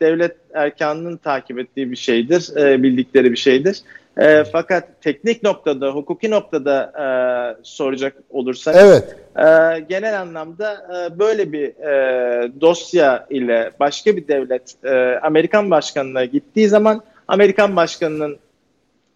devlet 0.00 0.36
erkanının 0.54 1.16
takip 1.16 1.58
ettiği 1.58 1.90
bir 1.90 1.96
şeydir, 1.96 2.56
e, 2.56 2.82
bildikleri 2.82 3.32
bir 3.32 3.36
şeydir. 3.36 3.80
E, 4.18 4.44
fakat 4.44 5.02
teknik 5.02 5.42
noktada, 5.42 5.90
hukuki 5.90 6.30
noktada 6.30 6.92
e, 6.98 7.06
soracak 7.62 8.14
olursak, 8.30 8.76
Evet. 8.78 9.16
e, 9.36 9.80
genel 9.88 10.20
anlamda 10.20 10.72
e, 10.72 11.18
böyle 11.18 11.52
bir 11.52 11.66
e, 11.68 12.52
dosya 12.60 13.26
ile 13.30 13.70
başka 13.80 14.16
bir 14.16 14.28
devlet 14.28 14.84
e, 14.84 15.18
Amerikan 15.22 15.70
başkanına 15.70 16.24
gittiği 16.24 16.68
zaman 16.68 17.02
Amerikan 17.28 17.76
başkanının 17.76 18.38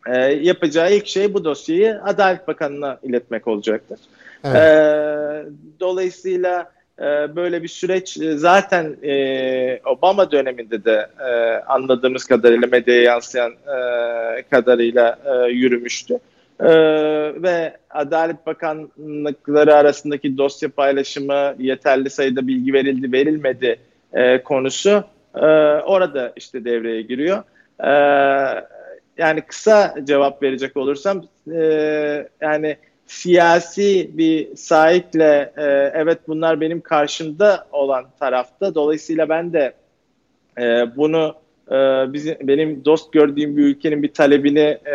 e, 0.06 0.18
yapacağı 0.18 0.94
ilk 0.94 1.06
şey 1.06 1.34
bu 1.34 1.44
dosyayı 1.44 2.00
Adalet 2.04 2.48
Bakanı'na 2.48 2.98
iletmek 3.02 3.48
olacaktır. 3.48 3.98
Evet. 4.44 4.56
E, 4.56 5.44
dolayısıyla 5.80 6.70
e, 6.98 7.36
böyle 7.36 7.62
bir 7.62 7.68
süreç 7.68 8.16
e, 8.16 8.36
zaten 8.36 8.96
e, 9.02 9.80
Obama 9.84 10.30
döneminde 10.30 10.84
de 10.84 11.06
e, 11.20 11.56
anladığımız 11.66 12.24
kadarıyla 12.24 12.68
medyaya 12.68 13.02
yansıyan 13.02 13.52
e, 13.52 14.42
kadarıyla 14.50 15.18
e, 15.24 15.52
yürümüştü. 15.52 16.18
Ee, 16.62 17.42
ve 17.42 17.76
Adalet 17.90 18.46
Bakanlıkları 18.46 19.74
arasındaki 19.74 20.38
dosya 20.38 20.68
paylaşımı, 20.68 21.54
yeterli 21.58 22.10
sayıda 22.10 22.46
bilgi 22.46 22.72
verildi, 22.72 23.12
verilmedi 23.12 23.76
e, 24.12 24.42
konusu 24.42 25.04
e, 25.34 25.46
orada 25.86 26.32
işte 26.36 26.64
devreye 26.64 27.02
giriyor. 27.02 27.42
E, 27.80 27.92
yani 29.18 29.40
kısa 29.40 29.94
cevap 30.05 30.43
verecek 30.43 30.76
olursam, 30.76 31.24
e, 31.52 32.28
yani 32.40 32.76
siyasi 33.06 34.10
bir 34.12 34.56
sahikle 34.56 35.52
e, 35.56 35.62
evet 35.94 36.18
bunlar 36.28 36.60
benim 36.60 36.80
karşımda 36.80 37.66
olan 37.72 38.05
tarafta. 38.20 38.74
Dolayısıyla 38.74 39.28
ben 39.28 39.52
de 39.52 39.72
e, 40.59 40.97
bunu 40.97 41.34
e, 41.68 41.74
bizim 42.12 42.36
benim 42.43 42.84
dost 42.84 43.12
gördüğüm 43.12 43.56
bir 43.56 43.62
ülkenin 43.62 44.02
bir 44.02 44.12
talebini 44.12 44.78
e, 44.84 44.94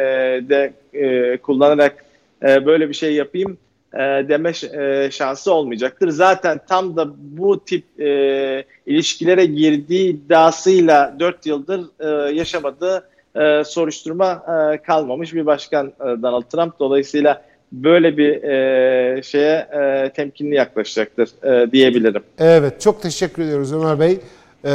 de 0.49 0.73
e, 0.93 1.37
kullanarak 1.37 2.05
e, 2.43 2.65
böyle 2.65 2.89
bir 2.89 2.93
şey 2.93 3.13
yapayım 3.13 3.57
e, 3.93 3.99
deme 3.99 4.51
e, 4.73 5.11
şansı 5.11 5.53
olmayacaktır. 5.53 6.09
Zaten 6.09 6.59
tam 6.67 6.95
da 6.95 7.07
bu 7.17 7.65
tip 7.65 8.01
e, 8.01 8.63
ilişkilere 8.85 9.45
girdiği 9.45 10.09
iddiasıyla 10.09 11.15
4 11.19 11.45
yıldır 11.45 11.81
e, 11.99 12.33
yaşamadığı 12.33 13.09
e, 13.41 13.63
soruşturma 13.63 14.43
e, 14.73 14.77
kalmamış 14.77 15.33
bir 15.33 15.45
başkan 15.45 15.87
e, 15.87 16.03
Donald 16.03 16.43
Trump. 16.43 16.79
Dolayısıyla 16.79 17.41
böyle 17.71 18.17
bir 18.17 18.43
e, 18.43 19.23
şeye 19.23 19.55
e, 19.55 20.11
temkinli 20.15 20.55
yaklaşacaktır 20.55 21.29
e, 21.43 21.71
diyebilirim. 21.71 22.23
Evet 22.39 22.81
çok 22.81 23.01
teşekkür 23.01 23.43
ediyoruz 23.43 23.73
Ömer 23.73 23.99
Bey. 23.99 24.19
Ee, 24.65 24.69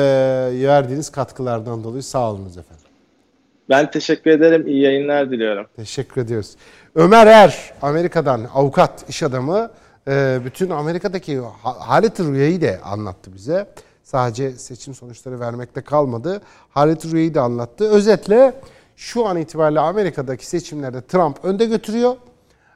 verdiğiniz 0.55 1.11
katkılardan 1.11 1.85
dolayı 1.85 2.03
sağ 2.03 2.31
olunuz 2.31 2.59
efendim. 2.59 2.85
Ben 3.69 3.91
teşekkür 3.91 4.31
ederim. 4.31 4.67
İyi 4.67 4.83
yayınlar 4.83 5.31
diliyorum. 5.31 5.67
Teşekkür 5.77 6.21
ediyoruz. 6.21 6.57
Ömer 6.95 7.27
Er, 7.27 7.73
Amerika'dan 7.83 8.47
avukat, 8.55 9.09
iş 9.09 9.23
adamı, 9.23 9.71
e, 10.09 10.39
bütün 10.45 10.71
Amerika'daki 10.71 11.41
haleti 11.63 12.25
rüyayı 12.25 12.63
da 12.63 12.79
anlattı 12.85 13.35
bize. 13.35 13.67
Sadece 14.13 14.53
seçim 14.53 14.95
sonuçları 14.95 15.41
vermekte 15.41 15.81
kalmadı. 15.81 16.41
Haleti 16.71 17.11
rüyayı 17.13 17.35
da 17.35 17.43
anlattı. 17.43 17.85
Özetle 17.85 18.61
şu 18.97 19.27
an 19.27 19.37
itibariyle 19.37 19.81
Amerika'daki 19.81 20.47
seçimlerde 20.47 21.01
Trump 21.07 21.45
önde 21.45 21.65
götürüyor. 21.65 22.17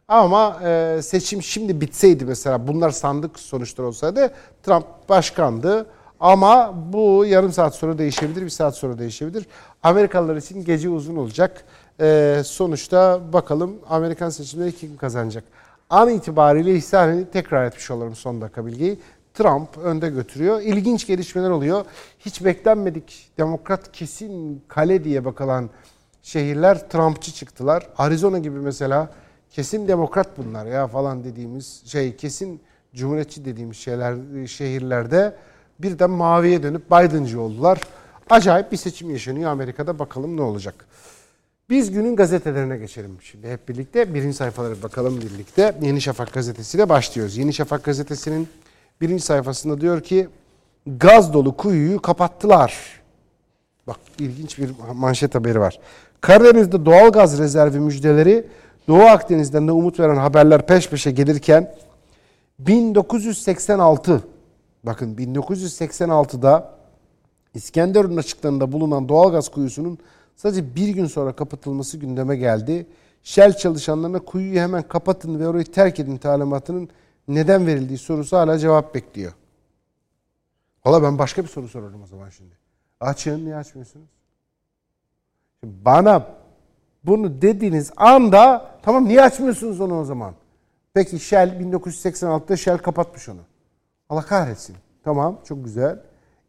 Ama 0.09 0.61
e, 0.65 1.01
seçim 1.03 1.43
şimdi 1.43 1.81
bitseydi 1.81 2.25
mesela 2.25 2.69
bunlar 2.69 2.91
sandık 2.91 3.39
sonuçları 3.39 3.87
olsaydı 3.87 4.31
Trump 4.63 4.85
başkandı. 5.09 5.87
Ama 6.21 6.75
bu 6.93 7.25
yarım 7.27 7.53
saat 7.53 7.75
sonra 7.75 7.99
değişebilir, 7.99 8.43
bir 8.43 8.51
saat 8.51 8.77
sonra 8.77 8.99
değişebilir. 8.99 9.47
Amerikalılar 9.83 10.37
için 10.37 10.65
gece 10.65 10.89
uzun 10.89 11.17
olacak. 11.17 11.65
Ee, 12.01 12.43
sonuçta 12.45 13.21
bakalım 13.33 13.77
Amerikan 13.89 14.31
seçimleri 14.31 14.73
kim 14.73 14.97
kazanacak? 14.97 15.45
An 15.91 16.09
itibariyle 16.09 16.75
ihsaneni 16.75 17.31
tekrar 17.31 17.65
etmiş 17.65 17.91
olalım 17.91 18.15
son 18.15 18.41
dakika 18.41 18.67
bilgiyi. 18.67 18.99
Trump 19.37 19.79
önde 19.79 20.09
götürüyor. 20.09 20.61
İlginç 20.61 21.07
gelişmeler 21.07 21.51
oluyor. 21.51 21.85
Hiç 22.19 22.45
beklenmedik 22.45 23.31
demokrat 23.39 23.93
kesin 23.93 24.63
kale 24.69 25.05
diye 25.05 25.25
bakılan 25.25 25.71
şehirler 26.23 26.89
Trumpçı 26.89 27.33
çıktılar. 27.33 27.89
Arizona 27.99 28.39
gibi 28.39 28.59
mesela 28.59 29.11
kesin 29.51 29.89
demokrat 29.89 30.39
bunlar 30.39 30.67
ya 30.67 30.87
falan 30.87 31.25
dediğimiz 31.25 31.83
şey 31.87 32.17
kesin 32.17 32.61
cumhuriyetçi 32.95 33.45
dediğimiz 33.45 33.77
şeyler 33.77 34.17
şehirlerde 34.47 35.37
birden 35.79 36.11
maviye 36.11 36.63
dönüp 36.63 36.87
Biden'cı 36.87 37.41
oldular. 37.41 37.81
Acayip 38.31 38.73
bir 38.73 38.77
seçim 38.77 39.11
yaşanıyor 39.11 39.51
Amerika'da. 39.51 39.99
Bakalım 39.99 40.37
ne 40.37 40.43
olacak. 40.43 40.87
Biz 41.71 41.91
günün 41.91 42.17
gazetelerine 42.17 42.77
geçelim 42.77 43.19
şimdi 43.21 43.49
hep 43.49 43.69
birlikte. 43.69 44.15
Birinci 44.15 44.37
sayfalara 44.37 44.83
bakalım 44.83 45.21
birlikte. 45.21 45.75
Yeni 45.83 46.01
Şafak 46.01 46.33
gazetesiyle 46.33 46.89
başlıyoruz. 46.89 47.37
Yeni 47.37 47.53
Şafak 47.53 47.85
gazetesinin 47.85 48.49
birinci 49.01 49.23
sayfasında 49.23 49.81
diyor 49.81 50.01
ki 50.01 50.29
gaz 50.87 51.33
dolu 51.33 51.57
kuyuyu 51.57 52.03
kapattılar. 52.03 53.01
Bak 53.87 53.97
ilginç 54.19 54.59
bir 54.59 54.71
manşet 54.95 55.35
haberi 55.35 55.61
var. 55.61 55.79
Karadeniz'de 56.21 56.87
doğal 56.87 57.11
gaz 57.11 57.39
rezervi 57.39 57.81
müjdeleri 57.81 58.47
Doğu 58.89 59.03
Akdeniz'den 59.03 59.69
de 59.69 59.73
umut 59.73 60.01
veren 60.01 60.17
haberler 60.17 60.67
peş 60.67 60.91
peşe 60.91 61.11
gelirken 61.11 61.75
1986 62.59 64.23
bakın 64.83 65.15
1986'da 65.15 66.77
İskenderun 67.55 68.17
açıklarında 68.17 68.73
bulunan 68.73 69.09
doğalgaz 69.09 69.49
kuyusunun 69.49 69.99
sadece 70.37 70.77
bir 70.77 70.89
gün 70.89 71.07
sonra 71.07 71.33
kapatılması 71.33 71.99
gündeme 71.99 72.37
geldi. 72.37 72.87
Shell 73.23 73.53
çalışanlarına 73.53 74.19
kuyuyu 74.19 74.61
hemen 74.61 74.83
kapatın 74.83 75.41
ve 75.41 75.49
orayı 75.49 75.65
terk 75.65 76.01
edin 76.01 76.17
talimatının 76.17 76.89
neden 77.29 77.67
verildiği 77.67 77.99
sorusu 77.99 78.37
hala 78.37 78.59
cevap 78.59 78.95
bekliyor. 78.95 79.33
Valla 80.85 81.03
ben 81.03 81.19
başka 81.19 81.43
bir 81.43 81.49
soru 81.49 81.69
sorarım 81.69 82.03
o 82.03 82.07
zaman 82.07 82.29
şimdi. 82.29 82.55
Açın, 83.01 83.45
niye 83.45 83.57
açmıyorsunuz? 83.57 84.09
Bana 85.65 86.27
bunu 87.05 87.43
dediğiniz 87.43 87.93
anda 87.97 88.71
tamam 88.83 89.05
niye 89.05 89.23
açmıyorsunuz 89.23 89.81
onu 89.81 90.01
o 90.01 90.05
zaman? 90.05 90.35
Peki 90.95 91.19
Shell 91.19 91.61
1986'da 91.61 92.57
Shell 92.57 92.79
kapatmış 92.79 93.29
onu. 93.29 93.41
Allah 94.09 94.23
kahretsin. 94.23 94.77
Tamam 95.05 95.41
çok 95.45 95.65
güzel. 95.65 96.03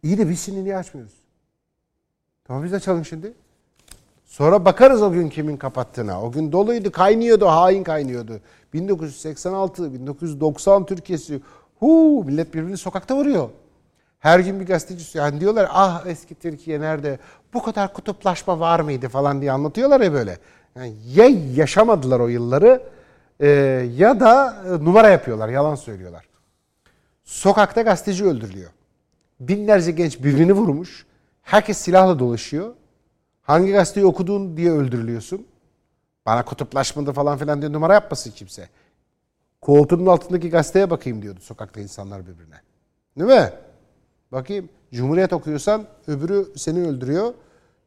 İyi 0.04 0.18
de 0.18 0.30
biz 0.30 0.42
şimdi 0.42 0.64
niye 0.64 0.78
açmıyoruz? 0.78 1.14
Tamam 2.44 2.64
biz 2.64 2.74
açalım 2.74 3.06
şimdi. 3.06 3.34
Sonra 4.28 4.66
bakarız 4.66 5.02
o 5.02 5.12
gün 5.12 5.30
kimin 5.30 5.58
kapattığına. 5.58 6.22
O 6.22 6.32
gün 6.32 6.52
doluydu, 6.52 6.92
kaynıyordu, 6.92 7.46
hain 7.48 7.84
kaynıyordu. 7.84 8.42
1986, 8.74 9.94
1990 9.94 10.86
Türkiye'si. 10.86 11.42
Hu 11.80 12.24
millet 12.26 12.54
birbirini 12.54 12.78
sokakta 12.78 13.16
vuruyor. 13.16 13.50
Her 14.20 14.40
gün 14.40 14.60
bir 14.60 14.66
gazeteci 14.66 15.18
yani 15.18 15.42
diyorlar 15.42 15.68
ah 15.72 16.06
eski 16.06 16.36
Türkiye 16.36 16.82
nerede? 16.82 17.20
Bu 17.54 17.64
kadar 17.64 17.94
kutuplaşma 17.94 18.60
var 18.60 18.80
mıydı 18.80 19.10
falan 19.10 19.42
diye 19.42 19.52
anlatıyorlar 19.52 20.02
ya 20.02 20.14
böyle. 20.14 20.38
Yani 20.76 20.94
ya 21.14 21.26
yaşamadılar 21.56 22.20
o 22.20 22.28
yılları 22.28 22.82
e, 23.40 23.48
ya 23.98 24.20
da 24.20 24.64
e, 24.68 24.86
numara 24.86 25.10
yapıyorlar, 25.10 25.50
yalan 25.50 25.76
söylüyorlar. 25.76 26.26
Sokakta 27.24 27.82
gazeteci 27.82 28.26
öldürülüyor. 28.26 28.72
Binlerce 29.40 29.92
genç 29.92 30.20
birbirini 30.20 30.54
vurmuş. 30.54 31.06
Herkes 31.42 31.78
silahla 31.78 32.20
dolaşıyor. 32.20 32.74
Hangi 33.48 33.72
gazeteyi 33.72 34.06
okudun 34.06 34.58
diye 34.58 34.72
öldürülüyorsun. 34.72 35.46
Bana 36.26 36.46
kutuplaşmadı 36.46 37.12
falan 37.12 37.38
filan 37.38 37.62
diye 37.62 37.72
numara 37.72 37.94
yapmasın 37.94 38.32
kimse. 38.32 38.70
Koltuğunun 39.62 40.06
altındaki 40.06 40.50
gazeteye 40.50 40.90
bakayım 40.90 41.22
diyordu 41.22 41.40
sokakta 41.42 41.80
insanlar 41.80 42.22
birbirine. 42.28 42.56
Değil 43.18 43.40
mi? 43.40 43.52
Bakayım. 44.32 44.70
Cumhuriyet 44.94 45.34
okuyorsan 45.34 45.86
öbürü 46.08 46.48
seni 46.56 46.88
öldürüyor. 46.88 47.34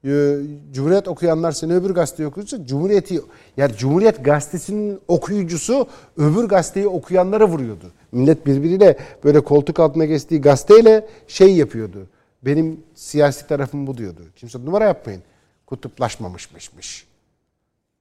Ee, 0.05 0.37
Cumhuriyet 0.73 1.09
okuyanlar 1.09 1.53
seni 1.53 1.74
öbür 1.74 1.91
gazeteyi 1.91 2.28
okuyorsa 2.28 2.66
Cumhuriyeti 2.66 3.20
yani 3.57 3.77
Cumhuriyet 3.77 4.24
gazetesinin 4.24 5.01
okuyucusu 5.09 5.87
öbür 6.16 6.45
gazeteyi 6.45 6.89
okuyanlara 6.89 7.49
vuruyordu. 7.49 7.93
Millet 8.12 8.47
birbiriyle 8.47 8.99
böyle 9.24 9.41
koltuk 9.41 9.81
altına 9.81 10.05
geçtiği 10.05 10.41
gazeteyle 10.41 11.09
şey 11.27 11.57
yapıyordu. 11.57 12.07
Benim 12.43 12.81
siyasi 12.95 13.47
tarafım 13.47 13.87
bu 13.87 13.97
diyordu. 13.97 14.20
Kimse 14.37 14.65
numara 14.65 14.85
yapmayın. 14.85 15.23
Kutuplaşmamışmışmış. 15.70 17.06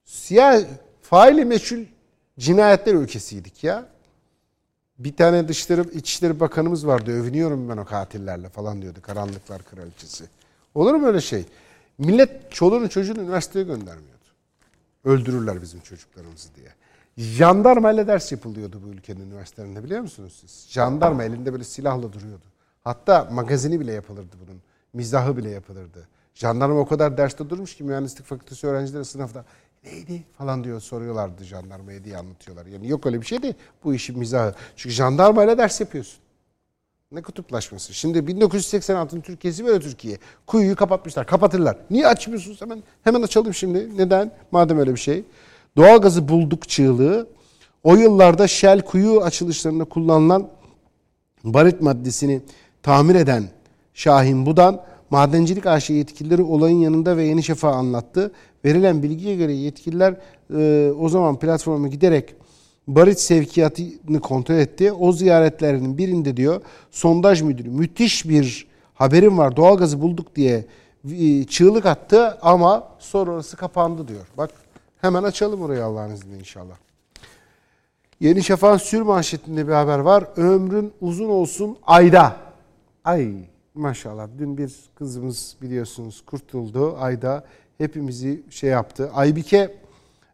Siyah 0.04 0.62
faili 1.02 1.44
meçhul 1.44 1.84
cinayetler 2.38 2.94
ülkesiydik 2.94 3.64
ya. 3.64 3.86
Bir 4.98 5.16
tane 5.16 5.48
Dışişleri 5.48 5.80
İçişleri 5.80 6.40
Bakanımız 6.40 6.86
vardı. 6.86 7.10
Övünüyorum 7.10 7.68
ben 7.68 7.76
o 7.76 7.84
katillerle 7.84 8.48
falan 8.48 8.82
diyordu. 8.82 8.98
Karanlıklar 9.02 9.62
Kraliçesi. 9.62 10.24
Olur 10.74 10.94
mu 10.94 11.06
öyle 11.06 11.20
şey? 11.20 11.44
Millet 11.98 12.52
çoluğunu 12.52 12.88
çocuğunu 12.90 13.20
üniversiteye 13.20 13.64
göndermiyordu. 13.64 14.24
Öldürürler 15.04 15.62
bizim 15.62 15.80
çocuklarımızı 15.80 16.48
diye. 16.54 16.68
Jandarma 17.16 17.92
ile 17.92 18.06
ders 18.06 18.32
yapılıyordu 18.32 18.80
bu 18.84 18.88
ülkenin 18.88 19.20
üniversitelerinde 19.20 19.84
biliyor 19.84 20.00
musunuz 20.00 20.38
siz? 20.40 20.66
Jandarma 20.70 21.24
elinde 21.24 21.52
böyle 21.52 21.64
silahla 21.64 22.12
duruyordu. 22.12 22.44
Hatta 22.84 23.28
magazini 23.32 23.80
bile 23.80 23.92
yapılırdı 23.92 24.36
bunun. 24.46 24.62
Mizahı 24.92 25.36
bile 25.36 25.50
yapılırdı. 25.50 26.08
Jandarma 26.34 26.80
o 26.80 26.86
kadar 26.86 27.16
derste 27.16 27.50
durmuş 27.50 27.76
ki 27.76 27.84
mühendislik 27.84 28.26
fakültesi 28.26 28.66
öğrencileri 28.66 29.04
sınıfta 29.04 29.44
neydi 29.84 30.22
falan 30.38 30.64
diyor 30.64 30.80
soruyorlardı 30.80 31.44
jandarmaya 31.44 32.04
diye 32.04 32.16
anlatıyorlar. 32.16 32.66
Yani 32.66 32.88
yok 32.88 33.06
öyle 33.06 33.20
bir 33.20 33.26
şey 33.26 33.42
değil 33.42 33.54
bu 33.84 33.94
işin 33.94 34.18
mizahı. 34.18 34.54
Çünkü 34.76 34.94
jandarma 34.94 35.44
ile 35.44 35.58
ders 35.58 35.80
yapıyorsun. 35.80 36.20
Ne 37.12 37.22
kutuplaşması? 37.22 37.94
Şimdi 37.94 38.18
1986'ın 38.18 39.20
Türkiye'si 39.20 39.66
böyle 39.66 39.80
Türkiye. 39.80 40.18
Kuyuyu 40.46 40.76
kapatmışlar. 40.76 41.26
Kapatırlar. 41.26 41.76
Niye 41.90 42.06
açmıyorsunuz 42.06 42.60
hemen? 42.60 42.82
Hemen 43.04 43.22
açalım 43.22 43.54
şimdi. 43.54 43.98
Neden? 43.98 44.32
Madem 44.50 44.78
öyle 44.78 44.94
bir 44.94 45.00
şey. 45.00 45.24
Doğalgazı 45.76 46.28
bulduk 46.28 46.68
çığlığı. 46.68 47.28
O 47.84 47.94
yıllarda 47.94 48.48
Shell 48.48 48.80
kuyu 48.80 49.22
açılışlarında 49.22 49.84
kullanılan 49.84 50.48
barit 51.44 51.80
maddesini 51.80 52.42
tamir 52.82 53.14
eden 53.14 53.44
Şahin 53.94 54.46
Budan, 54.46 54.82
Madencilik 55.10 55.66
AŞ 55.66 55.90
yetkilileri 55.90 56.42
olayın 56.42 56.78
yanında 56.78 57.16
ve 57.16 57.24
Yeni 57.24 57.42
Şafak'a 57.42 57.76
anlattı. 57.76 58.32
Verilen 58.64 59.02
bilgiye 59.02 59.36
göre 59.36 59.52
yetkililer 59.52 60.14
e, 60.56 60.92
o 61.00 61.08
zaman 61.08 61.38
platforma 61.38 61.88
giderek 61.88 62.34
barış 62.88 63.18
sevkiyatını 63.18 64.20
kontrol 64.20 64.54
etti. 64.54 64.92
O 64.92 65.12
ziyaretlerinin 65.12 65.98
birinde 65.98 66.36
diyor 66.36 66.60
sondaj 66.90 67.42
müdürü 67.42 67.70
müthiş 67.70 68.28
bir 68.28 68.66
haberim 68.94 69.38
var 69.38 69.56
doğalgazı 69.56 70.00
bulduk 70.00 70.36
diye 70.36 70.64
e, 71.10 71.44
çığlık 71.44 71.86
attı 71.86 72.38
ama 72.42 72.88
sonra 72.98 73.30
orası 73.30 73.56
kapandı 73.56 74.08
diyor. 74.08 74.26
Bak 74.38 74.50
hemen 75.00 75.22
açalım 75.22 75.62
orayı 75.62 75.84
Allah'ın 75.84 76.14
izniyle 76.14 76.38
inşallah. 76.38 76.74
Yeni 78.20 78.42
Şafak'ın 78.42 78.78
sür 78.78 79.02
manşetinde 79.02 79.68
bir 79.68 79.72
haber 79.72 79.98
var. 79.98 80.24
Ömrün 80.36 80.92
uzun 81.00 81.28
olsun 81.28 81.76
ayda. 81.86 82.36
Ay 83.04 83.32
maşallah 83.74 84.28
dün 84.38 84.58
bir 84.58 84.90
kızımız 84.94 85.56
biliyorsunuz 85.62 86.24
kurtuldu 86.26 86.96
ayda. 86.96 87.44
Hepimizi 87.78 88.42
şey 88.50 88.70
yaptı. 88.70 89.10
Aybike 89.14 89.74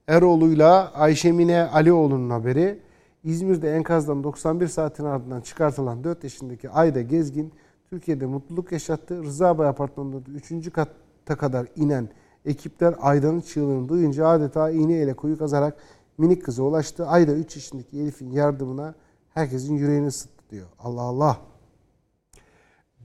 Eroğlu'yla 0.08 0.92
Ayşemine 0.94 1.62
Alioğlu'nun 1.62 2.30
haberi. 2.30 2.78
İzmir'de 3.24 3.76
enkazdan 3.76 4.24
91 4.24 4.68
saatin 4.68 5.04
ardından 5.04 5.40
çıkartılan 5.40 6.04
4 6.04 6.24
yaşındaki 6.24 6.70
Ayda 6.70 7.02
Gezgin 7.02 7.52
Türkiye'de 7.90 8.26
mutluluk 8.26 8.72
yaşattı. 8.72 9.22
Rıza 9.22 9.58
Bey 9.58 9.66
apartmanında 9.66 10.30
3. 10.50 10.72
katta 10.72 11.36
kadar 11.36 11.66
inen 11.76 12.08
ekipler 12.44 12.94
Ayda'nın 13.00 13.40
çığlığını 13.40 13.88
duyunca 13.88 14.26
adeta 14.26 14.70
iğneyle 14.70 15.14
kuyu 15.14 15.38
kazarak 15.38 15.76
minik 16.18 16.44
kıza 16.44 16.62
ulaştı. 16.62 17.06
Ayda 17.06 17.32
3 17.32 17.56
yaşındaki 17.56 18.00
Elif'in 18.00 18.30
yardımına 18.30 18.94
herkesin 19.34 19.74
yüreğini 19.74 20.06
ısıttı 20.06 20.50
diyor. 20.50 20.66
Allah 20.78 21.00
Allah. 21.00 21.55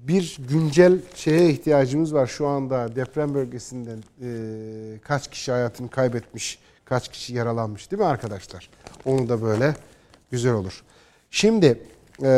Bir 0.08 0.38
güncel 0.50 1.00
şeye 1.16 1.50
ihtiyacımız 1.50 2.14
var 2.14 2.28
şu 2.28 2.48
anda 2.48 2.96
deprem 2.96 3.34
bölgesinden 3.34 4.04
e, 4.22 5.00
kaç 5.00 5.30
kişi 5.30 5.52
hayatını 5.52 5.90
kaybetmiş, 5.90 6.60
kaç 6.86 7.12
kişi 7.12 7.36
yaralanmış 7.36 7.92
değil 7.92 8.02
mi 8.02 8.08
arkadaşlar? 8.08 8.70
Onu 9.06 9.30
da 9.30 9.42
böyle 9.42 9.76
güzel 10.32 10.54
olur. 10.54 10.84
Şimdi 11.32 11.84
e, 12.24 12.30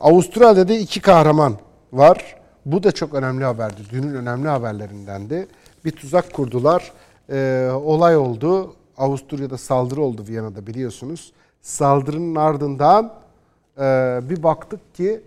Avustralya'da 0.00 0.74
iki 0.74 1.00
kahraman 1.00 1.56
var. 1.92 2.36
Bu 2.66 2.82
da 2.82 2.92
çok 2.92 3.14
önemli 3.14 3.44
haberdi. 3.44 3.80
Dünün 3.90 4.14
önemli 4.14 4.48
haberlerindendi. 4.48 5.48
Bir 5.84 5.90
tuzak 5.90 6.32
kurdular. 6.32 6.92
E, 7.32 7.68
olay 7.74 8.16
oldu. 8.16 8.76
Avusturya'da 8.96 9.58
saldırı 9.58 10.02
oldu 10.02 10.24
Viyana'da 10.28 10.66
biliyorsunuz. 10.66 11.32
Saldırının 11.62 12.34
ardından 12.34 13.14
e, 13.78 13.82
bir 14.22 14.42
baktık 14.42 14.94
ki 14.94 15.22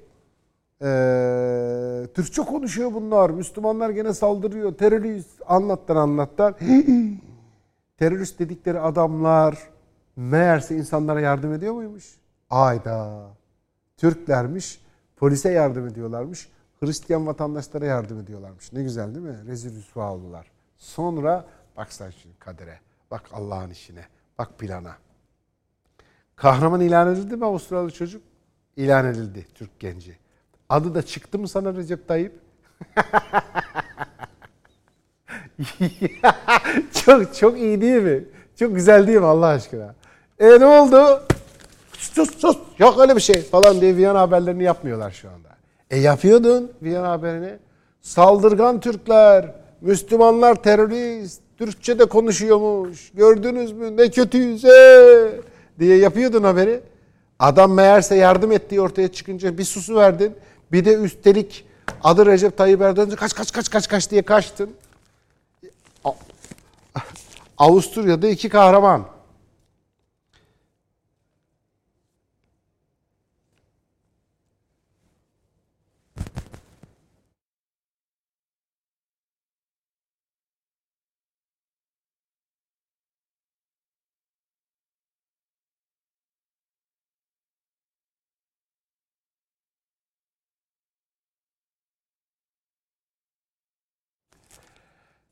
e, 0.82 2.08
Türkçe 2.14 2.42
konuşuyor 2.42 2.94
bunlar. 2.94 3.30
Müslümanlar 3.30 3.90
gene 3.90 4.14
saldırıyor. 4.14 4.74
Terörist 4.74 5.42
anlattan 5.48 5.96
anlattan. 5.96 6.56
Terörist 7.98 8.40
dedikleri 8.40 8.80
adamlar 8.80 9.70
meğerse 10.16 10.76
insanlara 10.76 11.22
yardım 11.22 11.54
ediyor 11.54 11.74
muymuş? 11.74 12.18
Ayda. 12.50 13.28
Türklermiş. 13.98 14.82
Polise 15.16 15.52
yardım 15.52 15.88
ediyorlarmış. 15.88 16.50
Hristiyan 16.80 17.28
vatandaşlara 17.28 17.86
yardım 17.86 18.20
ediyorlarmış. 18.20 18.74
Ne 18.74 18.84
güzel 18.84 19.16
değil 19.16 19.26
mi? 19.26 19.38
Rezil 19.48 19.76
rüsva 19.76 20.12
oldular. 20.12 20.52
Sonra 20.78 21.46
bak 21.78 21.94
sen 21.94 22.10
şimdi 22.10 22.40
kadere. 22.40 22.80
Bak 23.12 23.22
Allah'ın 23.34 23.70
işine. 23.70 24.06
Bak 24.38 24.60
plana. 24.60 24.96
Kahraman 26.36 26.82
ilan 26.82 27.14
edildi 27.14 27.36
mi 27.36 27.46
Avustralyalı 27.46 27.92
çocuk? 27.92 28.24
İlan 28.76 29.06
edildi 29.06 29.48
Türk 29.54 29.80
genci. 29.80 30.25
Adı 30.70 30.96
da 30.96 31.02
çıktı 31.02 31.40
mı 31.40 31.48
sana 31.48 31.74
Recep 31.74 32.08
Tayyip? 32.08 32.32
çok 37.06 37.36
çok 37.36 37.58
iyi 37.58 37.82
değil 37.82 38.02
mi? 38.02 38.24
Çok 38.60 38.76
güzel 38.76 39.08
değil 39.08 39.18
mi 39.18 39.26
Allah 39.26 39.48
aşkına? 39.48 39.96
E 40.40 40.60
ne 40.60 40.66
oldu? 40.66 41.24
Sus 41.98 42.38
sus 42.38 42.58
yok 42.80 43.00
öyle 43.00 43.16
bir 43.16 43.22
şey 43.22 43.42
falan 43.42 43.82
diye 43.82 43.96
Viyana 43.96 44.20
haberlerini 44.20 44.64
yapmıyorlar 44.64 45.12
şu 45.12 45.30
anda. 45.30 45.50
E 45.92 46.00
yapıyordun 46.00 46.72
Viyana 46.82 47.12
haberini. 47.12 47.54
Saldırgan 48.02 48.80
Türkler, 48.80 49.52
Müslümanlar 49.82 50.64
terörist, 50.64 51.42
Türkçe 51.58 52.00
de 52.00 52.06
konuşuyormuş. 52.06 53.12
Gördünüz 53.14 53.72
mü 53.72 53.98
ne 53.98 54.10
kötüyüz 54.10 54.66
ee! 54.66 55.32
diye 55.80 55.98
yapıyordun 55.98 56.44
haberi. 56.44 56.82
Adam 57.40 57.74
meğerse 57.74 58.16
yardım 58.16 58.52
ettiği 58.52 58.82
ortaya 58.82 59.08
çıkınca 59.08 59.58
bir 59.58 59.64
susu 59.64 59.96
verdin. 59.96 60.36
Bir 60.72 60.86
de 60.86 60.94
üstelik 60.94 61.66
adı 62.04 62.26
Recep 62.26 62.58
Tayyip 62.58 62.82
Erdoğan 62.82 63.10
kaç 63.10 63.34
kaç 63.34 63.52
kaç 63.52 63.70
kaç 63.70 63.88
kaç 63.88 64.12
diye 64.12 64.22
kaçtın. 64.22 64.70
Avusturya'da 67.58 68.28
iki 68.28 68.50
kahraman. 68.50 69.15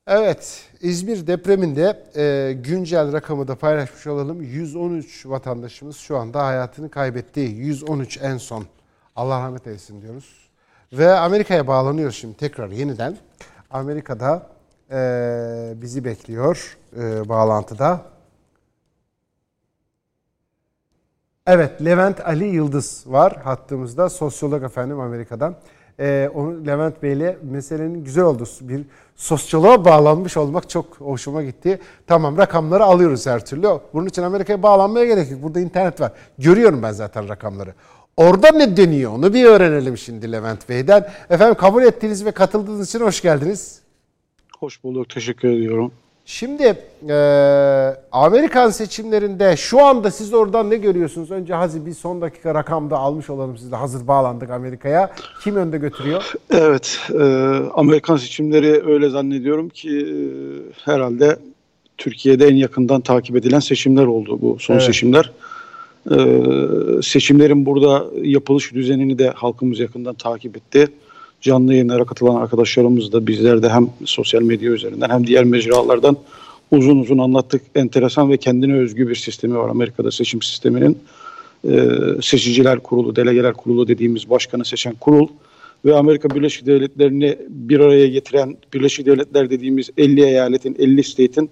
Evet, 0.07 0.69
İzmir 0.81 1.27
depreminde 1.27 2.03
e, 2.15 2.53
güncel 2.53 3.13
rakamı 3.13 3.47
da 3.47 3.55
paylaşmış 3.55 4.07
olalım. 4.07 4.41
113 4.41 5.25
vatandaşımız 5.25 5.97
şu 5.97 6.17
anda 6.17 6.45
hayatını 6.45 6.89
kaybetti. 6.89 7.39
113 7.39 8.19
en 8.21 8.37
son. 8.37 8.65
Allah 9.15 9.39
rahmet 9.39 9.67
eylesin 9.67 10.01
diyoruz. 10.01 10.49
Ve 10.93 11.13
Amerika'ya 11.13 11.67
bağlanıyoruz 11.67 12.15
şimdi 12.15 12.37
tekrar 12.37 12.69
yeniden. 12.69 13.17
Amerika'da 13.69 14.49
e, 14.91 15.73
bizi 15.75 16.05
bekliyor 16.05 16.77
e, 16.97 17.29
bağlantıda. 17.29 18.01
Evet, 21.47 21.85
Levent 21.85 22.21
Ali 22.21 22.45
Yıldız 22.45 23.03
var 23.07 23.37
hattımızda. 23.43 24.09
Sosyolog 24.09 24.63
efendim 24.63 24.99
Amerika'dan. 24.99 25.55
Ee, 25.99 26.29
onu 26.33 26.67
Levent 26.67 27.03
Bey'le 27.03 27.37
meselenin 27.43 28.03
güzel 28.03 28.23
olduğu 28.23 28.47
bir 28.61 28.81
sosyoloğa 29.15 29.85
bağlanmış 29.85 30.37
olmak 30.37 30.69
çok 30.69 30.85
hoşuma 30.97 31.43
gitti. 31.43 31.79
Tamam 32.07 32.37
rakamları 32.37 32.83
alıyoruz 32.83 33.27
her 33.27 33.45
türlü. 33.45 33.67
Bunun 33.93 34.05
için 34.05 34.23
Amerika'ya 34.23 34.63
bağlanmaya 34.63 35.05
gerek 35.05 35.31
yok. 35.31 35.43
Burada 35.43 35.59
internet 35.59 36.01
var. 36.01 36.11
Görüyorum 36.37 36.83
ben 36.83 36.91
zaten 36.91 37.29
rakamları. 37.29 37.73
Orada 38.17 38.51
ne 38.51 38.77
deniyor 38.77 39.11
onu 39.11 39.33
bir 39.33 39.45
öğrenelim 39.45 39.97
şimdi 39.97 40.31
Levent 40.31 40.69
Bey'den. 40.69 41.09
Efendim 41.29 41.55
kabul 41.55 41.83
ettiğiniz 41.83 42.25
ve 42.25 42.31
katıldığınız 42.31 42.89
için 42.89 42.99
hoş 42.99 43.21
geldiniz. 43.21 43.81
Hoş 44.59 44.83
bulduk. 44.83 45.09
Teşekkür 45.09 45.47
ediyorum. 45.49 45.91
Şimdi 46.25 46.63
e, 47.09 47.13
Amerikan 48.11 48.69
seçimlerinde 48.69 49.55
şu 49.57 49.85
anda 49.85 50.11
siz 50.11 50.33
oradan 50.33 50.69
ne 50.69 50.75
görüyorsunuz? 50.77 51.31
Önce 51.31 51.53
Hazi 51.53 51.85
bir 51.85 51.93
son 51.93 52.21
dakika 52.21 52.55
rakamda 52.55 52.97
almış 52.97 53.29
olalım 53.29 53.57
sizle. 53.57 53.75
Hazır 53.75 54.07
bağlandık 54.07 54.49
Amerika'ya. 54.49 55.11
Kim 55.43 55.55
önde 55.55 55.77
götürüyor? 55.77 56.33
Evet. 56.51 56.99
E, 57.13 57.23
Amerikan 57.73 58.17
seçimleri 58.17 58.83
öyle 58.87 59.09
zannediyorum 59.09 59.69
ki 59.69 59.89
e, 59.99 60.15
herhalde 60.91 61.37
Türkiye'de 61.97 62.47
en 62.47 62.55
yakından 62.55 63.01
takip 63.01 63.35
edilen 63.35 63.59
seçimler 63.59 64.05
oldu 64.05 64.39
bu 64.41 64.57
son 64.59 64.73
Evet. 64.73 64.83
seçimler. 64.83 65.31
E, 66.11 66.17
seçimlerin 67.01 67.65
burada 67.65 68.05
yapılış 68.21 68.73
düzenini 68.73 69.19
de 69.19 69.29
halkımız 69.29 69.79
yakından 69.79 70.15
takip 70.15 70.57
etti. 70.57 70.87
Canlı 71.43 71.73
yayınlara 71.73 72.05
katılan 72.05 72.35
arkadaşlarımız 72.35 73.11
da 73.11 73.27
bizler 73.27 73.63
de 73.63 73.69
hem 73.69 73.89
sosyal 74.05 74.41
medya 74.41 74.71
üzerinden 74.71 75.09
hem 75.09 75.27
diğer 75.27 75.43
mecralardan 75.43 76.17
uzun 76.71 76.99
uzun 76.99 77.17
anlattık. 77.17 77.61
Enteresan 77.75 78.31
ve 78.31 78.37
kendine 78.37 78.75
özgü 78.75 79.09
bir 79.09 79.15
sistemi 79.15 79.57
var 79.57 79.69
Amerika'da 79.69 80.11
seçim 80.11 80.41
sisteminin. 80.41 80.97
Ee, 81.69 81.89
seçiciler 82.21 82.79
kurulu, 82.79 83.15
delegeler 83.15 83.53
kurulu 83.53 83.87
dediğimiz 83.87 84.29
başkanı 84.29 84.65
seçen 84.65 84.93
kurul 84.93 85.27
ve 85.85 85.95
Amerika 85.95 86.29
Birleşik 86.29 86.65
Devletleri'ni 86.65 87.37
bir 87.49 87.79
araya 87.79 88.07
getiren 88.07 88.57
Birleşik 88.73 89.05
Devletler 89.05 89.49
dediğimiz 89.49 89.89
50 89.97 90.21
eyaletin, 90.21 90.75
50 90.79 91.03
state'in 91.03 91.49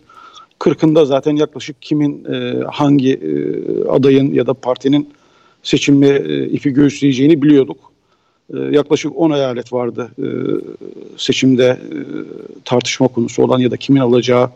40'ında 0.60 1.06
zaten 1.06 1.36
yaklaşık 1.36 1.82
kimin 1.82 2.26
e, 2.26 2.64
hangi 2.72 3.14
e, 3.14 3.32
adayın 3.90 4.34
ya 4.34 4.48
da 4.48 4.54
partinin 4.54 5.10
seçimi 5.64 6.08
e, 6.08 6.46
ipi 6.46 6.70
göğüsleyeceğini 6.70 7.42
biliyorduk. 7.42 7.91
E, 8.54 8.60
yaklaşık 8.60 9.12
10 9.16 9.32
eyalet 9.32 9.74
vardı 9.74 10.12
e, 10.20 10.28
seçimde 11.18 11.66
e, 11.66 11.98
tartışma 12.66 13.08
konusu 13.08 13.44
olan 13.44 13.60
ya 13.60 13.72
da 13.72 13.78
kimin 13.78 14.00
alacağı 14.00 14.50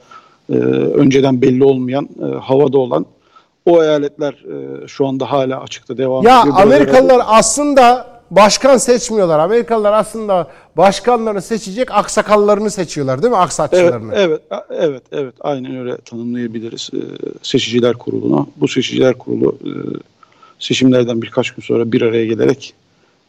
önceden 0.94 1.42
belli 1.42 1.64
olmayan, 1.64 2.10
havada 2.42 2.78
olan 2.78 3.06
o 3.66 3.84
eyaletler 3.84 4.36
şu 4.88 5.08
anda 5.08 5.32
hala 5.32 5.62
açıkta 5.62 5.98
devam 5.98 6.26
Ya 6.26 6.42
ediyor. 6.42 6.56
Biraz 6.56 6.68
Amerikalılar 6.68 7.22
aslında 7.28 8.08
başkan 8.32 8.78
seçmiyorlar. 8.78 9.40
Amerikalılar 9.40 9.94
aslında 9.94 10.48
başkanlarını 10.78 11.42
seçecek 11.42 11.92
aksakallarını 11.92 12.72
seçiyorlar 12.72 13.22
değil 13.22 13.32
mi? 13.32 13.36
Evet, 13.38 13.44
Aksaçlarını. 13.46 14.14
evet, 14.16 14.42
a- 14.52 14.66
evet, 14.72 15.04
evet. 15.12 15.34
Aynen 15.40 15.76
öyle 15.80 15.98
tanımlayabiliriz 15.98 16.90
seçiciler 17.42 17.94
kurulunu. 17.94 18.48
Bu 18.58 18.68
seçiciler 18.68 19.14
kurulu 19.18 19.58
seçimlerden 20.60 21.22
birkaç 21.22 21.52
gün 21.52 21.64
sonra 21.64 21.92
bir 21.92 22.02
araya 22.02 22.26
gelerek 22.26 22.74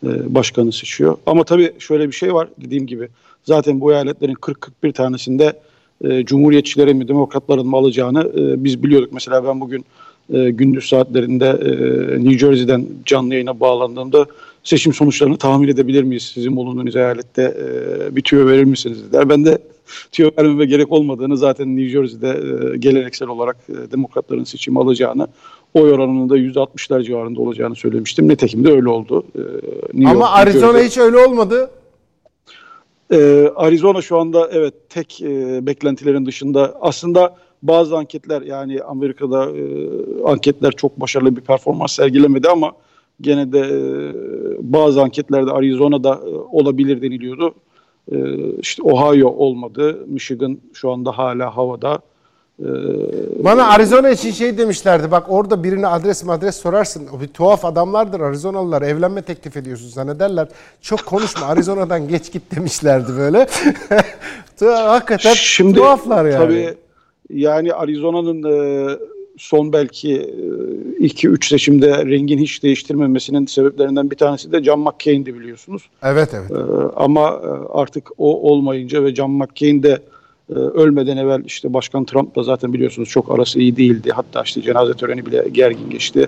e, 0.05 0.35
başkanı 0.35 0.73
seçiyor. 0.73 1.17
Ama 1.27 1.45
tabii 1.45 1.73
şöyle 1.79 2.09
bir 2.09 2.13
şey 2.13 2.35
var 2.35 2.49
dediğim 2.61 2.87
gibi. 2.87 3.09
Zaten 3.45 3.81
bu 3.81 3.93
eyaletlerin 3.93 4.35
40-41 4.35 4.93
tanesinde 4.93 5.61
e, 6.05 6.25
cumhuriyetçilerin 6.25 6.97
mi 6.97 7.09
demokratların 7.09 7.67
mı 7.67 7.77
alacağını 7.77 8.33
e, 8.37 8.65
biz 8.65 8.83
biliyorduk. 8.83 9.13
Mesela 9.13 9.45
ben 9.45 9.61
bugün 9.61 9.85
e, 10.33 10.51
gündüz 10.51 10.89
saatlerinde 10.89 11.47
e, 11.47 11.71
New 12.25 12.39
Jersey'den 12.39 12.87
canlı 13.05 13.35
yayına 13.35 13.61
bağlandığımda 13.61 14.27
seçim 14.65 14.93
sonuçlarını 14.93 15.37
tahmin 15.37 15.69
edebilir 15.69 16.03
miyiz? 16.03 16.31
Sizin 16.35 16.57
bulunduğunuz 16.57 16.97
eyalette 16.97 17.43
e, 17.43 18.17
bir 18.17 18.23
tüyo 18.23 18.47
verir 18.47 18.65
misiniz 18.65 19.05
dediler. 19.05 19.29
Ben 19.29 19.45
de 19.45 19.59
tüyo 20.13 20.31
vermeme 20.39 20.67
gerek 20.67 20.93
olmadığını 20.93 21.37
zaten 21.37 21.77
New 21.77 21.89
Jersey'de 21.89 22.29
e, 22.29 22.77
geleneksel 22.77 23.29
olarak 23.29 23.57
e, 23.69 23.91
demokratların 23.93 24.45
seçimi 24.45 24.79
alacağını 24.79 25.29
oy 25.81 25.93
oranının 25.93 26.29
da 26.29 26.39
%60'lar 26.39 27.03
civarında 27.03 27.41
olacağını 27.41 27.75
söylemiştim. 27.77 28.29
Nitekim 28.29 28.65
de 28.65 28.73
öyle 28.73 28.89
oldu. 28.89 29.25
E, 29.35 29.41
New 29.99 30.11
Ama 30.11 30.27
York, 30.27 30.37
New 30.37 30.41
Arizona 30.41 30.79
Jersey- 30.79 30.87
hiç 30.87 30.99
öyle 30.99 31.17
olmadı. 31.27 31.71
ee, 33.13 33.51
Arizona 33.57 34.03
şu 34.03 34.19
anda 34.19 34.49
evet 34.53 34.75
tek 34.89 35.21
e, 35.23 35.67
beklentilerin 35.67 36.27
dışında 36.27 36.75
aslında 36.81 37.37
bazı 37.63 37.97
anketler 37.97 38.43
yani 38.43 38.83
Amerika'da 38.83 39.51
e, 39.51 39.63
anketler 40.25 40.73
çok 40.73 41.01
başarılı 41.01 41.37
bir 41.37 41.41
performans 41.41 41.93
sergilemedi 41.93 42.49
ama 42.49 42.73
gene 43.21 43.53
de 43.53 43.59
e, 43.59 43.79
bazı 44.73 45.03
anketlerde 45.03 45.51
Arizona'da 45.51 46.21
e, 46.27 46.29
olabilir 46.53 47.03
deniliyordu. 47.03 47.55
E, 48.13 48.17
işte 48.61 48.83
Ohio 48.83 49.29
olmadı. 49.29 50.05
Michigan 50.07 50.59
şu 50.73 50.91
anda 50.91 51.19
hala 51.19 51.57
havada. 51.57 51.99
E, 52.61 52.65
Bana 53.45 53.67
Arizona 53.67 54.11
için 54.11 54.31
şey 54.31 54.59
demişlerdi. 54.59 55.11
Bak 55.11 55.25
orada 55.29 55.65
birine 55.65 55.87
adres 55.87 56.25
madres 56.25 56.57
sorarsın. 56.57 57.09
O 57.17 57.21
bir 57.21 57.29
tuhaf 57.29 57.65
adamlardır 57.65 58.21
Arizonalılar. 58.21 58.83
Evlenme 58.83 59.23
teklif 59.23 59.57
ediyorsun 59.57 59.89
zannederler. 59.89 60.49
Çok 60.83 61.07
konuşma 61.07 61.47
Arizona'dan 61.47 62.09
geç 62.09 62.33
git 62.33 62.57
demişlerdi 62.57 63.13
böyle. 63.19 63.47
Hakikaten 64.61 65.35
Şimdi 65.35 65.79
tuhaflar 65.79 66.25
yani. 66.25 66.37
Tabii 66.37 66.75
yani 67.31 67.75
Arizona'nın 67.75 68.43
e, 68.43 68.89
son 69.39 69.73
belki 69.73 70.17
2-3 71.01 71.49
seçimde 71.49 72.07
rengin 72.07 72.39
hiç 72.39 72.63
değiştirmemesinin 72.63 73.47
sebeplerinden 73.47 74.11
bir 74.11 74.17
tanesi 74.17 74.53
de 74.53 74.65
John 74.65 74.81
McCain'di 74.81 75.35
biliyorsunuz. 75.35 75.83
Evet 76.03 76.35
evet. 76.35 76.51
E, 76.51 76.55
ama 76.97 77.29
e, 77.29 77.79
artık 77.79 78.11
o 78.19 78.51
olmayınca 78.51 79.05
ve 79.05 79.15
John 79.15 79.31
McCain 79.31 79.83
de 79.83 79.99
e, 80.51 80.55
ölmeden 80.55 81.17
evvel 81.17 81.45
işte 81.45 81.75
Başkan 81.75 82.05
Trump'la 82.05 82.43
zaten 82.43 82.73
biliyorsunuz 82.73 83.09
çok 83.09 83.31
arası 83.31 83.61
iyi 83.61 83.77
değildi. 83.77 84.11
Hatta 84.15 84.43
işte 84.43 84.63
cenaze 84.63 84.93
töreni 84.93 85.27
bile 85.27 85.49
gergin 85.53 85.91
geçti. 85.91 86.27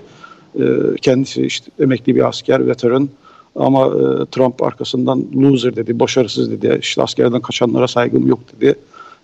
E, 0.59 0.63
kendisi 1.01 1.45
işte 1.45 1.71
emekli 1.79 2.15
bir 2.15 2.27
asker, 2.27 2.67
veteran. 2.67 3.09
Ama 3.55 3.87
e, 3.87 4.25
Trump 4.31 4.63
arkasından 4.63 5.25
loser 5.35 5.75
dedi, 5.75 5.99
başarısız 5.99 6.51
dedi. 6.51 6.79
İşte 6.81 7.01
askerden 7.01 7.41
kaçanlara 7.41 7.87
saygım 7.87 8.27
yok 8.27 8.39
dedi 8.55 8.75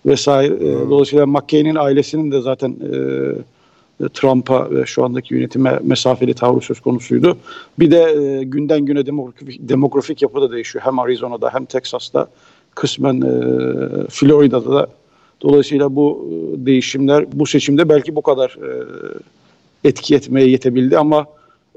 vesaire. 0.05 0.53
E, 0.53 0.89
Dolayısıyla 0.89 1.25
McCain'in 1.25 1.75
ailesinin 1.75 2.31
de 2.31 2.41
zaten 2.41 2.69
e, 2.69 4.09
Trump'a 4.13 4.71
ve 4.71 4.85
şu 4.85 5.05
andaki 5.05 5.33
yönetime 5.33 5.79
mesafeli 5.83 6.33
tavrı 6.33 6.61
söz 6.61 6.79
konusuydu. 6.79 7.37
Bir 7.79 7.91
de 7.91 8.01
e, 8.01 8.43
günden 8.43 8.85
güne 8.85 9.05
demografik, 9.05 9.69
demografik 9.69 10.21
yapı 10.21 10.41
da 10.41 10.51
değişiyor. 10.51 10.85
Hem 10.85 10.99
Arizona'da 10.99 11.53
hem 11.53 11.65
Texas'ta 11.65 12.27
kısmen 12.75 13.21
e, 13.21 13.31
Florida'da 14.09 14.75
da. 14.75 14.87
Dolayısıyla 15.41 15.95
bu 15.95 16.29
e, 16.29 16.65
değişimler 16.65 17.25
bu 17.33 17.45
seçimde 17.45 17.89
belki 17.89 18.15
bu 18.15 18.21
kadar 18.21 18.49
e, 18.49 18.69
etki 19.83 20.15
etmeye 20.15 20.49
yetebildi 20.49 20.97
ama 20.97 21.25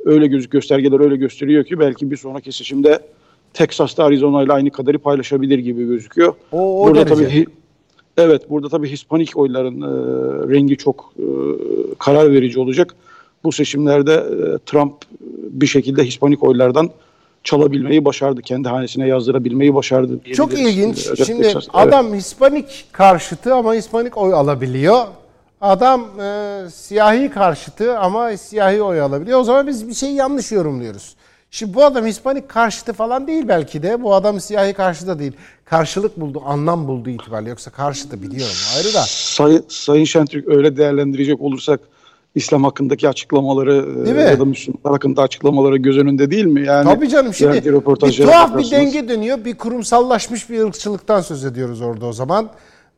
öyle 0.05 0.27
göz 0.27 0.49
göstergeler 0.49 1.01
öyle 1.01 1.17
gösteriyor 1.17 1.65
ki 1.65 1.79
belki 1.79 2.11
bir 2.11 2.17
sonraki 2.17 2.53
seçimde 2.53 2.99
Texas'ta 3.55 4.05
Arizona 4.05 4.43
ile 4.43 4.53
aynı 4.53 4.71
kaderi 4.71 4.99
paylaşabilir 4.99 5.59
gibi 5.59 5.87
gözüküyor. 5.87 6.35
O, 6.53 6.83
o 6.83 6.87
burada 6.87 7.07
derece. 7.07 7.15
tabii 7.15 7.47
evet 8.17 8.51
burada 8.51 8.69
tabii 8.69 8.89
Hispanik 8.89 9.37
oyların 9.37 9.81
e, 9.81 9.89
rengi 10.55 10.77
çok 10.77 11.13
e, 11.19 11.25
karar 11.99 12.33
verici 12.33 12.61
olacak. 12.61 12.95
Bu 13.45 13.53
seçimlerde 13.53 14.13
e, 14.15 14.59
Trump 14.67 14.95
bir 15.51 15.67
şekilde 15.67 16.05
Hispanik 16.05 16.43
oylardan 16.43 16.91
çalabilmeyi 17.49 18.05
başardı. 18.05 18.43
Kendi 18.43 18.69
hanesine 18.69 19.07
yazdırabilmeyi 19.09 19.75
başardı. 19.75 20.21
Çok 20.35 20.53
ilginç. 20.53 20.99
Özellikle 20.99 21.25
Şimdi 21.25 21.43
Texas. 21.43 21.65
Evet. 21.75 21.87
adam 21.89 22.15
Hispanik 22.15 22.87
karşıtı 22.93 23.55
ama 23.55 23.75
Hispanik 23.75 24.17
oy 24.17 24.35
alabiliyor. 24.35 25.07
Adam 25.61 26.21
e, 26.21 26.71
siyahi 26.71 27.31
karşıtı 27.31 27.99
ama 27.99 28.37
siyahi 28.37 28.83
oy 28.83 29.01
alabiliyor. 29.01 29.41
O 29.41 29.45
zaman 29.45 29.67
biz 29.67 29.89
bir 29.89 29.95
şeyi 29.95 30.15
yanlış 30.15 30.53
yorumluyoruz. 30.53 31.17
Şimdi 31.51 31.75
bu 31.75 31.85
adam 31.85 32.07
Hispanik 32.07 32.49
karşıtı 32.49 32.93
falan 32.93 33.27
değil 33.27 33.49
belki 33.49 33.83
de. 33.83 34.03
Bu 34.03 34.15
adam 34.15 34.41
siyahi 34.41 34.73
karşıtı 34.73 35.19
değil. 35.19 35.33
Karşılık 35.65 36.21
buldu, 36.21 36.43
anlam 36.47 36.89
buldu 36.89 37.11
itibariyle. 37.11 37.51
Yoksa 37.51 37.71
karşıtı 37.71 38.23
biliyorum 38.23 38.57
ayrı 38.77 38.95
da. 38.95 39.03
Say, 39.07 39.63
Sayın 39.69 40.05
Şentürk 40.05 40.49
öyle 40.49 40.77
değerlendirecek 40.77 41.41
olursak 41.41 41.81
İslam 42.39 42.65
hakkındaki 42.65 43.09
açıklamaları 43.09 43.77
e, 43.77 44.05
Değil 44.05 44.17
mi? 44.17 44.23
ya 44.23 44.41
da 44.41 44.45
Müslümanlar 44.45 44.93
hakkında 44.93 45.23
açıklamaları 45.23 45.77
göz 45.77 45.99
önünde 45.99 46.31
değil 46.31 46.45
mi? 46.45 46.67
Yani 46.67 46.85
Tabii 46.85 47.09
canım 47.09 47.35
şimdi 47.35 47.65
bir 47.65 48.13
tuhaf 48.17 48.59
bir 48.59 48.71
denge 48.71 49.09
dönüyor. 49.09 49.45
Bir 49.45 49.59
kurumsallaşmış 49.59 50.51
bir 50.51 50.61
ırkçılıktan 50.65 51.21
söz 51.21 51.45
ediyoruz 51.45 51.81
orada 51.81 52.07
o 52.07 52.13
zaman. 52.13 52.51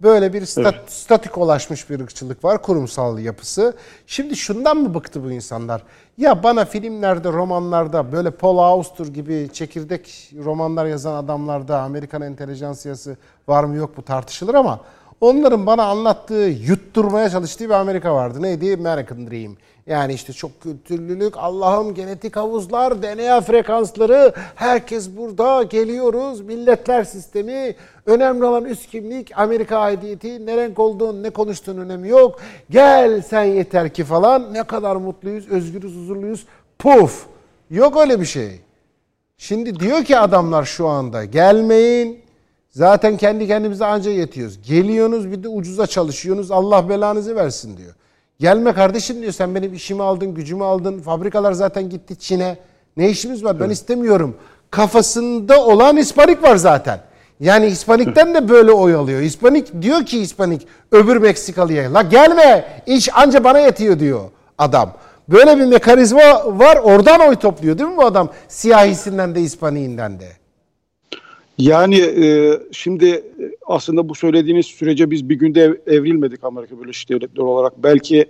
Böyle 0.03 0.33
bir 0.33 0.47
stat, 0.47 0.75
statikolaşmış 0.87 1.91
bir 1.91 2.01
ırkçılık 2.01 2.45
var 2.45 2.63
kurumsal 2.63 3.19
yapısı. 3.19 3.75
Şimdi 4.07 4.37
şundan 4.37 4.77
mı 4.77 4.95
bıktı 4.95 5.25
bu 5.25 5.31
insanlar? 5.31 5.83
Ya 6.19 6.43
bana 6.43 6.65
filmlerde, 6.65 7.33
romanlarda 7.33 8.13
böyle 8.13 8.31
Paul 8.31 8.59
Auster 8.59 9.07
gibi 9.07 9.49
çekirdek 9.53 10.31
romanlar 10.45 10.87
yazan 10.87 11.15
adamlarda 11.15 11.81
Amerikan 11.81 12.23
entelijansiyası 12.23 13.17
var 13.49 13.65
mı 13.65 13.77
yok 13.77 13.99
mu 13.99 14.05
tartışılır 14.05 14.55
ama 14.55 14.81
onların 15.21 15.67
bana 15.67 15.85
anlattığı, 15.85 16.51
yutturmaya 16.67 17.31
çalıştığı 17.31 17.65
bir 17.65 17.71
Amerika 17.71 18.15
vardı. 18.15 18.43
Neydi? 18.43 18.77
American 18.81 19.31
Dream. 19.31 19.57
Yani 19.87 20.13
işte 20.13 20.33
çok 20.33 20.61
kültürlülük, 20.61 21.35
Allah'ım 21.37 21.95
genetik 21.95 22.37
havuzlar, 22.37 23.03
DNA 23.03 23.41
frekansları, 23.41 24.33
herkes 24.55 25.17
burada, 25.17 25.63
geliyoruz, 25.63 26.41
milletler 26.41 27.05
sistemi, 27.05 27.75
önemli 28.07 28.45
olan 28.45 28.65
üst 28.65 28.91
kimlik, 28.91 29.39
Amerika 29.39 29.79
aidiyeti, 29.79 30.47
ne 30.47 30.57
renk 30.57 30.79
olduğun, 30.79 31.23
ne 31.23 31.31
konuştuğun 31.31 31.79
önemi 31.79 32.09
yok. 32.09 32.41
Gel 32.71 33.23
sen 33.23 33.45
yeter 33.45 33.95
ki 33.95 34.05
falan, 34.05 34.55
ne 34.55 34.63
kadar 34.63 34.97
mutluyuz, 34.97 35.49
özgürüz, 35.49 35.97
huzurluyuz, 35.97 36.47
puf. 36.79 37.27
Yok 37.71 37.97
öyle 38.01 38.21
bir 38.21 38.27
şey. 38.27 38.61
Şimdi 39.39 39.81
diyor 39.81 40.05
ki 40.05 40.19
adamlar 40.19 40.65
şu 40.65 40.89
anda 40.89 41.25
gelmeyin. 41.25 42.30
Zaten 42.71 43.17
kendi 43.17 43.47
kendimize 43.47 43.85
anca 43.85 44.11
yetiyoruz. 44.11 44.63
Geliyorsunuz 44.63 45.33
bir 45.33 45.43
de 45.43 45.49
ucuza 45.49 45.87
çalışıyorsunuz. 45.87 46.51
Allah 46.51 46.89
belanızı 46.89 47.37
versin 47.37 47.77
diyor. 47.77 47.95
Gelme 48.39 48.73
kardeşim 48.73 49.23
diyor. 49.23 49.33
Sen 49.33 49.55
benim 49.55 49.75
işimi 49.75 50.03
aldın, 50.03 50.35
gücümü 50.35 50.65
aldın. 50.65 51.01
Fabrikalar 51.01 51.53
zaten 51.53 51.91
gitti 51.91 52.19
Çin'e. 52.19 52.59
Ne 52.97 53.11
işimiz 53.11 53.45
var? 53.45 53.61
Ben 53.61 53.71
istemiyorum. 53.71 54.37
Kafasında 54.71 55.65
olan 55.65 55.97
Hispanik 55.97 56.43
var 56.43 56.57
zaten. 56.57 57.01
Yani 57.41 57.67
Hispanik'ten 57.67 58.35
de 58.35 58.49
böyle 58.49 58.73
oy 58.73 58.95
alıyor. 58.95 59.21
Hispanik 59.21 59.83
diyor 59.83 60.07
ki 60.07 60.21
Hispanik 60.21 60.67
öbür 60.93 61.17
Meksikalıya. 61.17 61.95
La 61.95 62.03
gelme. 62.03 62.83
İş 62.87 63.17
anca 63.17 63.45
bana 63.45 63.59
yetiyor 63.59 63.99
diyor 63.99 64.21
adam. 64.59 64.93
Böyle 65.29 65.59
bir 65.59 65.65
mekanizma 65.65 66.59
var. 66.59 66.77
Oradan 66.77 67.21
oy 67.21 67.37
topluyor 67.37 67.79
değil 67.79 67.91
mi 67.91 67.97
bu 67.97 68.05
adam? 68.05 68.29
Siyahisinden 68.49 69.35
de 69.35 69.41
Hispaniğinden 69.41 70.21
de. 70.21 70.40
Yani 71.61 71.97
e, 71.97 72.59
şimdi 72.73 73.07
e, 73.07 73.23
aslında 73.67 74.09
bu 74.09 74.15
söylediğiniz 74.15 74.67
sürece 74.67 75.11
biz 75.11 75.29
bir 75.29 75.35
günde 75.35 75.63
ev- 75.63 75.77
evrilmedik 75.87 76.45
Amerika 76.45 76.83
Birleşik 76.83 77.09
Devletleri 77.09 77.43
olarak. 77.43 77.73
Belki 77.83 78.27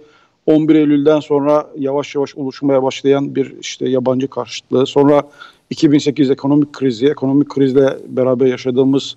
11 0.47 0.75
Eylül'den 0.75 1.21
sonra 1.21 1.71
yavaş 1.79 2.15
yavaş 2.15 2.37
oluşmaya 2.37 2.83
başlayan 2.83 3.35
bir 3.35 3.55
işte 3.61 3.89
yabancı 3.89 4.29
karşıtlığı. 4.29 4.87
Sonra 4.87 5.23
2008 5.71 6.31
ekonomik 6.31 6.73
krizi, 6.73 7.07
ekonomik 7.07 7.49
krizle 7.49 7.99
beraber 8.09 8.47
yaşadığımız 8.47 9.17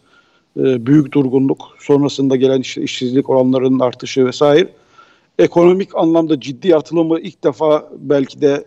e, 0.59 0.85
büyük 0.85 1.11
durgunluk, 1.11 1.61
sonrasında 1.79 2.35
gelen 2.35 2.61
işte 2.61 2.81
işsizlik 2.81 3.29
oranlarının 3.29 3.79
artışı 3.79 4.25
vesaire. 4.25 4.69
Ekonomik 5.39 5.95
anlamda 5.95 6.39
ciddi 6.39 6.75
atılımı 6.75 7.19
ilk 7.19 7.43
defa 7.43 7.89
belki 7.97 8.41
de 8.41 8.63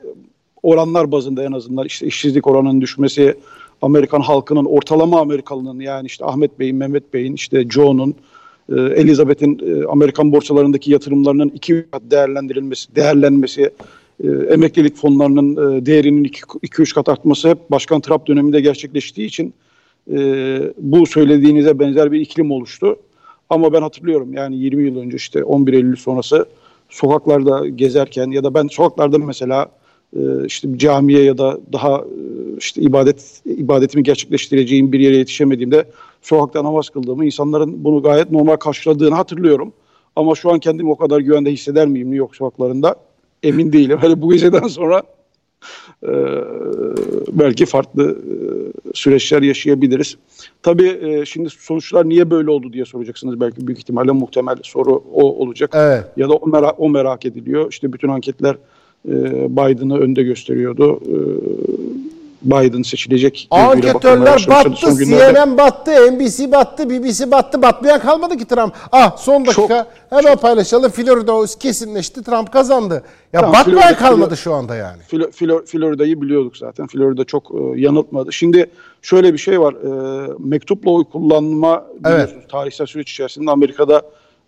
oranlar 0.62 1.12
bazında 1.12 1.44
en 1.44 1.52
azından 1.52 1.86
işte 1.86 2.06
işsizlik 2.06 2.46
oranının 2.46 2.80
düşmesi, 2.80 3.34
Amerikan 3.82 4.20
halkının 4.20 4.64
ortalama 4.64 5.20
Amerikalının 5.20 5.80
yani 5.80 6.06
işte 6.06 6.24
Ahmet 6.24 6.58
Bey'in, 6.58 6.76
Mehmet 6.76 7.14
Bey'in, 7.14 7.34
işte 7.34 7.68
Joe'nun, 7.70 8.14
e, 8.68 8.74
Elizabeth'in 8.80 9.58
e, 9.58 9.86
Amerikan 9.86 10.32
borsalarındaki 10.32 10.92
yatırımlarının 10.92 11.48
iki 11.48 11.86
kat 11.90 12.02
değerlendirilmesi, 12.10 12.96
değerlenmesi 12.96 13.70
e, 14.24 14.28
emeklilik 14.28 14.96
fonlarının 14.96 15.78
e, 15.78 15.86
değerinin 15.86 16.24
2-3 16.24 16.94
kat 16.94 17.08
artması 17.08 17.48
hep 17.48 17.70
Başkan 17.70 18.00
Trump 18.00 18.26
döneminde 18.26 18.60
gerçekleştiği 18.60 19.26
için 19.26 19.54
e, 20.12 20.18
bu 20.78 21.06
söylediğinize 21.06 21.78
benzer 21.78 22.12
bir 22.12 22.20
iklim 22.20 22.50
oluştu. 22.50 22.96
Ama 23.50 23.72
ben 23.72 23.82
hatırlıyorum 23.82 24.32
yani 24.32 24.56
20 24.56 24.84
yıl 24.84 24.96
önce 24.96 25.16
işte 25.16 25.44
11 25.44 25.72
Eylül 25.72 25.96
sonrası 25.96 26.46
sokaklarda 26.88 27.68
gezerken 27.68 28.30
ya 28.30 28.44
da 28.44 28.54
ben 28.54 28.66
sokaklarda 28.66 29.18
mesela 29.18 29.68
e, 30.18 30.46
işte 30.46 30.78
camiye 30.78 31.22
ya 31.22 31.38
da 31.38 31.58
daha 31.72 31.98
e, 31.98 32.56
işte 32.58 32.82
ibadet 32.82 33.42
ibadetimi 33.44 34.02
gerçekleştireceğim 34.02 34.92
bir 34.92 35.00
yere 35.00 35.16
yetişemediğimde 35.16 35.84
sokakta 36.22 36.64
namaz 36.64 36.88
kıldığımı 36.88 37.24
insanların 37.24 37.84
bunu 37.84 38.02
gayet 38.02 38.30
normal 38.30 38.56
karşıladığını 38.56 39.14
hatırlıyorum. 39.14 39.72
Ama 40.16 40.34
şu 40.34 40.52
an 40.52 40.58
kendimi 40.58 40.90
o 40.90 40.96
kadar 40.96 41.20
güvende 41.20 41.52
hisseder 41.52 41.86
miyim 41.86 42.06
New 42.06 42.18
York 42.18 42.36
sokaklarında? 42.36 42.96
Emin 43.42 43.72
değilim. 43.72 43.98
Hele 44.00 44.22
bu 44.22 44.32
geceden 44.32 44.68
sonra 44.68 45.02
e, 46.02 46.12
belki 47.32 47.66
farklı 47.66 48.10
e, 48.10 48.36
süreçler 48.94 49.42
yaşayabiliriz. 49.42 50.16
Tabii 50.62 50.98
e, 51.02 51.24
şimdi 51.24 51.50
sonuçlar 51.50 52.08
niye 52.08 52.30
böyle 52.30 52.50
oldu 52.50 52.72
diye 52.72 52.84
soracaksınız 52.84 53.40
belki 53.40 53.66
büyük 53.66 53.78
ihtimalle 53.78 54.12
muhtemel 54.12 54.56
soru 54.62 55.04
o 55.14 55.22
olacak. 55.22 55.70
Evet. 55.74 56.04
Ya 56.16 56.28
da 56.28 56.34
o 56.34 56.48
merak, 56.48 56.80
o 56.80 56.88
merak 56.88 57.26
ediliyor. 57.26 57.70
İşte 57.70 57.92
bütün 57.92 58.08
anketler 58.08 58.56
e, 59.08 59.12
Biden'ı 59.56 59.98
önde 59.98 60.22
gösteriyordu. 60.22 61.00
E, 61.06 61.16
Biden 62.42 62.82
seçilecek. 62.82 63.48
Anketörler 63.50 64.46
battı, 64.48 64.70
son 64.76 64.96
günlerde. 64.96 65.34
CNN 65.34 65.58
battı, 65.58 65.90
NBC 66.12 66.52
battı, 66.52 66.90
BBC 66.90 67.30
battı. 67.30 67.62
Batmayan 67.62 68.00
kalmadı 68.00 68.36
ki 68.36 68.44
Trump. 68.44 68.74
Ah 68.92 69.16
son 69.16 69.46
dakika 69.46 69.86
hemen 70.10 70.36
paylaşalım. 70.36 70.90
Florida 70.90 71.58
kesinleşti. 71.60 72.22
Trump 72.22 72.52
kazandı. 72.52 73.02
Ya 73.32 73.40
Tamam, 73.40 73.52
batmayan 73.54 73.80
Florida- 73.80 73.96
kalmadı 73.98 74.36
şu 74.36 74.54
anda 74.54 74.74
yani. 74.76 75.02
Flo- 75.12 75.30
Flo- 75.30 75.66
Florida'yı 75.66 76.20
biliyorduk 76.22 76.56
zaten. 76.56 76.86
Florida 76.86 77.24
çok 77.24 77.50
e, 77.54 77.80
yanıltmadı. 77.80 78.32
Şimdi 78.32 78.66
şöyle 79.02 79.32
bir 79.32 79.38
şey 79.38 79.60
var. 79.60 79.74
E, 79.74 80.28
mektupla 80.38 80.90
oy 80.90 81.04
kullanma 81.04 81.84
biliyorsunuz 82.04 82.44
tarihsel 82.50 82.86
süreç 82.86 83.10
içerisinde 83.12 83.50
Amerika'da 83.50 84.02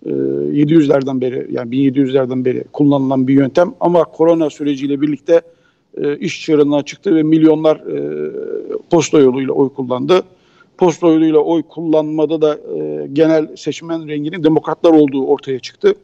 e, 0.07 0.11
700'lerden 0.11 1.21
beri 1.21 1.47
yani 1.51 1.71
1700'lerden 1.71 2.45
beri 2.45 2.65
kullanılan 2.73 3.29
bir 3.29 3.35
yöntem 3.35 3.75
ama 3.81 4.05
korona 4.05 4.51
süreciyle 4.51 5.01
birlikte 5.01 5.43
e, 5.97 6.17
iş 6.17 6.43
çığırından 6.45 6.83
çıktı 6.83 7.17
ve 7.17 7.23
milyonlar 7.23 7.77
e, 7.77 8.31
posta 8.91 9.19
yoluyla 9.19 9.53
oy 9.53 9.69
kullandı. 9.75 10.23
Posta 10.79 11.09
yoluyla 11.09 11.39
oy 11.39 11.63
kullanmada 11.63 12.43
da 12.43 12.55
e, 12.55 13.09
genel 13.13 13.57
seçmen 13.57 14.09
renginin 14.09 14.45
demokratlar 14.45 14.91
olduğu 14.91 15.27
ortaya 15.27 15.59
çıktı. 15.59 15.95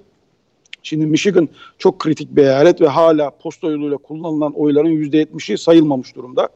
Şimdi 0.83 1.07
Michigan 1.07 1.49
çok 1.79 1.99
kritik 1.99 2.37
bir 2.37 2.43
eyalet 2.43 2.81
ve 2.81 2.89
hala 2.89 3.31
posta 3.31 3.71
yoluyla 3.71 3.97
kullanılan 3.97 4.53
oyların 4.53 4.91
%70'i 4.91 5.59
sayılmamış 5.59 6.17
durumda. 6.17 6.49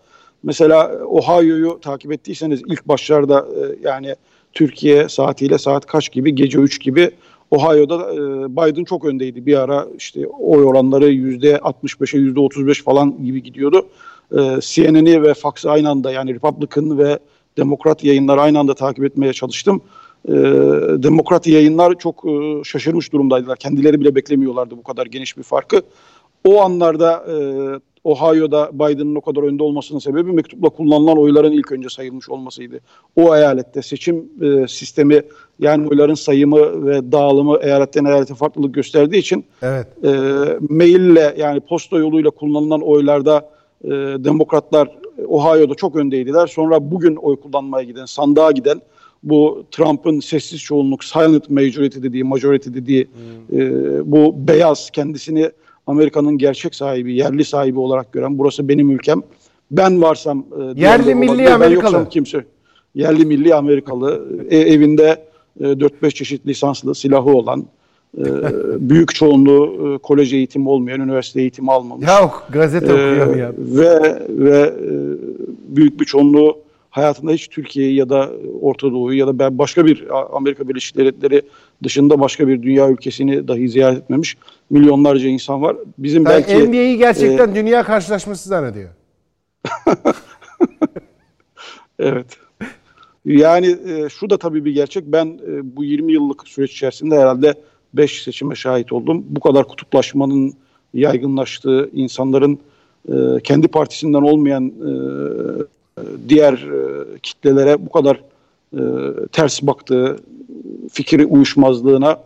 Mesela 0.42 1.04
Ohio'yu 1.04 1.78
takip 1.82 2.12
ettiyseniz 2.12 2.62
ilk 2.66 2.88
başlarda 2.88 3.38
e, 3.40 3.88
yani 3.88 4.14
Türkiye 4.52 5.08
saatiyle 5.08 5.58
saat 5.58 5.86
kaç 5.86 6.12
gibi 6.12 6.34
gece 6.34 6.58
3 6.58 6.80
gibi 6.80 7.10
Ohio'da 7.50 8.14
e, 8.14 8.16
Biden 8.56 8.84
çok 8.84 9.04
öndeydi. 9.04 9.46
Bir 9.46 9.56
ara 9.56 9.86
işte 9.98 10.26
oy 10.26 10.64
oranları 10.64 11.12
%65'e 11.12 12.20
%35 12.20 12.82
falan 12.82 13.24
gibi 13.24 13.42
gidiyordu. 13.42 13.86
E, 14.32 14.38
CNN'i 14.60 15.22
ve 15.22 15.34
Fox'ı 15.34 15.70
aynı 15.70 15.90
anda 15.90 16.12
yani 16.12 16.34
Republican 16.34 16.98
ve 16.98 17.18
Demokrat 17.56 18.04
yayınları 18.04 18.40
aynı 18.40 18.58
anda 18.58 18.74
takip 18.74 19.04
etmeye 19.04 19.32
çalıştım. 19.32 19.80
E, 20.28 20.32
Demokrat 21.02 21.46
yayınlar 21.46 21.98
çok 21.98 22.24
e, 22.24 22.64
şaşırmış 22.64 23.12
durumdaydılar. 23.12 23.56
Kendileri 23.56 24.00
bile 24.00 24.14
beklemiyorlardı 24.14 24.76
bu 24.76 24.82
kadar 24.82 25.06
geniş 25.06 25.36
bir 25.36 25.42
farkı. 25.42 25.82
O 26.44 26.62
anlarda 26.62 27.12
e, 27.12 27.34
Ohio'da 28.04 28.70
Biden'ın 28.72 29.14
o 29.14 29.20
kadar 29.20 29.42
önde 29.42 29.62
olmasının 29.62 29.98
sebebi 29.98 30.32
mektupla 30.32 30.68
kullanılan 30.68 31.18
oyların 31.18 31.52
ilk 31.52 31.72
önce 31.72 31.88
sayılmış 31.88 32.28
olmasıydı. 32.28 32.80
O 33.16 33.36
eyalette 33.36 33.82
seçim 33.82 34.28
e, 34.42 34.68
sistemi 34.68 35.22
yani 35.60 35.88
oyların 35.88 36.14
sayımı 36.14 36.86
ve 36.86 37.12
dağılımı 37.12 37.58
eyaletten 37.62 38.04
eyalete 38.04 38.34
farklılık 38.34 38.74
gösterdiği 38.74 39.18
için 39.18 39.44
Evet. 39.62 39.86
e, 40.04 40.10
maille 40.68 41.34
yani 41.38 41.60
posta 41.60 41.98
yoluyla 41.98 42.30
kullanılan 42.30 42.80
oylarda 42.80 43.50
e, 43.84 43.88
demokratlar 44.24 44.98
Ohio'da 45.28 45.74
çok 45.74 45.96
öndeydiler. 45.96 46.46
Sonra 46.46 46.90
bugün 46.90 47.16
oy 47.16 47.36
kullanmaya 47.36 47.84
giden, 47.84 48.04
sandığa 48.04 48.52
giden 48.52 48.80
bu 49.22 49.64
Trump'ın 49.70 50.20
sessiz 50.20 50.60
çoğunluk, 50.60 51.04
silent 51.04 51.50
majority 51.50 52.02
dediği, 52.02 52.24
majority 52.24 52.70
dediği 52.74 53.08
e, 53.52 53.60
bu 54.12 54.34
beyaz 54.48 54.90
kendisini 54.90 55.50
Amerika'nın 55.92 56.38
gerçek 56.38 56.74
sahibi, 56.74 57.14
yerli 57.14 57.44
sahibi 57.44 57.78
olarak 57.78 58.12
gören 58.12 58.38
burası 58.38 58.68
benim 58.68 58.90
ülkem. 58.90 59.22
Ben 59.70 60.02
varsam 60.02 60.44
e, 60.72 60.76
diğerleri 60.76 61.14
milli 61.14 61.30
olabilir, 61.30 61.46
ben 61.46 61.52
Amerikalı. 61.52 61.82
yoksam 61.84 62.08
kimse. 62.08 62.44
Yerli 62.94 63.24
milli 63.26 63.54
Amerikalı. 63.54 64.28
E, 64.50 64.56
evinde 64.58 65.24
e, 65.60 65.64
4-5 65.64 66.10
çeşit 66.14 66.46
lisanslı 66.46 66.94
silahı 66.94 67.30
olan, 67.30 67.64
e, 68.18 68.24
büyük 68.90 69.14
çoğunluğu 69.14 69.94
e, 69.94 69.98
kolej 69.98 70.32
eğitimi 70.32 70.68
olmayan, 70.68 71.00
üniversite 71.00 71.40
eğitimi 71.40 71.72
almamış. 71.72 72.08
Ya 72.08 72.30
gazete 72.50 72.86
Ee, 72.86 72.90
okuyamayan. 72.92 73.54
ve 73.58 74.22
ve 74.28 74.58
e, 74.58 74.90
büyük 75.76 76.00
bir 76.00 76.04
çoğunluğu 76.04 76.58
hayatında 76.90 77.32
hiç 77.32 77.48
Türkiye'yi 77.48 77.94
ya 77.94 78.08
da 78.08 78.30
Orta 78.60 78.92
Doğu'yu 78.92 79.18
ya 79.18 79.26
da 79.26 79.38
ben 79.38 79.58
başka 79.58 79.86
bir 79.86 80.04
Amerika 80.36 80.68
Birleşik 80.68 80.96
Devletleri 80.96 81.42
dışında 81.84 82.20
başka 82.20 82.48
bir 82.48 82.62
dünya 82.62 82.90
ülkesini 82.90 83.48
dahi 83.48 83.68
ziyaret 83.68 83.98
etmemiş 83.98 84.36
milyonlarca 84.70 85.28
insan 85.28 85.62
var. 85.62 85.76
Bizim 85.98 86.24
Sen 86.24 86.32
belki 86.32 86.52
e, 86.52 86.68
NBA'yi 86.68 86.98
gerçekten 86.98 87.54
dünya 87.54 87.82
karşılaşması 87.82 88.48
zannediyor. 88.48 88.90
Evet. 91.98 92.26
Yani 93.24 93.76
e, 93.86 94.08
şu 94.08 94.30
da 94.30 94.38
tabii 94.38 94.64
bir 94.64 94.72
gerçek. 94.72 95.04
Ben 95.06 95.26
e, 95.26 95.76
bu 95.76 95.84
20 95.84 96.12
yıllık 96.12 96.48
süreç 96.48 96.72
içerisinde 96.72 97.18
herhalde 97.18 97.54
5 97.94 98.22
seçime 98.22 98.54
şahit 98.54 98.92
oldum. 98.92 99.24
Bu 99.28 99.40
kadar 99.40 99.68
kutuplaşmanın 99.68 100.54
yaygınlaştığı, 100.94 101.90
insanların 101.92 102.58
e, 103.08 103.14
kendi 103.44 103.68
partisinden 103.68 104.22
olmayan 104.22 104.66
e, 104.68 104.92
diğer 106.28 106.52
e, 106.52 107.04
kitlelere 107.22 107.86
bu 107.86 107.90
kadar 107.90 108.20
e, 108.72 108.80
ters 109.32 109.62
baktığı, 109.62 110.16
fikri 110.92 111.26
uyuşmazlığına 111.26 112.18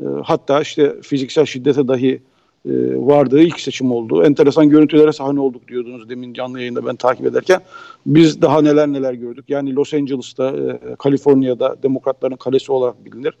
e, 0.00 0.04
hatta 0.24 0.60
işte 0.60 0.96
fiziksel 1.02 1.44
şiddete 1.44 1.88
dahi 1.88 2.20
e, 2.66 2.72
vardığı 2.96 3.40
ilk 3.40 3.60
seçim 3.60 3.92
oldu. 3.92 4.24
Enteresan 4.24 4.68
görüntülere 4.68 5.12
sahne 5.12 5.40
olduk 5.40 5.68
diyordunuz 5.68 6.08
demin 6.08 6.34
canlı 6.34 6.60
yayında 6.60 6.86
ben 6.86 6.96
takip 6.96 7.26
ederken. 7.26 7.60
Biz 8.06 8.42
daha 8.42 8.62
neler 8.62 8.88
neler 8.88 9.14
gördük. 9.14 9.44
Yani 9.48 9.74
Los 9.74 9.94
Angeles'ta, 9.94 10.50
e, 10.50 10.94
Kaliforniya'da 10.98 11.76
demokratların 11.82 12.36
kalesi 12.36 12.72
olarak 12.72 13.04
bilinir. 13.04 13.34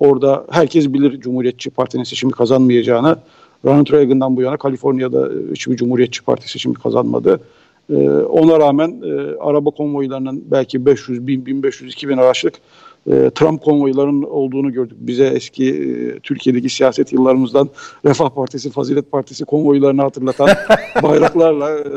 Orada 0.00 0.46
herkes 0.50 0.92
bilir 0.92 1.20
Cumhuriyetçi 1.20 1.70
Parti'nin 1.70 2.04
seçimi 2.04 2.32
kazanmayacağını. 2.32 3.16
Ronald 3.64 3.92
Reagan'dan 3.92 4.36
bu 4.36 4.42
yana 4.42 4.56
Kaliforniya'da 4.56 5.28
e, 5.28 5.52
hiçbir 5.52 5.76
Cumhuriyetçi 5.76 6.22
Parti 6.22 6.50
seçimi 6.50 6.74
kazanmadı. 6.74 7.40
E, 7.90 8.08
ona 8.10 8.60
rağmen 8.60 9.02
e, 9.04 9.36
araba 9.40 9.70
konvoylarının 9.70 10.44
belki 10.50 10.86
500, 10.86 11.26
1000, 11.26 11.46
1500, 11.46 11.92
2000 11.92 12.16
araçlık 12.16 12.54
e, 13.06 13.30
Trump 13.34 13.62
konvoylarının 13.62 14.22
olduğunu 14.22 14.72
gördük. 14.72 14.96
Bize 15.00 15.26
eski 15.26 15.68
e, 15.74 16.18
Türkiye'deki 16.18 16.68
siyaset 16.68 17.12
yıllarımızdan 17.12 17.68
Refah 18.04 18.30
Partisi, 18.30 18.70
Fazilet 18.70 19.12
Partisi 19.12 19.44
konvoylarını 19.44 20.02
hatırlatan 20.02 20.48
bayraklarla 21.02 21.78
e, 21.78 21.92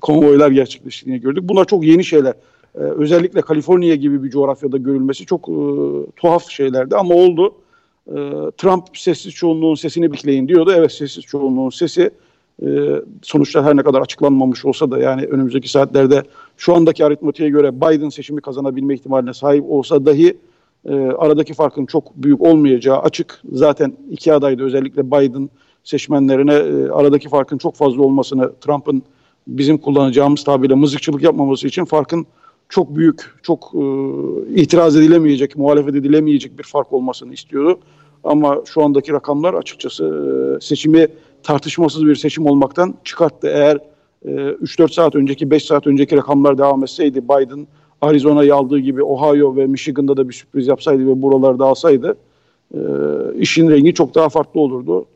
konvoylar 0.00 0.50
gerçekleştiğini 0.50 1.20
gördük. 1.20 1.42
Bunlar 1.48 1.64
çok 1.64 1.84
yeni 1.84 2.04
şeyler. 2.04 2.34
E, 2.74 2.78
özellikle 2.78 3.40
Kaliforniya 3.40 3.94
gibi 3.94 4.22
bir 4.22 4.30
coğrafyada 4.30 4.76
görülmesi 4.76 5.26
çok 5.26 5.48
e, 5.48 5.56
tuhaf 6.16 6.50
şeylerdi 6.50 6.96
ama 6.96 7.14
oldu. 7.14 7.54
E, 8.06 8.14
Trump 8.56 8.84
sessiz 8.94 9.32
çoğunluğun 9.32 9.74
sesini 9.74 10.12
bekleyin 10.12 10.48
diyordu. 10.48 10.72
Evet 10.76 10.92
sessiz 10.92 11.24
çoğunluğun 11.24 11.70
sesi 11.70 12.10
e, 12.62 12.66
sonuçlar 13.22 13.64
her 13.64 13.76
ne 13.76 13.82
kadar 13.82 14.00
açıklanmamış 14.00 14.64
olsa 14.64 14.90
da 14.90 14.98
yani 14.98 15.24
önümüzdeki 15.24 15.68
saatlerde 15.68 16.22
şu 16.56 16.74
andaki 16.76 17.04
aritmatiğe 17.04 17.48
göre 17.48 17.80
Biden 17.80 18.08
seçimi 18.08 18.40
kazanabilme 18.40 18.94
ihtimaline 18.94 19.34
sahip 19.34 19.64
olsa 19.68 20.06
dahi 20.06 20.38
e, 20.84 20.94
aradaki 20.94 21.54
farkın 21.54 21.86
çok 21.86 22.16
büyük 22.16 22.42
olmayacağı 22.42 22.98
açık. 22.98 23.40
Zaten 23.52 23.92
iki 24.10 24.32
aday 24.32 24.58
da 24.58 24.62
özellikle 24.64 25.06
Biden 25.06 25.50
seçmenlerine 25.84 26.54
e, 26.54 26.90
aradaki 26.90 27.28
farkın 27.28 27.58
çok 27.58 27.74
fazla 27.74 28.02
olmasını 28.02 28.52
Trump'ın 28.60 29.02
bizim 29.46 29.78
kullanacağımız 29.78 30.44
tabirle 30.44 30.74
mızıkçılık 30.74 31.22
yapmaması 31.22 31.66
için 31.66 31.84
farkın 31.84 32.26
çok 32.68 32.96
büyük, 32.96 33.34
çok 33.42 33.72
e, 33.74 33.80
itiraz 34.54 34.96
edilemeyecek, 34.96 35.56
muhalefet 35.56 35.94
edilemeyecek 35.94 36.58
bir 36.58 36.64
fark 36.64 36.92
olmasını 36.92 37.34
istiyordu. 37.34 37.78
Ama 38.24 38.60
şu 38.64 38.82
andaki 38.82 39.12
rakamlar 39.12 39.54
açıkçası 39.54 40.04
e, 40.56 40.60
seçimi 40.60 41.08
tartışmasız 41.42 42.06
bir 42.06 42.14
seçim 42.14 42.46
olmaktan 42.46 42.94
çıkarttı. 43.04 43.48
Eğer 43.48 43.78
e, 44.24 44.30
3-4 44.30 44.92
saat 44.92 45.14
önceki, 45.14 45.50
5 45.50 45.64
saat 45.64 45.86
önceki 45.86 46.16
rakamlar 46.16 46.58
devam 46.58 46.82
etseydi 46.82 47.24
Biden 47.24 47.66
Arizona'yı 48.00 48.54
aldığı 48.54 48.78
gibi 48.78 49.02
Ohio 49.02 49.56
ve 49.56 49.66
Michigan'da 49.66 50.16
da 50.16 50.28
bir 50.28 50.34
sürpriz 50.34 50.66
yapsaydı 50.66 51.06
ve 51.06 51.22
buralarda 51.22 51.64
alsaydı 51.64 52.16
e, 52.74 52.80
işin 53.38 53.70
rengi 53.70 53.94
çok 53.94 54.14
daha 54.14 54.28
farklı 54.28 54.60
olurdu. 54.60 55.06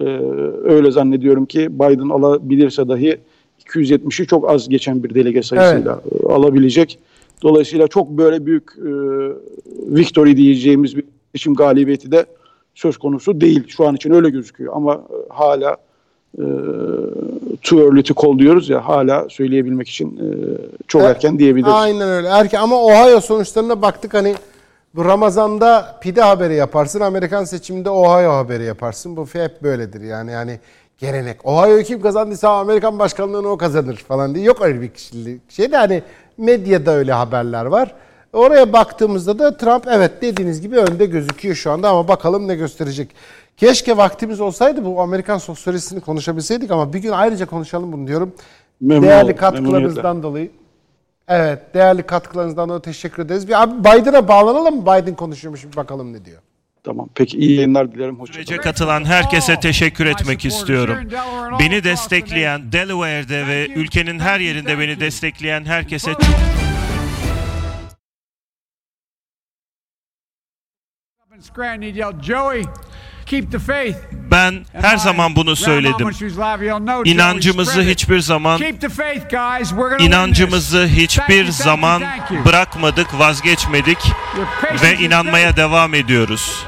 Ee, 0.00 0.04
öyle 0.64 0.90
zannediyorum 0.90 1.46
ki 1.46 1.68
Biden 1.78 2.08
alabilirse 2.08 2.88
dahi 2.88 3.18
270'i 3.66 4.26
çok 4.26 4.50
az 4.50 4.68
geçen 4.68 5.02
bir 5.02 5.14
delege 5.14 5.42
sayısıyla 5.42 6.02
e, 6.12 6.32
alabilecek. 6.32 6.98
Dolayısıyla 7.42 7.88
çok 7.88 8.10
böyle 8.10 8.46
büyük 8.46 8.70
e, 8.78 8.90
victory 9.96 10.36
diyeceğimiz 10.36 10.96
bir 10.96 11.04
seçim 11.32 11.54
galibiyeti 11.54 12.12
de 12.12 12.26
söz 12.74 12.98
konusu 12.98 13.40
değil. 13.40 13.68
Şu 13.68 13.88
an 13.88 13.94
için 13.94 14.10
öyle 14.12 14.30
gözüküyor 14.30 14.72
ama 14.76 14.94
e, 14.94 15.16
hala 15.28 15.76
e, 16.38 16.44
too 17.62 17.80
early 17.80 18.02
to 18.02 18.14
call 18.22 18.38
diyoruz 18.38 18.68
ya 18.68 18.88
hala 18.88 19.28
söyleyebilmek 19.28 19.88
için 19.88 20.16
e, 20.16 20.26
çok 20.88 21.02
E, 21.02 21.04
erken 21.04 21.38
diyebiliriz. 21.38 21.72
Aynen 21.74 22.08
öyle. 22.08 22.28
Erken 22.28 22.60
ama 22.60 22.76
Ohio 22.84 23.20
sonuçlarına 23.20 23.82
baktık 23.82 24.14
hani 24.14 24.34
bu 24.94 25.04
Ramazan'da 25.04 25.98
pide 26.00 26.22
haberi 26.22 26.54
yaparsın. 26.54 27.00
Amerikan 27.00 27.44
seçiminde 27.44 27.90
Ohio 27.90 28.32
haberi 28.32 28.64
yaparsın. 28.64 29.16
Bu 29.16 29.26
hep 29.32 29.62
böyledir 29.62 30.00
yani 30.00 30.32
yani 30.32 30.60
gelenek. 30.98 31.46
Ohio'yu 31.46 31.82
kim 31.84 32.00
kazandıysa 32.02 32.58
Amerikan 32.58 32.98
başkanlığını 32.98 33.48
o 33.48 33.56
kazanır 33.56 33.96
falan 33.96 34.34
diye. 34.34 34.44
Yok 34.44 34.62
öyle 34.62 34.80
bir 34.80 34.88
kişilik 34.88 35.50
şey 35.50 35.72
de 35.72 35.76
hani 35.76 36.02
medyada 36.38 36.90
öyle 36.90 37.12
haberler 37.12 37.64
var. 37.64 37.94
Oraya 38.32 38.72
baktığımızda 38.72 39.38
da 39.38 39.56
Trump 39.56 39.86
evet 39.88 40.22
dediğiniz 40.22 40.60
gibi 40.60 40.76
önde 40.76 41.06
gözüküyor 41.06 41.54
şu 41.54 41.70
anda 41.70 41.88
ama 41.88 42.08
bakalım 42.08 42.48
ne 42.48 42.54
gösterecek. 42.54 43.10
Keşke 43.56 43.96
vaktimiz 43.96 44.40
olsaydı 44.40 44.84
bu 44.84 45.00
Amerikan 45.00 45.38
sosyolojisini 45.38 46.00
konuşabilseydik 46.00 46.70
ama 46.70 46.92
bir 46.92 46.98
gün 46.98 47.10
ayrıca 47.10 47.46
konuşalım 47.46 47.92
bunu 47.92 48.06
diyorum. 48.06 48.32
Memnun 48.80 49.08
Değerli 49.08 49.24
oldum, 49.24 49.36
katkılarınızdan 49.36 50.22
dolayı. 50.22 50.50
Evet, 51.28 51.74
değerli 51.74 52.02
katkılarınızdan 52.02 52.68
dolayı 52.68 52.82
teşekkür 52.82 53.22
ederiz. 53.22 53.48
Bir 53.48 53.62
abi 53.62 53.80
Biden'a 53.80 54.28
bağlanalım 54.28 54.76
mı? 54.76 54.82
Biden 54.82 55.14
konuşuyormuş 55.14 55.64
bir 55.64 55.76
bakalım 55.76 56.12
ne 56.12 56.24
diyor. 56.24 56.38
Tamam. 56.84 57.08
Peki 57.14 57.38
iyi 57.38 57.56
yayınlar 57.56 57.92
dilerim. 57.92 58.20
Hoşçakalın. 58.20 58.46
Sürece 58.46 58.62
katılan 58.62 59.04
herkese 59.04 59.60
teşekkür 59.60 60.06
etmek 60.06 60.44
istiyorum. 60.44 60.96
Beni 61.58 61.84
destekleyen 61.84 62.72
Delaware'de 62.72 63.46
ve 63.46 63.68
ülkenin 63.68 64.18
her 64.18 64.40
yerinde 64.40 64.78
beni 64.78 65.00
destekleyen 65.00 65.64
herkese 65.64 66.12
çok 66.12 66.69
ben 74.30 74.64
her 74.72 74.96
zaman 74.96 75.36
bunu 75.36 75.56
söyledim. 75.56 76.10
İnancımızı 77.04 77.82
hiçbir 77.82 78.20
zaman 78.20 78.58
Keep 78.58 78.80
the 78.80 78.88
faith, 78.88 79.30
guys. 79.30 79.68
We're 79.68 79.74
gonna 79.76 79.98
win 79.98 79.98
this. 79.98 80.06
inancımızı 80.06 80.86
hiçbir 80.86 81.48
zaman 81.50 82.02
bırakmadık, 82.44 83.18
vazgeçmedik 83.18 83.98
ve 84.82 84.94
inanmaya 84.94 85.56
devam 85.56 85.94
ediyoruz. 85.94 86.66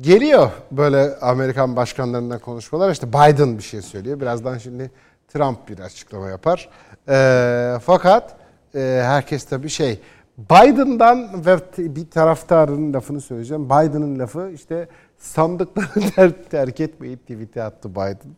Geliyor 0.00 0.50
böyle 0.70 1.16
Amerikan 1.20 1.76
başkanlarından 1.76 2.38
konuşmalar. 2.38 2.90
İşte 2.90 3.08
Biden 3.08 3.58
bir 3.58 3.62
şey 3.62 3.82
söylüyor. 3.82 4.20
Birazdan 4.20 4.58
şimdi 4.58 4.90
Trump 5.28 5.68
bir 5.68 5.78
açıklama 5.78 6.28
yapar. 6.28 6.68
Ee, 7.08 7.74
fakat 7.82 8.36
e, 8.74 8.78
herkes 9.04 9.44
tabii 9.44 9.68
şey 9.68 10.00
Biden'dan 10.38 11.46
ve 11.46 11.58
bir 11.78 12.10
taraftarın 12.10 12.92
lafını 12.92 13.20
söyleyeceğim. 13.20 13.64
Biden'ın 13.66 14.18
lafı 14.18 14.50
işte 14.54 14.88
sandıkları 15.18 16.10
ter- 16.16 16.42
terk 16.50 16.80
etmeyin 16.80 17.16
tweet'i 17.16 17.62
attı 17.62 17.90
Biden. 17.90 18.32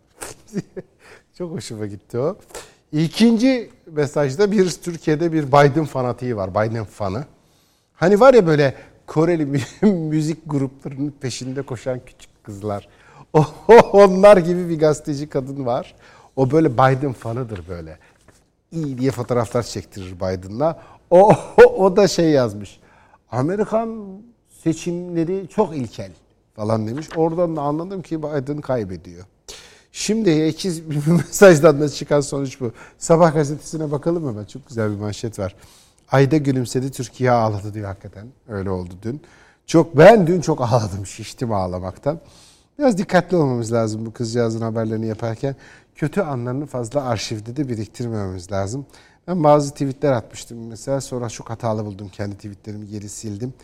Çok 1.38 1.52
hoşuma 1.52 1.86
gitti 1.86 2.18
o. 2.18 2.36
İkinci 2.92 3.70
mesajda 3.86 4.52
bir 4.52 4.70
Türkiye'de 4.70 5.32
bir 5.32 5.46
Biden 5.46 5.84
fanatiği 5.84 6.36
var. 6.36 6.50
Biden 6.50 6.84
fanı. 6.84 7.24
Hani 7.94 8.20
var 8.20 8.34
ya 8.34 8.46
böyle 8.46 8.74
Koreli 9.06 9.46
mü- 9.46 9.60
müzik 9.92 10.38
gruplarının 10.46 11.14
peşinde 11.20 11.62
koşan 11.62 12.00
küçük 12.06 12.44
kızlar. 12.44 12.88
Onlar 13.92 14.36
gibi 14.36 14.68
bir 14.68 14.78
gazeteci 14.78 15.28
kadın 15.28 15.66
var. 15.66 15.94
O 16.36 16.50
böyle 16.50 16.72
Biden 16.72 17.12
fanıdır 17.12 17.60
böyle. 17.68 17.98
İyi 18.72 18.98
diye 18.98 19.10
fotoğraflar 19.10 19.62
çektirir 19.62 20.16
Biden'la. 20.16 20.82
O, 21.10 21.32
o, 21.76 21.96
da 21.96 22.08
şey 22.08 22.30
yazmış. 22.30 22.80
Amerikan 23.30 24.04
seçimleri 24.62 25.48
çok 25.48 25.76
ilkel 25.76 26.12
falan 26.56 26.86
demiş. 26.86 27.08
Oradan 27.16 27.56
da 27.56 27.60
anladım 27.60 28.02
ki 28.02 28.22
Biden 28.22 28.60
kaybediyor. 28.60 29.24
Şimdi 29.92 30.46
iki 30.46 30.72
mesajdan 31.06 31.80
da 31.80 31.88
çıkan 31.88 32.20
sonuç 32.20 32.60
bu. 32.60 32.72
Sabah 32.98 33.34
gazetesine 33.34 33.90
bakalım 33.90 34.24
mı? 34.24 34.46
Çok 34.46 34.68
güzel 34.68 34.90
bir 34.90 34.96
manşet 34.96 35.38
var. 35.38 35.56
Ayda 36.12 36.36
gülümsedi 36.36 36.90
Türkiye 36.92 37.30
ağladı 37.30 37.74
diyor 37.74 37.86
hakikaten. 37.86 38.26
Öyle 38.48 38.70
oldu 38.70 38.94
dün. 39.02 39.22
Çok 39.66 39.98
ben 39.98 40.26
dün 40.26 40.40
çok 40.40 40.60
ağladım, 40.60 41.06
şiştim 41.06 41.52
ağlamaktan. 41.52 42.20
Biraz 42.78 42.98
dikkatli 42.98 43.36
olmamız 43.36 43.72
lazım 43.72 44.06
bu 44.06 44.12
kızcağızın 44.12 44.60
haberlerini 44.60 45.06
yaparken. 45.06 45.56
Kötü 46.00 46.20
anlarını 46.20 46.66
fazla 46.66 47.04
arşivde 47.04 47.56
de 47.56 47.68
biriktirmememiz 47.68 48.52
lazım. 48.52 48.86
Ben 49.28 49.44
bazı 49.44 49.70
tweetler 49.70 50.12
atmıştım 50.12 50.66
mesela 50.68 51.00
sonra 51.00 51.28
çok 51.28 51.50
hatalı 51.50 51.84
buldum 51.84 52.08
kendi 52.08 52.36
tweetlerimi 52.36 52.86
geri 52.86 53.08
sildim. 53.08 53.54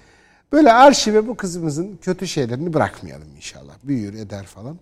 Böyle 0.52 0.72
arşive 0.72 1.28
bu 1.28 1.36
kızımızın 1.36 1.98
kötü 2.02 2.26
şeylerini 2.26 2.74
bırakmayalım 2.74 3.28
inşallah. 3.36 3.74
Büyür 3.84 4.14
eder 4.14 4.46
falan. 4.46 4.78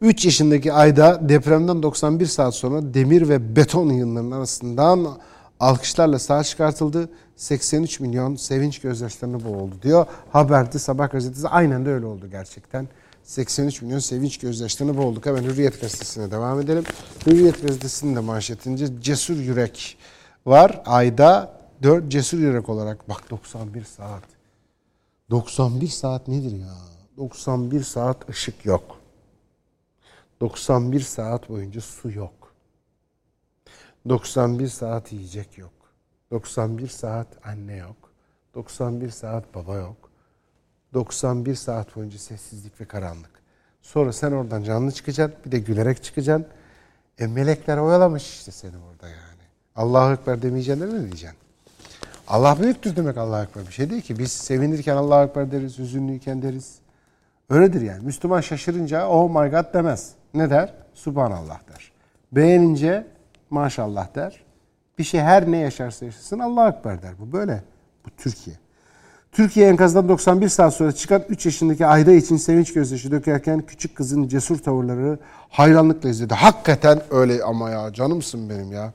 3 0.00 0.24
yaşındaki 0.24 0.72
Ayda 0.72 1.28
depremden 1.28 1.82
91 1.82 2.26
saat 2.26 2.54
sonra 2.54 2.94
demir 2.94 3.28
ve 3.28 3.56
beton 3.56 3.90
yığınlarının 3.90 4.30
arasından 4.30 5.18
alkışlarla 5.60 6.18
sağ 6.18 6.44
çıkartıldı. 6.44 7.08
83 7.36 8.00
milyon 8.00 8.36
sevinç 8.36 8.80
gözyaşlarına 8.80 9.44
boğuldu 9.44 9.74
diyor. 9.82 10.06
Haberde 10.32 10.78
Sabah 10.78 11.10
gazetesi 11.10 11.48
aynen 11.48 11.86
de 11.86 11.90
öyle 11.90 12.06
oldu 12.06 12.30
gerçekten. 12.30 12.88
83 13.26 13.82
milyon 13.82 13.98
sevinç 13.98 14.38
gözyaşlarına 14.38 14.96
boğulduk. 14.96 15.26
Hemen 15.26 15.42
Hürriyet 15.42 15.80
gazetesine 15.80 16.30
devam 16.30 16.60
edelim. 16.60 16.84
Hürriyet 17.26 17.62
gazetesinin 17.62 18.16
de 18.16 18.20
manşetince 18.20 19.00
cesur 19.00 19.36
yürek 19.36 19.98
var. 20.46 20.82
Ayda 20.86 21.60
4 21.82 22.08
cesur 22.08 22.38
yürek 22.38 22.68
olarak 22.68 23.08
bak 23.08 23.30
91 23.30 23.84
saat. 23.84 24.22
91 25.30 25.88
saat 25.88 26.28
nedir 26.28 26.58
ya? 26.58 26.74
91 27.16 27.82
saat 27.82 28.28
ışık 28.30 28.66
yok. 28.66 29.00
91 30.40 31.00
saat 31.00 31.48
boyunca 31.48 31.80
su 31.80 32.10
yok. 32.10 32.54
91 34.08 34.68
saat 34.68 35.12
yiyecek 35.12 35.58
yok. 35.58 35.72
91 36.30 36.88
saat 36.88 37.46
anne 37.46 37.76
yok. 37.76 37.96
91 38.54 39.10
saat 39.10 39.54
baba 39.54 39.74
yok. 39.74 40.05
91 40.96 41.54
saat 41.54 41.96
boyunca 41.96 42.18
sessizlik 42.18 42.80
ve 42.80 42.84
karanlık. 42.84 43.30
Sonra 43.82 44.12
sen 44.12 44.32
oradan 44.32 44.62
canlı 44.62 44.92
çıkacaksın. 44.92 45.40
Bir 45.46 45.52
de 45.52 45.58
gülerek 45.58 46.04
çıkacaksın. 46.04 46.46
E 47.18 47.26
melekler 47.26 47.78
oyalamış 47.78 48.30
işte 48.30 48.52
seni 48.52 48.76
orada 48.76 49.08
yani. 49.08 49.42
Allahu 49.76 50.12
Ekber 50.12 50.42
demeyeceksin 50.42 50.82
de 50.82 50.94
ne 50.94 51.00
diyeceksin? 51.00 51.38
Allah 52.28 52.58
büyüktür 52.62 52.96
demek 52.96 53.16
Allahu 53.16 53.42
Ekber. 53.42 53.66
Bir 53.66 53.72
şey 53.72 53.90
değil 53.90 54.02
ki. 54.02 54.18
Biz 54.18 54.32
sevinirken 54.32 54.96
Allahu 54.96 55.28
Ekber 55.28 55.52
deriz, 55.52 55.78
hüzünlüyken 55.78 56.42
deriz. 56.42 56.78
Öyledir 57.50 57.80
yani. 57.80 58.04
Müslüman 58.04 58.40
şaşırınca 58.40 59.08
oh 59.08 59.28
my 59.28 59.50
god 59.50 59.74
demez. 59.74 60.12
Ne 60.34 60.50
der? 60.50 60.74
Subhanallah 60.94 61.60
der. 61.68 61.92
Beğenince 62.32 63.06
maşallah 63.50 64.14
der. 64.14 64.44
Bir 64.98 65.04
şey 65.04 65.20
her 65.20 65.50
ne 65.50 65.56
yaşarsa 65.56 66.04
yaşasın 66.04 66.38
Allahu 66.38 66.76
Ekber 66.76 67.02
der. 67.02 67.12
Bu 67.18 67.32
böyle. 67.32 67.62
Bu 68.06 68.10
Türkiye. 68.16 68.56
Türkiye 69.36 69.68
enkazdan 69.68 70.08
91 70.08 70.48
saat 70.48 70.74
sonra 70.74 70.92
çıkan 70.92 71.22
3 71.28 71.46
yaşındaki 71.46 71.86
Ayda 71.86 72.12
için 72.12 72.36
sevinç 72.36 72.72
gözyaşı 72.72 73.10
dökerken 73.10 73.60
küçük 73.60 73.96
kızın 73.96 74.28
cesur 74.28 74.58
tavırları 74.58 75.18
hayranlıkla 75.48 76.08
izledi. 76.08 76.34
Hakikaten 76.34 77.02
öyle 77.10 77.42
ama 77.44 77.70
ya 77.70 77.92
canımsın 77.92 78.50
benim 78.50 78.72
ya. 78.72 78.92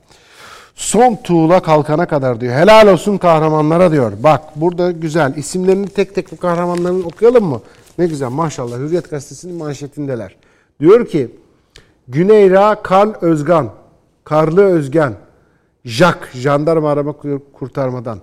Son 0.74 1.16
tuğla 1.16 1.62
kalkana 1.62 2.06
kadar 2.06 2.40
diyor. 2.40 2.54
Helal 2.54 2.88
olsun 2.88 3.18
kahramanlara 3.18 3.92
diyor. 3.92 4.12
Bak 4.22 4.42
burada 4.56 4.90
güzel. 4.90 5.36
İsimlerini 5.36 5.88
tek 5.88 6.14
tek 6.14 6.32
bu 6.32 6.36
kahramanların 6.36 7.02
okuyalım 7.02 7.44
mı? 7.44 7.60
Ne 7.98 8.06
güzel 8.06 8.30
maşallah. 8.30 8.78
Hürriyet 8.78 9.10
gazetesinin 9.10 9.56
manşetindeler. 9.56 10.36
Diyor 10.80 11.06
ki 11.06 11.36
Güneyra 12.08 12.82
Karl 12.82 13.14
Özgan, 13.20 13.70
Karlı 14.24 14.62
Özgen, 14.62 15.14
Jack, 15.84 16.28
jandarma 16.34 16.90
arama 16.90 17.14
kurtarmadan, 17.52 18.18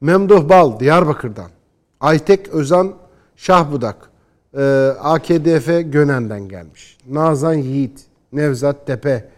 Memduh 0.00 0.48
Bal, 0.48 0.80
Diyarbakır'dan, 0.80 1.55
Aytek 2.00 2.48
Özan 2.48 2.92
Şahbudak, 3.36 4.10
e, 4.58 4.62
AKDF 5.00 5.82
Gönen'den 5.92 6.48
gelmiş. 6.48 6.98
Nazan 7.10 7.54
Yiğit, 7.54 8.00
Nevzat 8.32 8.86
Tepe, 8.86 9.28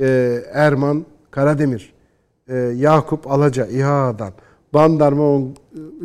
e, 0.00 0.38
Erman 0.52 1.04
Karademir, 1.30 1.92
e, 2.48 2.56
Yakup 2.56 3.30
Alaca 3.30 3.66
İHA'dan, 3.66 4.32
Bandarma 4.74 5.22
On- 5.22 5.54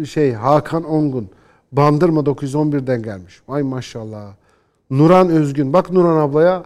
şey 0.05 0.33
Hakan 0.33 0.83
Ongun, 0.83 1.29
Bandırma 1.71 2.25
911'den 2.25 3.03
gelmiş. 3.03 3.41
Vay 3.47 3.63
maşallah. 3.63 4.33
Nuran 4.89 5.29
Özgün. 5.29 5.73
Bak 5.73 5.91
Nuran 5.91 6.17
ablaya 6.17 6.63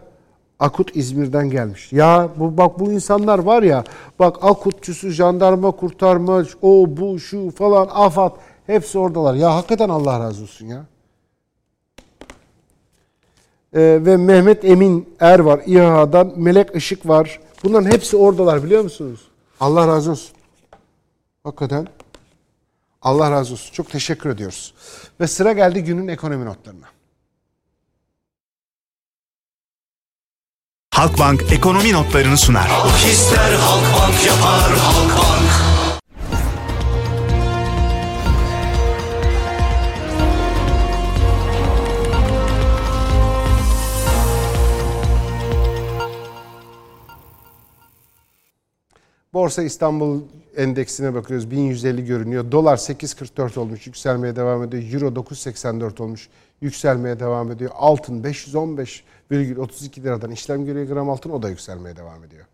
Akut 0.60 0.96
İzmir'den 0.96 1.50
gelmiş. 1.50 1.92
Ya 1.92 2.28
bu 2.36 2.56
bak 2.58 2.80
bu 2.80 2.92
insanlar 2.92 3.38
var 3.38 3.62
ya 3.62 3.84
bak 4.18 4.36
akutçusu, 4.42 5.08
jandarma 5.10 5.70
kurtarma, 5.70 6.42
o 6.62 6.86
bu 6.88 7.18
şu 7.18 7.50
falan 7.50 7.88
afat 7.94 8.32
hepsi 8.66 8.98
oradalar. 8.98 9.34
Ya 9.34 9.54
hakikaten 9.54 9.88
Allah 9.88 10.20
razı 10.20 10.42
olsun 10.42 10.66
ya. 10.66 10.84
Ee, 13.74 13.98
ve 14.00 14.16
Mehmet 14.16 14.64
Emin 14.64 15.16
Er 15.20 15.38
var 15.38 15.60
İHA'dan. 15.66 16.32
Melek 16.36 16.76
Işık 16.76 17.08
var. 17.08 17.40
Bunların 17.64 17.90
hepsi 17.90 18.16
oradalar 18.16 18.64
biliyor 18.64 18.82
musunuz? 18.82 19.20
Allah 19.60 19.88
razı 19.88 20.10
olsun. 20.10 20.36
Hakikaten. 21.44 21.88
Allah 23.02 23.30
razı 23.30 23.52
olsun. 23.52 23.72
Çok 23.72 23.90
teşekkür 23.90 24.30
ediyoruz. 24.30 24.74
Ve 25.20 25.26
sıra 25.26 25.52
geldi 25.52 25.84
günün 25.84 26.08
ekonomi 26.08 26.44
notlarına. 26.44 26.86
Halkbank 30.94 31.52
ekonomi 31.52 31.92
notlarını 31.92 32.36
sunar. 32.36 32.70
İster 33.10 33.52
Halkbank 33.52 34.26
yapar 34.26 34.78
Halkbank. 34.78 35.63
Borsa 49.34 49.62
İstanbul 49.62 50.20
endeksine 50.56 51.14
bakıyoruz. 51.14 51.50
1150 51.50 52.04
görünüyor. 52.04 52.52
Dolar 52.52 52.76
8.44 52.76 53.58
olmuş. 53.58 53.86
Yükselmeye 53.86 54.36
devam 54.36 54.62
ediyor. 54.62 54.82
Euro 54.92 55.06
9.84 55.06 56.02
olmuş. 56.02 56.28
Yükselmeye 56.60 57.20
devam 57.20 57.52
ediyor. 57.52 57.70
Altın 57.74 58.22
515,32 58.22 60.02
liradan 60.02 60.30
işlem 60.30 60.64
görüyor 60.64 60.86
gram 60.86 61.10
altın. 61.10 61.30
O 61.30 61.42
da 61.42 61.48
yükselmeye 61.48 61.96
devam 61.96 62.24
ediyor. 62.24 62.44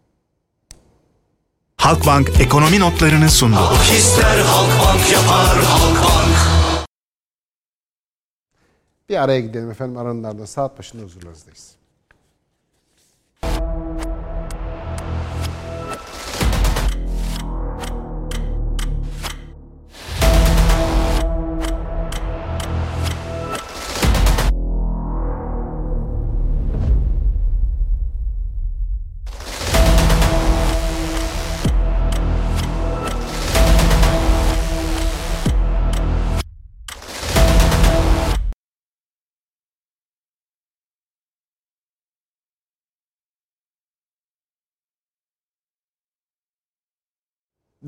Halkbank 1.76 2.40
ekonomi 2.40 2.80
notlarını 2.80 3.30
sundu. 3.30 3.58
İster 3.96 4.38
Halkbank 4.38 5.12
yapar 5.12 5.64
Halkbank. 5.64 6.36
Bir 9.08 9.22
araya 9.22 9.40
gidelim 9.40 9.70
efendim. 9.70 9.96
Aranın 9.96 10.24
ardından 10.24 10.44
saat 10.44 10.78
başında 10.78 11.02
huzurlarınızdayız. 11.02 11.80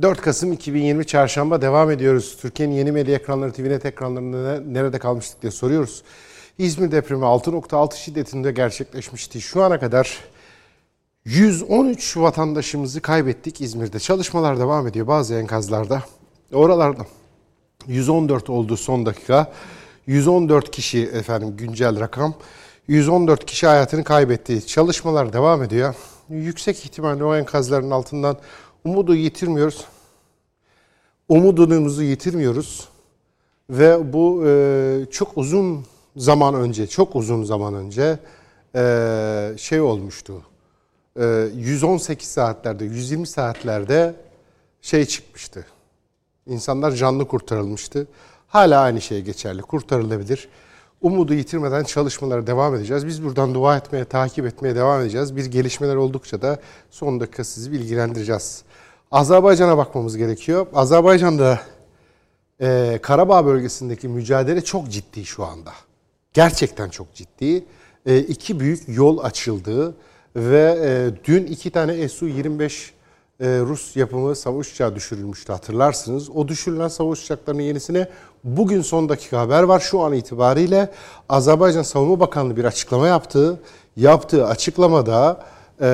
...4 0.00 0.20
Kasım 0.20 0.52
2020 0.52 1.06
Çarşamba 1.06 1.62
devam 1.62 1.90
ediyoruz. 1.90 2.36
Türkiye'nin 2.40 2.74
yeni 2.74 2.92
medya 2.92 3.16
ekranları, 3.16 3.52
TVNet 3.52 3.86
ekranlarında 3.86 4.60
ne- 4.60 4.74
nerede 4.74 4.98
kalmıştık 4.98 5.42
diye 5.42 5.50
soruyoruz. 5.52 6.02
İzmir 6.58 6.92
depremi 6.92 7.24
6.6 7.24 7.96
şiddetinde 7.96 8.52
gerçekleşmişti. 8.52 9.40
Şu 9.40 9.62
ana 9.62 9.80
kadar 9.80 10.18
113 11.24 12.16
vatandaşımızı 12.16 13.00
kaybettik 13.00 13.60
İzmir'de. 13.60 14.00
Çalışmalar 14.00 14.58
devam 14.58 14.86
ediyor 14.86 15.06
bazı 15.06 15.34
enkazlarda. 15.34 16.02
Oralarda 16.52 17.06
114 17.86 18.50
oldu 18.50 18.76
son 18.76 19.06
dakika. 19.06 19.52
114 20.06 20.70
kişi 20.70 21.02
efendim 21.02 21.56
güncel 21.56 22.00
rakam. 22.00 22.34
114 22.88 23.46
kişi 23.46 23.66
hayatını 23.66 24.04
kaybetti. 24.04 24.66
Çalışmalar 24.66 25.32
devam 25.32 25.62
ediyor. 25.62 25.94
Yüksek 26.28 26.84
ihtimalle 26.84 27.24
o 27.24 27.36
enkazların 27.36 27.90
altından 27.90 28.38
umudu 28.84 29.14
yitirmiyoruz. 29.14 29.84
Umudumuzu 31.28 32.02
yitirmiyoruz. 32.02 32.88
Ve 33.70 34.12
bu 34.12 34.44
e, 34.46 35.06
çok 35.10 35.38
uzun 35.38 35.84
zaman 36.16 36.54
önce, 36.54 36.86
çok 36.86 37.16
uzun 37.16 37.44
zaman 37.44 37.74
önce 37.74 38.18
e, 38.74 39.54
şey 39.56 39.80
olmuştu. 39.80 40.42
E, 41.20 41.48
118 41.56 42.28
saatlerde, 42.28 42.84
120 42.84 43.26
saatlerde 43.26 44.14
şey 44.82 45.04
çıkmıştı. 45.04 45.66
İnsanlar 46.46 46.92
canlı 46.92 47.28
kurtarılmıştı. 47.28 48.06
Hala 48.48 48.80
aynı 48.80 49.00
şey 49.00 49.22
geçerli. 49.22 49.62
Kurtarılabilir. 49.62 50.48
Umudu 51.00 51.34
yitirmeden 51.34 51.84
çalışmalara 51.84 52.46
devam 52.46 52.74
edeceğiz. 52.74 53.06
Biz 53.06 53.24
buradan 53.24 53.54
dua 53.54 53.76
etmeye, 53.76 54.04
takip 54.04 54.46
etmeye 54.46 54.74
devam 54.74 55.00
edeceğiz. 55.00 55.36
Bir 55.36 55.44
gelişmeler 55.44 55.96
oldukça 55.96 56.42
da 56.42 56.60
son 56.90 57.20
dakika 57.20 57.44
sizi 57.44 57.72
bilgilendireceğiz. 57.72 58.62
Azerbaycan'a 59.12 59.78
bakmamız 59.78 60.16
gerekiyor. 60.16 60.66
Azerbaycan'da 60.74 61.60
e, 62.60 62.98
Karabağ 63.02 63.46
bölgesindeki 63.46 64.08
mücadele 64.08 64.64
çok 64.64 64.88
ciddi 64.90 65.24
şu 65.24 65.44
anda. 65.44 65.70
Gerçekten 66.34 66.88
çok 66.88 67.14
ciddi. 67.14 67.64
E, 68.06 68.18
iki 68.18 68.60
büyük 68.60 68.82
yol 68.88 69.18
açıldı 69.18 69.94
ve 70.36 70.78
e, 70.84 71.10
dün 71.24 71.46
iki 71.46 71.70
tane 71.70 72.08
Su-25 72.08 72.90
e, 73.40 73.60
Rus 73.60 73.96
yapımı 73.96 74.36
savaş 74.36 74.72
uçağı 74.72 74.94
düşürülmüştü 74.94 75.52
hatırlarsınız. 75.52 76.30
O 76.30 76.48
düşürülen 76.48 76.88
savaş 76.88 77.24
uçaklarının 77.24 77.62
yenisine 77.62 78.08
bugün 78.44 78.82
son 78.82 79.08
dakika 79.08 79.40
haber 79.40 79.62
var. 79.62 79.80
Şu 79.80 80.00
an 80.00 80.12
itibariyle 80.12 80.90
Azerbaycan 81.28 81.82
Savunma 81.82 82.20
Bakanlığı 82.20 82.56
bir 82.56 82.64
açıklama 82.64 83.06
yaptı. 83.06 83.60
Yaptığı 83.96 84.46
açıklamada 84.46 85.44
e, 85.82 85.86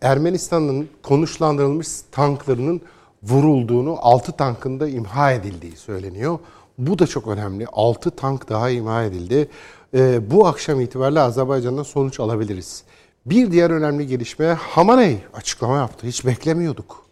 Ermenistan'ın 0.00 0.88
konuşlandırılmış 1.02 1.88
tanklarının 2.12 2.80
vurulduğunu, 3.22 3.98
6 4.00 4.32
tankın 4.32 4.80
da 4.80 4.88
imha 4.88 5.32
edildiği 5.32 5.76
söyleniyor. 5.76 6.38
Bu 6.78 6.98
da 6.98 7.06
çok 7.06 7.28
önemli. 7.28 7.66
6 7.72 8.10
tank 8.10 8.48
daha 8.48 8.70
imha 8.70 9.04
edildi. 9.04 9.48
E, 9.94 10.30
bu 10.30 10.46
akşam 10.46 10.80
itibariyle 10.80 11.20
Azerbaycan'dan 11.20 11.82
sonuç 11.82 12.20
alabiliriz. 12.20 12.82
Bir 13.26 13.50
diğer 13.50 13.70
önemli 13.70 14.06
gelişme 14.06 14.46
Hamaney 14.46 15.18
açıklama 15.34 15.76
yaptı. 15.76 16.06
Hiç 16.06 16.26
beklemiyorduk. 16.26 17.04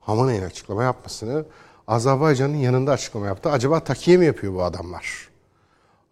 Hamaney'in 0.00 0.42
açıklama 0.42 0.82
yapmasını 0.82 1.44
Azerbaycan'ın 1.86 2.56
yanında 2.56 2.92
açıklama 2.92 3.26
yaptı. 3.26 3.50
Acaba 3.50 3.80
takiye 3.80 4.16
mi 4.16 4.26
yapıyor 4.26 4.54
bu 4.54 4.62
adamlar? 4.62 5.28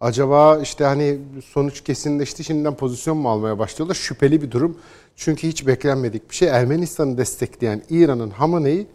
Acaba 0.01 0.57
işte 0.57 0.83
hani 0.83 1.17
sonuç 1.45 1.83
kesinleşti 1.83 2.43
şimdiden 2.43 2.75
pozisyon 2.75 3.17
mu 3.17 3.29
almaya 3.29 3.59
başlıyorlar? 3.59 3.95
Şüpheli 3.95 4.41
bir 4.41 4.51
durum. 4.51 4.77
Çünkü 5.15 5.47
hiç 5.47 5.67
beklenmedik 5.67 6.29
bir 6.29 6.35
şey. 6.35 6.47
Ermenistan'ı 6.47 7.17
destekleyen 7.17 7.81
İran'ın 7.89 8.29
Hamaney'i 8.29 8.87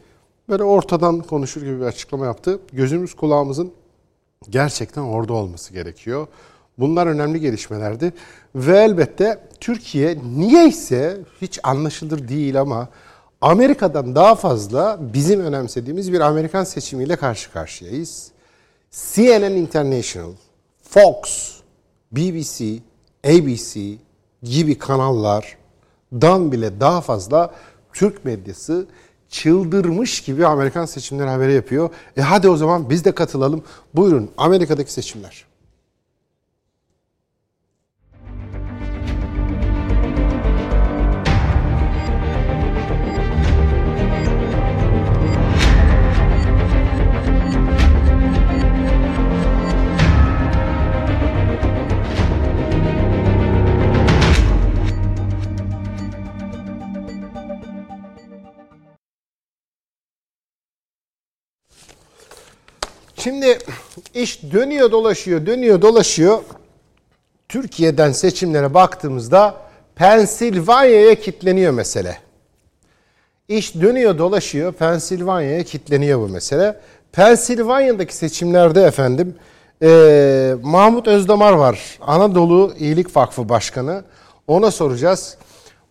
böyle 0.48 0.62
ortadan 0.62 1.20
konuşur 1.20 1.62
gibi 1.62 1.80
bir 1.80 1.84
açıklama 1.84 2.26
yaptı. 2.26 2.60
Gözümüz 2.72 3.14
kulağımızın 3.14 3.72
gerçekten 4.50 5.02
orada 5.02 5.32
olması 5.32 5.72
gerekiyor. 5.72 6.26
Bunlar 6.78 7.06
önemli 7.06 7.40
gelişmelerdi. 7.40 8.12
Ve 8.54 8.78
elbette 8.78 9.40
Türkiye 9.60 10.18
niyeyse 10.36 11.20
hiç 11.40 11.58
anlaşılır 11.62 12.28
değil 12.28 12.60
ama 12.60 12.88
Amerika'dan 13.40 14.14
daha 14.14 14.34
fazla 14.34 14.98
bizim 15.14 15.40
önemsediğimiz 15.40 16.12
bir 16.12 16.20
Amerikan 16.20 16.64
seçimiyle 16.64 17.16
karşı 17.16 17.52
karşıyayız. 17.52 18.30
CNN 18.90 19.52
International, 19.52 20.32
Fox, 20.82 21.52
BBC, 22.12 22.78
ABC 23.24 23.96
gibi 24.42 24.78
kanallardan 26.10 26.52
bile 26.52 26.80
daha 26.80 27.00
fazla 27.00 27.54
Türk 27.92 28.24
medyası 28.24 28.86
çıldırmış 29.28 30.20
gibi 30.20 30.46
Amerikan 30.46 30.86
seçimleri 30.86 31.28
haberi 31.28 31.52
yapıyor. 31.52 31.90
E 32.16 32.20
hadi 32.22 32.48
o 32.48 32.56
zaman 32.56 32.90
biz 32.90 33.04
de 33.04 33.12
katılalım. 33.12 33.62
Buyurun 33.94 34.30
Amerika'daki 34.36 34.92
seçimler. 34.92 35.47
Şimdi 63.28 63.58
iş 64.14 64.42
dönüyor 64.52 64.90
dolaşıyor, 64.90 65.46
dönüyor 65.46 65.82
dolaşıyor. 65.82 66.38
Türkiye'den 67.48 68.12
seçimlere 68.12 68.74
baktığımızda 68.74 69.54
Pensilvanya'ya 69.96 71.14
kitleniyor 71.14 71.72
mesele. 71.72 72.18
İş 73.48 73.74
dönüyor 73.74 74.18
dolaşıyor 74.18 74.72
Pensilvanya'ya 74.72 75.62
kitleniyor 75.62 76.20
bu 76.20 76.28
mesele. 76.28 76.80
Pensilvanya'daki 77.12 78.16
seçimlerde 78.16 78.82
efendim 78.82 79.34
eee, 79.82 80.54
Mahmut 80.62 81.08
Özdamar 81.08 81.52
var. 81.52 81.98
Anadolu 82.00 82.74
İyilik 82.78 83.16
Vakfı 83.16 83.48
Başkanı. 83.48 84.04
Ona 84.46 84.70
soracağız. 84.70 85.36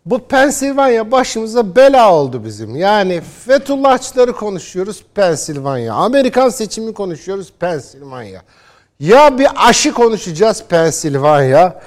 Bu 0.09 0.19
Pensilvanya 0.19 1.11
başımıza 1.11 1.75
bela 1.75 2.13
oldu 2.13 2.45
bizim. 2.45 2.75
Yani 2.75 3.21
Fethullahçıları 3.45 4.33
konuşuyoruz 4.33 5.03
Pensilvanya. 5.15 5.93
Amerikan 5.93 6.49
seçimi 6.49 6.93
konuşuyoruz 6.93 7.53
Pensilvanya. 7.59 8.41
Ya 8.99 9.39
bir 9.39 9.47
aşı 9.55 9.93
konuşacağız 9.93 10.63
Pensilvanya. 10.69 11.81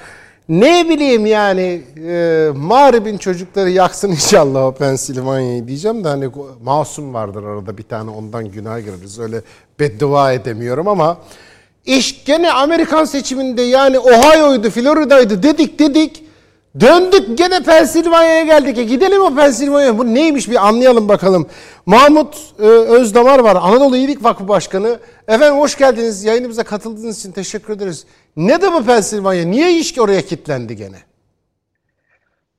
Ne 0.49 0.89
bileyim 0.89 1.25
yani 1.25 1.83
e, 2.07 2.49
Mağrib'in 2.55 3.17
çocukları 3.17 3.69
yaksın 3.69 4.11
inşallah 4.11 4.65
o 4.65 4.71
Pensilvanya'yı 4.71 5.67
diyeceğim 5.67 6.03
de 6.03 6.07
hani 6.07 6.29
masum 6.63 7.13
vardır 7.13 7.43
arada 7.43 7.77
bir 7.77 7.83
tane 7.83 8.11
ondan 8.11 8.51
günah 8.51 8.79
gireriz. 8.79 9.19
Öyle 9.19 9.41
beddua 9.79 10.33
edemiyorum 10.33 10.87
ama 10.87 11.17
iş 11.85 12.25
gene 12.25 12.51
Amerikan 12.51 13.05
seçiminde 13.05 13.61
yani 13.61 13.99
Ohio'ydu 13.99 14.69
Florida'ydı 14.69 15.43
dedik 15.43 15.79
dedik. 15.79 16.30
Döndük 16.79 17.37
gene 17.37 17.63
Pensilvanya'ya 17.63 18.43
geldik. 18.43 18.77
E 18.77 18.83
gidelim 18.83 19.21
o 19.21 19.35
Pensilvanya'ya. 19.35 19.97
Bu 19.97 20.13
neymiş 20.13 20.49
bir 20.49 20.67
anlayalım 20.67 21.09
bakalım. 21.09 21.49
Mahmut 21.85 22.35
e, 22.59 22.63
Özdamar 22.63 23.39
var. 23.39 23.57
Anadolu 23.61 23.97
İyilik 23.97 24.23
Vakfı 24.23 24.47
Başkanı. 24.47 24.99
Efendim 25.27 25.59
hoş 25.59 25.77
geldiniz. 25.77 26.23
Yayınımıza 26.23 26.63
katıldığınız 26.63 27.19
için 27.19 27.31
teşekkür 27.31 27.73
ederiz. 27.73 28.05
Ne 28.37 28.61
de 28.61 28.73
bu 28.73 28.85
Pensilvanya? 28.85 29.45
Niye 29.45 29.77
iş 29.79 29.99
oraya 29.99 30.21
kilitlendi 30.21 30.75
gene? 30.75 30.97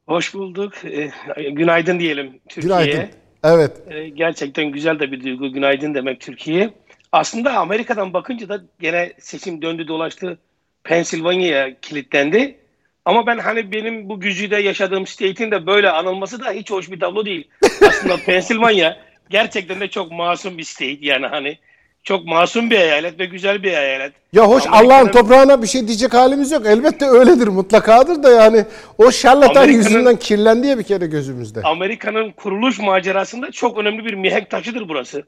Hoş 0.06 0.34
bulduk. 0.34 0.72
Ee, 0.84 1.10
günaydın 1.50 1.98
diyelim 1.98 2.40
Türkiye'ye. 2.48 2.86
Günaydın. 2.86 3.08
Evet. 3.44 3.72
Ee, 3.90 4.08
gerçekten 4.08 4.64
güzel 4.64 4.98
de 4.98 5.12
bir 5.12 5.24
duygu. 5.24 5.52
Günaydın 5.52 5.94
demek 5.94 6.20
Türkiye. 6.20 6.70
Aslında 7.12 7.52
Amerika'dan 7.56 8.12
bakınca 8.12 8.48
da 8.48 8.62
gene 8.80 9.12
seçim 9.18 9.62
döndü 9.62 9.88
dolaştı. 9.88 10.38
Pensilvanya'ya 10.84 11.80
kilitlendi. 11.80 12.61
Ama 13.04 13.26
ben 13.26 13.38
hani 13.38 13.72
benim 13.72 14.08
bu 14.08 14.20
güzide 14.20 14.56
yaşadığım 14.56 15.06
state'in 15.06 15.50
de 15.50 15.66
böyle 15.66 15.90
anılması 15.90 16.40
da 16.40 16.50
hiç 16.50 16.70
hoş 16.70 16.90
bir 16.90 17.00
tablo 17.00 17.26
değil. 17.26 17.48
Aslında 17.88 18.16
Pensilvanya 18.16 18.96
gerçekten 19.30 19.80
de 19.80 19.88
çok 19.88 20.12
masum 20.12 20.58
bir 20.58 20.64
state. 20.64 20.98
Yani 21.00 21.26
hani 21.26 21.58
çok 22.02 22.26
masum 22.26 22.70
bir 22.70 22.78
eyalet 22.78 23.18
ve 23.18 23.24
güzel 23.26 23.62
bir 23.62 23.72
eyalet. 23.72 24.12
Ya 24.32 24.44
hoş 24.48 24.64
Allah'ın 24.68 25.08
toprağına 25.08 25.62
bir 25.62 25.66
şey 25.66 25.88
diyecek 25.88 26.14
halimiz 26.14 26.52
yok. 26.52 26.66
Elbette 26.66 27.06
öyledir 27.06 27.48
mutlakadır 27.48 28.22
da 28.22 28.30
yani 28.30 28.64
o 28.98 29.10
şarlatan 29.10 29.68
yüzünden 29.68 30.16
kirlendi 30.16 30.66
ya 30.66 30.78
bir 30.78 30.82
kere 30.82 31.06
gözümüzde. 31.06 31.60
Amerika'nın 31.62 32.30
kuruluş 32.30 32.78
macerasında 32.78 33.50
çok 33.50 33.78
önemli 33.78 34.04
bir 34.04 34.14
mihenk 34.14 34.50
taşıdır 34.50 34.88
burası. 34.88 35.22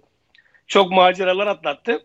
Çok 0.66 0.90
maceralar 0.90 1.46
atlattı. 1.46 2.02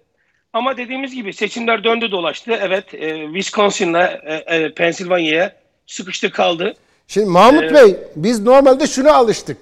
Ama 0.53 0.77
dediğimiz 0.77 1.15
gibi 1.15 1.33
seçimler 1.33 1.83
döndü 1.83 2.11
dolaştı. 2.11 2.59
Evet, 2.61 2.93
e, 2.93 3.25
Wisconsin'la 3.25 4.03
e, 4.25 4.55
e, 4.55 4.73
Pensilvanya'ya 4.73 5.53
sıkıştı 5.87 6.31
kaldı. 6.31 6.73
Şimdi 7.07 7.29
Mahmut 7.29 7.63
Evet. 7.63 7.73
Bey 7.73 7.97
biz 8.15 8.43
normalde 8.43 8.87
şuna 8.87 9.13
alıştık. 9.13 9.57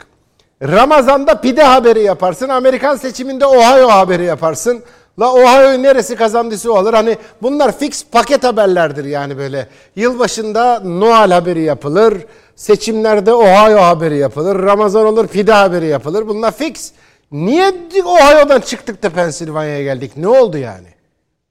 Ramazan'da 0.62 1.42
pide 1.42 1.64
haberi 1.64 2.04
yaparsın. 2.04 2.50
Amerikan 2.50 2.96
seçiminde 2.96 3.46
Ohio 3.46 3.90
haberi 3.90 4.24
yaparsın. 4.24 4.84
La 5.20 5.34
Ohio 5.34 5.84
neresi 5.84 6.16
kazandıysa 6.16 6.72
o 6.72 6.76
alır. 6.76 6.94
Hani 6.94 7.18
bunlar 7.42 7.78
fix 7.80 8.06
paket 8.12 8.44
haberlerdir 8.44 9.06
yani 9.06 9.38
böyle. 9.38 9.68
Yılbaşında 9.96 10.80
Noel 10.80 11.32
haberi 11.32 11.62
yapılır. 11.62 12.14
Seçimlerde 12.56 13.34
Ohio 13.34 13.82
haberi 13.82 14.18
yapılır. 14.18 14.64
Ramazan 14.64 15.06
olur 15.06 15.28
pide 15.28 15.52
haberi 15.52 15.86
yapılır. 15.86 16.28
Bunlar 16.28 16.52
fix. 16.52 16.92
Niye 17.32 17.72
Ohio'dan 18.06 18.62
çıktık 18.62 19.04
da 19.04 19.14
Pensilvanya'ya 19.14 19.84
geldik? 19.84 20.12
Ne 20.18 20.28
oldu 20.28 20.58
yani? 20.58 20.88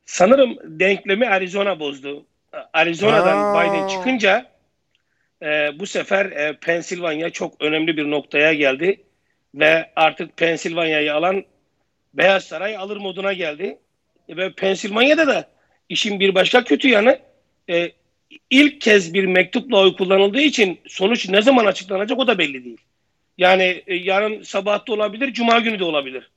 Sanırım 0.07 0.57
denklemi 0.65 1.29
Arizona 1.29 1.81
bozdu. 1.81 2.25
Arizona'dan 2.73 3.39
Aa. 3.39 3.55
Biden 3.55 3.89
çıkınca 3.89 4.47
e, 5.43 5.79
bu 5.79 5.87
sefer 5.87 6.27
e, 6.27 6.59
Pensilvanya 6.61 7.31
çok 7.31 7.63
önemli 7.63 7.97
bir 7.97 8.11
noktaya 8.11 8.53
geldi. 8.53 9.03
Ve 9.55 9.91
artık 9.97 10.37
Pensilvanya'yı 10.37 11.15
alan 11.15 11.45
Beyaz 12.15 12.45
Saray 12.45 12.77
alır 12.77 12.97
moduna 12.97 13.33
geldi. 13.33 13.79
Ve 14.29 14.53
Pensilvanya'da 14.53 15.27
da 15.27 15.49
işin 15.89 16.21
bir 16.21 16.35
başka 16.35 16.65
kötü 16.65 16.89
yanı 16.89 17.19
e, 17.71 17.93
ilk 18.51 18.81
kez 18.81 19.15
bir 19.15 19.25
mektupla 19.25 19.79
oy 19.79 19.97
kullanıldığı 19.97 20.41
için 20.41 20.81
sonuç 20.87 21.29
ne 21.29 21.43
zaman 21.43 21.65
açıklanacak 21.65 22.19
o 22.19 22.27
da 22.27 22.39
belli 22.39 22.65
değil. 22.65 22.81
Yani 23.39 23.83
e, 23.87 23.95
yarın 23.95 24.43
sabah 24.43 24.89
da 24.89 24.93
olabilir, 24.93 25.33
cuma 25.33 25.59
günü 25.59 25.79
de 25.79 25.85
olabilir. 25.85 26.31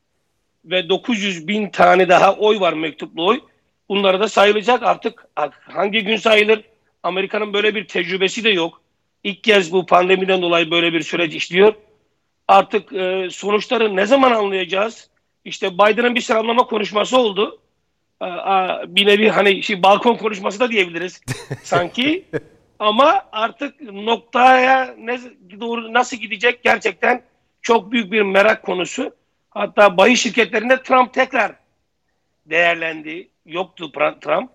Ve 0.66 0.90
900 0.90 1.48
bin 1.48 1.70
tane 1.70 2.10
daha 2.10 2.36
oy 2.36 2.60
var 2.60 2.74
mektuplu 2.74 3.26
oy. 3.26 3.42
Bunları 3.90 4.20
da 4.20 4.28
sayılacak 4.28 4.84
artık. 4.84 5.28
Hangi 5.62 6.04
gün 6.04 6.16
sayılır? 6.16 6.64
Amerika'nın 7.04 7.54
böyle 7.54 7.76
bir 7.76 7.88
tecrübesi 7.88 8.44
de 8.44 8.50
yok. 8.50 8.82
İlk 9.24 9.44
kez 9.44 9.72
bu 9.72 9.86
pandemiden 9.86 10.42
dolayı 10.42 10.72
böyle 10.72 10.94
bir 10.94 11.02
süreç 11.02 11.36
işliyor. 11.36 11.74
Artık 12.48 12.94
e, 12.94 13.28
sonuçları 13.32 13.96
ne 13.96 14.06
zaman 14.06 14.32
anlayacağız? 14.32 15.10
İşte 15.46 15.74
Biden'ın 15.74 16.16
bir 16.16 16.22
selamlama 16.22 16.64
konuşması 16.64 17.18
oldu. 17.18 17.60
Aa, 18.20 18.96
bir 18.96 19.08
nevi 19.08 19.30
hani 19.30 19.64
şey, 19.64 19.84
balkon 19.84 20.16
konuşması 20.16 20.60
da 20.60 20.72
diyebiliriz 20.72 21.22
sanki. 21.64 22.26
Ama 22.80 23.22
artık 23.32 23.82
noktaya 23.82 24.96
ne 25.00 25.20
doğru 25.60 25.94
nasıl 25.94 26.18
gidecek 26.18 26.64
gerçekten 26.64 27.22
çok 27.62 27.92
büyük 27.92 28.12
bir 28.12 28.22
merak 28.22 28.64
konusu. 28.64 29.12
Hatta 29.50 29.98
bahis 29.98 30.20
şirketlerinde 30.20 30.84
Trump 30.84 31.14
tekrar 31.14 31.56
değerlendi. 32.46 33.30
Yoktu 33.46 33.92
Trump. 34.22 34.50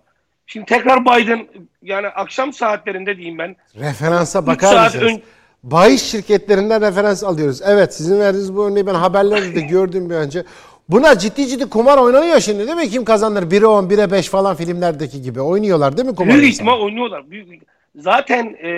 Şimdi 0.47 0.65
tekrar 0.65 1.05
Biden 1.05 1.47
yani 1.81 2.07
akşam 2.07 2.53
saatlerinde 2.53 3.17
diyeyim 3.17 3.37
ben. 3.37 3.55
Referansa 3.75 4.47
bakar 4.47 4.83
mısınız? 4.85 5.03
ön- 5.03 5.21
Bahis 5.63 6.03
şirketlerinden 6.11 6.81
referans 6.81 7.23
alıyoruz. 7.23 7.61
Evet 7.65 7.93
sizin 7.93 8.19
verdiğiniz 8.19 8.55
bu 8.55 8.67
örneği 8.67 8.87
ben 8.87 8.93
haberlerde 8.93 9.55
de 9.55 9.61
gördüm 9.69 10.09
bir 10.09 10.15
önce. 10.15 10.43
Buna 10.89 11.17
ciddi 11.17 11.47
ciddi 11.47 11.69
kumar 11.69 11.97
oynanıyor 11.97 12.39
şimdi 12.39 12.67
değil 12.67 12.77
mi? 12.77 12.89
Kim 12.89 13.05
kazanır? 13.05 13.43
1'e 13.43 13.65
10, 13.65 13.83
1'e 13.89 14.11
5 14.11 14.29
falan 14.29 14.55
filmlerdeki 14.55 15.21
gibi. 15.21 15.41
Oynuyorlar 15.41 15.97
değil 15.97 16.07
mi 16.09 16.15
kumar? 16.15 16.33
Büyük 16.33 16.53
ihtimal 16.53 16.79
oynuyorlar. 16.79 17.31
Büyük, 17.31 17.63
zaten 17.95 18.57
e, 18.63 18.69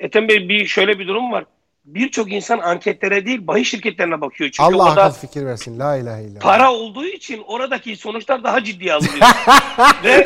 Ethem 0.00 0.28
Bey 0.28 0.48
bir 0.48 0.66
şöyle 0.66 0.98
bir 0.98 1.08
durum 1.08 1.32
var. 1.32 1.44
Birçok 1.84 2.32
insan 2.32 2.58
anketlere 2.58 3.26
değil 3.26 3.46
bahis 3.46 3.68
şirketlerine 3.68 4.20
bakıyor. 4.20 4.50
Çünkü 4.50 4.62
Allah 4.74 4.88
orada 4.88 5.04
akıl 5.04 5.14
fikir 5.20 5.46
versin. 5.46 5.78
La 5.78 5.96
ilahe 5.96 6.22
illallah. 6.24 6.40
para 6.40 6.72
olduğu 6.72 7.04
için 7.06 7.42
oradaki 7.46 7.96
sonuçlar 7.96 8.44
daha 8.44 8.64
ciddiye 8.64 8.92
alınıyor. 8.94 9.14
Ve 10.04 10.24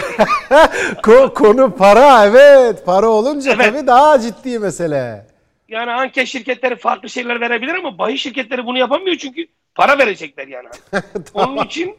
Ko- 1.02 1.34
konu 1.34 1.76
para 1.76 2.26
evet. 2.26 2.86
Para 2.86 3.08
olunca 3.08 3.52
Evet. 3.52 3.64
tabii 3.74 3.86
daha 3.86 4.20
ciddi 4.20 4.58
mesele. 4.58 5.26
yani 5.68 5.90
anket 5.92 6.26
şirketleri 6.28 6.76
farklı 6.76 7.08
şeyler 7.10 7.40
verebilir 7.40 7.74
ama 7.74 7.98
bahis 7.98 8.20
şirketleri 8.20 8.66
bunu 8.66 8.78
yapamıyor 8.78 9.16
çünkü 9.16 9.46
para 9.74 9.98
verecekler 9.98 10.46
yani. 10.48 10.68
Onun 11.34 11.64
için 11.64 11.96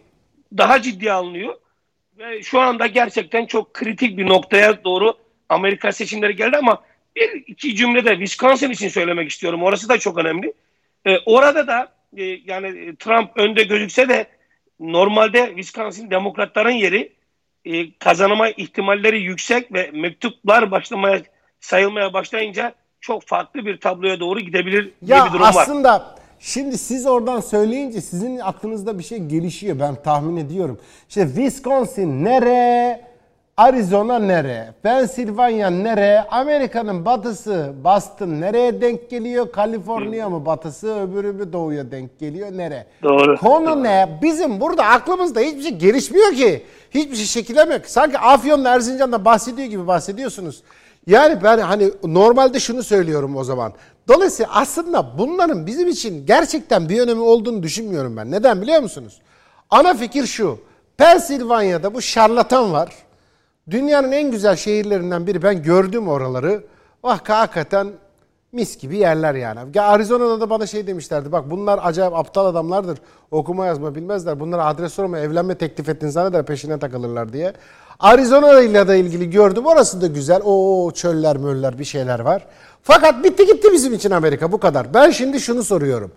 daha 0.58 0.82
ciddiye 0.82 1.12
alınıyor. 1.12 1.56
Ve 2.18 2.44
şu 2.44 2.60
anda 2.60 2.88
gerçekten 2.88 3.46
çok 3.46 3.74
kritik 3.74 4.18
bir 4.18 4.28
noktaya 4.28 4.84
doğru 4.84 5.14
Amerika 5.50 5.92
seçimleri 5.92 6.36
geldi 6.36 6.58
ama 6.58 6.82
bir 7.16 7.44
iki 7.48 7.76
cümle 7.76 8.06
de 8.06 8.12
Wisconsin 8.12 8.70
için 8.72 8.90
söylemek 8.90 9.32
istiyorum. 9.32 9.64
Orası 9.64 9.90
da 9.90 9.98
çok 9.98 10.18
önemli. 10.18 10.54
Ee, 11.06 11.18
orada 11.26 11.68
da 11.68 11.92
e, 12.18 12.24
yani 12.24 12.68
e, 12.68 12.96
Trump 12.96 13.30
önde 13.36 13.64
gözükse 13.64 14.10
de 14.10 14.26
normalde 14.80 15.48
Wisconsin 15.48 16.10
demokratların 16.10 16.70
yeri 16.72 17.12
e, 17.66 17.92
kazanma 18.00 18.50
ihtimalleri 18.50 19.22
yüksek 19.22 19.74
ve 19.74 19.92
mektuplar 19.94 20.72
başlamaya 20.72 21.22
sayılmaya 21.60 22.14
başlayınca 22.14 22.74
çok 23.02 23.24
farklı 23.24 23.66
bir 23.66 23.80
tabloya 23.80 24.20
doğru 24.20 24.40
gidebilir 24.40 24.92
Ya 25.02 25.26
bir 25.26 25.30
durum 25.32 25.42
var. 25.42 25.54
aslında 25.58 26.16
şimdi 26.40 26.78
siz 26.78 27.06
oradan 27.08 27.40
söyleyince 27.40 28.02
sizin 28.02 28.40
aklınızda 28.40 29.00
bir 29.00 29.04
şey 29.04 29.18
gelişiyor 29.18 29.80
ben 29.80 29.96
tahmin 30.04 30.38
ediyorum. 30.38 30.80
İşte 31.10 31.26
Wisconsin 31.26 32.26
nere? 32.26 33.02
Arizona 33.58 34.20
nere? 34.20 34.74
Pennsylvania 34.84 35.70
nere? 35.70 36.26
Amerika'nın 36.32 37.06
batısı 37.06 37.74
Boston 37.84 38.28
nereye 38.42 38.82
denk 38.82 39.10
geliyor? 39.10 39.52
Kaliforniya 39.52 40.30
mı 40.30 40.46
batısı 40.46 41.00
öbürü 41.00 41.34
mü 41.34 41.54
doğuya 41.54 41.92
denk 41.92 42.20
geliyor? 42.20 42.52
Nere? 42.52 42.88
Doğru. 43.04 43.38
Konu 43.38 43.84
ne? 43.84 44.20
Bizim 44.22 44.62
burada 44.62 44.86
aklımızda 44.86 45.40
hiçbir 45.40 45.62
şey 45.62 45.76
gelişmiyor 45.76 46.32
ki. 46.32 46.66
Hiçbir 46.92 47.16
şey 47.16 47.26
şekillemiyor 47.26 47.84
ki. 47.84 47.92
Sanki 47.92 48.20
Afyon'la 48.20 48.70
Erzincan'da 48.70 49.26
bahsediyor 49.26 49.68
gibi 49.68 49.88
bahsediyorsunuz. 49.88 50.64
Yani 51.08 51.44
ben 51.44 51.58
hani 51.58 51.92
normalde 52.04 52.60
şunu 52.60 52.84
söylüyorum 52.84 53.36
o 53.36 53.44
zaman. 53.44 53.74
Dolayısıyla 54.08 54.52
aslında 54.54 55.18
bunların 55.18 55.68
bizim 55.68 55.88
için 55.88 56.26
gerçekten 56.26 56.90
bir 56.90 57.02
önemi 57.02 57.22
olduğunu 57.22 57.64
düşünmüyorum 57.64 58.18
ben. 58.18 58.32
Neden 58.32 58.62
biliyor 58.62 58.82
musunuz? 58.82 59.22
Ana 59.70 59.94
fikir 59.94 60.26
şu. 60.26 60.60
Pensilvanya'da 60.98 61.94
bu 61.94 62.02
şarlatan 62.02 62.74
var. 62.74 62.90
Dünyanın 63.70 64.12
en 64.12 64.32
güzel 64.32 64.56
şehirlerinden 64.56 65.28
biri. 65.28 65.44
Ben 65.44 65.64
gördüm 65.64 66.08
oraları. 66.08 66.64
Bak 67.04 67.30
hakikaten 67.30 67.88
mis 68.52 68.78
gibi 68.78 68.98
yerler 68.98 69.36
yani. 69.36 69.60
Ya 69.74 69.84
Arizona'da 69.84 70.42
da 70.42 70.50
bana 70.50 70.68
şey 70.68 70.88
demişlerdi. 70.88 71.32
Bak 71.32 71.52
bunlar 71.52 71.80
acayip 71.84 72.14
aptal 72.14 72.46
adamlardır. 72.46 73.00
Okuma 73.32 73.66
yazma 73.66 73.96
bilmezler. 73.96 74.40
Bunlara 74.40 74.66
adres 74.66 74.94
sorma 74.94 75.20
evlenme 75.20 75.56
teklif 75.56 75.90
ettin 75.90 76.08
zanneder 76.08 76.46
peşine 76.46 76.80
takılırlar 76.80 77.34
diye. 77.34 77.54
Arizona 78.00 78.62
ile 78.62 78.88
de 78.88 79.00
ilgili 79.00 79.30
gördüm. 79.30 79.66
Orası 79.66 80.02
da 80.02 80.08
güzel. 80.08 80.42
O 80.46 80.92
çöller 80.92 81.38
möller 81.38 81.80
bir 81.80 81.86
şeyler 81.86 82.20
var. 82.20 82.46
Fakat 82.84 83.24
bitti 83.24 83.46
gitti 83.46 83.68
bizim 83.74 83.94
için 83.94 84.12
Amerika 84.12 84.52
bu 84.52 84.58
kadar. 84.60 84.94
Ben 84.94 85.10
şimdi 85.10 85.40
şunu 85.40 85.64
soruyorum. 85.64 86.12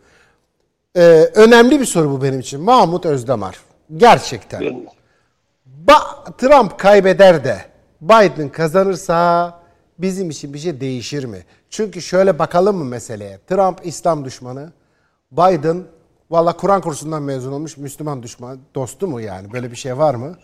Ee, 0.96 1.00
önemli 1.34 1.80
bir 1.80 1.84
soru 1.84 2.10
bu 2.10 2.22
benim 2.22 2.40
için. 2.40 2.60
Mahmut 2.60 3.06
Özdemir. 3.06 3.60
Gerçekten. 3.96 4.88
Ba- 5.88 6.36
Trump 6.38 6.78
kaybeder 6.78 7.44
de 7.44 7.58
Biden 8.00 8.48
kazanırsa 8.48 9.54
bizim 9.98 10.30
için 10.30 10.54
bir 10.54 10.58
şey 10.58 10.80
değişir 10.80 11.24
mi? 11.24 11.44
Çünkü 11.70 12.02
şöyle 12.02 12.38
bakalım 12.38 12.76
mı 12.76 12.84
meseleye? 12.84 13.38
Trump 13.48 13.80
İslam 13.86 14.24
düşmanı, 14.24 14.72
Biden 15.32 15.82
valla 16.30 16.52
Kur'an 16.56 16.80
kursundan 16.80 17.22
mezun 17.22 17.52
olmuş 17.52 17.76
Müslüman 17.76 18.22
düşman, 18.22 18.58
dostu 18.74 19.06
mu 19.06 19.20
yani? 19.20 19.52
Böyle 19.52 19.70
bir 19.70 19.76
şey 19.76 19.98
var 19.98 20.14
mı? 20.14 20.36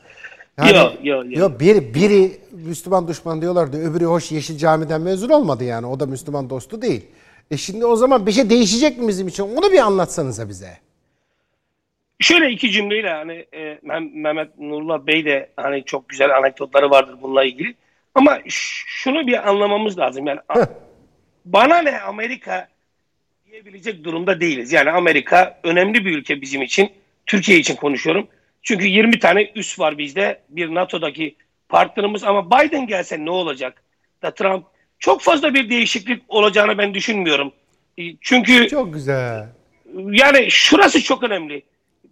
Yok, 0.58 0.92
yok, 1.02 1.24
yok. 1.24 1.36
Yok 1.36 1.60
biri, 1.60 1.94
biri 1.94 2.40
Müslüman 2.52 3.08
düşman 3.08 3.42
diyorlardı. 3.42 3.90
Öbürü 3.90 4.04
hoş 4.04 4.32
Yeşil 4.32 4.58
Cami'den 4.58 5.00
mezun 5.00 5.28
olmadı 5.28 5.64
yani. 5.64 5.86
O 5.86 6.00
da 6.00 6.06
Müslüman 6.06 6.50
dostu 6.50 6.82
değil. 6.82 7.06
E 7.50 7.56
şimdi 7.56 7.86
o 7.86 7.96
zaman 7.96 8.26
bir 8.26 8.32
şey 8.32 8.50
değişecek 8.50 8.98
mi 8.98 9.08
bizim 9.08 9.28
için? 9.28 9.56
Onu 9.56 9.72
bir 9.72 9.78
anlatsanıza 9.78 10.48
bize. 10.48 10.78
Şöyle 12.24 12.50
iki 12.50 12.70
cümleyle 12.70 13.10
hani 13.12 13.46
e, 13.54 13.58
Meh- 13.84 14.12
Mehmet 14.14 14.58
Nurullah 14.58 15.06
Bey 15.06 15.24
de 15.24 15.50
hani 15.56 15.84
çok 15.84 16.08
güzel 16.08 16.36
anekdotları 16.36 16.90
vardır 16.90 17.16
bununla 17.22 17.44
ilgili. 17.44 17.74
Ama 18.14 18.38
şunu 18.48 19.26
bir 19.26 19.48
anlamamız 19.48 19.98
lazım. 19.98 20.26
Yani 20.26 20.40
bana 21.44 21.78
ne 21.82 22.00
Amerika 22.00 22.68
diyebilecek 23.50 24.04
durumda 24.04 24.40
değiliz. 24.40 24.72
Yani 24.72 24.90
Amerika 24.90 25.60
önemli 25.64 26.04
bir 26.04 26.18
ülke 26.18 26.40
bizim 26.40 26.62
için. 26.62 26.92
Türkiye 27.26 27.58
için 27.58 27.76
konuşuyorum. 27.76 28.26
Çünkü 28.62 28.86
20 28.86 29.18
tane 29.18 29.50
üs 29.54 29.78
var 29.78 29.98
bizde. 29.98 30.40
Bir 30.48 30.74
NATO'daki 30.74 31.36
partnerimiz 31.68 32.24
ama 32.24 32.50
Biden 32.50 32.86
gelse 32.86 33.24
ne 33.24 33.30
olacak? 33.30 33.82
Da 34.22 34.34
Trump 34.34 34.64
çok 34.98 35.20
fazla 35.20 35.54
bir 35.54 35.70
değişiklik 35.70 36.22
olacağını 36.28 36.78
ben 36.78 36.94
düşünmüyorum. 36.94 37.52
E, 37.98 38.02
Çünkü 38.20 38.68
Çok 38.68 38.94
güzel. 38.94 39.46
yani 39.94 40.50
şurası 40.50 41.02
çok 41.02 41.22
önemli. 41.22 41.62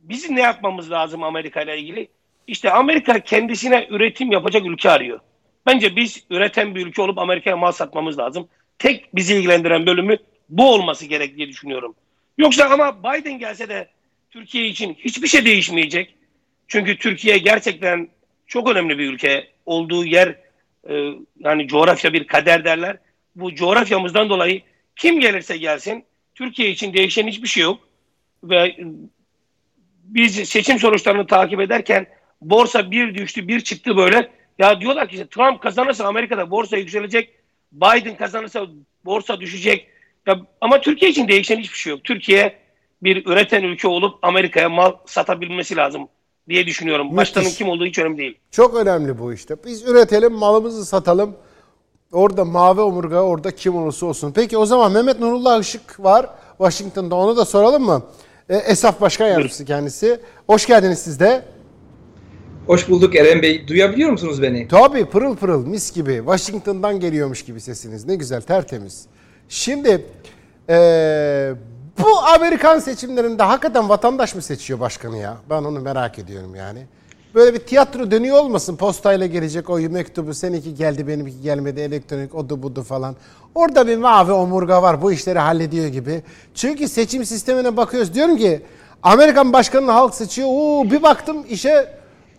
Bizim 0.02 0.36
ne 0.36 0.40
yapmamız 0.40 0.90
lazım 0.90 1.22
Amerika 1.22 1.62
ile 1.62 1.78
ilgili? 1.78 2.08
İşte 2.46 2.70
Amerika 2.70 3.20
kendisine 3.20 3.86
üretim 3.90 4.32
yapacak 4.32 4.66
ülke 4.66 4.90
arıyor. 4.90 5.20
Bence 5.66 5.96
biz 5.96 6.24
üreten 6.30 6.74
bir 6.74 6.86
ülke 6.86 7.02
olup 7.02 7.18
Amerika'ya 7.18 7.56
mal 7.56 7.72
satmamız 7.72 8.18
lazım. 8.18 8.48
Tek 8.78 9.14
bizi 9.14 9.34
ilgilendiren 9.34 9.86
bölümü 9.86 10.16
bu 10.48 10.72
olması 10.72 11.06
gerek 11.06 11.36
diye 11.36 11.48
düşünüyorum. 11.48 11.94
Yoksa 12.38 12.64
ama 12.64 12.98
Biden 13.02 13.38
gelse 13.38 13.68
de 13.68 13.88
Türkiye 14.30 14.66
için 14.66 14.94
hiçbir 14.94 15.28
şey 15.28 15.44
değişmeyecek. 15.44 16.14
Çünkü 16.68 16.98
Türkiye 16.98 17.38
gerçekten 17.38 18.08
çok 18.46 18.70
önemli 18.70 18.98
bir 18.98 19.12
ülke. 19.12 19.52
Olduğu 19.66 20.04
yer 20.04 20.28
e, 20.88 20.94
yani 21.38 21.68
coğrafya 21.68 22.12
bir 22.12 22.26
kader 22.26 22.64
derler. 22.64 22.96
Bu 23.36 23.54
coğrafyamızdan 23.54 24.28
dolayı 24.28 24.62
kim 24.96 25.20
gelirse 25.20 25.56
gelsin 25.56 26.04
Türkiye 26.34 26.70
için 26.70 26.94
değişen 26.94 27.26
hiçbir 27.26 27.48
şey 27.48 27.62
yok. 27.62 27.88
Ve 28.44 28.76
biz 30.14 30.48
seçim 30.48 30.78
sonuçlarını 30.78 31.26
takip 31.26 31.60
ederken 31.60 32.06
borsa 32.40 32.90
bir 32.90 33.14
düştü 33.14 33.48
bir 33.48 33.60
çıktı 33.60 33.96
böyle. 33.96 34.30
Ya 34.58 34.80
diyorlar 34.80 35.08
ki 35.08 35.14
işte 35.14 35.26
Trump 35.26 35.60
kazanırsa 35.60 36.06
Amerika'da 36.06 36.50
borsa 36.50 36.76
yükselecek. 36.76 37.30
Biden 37.72 38.16
kazanırsa 38.16 38.66
borsa 39.04 39.40
düşecek. 39.40 39.86
Ya, 40.26 40.40
ama 40.60 40.80
Türkiye 40.80 41.10
için 41.10 41.28
değişen 41.28 41.58
hiçbir 41.58 41.78
şey 41.78 41.90
yok. 41.90 42.04
Türkiye 42.04 42.58
bir 43.02 43.26
üreten 43.26 43.62
ülke 43.62 43.88
olup 43.88 44.18
Amerika'ya 44.22 44.68
mal 44.68 44.92
satabilmesi 45.06 45.76
lazım 45.76 46.08
diye 46.48 46.66
düşünüyorum. 46.66 47.16
Başkanın 47.16 47.50
kim 47.50 47.68
olduğu 47.68 47.86
hiç 47.86 47.98
önemli 47.98 48.18
değil. 48.18 48.38
Çok 48.50 48.74
önemli 48.74 49.18
bu 49.18 49.32
işte. 49.32 49.56
Biz 49.64 49.88
üretelim, 49.88 50.32
malımızı 50.32 50.84
satalım. 50.84 51.36
Orada 52.12 52.44
mavi 52.44 52.80
omurga, 52.80 53.20
orada 53.20 53.50
kim 53.50 53.76
olursa 53.76 54.06
olsun. 54.06 54.32
Peki 54.34 54.58
o 54.58 54.66
zaman 54.66 54.92
Mehmet 54.92 55.20
Nurullah 55.20 55.60
Işık 55.60 56.04
var 56.04 56.26
Washington'da. 56.58 57.14
Onu 57.14 57.36
da 57.36 57.44
soralım 57.44 57.82
mı? 57.82 58.02
E, 58.48 58.56
Esaf 58.56 59.00
Başkan 59.00 59.28
Yardımcısı 59.28 59.64
kendisi. 59.64 60.20
Hoş 60.46 60.66
geldiniz 60.66 60.98
siz 60.98 61.20
de. 61.20 61.42
Hoş 62.66 62.88
bulduk 62.88 63.16
Eren 63.16 63.42
Bey. 63.42 63.68
Duyabiliyor 63.68 64.10
musunuz 64.10 64.42
beni? 64.42 64.68
Tabii 64.68 65.04
pırıl 65.04 65.36
pırıl 65.36 65.66
mis 65.66 65.92
gibi. 65.92 66.16
Washington'dan 66.16 67.00
geliyormuş 67.00 67.44
gibi 67.44 67.60
sesiniz. 67.60 68.04
Ne 68.06 68.14
güzel 68.14 68.40
tertemiz. 68.42 69.06
Şimdi 69.48 70.06
e, 70.68 70.76
bu 71.98 72.18
Amerikan 72.34 72.78
seçimlerinde 72.78 73.42
hakikaten 73.42 73.88
vatandaş 73.88 74.34
mı 74.34 74.42
seçiyor 74.42 74.80
başkanı 74.80 75.18
ya? 75.18 75.36
Ben 75.50 75.62
onu 75.62 75.80
merak 75.80 76.18
ediyorum 76.18 76.54
yani. 76.54 76.86
Böyle 77.34 77.54
bir 77.54 77.58
tiyatro 77.58 78.10
dönüyor 78.10 78.36
olmasın. 78.38 78.76
Postayla 78.76 79.26
gelecek 79.26 79.70
o 79.70 79.78
mektubu. 79.78 80.34
Seninki 80.34 80.74
geldi 80.74 81.08
benimki 81.08 81.40
gelmedi. 81.40 81.80
Elektronik 81.80 82.34
odu 82.34 82.62
budu 82.62 82.82
falan. 82.82 83.16
Orada 83.54 83.86
bir 83.86 83.96
mavi 83.96 84.32
omurga 84.32 84.82
var. 84.82 85.02
Bu 85.02 85.12
işleri 85.12 85.38
hallediyor 85.38 85.86
gibi. 85.86 86.22
Çünkü 86.54 86.88
seçim 86.88 87.24
sistemine 87.24 87.76
bakıyoruz. 87.76 88.14
Diyorum 88.14 88.36
ki 88.36 88.60
Amerikan 89.02 89.52
başkanını 89.52 89.90
halk 89.90 90.14
seçiyor. 90.14 90.48
Oo, 90.50 90.90
bir 90.90 91.02
baktım 91.02 91.36
işe 91.48 91.88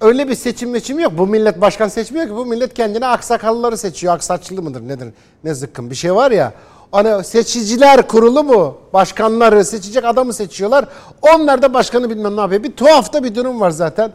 öyle 0.01 0.27
bir 0.27 0.35
seçim 0.35 0.69
meçim 0.69 0.99
yok. 0.99 1.11
Bu 1.17 1.27
millet 1.27 1.61
başkan 1.61 1.87
seçmiyor 1.87 2.27
ki. 2.27 2.35
Bu 2.35 2.45
millet 2.45 2.73
kendine 2.73 3.05
aksakallıları 3.05 3.77
seçiyor. 3.77 4.13
Aksaçlı 4.13 4.61
mıdır 4.61 4.87
nedir? 4.87 5.07
Ne 5.43 5.53
zıkkın 5.53 5.89
bir 5.89 5.95
şey 5.95 6.15
var 6.15 6.31
ya. 6.31 6.53
Hani 6.91 7.23
seçiciler 7.23 8.07
kurulu 8.07 8.43
mu? 8.43 8.77
Başkanları 8.93 9.65
seçecek 9.65 10.05
adamı 10.05 10.33
seçiyorlar. 10.33 10.85
Onlar 11.21 11.61
da 11.61 11.73
başkanı 11.73 12.09
bilmem 12.09 12.37
ne 12.37 12.41
yapıyor. 12.41 12.63
Bir 12.63 12.71
tuhafta 12.71 13.23
bir 13.23 13.35
durum 13.35 13.61
var 13.61 13.71
zaten. 13.71 14.11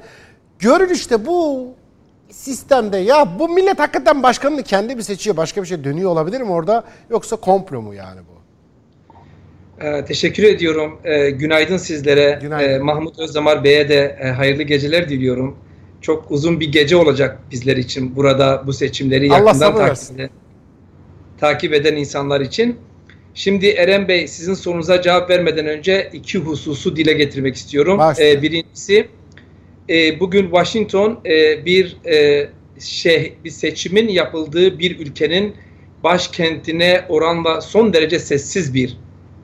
Görünüşte 0.58 1.26
bu 1.26 1.68
sistemde 2.30 2.96
ya 2.96 3.38
bu 3.38 3.48
millet 3.48 3.78
hakikaten 3.78 4.22
başkanını 4.22 4.62
kendi 4.62 4.96
mi 4.96 5.04
seçiyor? 5.04 5.36
Başka 5.36 5.62
bir 5.62 5.66
şey 5.66 5.84
dönüyor 5.84 6.10
olabilir 6.10 6.40
mi 6.40 6.50
orada? 6.50 6.84
Yoksa 7.10 7.36
komplo 7.36 7.82
mu 7.82 7.94
yani 7.94 8.20
bu? 8.20 8.38
Ee, 9.84 10.04
teşekkür 10.04 10.42
ediyorum. 10.42 11.00
Ee, 11.04 11.30
günaydın 11.30 11.76
sizlere. 11.76 12.38
Günaydın. 12.42 12.72
Ee, 12.72 12.78
Mahmut 12.78 13.18
Özdamar 13.18 13.64
Bey'e 13.64 13.88
de 13.88 14.18
e, 14.20 14.28
hayırlı 14.28 14.62
geceler 14.62 15.08
diliyorum. 15.08 15.56
Çok 16.00 16.30
uzun 16.30 16.60
bir 16.60 16.72
gece 16.72 16.96
olacak 16.96 17.38
bizler 17.50 17.76
için 17.76 18.16
burada 18.16 18.62
bu 18.66 18.72
seçimleri 18.72 19.32
Allah 19.32 19.38
yakından 19.38 19.74
takip 19.74 20.30
takip 21.40 21.74
eden 21.74 21.96
insanlar 21.96 22.40
için. 22.40 22.76
Şimdi 23.34 23.66
Eren 23.66 24.08
Bey 24.08 24.28
sizin 24.28 24.54
sorunuza 24.54 25.02
cevap 25.02 25.30
vermeden 25.30 25.66
önce 25.66 26.10
iki 26.12 26.38
hususu 26.38 26.96
dile 26.96 27.12
getirmek 27.12 27.56
istiyorum. 27.56 27.98
Başla. 27.98 28.24
Ee, 28.24 28.42
birincisi 28.42 29.08
e, 29.88 30.20
bugün 30.20 30.42
Washington 30.42 31.20
e, 31.26 31.64
bir 31.64 31.96
e, 32.06 32.48
şey 32.80 33.34
bir 33.44 33.50
seçimin 33.50 34.08
yapıldığı 34.08 34.78
bir 34.78 34.98
ülkenin 34.98 35.54
başkentine 36.04 37.04
oranla 37.08 37.60
son 37.60 37.92
derece 37.92 38.18
sessiz 38.18 38.74
bir 38.74 38.96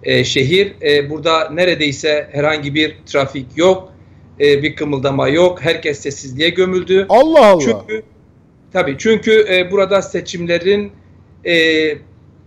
e, 0.02 0.24
şehir. 0.24 0.74
E, 0.82 1.10
burada 1.10 1.50
neredeyse 1.50 2.28
herhangi 2.32 2.74
bir 2.74 2.96
trafik 3.06 3.46
yok, 3.56 3.92
e, 4.40 4.62
bir 4.62 4.76
kımıldama 4.76 5.28
yok. 5.28 5.62
Herkes 5.62 6.00
sessizliğe 6.00 6.48
gömüldü. 6.48 7.06
Allah 7.08 7.46
Allah. 7.46 7.60
Çünkü 7.60 8.02
tabii 8.72 8.96
çünkü 8.98 9.46
e, 9.50 9.70
burada 9.70 10.02
seçimlerin 10.02 10.92
e, 11.46 11.54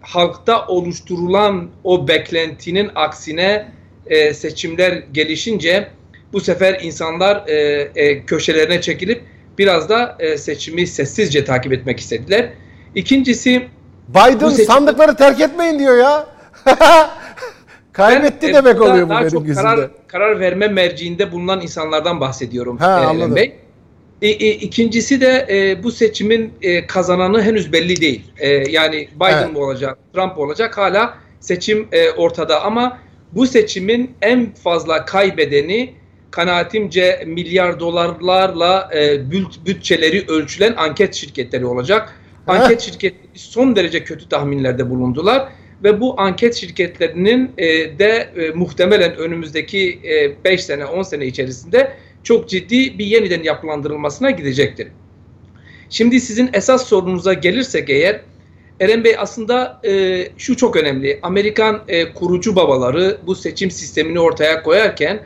halkta 0.01 0.67
oluşturulan 0.67 1.69
o 1.83 2.07
beklentinin 2.07 2.89
aksine 2.95 3.71
e, 4.07 4.33
seçimler 4.33 5.03
gelişince 5.13 5.87
bu 6.33 6.39
sefer 6.39 6.79
insanlar 6.81 7.47
e, 7.47 7.55
e, 7.95 8.25
köşelerine 8.25 8.81
çekilip 8.81 9.23
biraz 9.57 9.89
da 9.89 10.15
e, 10.19 10.37
seçimi 10.37 10.87
sessizce 10.87 11.45
takip 11.45 11.73
etmek 11.73 11.99
istediler. 11.99 12.49
İkincisi 12.95 13.67
Biden 14.09 14.49
seçim- 14.49 14.65
sandıkları 14.65 15.15
terk 15.15 15.41
etmeyin 15.41 15.79
diyor 15.79 15.97
ya. 15.97 16.27
Kaybetti 17.93 18.47
ben, 18.47 18.51
e, 18.51 18.53
demek 18.53 18.81
oluyor 18.81 19.05
bu 19.05 19.09
daha 19.09 19.19
benim 19.19 19.31
çok 19.31 19.45
gözümde. 19.45 19.67
Karar, 19.67 19.89
karar 20.07 20.39
verme 20.39 20.67
merciinde 20.67 21.31
bulunan 21.31 21.61
insanlardan 21.61 22.21
bahsediyorum. 22.21 22.77
Ha, 22.77 23.01
e, 23.03 23.05
anladım. 23.05 23.35
Bey. 23.35 23.55
E, 24.21 24.27
e, 24.27 24.51
ikincisi 24.51 25.21
de 25.21 25.47
e, 25.49 25.83
bu 25.83 25.91
seçimin 25.91 26.53
e, 26.61 26.87
kazananı 26.87 27.41
henüz 27.41 27.73
belli 27.73 28.01
değil. 28.01 28.31
E, 28.37 28.47
yani 28.49 29.09
Biden 29.15 29.43
Evet. 29.43 29.53
mı 29.53 29.59
olacak, 29.59 29.97
Trump 30.13 30.37
olacak 30.37 30.77
hala 30.77 31.13
seçim 31.39 31.87
e, 31.91 32.11
ortada 32.11 32.63
ama 32.63 32.97
bu 33.31 33.47
seçimin 33.47 34.11
en 34.21 34.53
fazla 34.53 35.05
kaybedeni 35.05 35.93
kanaatimce 36.31 37.23
milyar 37.27 37.79
dolarlarla 37.79 38.89
e, 38.93 38.97
büt- 39.15 39.65
bütçeleri 39.65 40.25
ölçülen 40.27 40.73
anket 40.77 41.13
şirketleri 41.15 41.65
olacak. 41.65 42.19
Anket 42.47 42.81
şirketleri 42.81 43.27
son 43.33 43.75
derece 43.75 44.03
kötü 44.03 44.29
tahminlerde 44.29 44.89
bulundular 44.89 45.49
ve 45.83 46.01
bu 46.01 46.21
anket 46.21 46.55
şirketlerinin 46.55 47.51
e, 47.57 47.65
de 47.99 48.29
e, 48.37 48.49
muhtemelen 48.49 49.15
önümüzdeki 49.15 49.99
5 50.45 50.63
sene 50.63 50.85
10 50.85 51.03
sene 51.03 51.25
içerisinde 51.25 51.93
çok 52.23 52.49
ciddi 52.49 52.99
bir 52.99 53.05
yeniden 53.05 53.43
yapılandırılmasına 53.43 54.31
gidecektir. 54.31 54.87
Şimdi 55.89 56.19
sizin 56.19 56.49
esas 56.53 56.87
sorunuza 56.87 57.33
gelirsek 57.33 57.89
eğer 57.89 58.21
Eren 58.79 59.03
Bey 59.03 59.15
aslında 59.17 59.81
e, 59.85 60.23
şu 60.37 60.57
çok 60.57 60.75
önemli. 60.75 61.19
Amerikan 61.21 61.81
e, 61.87 62.13
kurucu 62.13 62.55
babaları 62.55 63.17
bu 63.27 63.35
seçim 63.35 63.71
sistemini 63.71 64.19
ortaya 64.19 64.63
koyarken 64.63 65.19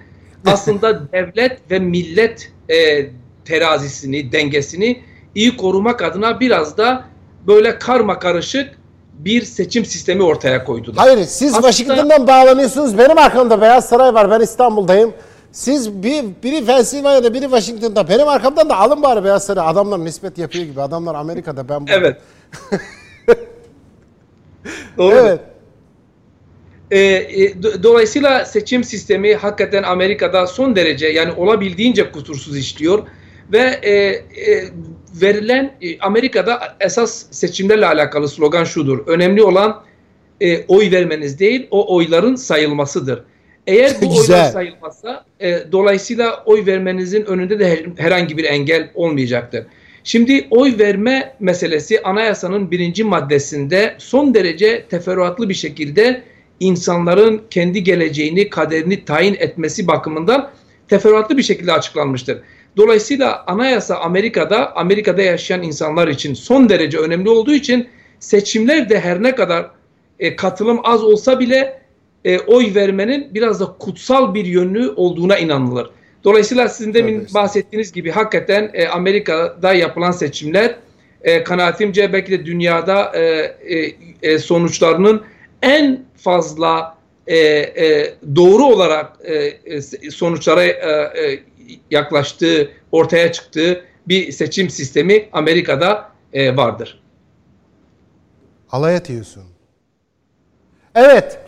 aslında 0.45 1.11
devlet 1.11 1.72
ve 1.72 1.80
millet 1.80 2.51
e, 2.69 3.05
terazisini, 3.45 4.31
dengesini 4.31 5.01
iyi 5.35 5.57
korumak 5.57 6.01
adına 6.01 6.39
biraz 6.39 6.77
da 6.77 7.03
böyle 7.47 7.80
karma 7.80 8.19
karışık 8.19 8.77
bir 9.13 9.41
seçim 9.41 9.85
sistemi 9.85 10.23
ortaya 10.23 10.63
koydular. 10.63 10.97
Hayır 10.97 11.26
siz 11.26 11.53
Aslında- 11.53 11.72
Washington'dan 11.72 12.27
bağlanıyorsunuz. 12.27 12.97
Benim 12.97 13.18
arkamda 13.18 13.61
Beyaz 13.61 13.89
Saray 13.89 14.13
var. 14.13 14.31
Ben 14.31 14.39
İstanbul'dayım. 14.39 15.13
Siz 15.51 16.03
bir, 16.03 16.23
biri 16.43 16.65
Pennsylvania'da 16.65 17.34
biri 17.34 17.41
Washington'da. 17.43 18.09
Benim 18.09 18.27
arkamdan 18.27 18.69
da 18.69 18.77
alın 18.77 19.03
bari 19.03 19.23
Beyaz 19.23 19.45
Saray. 19.45 19.68
Adamlar 19.69 20.05
nispet 20.05 20.38
yapıyor 20.38 20.65
gibi. 20.65 20.81
Adamlar 20.81 21.15
Amerika'da 21.15 21.69
ben 21.69 21.81
burada. 21.81 21.93
Evet. 21.93 22.18
Doğru. 24.97 25.15
Evet. 25.15 25.39
Ee, 26.91 26.97
e, 26.99 27.45
do- 27.61 27.84
dolayısıyla 27.84 28.45
seçim 28.45 28.84
sistemi 28.84 29.34
hakikaten 29.35 29.84
Amerika'da 29.84 30.47
son 30.47 30.76
derece 30.76 31.07
yani 31.07 31.31
olabildiğince 31.31 32.11
kusursuz 32.11 32.57
işliyor 32.57 33.03
ve 33.51 33.59
e, 33.81 33.91
e, 33.91 34.23
verilen 35.22 35.73
e, 35.81 35.99
Amerika'da 35.99 36.59
esas 36.80 37.26
seçimlerle 37.31 37.85
alakalı 37.85 38.27
slogan 38.27 38.63
şudur. 38.63 39.07
Önemli 39.07 39.43
olan 39.43 39.84
e, 40.41 40.65
oy 40.68 40.91
vermeniz 40.91 41.39
değil, 41.39 41.68
o 41.72 41.95
oyların 41.95 42.35
sayılmasıdır. 42.35 43.23
Eğer 43.68 43.91
bu 44.01 44.09
Güzel. 44.09 44.35
oylar 44.35 44.51
sayılmazsa 44.51 45.26
e, 45.39 45.57
dolayısıyla 45.72 46.43
oy 46.45 46.65
vermenizin 46.65 47.26
önünde 47.26 47.59
de 47.59 47.69
her- 47.69 48.03
herhangi 48.05 48.38
bir 48.38 48.43
engel 48.43 48.89
olmayacaktır. 48.93 49.65
Şimdi 50.03 50.47
oy 50.49 50.73
verme 50.80 51.35
meselesi 51.39 52.01
anayasanın 52.03 52.72
birinci 52.72 53.03
maddesinde 53.03 53.95
son 53.97 54.34
derece 54.34 54.85
teferruatlı 54.89 55.49
bir 55.49 55.53
şekilde 55.53 56.22
insanların 56.61 57.41
kendi 57.49 57.83
geleceğini, 57.83 58.49
kaderini 58.49 59.05
tayin 59.05 59.33
etmesi 59.39 59.88
bakımından 59.88 60.51
teferruatlı 60.88 61.38
bir 61.38 61.43
şekilde 61.43 61.73
açıklanmıştır. 61.73 62.41
Dolayısıyla 62.77 63.43
anayasa 63.47 63.95
Amerika'da, 63.95 64.75
Amerika'da 64.75 65.21
yaşayan 65.21 65.61
insanlar 65.61 66.07
için 66.07 66.33
son 66.33 66.69
derece 66.69 66.97
önemli 66.97 67.29
olduğu 67.29 67.53
için 67.53 67.88
seçimler 68.19 68.89
de 68.89 68.99
her 68.99 69.23
ne 69.23 69.35
kadar 69.35 69.71
e, 70.19 70.35
katılım 70.35 70.79
az 70.83 71.03
olsa 71.03 71.39
bile 71.39 71.81
e, 72.25 72.39
oy 72.39 72.75
vermenin 72.75 73.33
biraz 73.33 73.59
da 73.59 73.65
kutsal 73.79 74.33
bir 74.33 74.45
yönü 74.45 74.89
olduğuna 74.95 75.38
inanılır. 75.38 75.89
Dolayısıyla 76.23 76.69
sizin 76.69 76.93
demin 76.93 77.27
bahsettiğiniz 77.33 77.91
gibi 77.91 78.11
hakikaten 78.11 78.71
e, 78.73 78.88
Amerika'da 78.88 79.73
yapılan 79.73 80.11
seçimler 80.11 80.75
e, 81.23 81.43
kanaatimce 81.43 82.13
belki 82.13 82.31
de 82.31 82.45
dünyada 82.45 83.11
e, 83.15 83.21
e, 83.21 83.95
e, 84.21 84.39
sonuçlarının 84.39 85.21
en 85.61 86.05
fazla 86.17 86.97
e, 87.27 87.38
e, 87.38 88.15
doğru 88.35 88.65
olarak 88.65 89.17
e, 89.23 89.33
e, 89.35 89.81
sonuçlara 90.11 90.63
e, 90.63 90.69
e, 90.69 91.43
yaklaştığı, 91.91 92.71
ortaya 92.91 93.31
çıktığı 93.31 93.85
bir 94.07 94.31
seçim 94.31 94.69
sistemi 94.69 95.29
Amerika'da 95.31 96.11
e, 96.33 96.57
vardır. 96.57 97.01
Alay 98.71 98.95
atıyorsun. 98.95 99.43
Evet. 100.95 101.39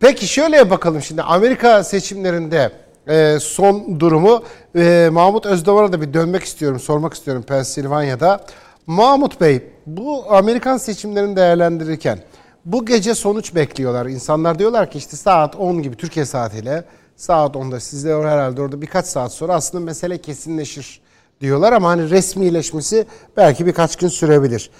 Peki 0.00 0.28
şöyle 0.28 0.70
bakalım 0.70 1.02
şimdi 1.02 1.22
Amerika 1.22 1.84
seçimlerinde 1.84 2.72
e, 3.08 3.38
son 3.40 4.00
durumu 4.00 4.44
e, 4.76 5.08
Mahmut 5.12 5.46
Özdavar'a 5.46 5.92
da 5.92 6.00
bir 6.00 6.14
dönmek 6.14 6.42
istiyorum, 6.42 6.80
sormak 6.80 7.14
istiyorum 7.14 7.42
Pensilvanya'da. 7.42 8.46
Mahmut 8.88 9.40
Bey 9.40 9.62
bu 9.86 10.24
Amerikan 10.28 10.76
seçimlerini 10.76 11.36
değerlendirirken 11.36 12.18
bu 12.64 12.86
gece 12.86 13.14
sonuç 13.14 13.54
bekliyorlar. 13.54 14.06
İnsanlar 14.06 14.58
diyorlar 14.58 14.90
ki 14.90 14.98
işte 14.98 15.16
saat 15.16 15.56
10 15.56 15.82
gibi 15.82 15.96
Türkiye 15.96 16.24
saatiyle 16.24 16.84
saat 17.16 17.56
10'da 17.56 17.80
sizde 17.80 18.14
herhalde 18.14 18.62
orada 18.62 18.82
birkaç 18.82 19.06
saat 19.06 19.32
sonra 19.32 19.54
aslında 19.54 19.84
mesele 19.84 20.18
kesinleşir 20.18 21.00
diyorlar 21.40 21.72
ama 21.72 21.88
hani 21.88 22.10
resmileşmesi 22.10 23.06
belki 23.36 23.66
birkaç 23.66 23.96
gün 23.96 24.08
sürebilir. 24.08 24.70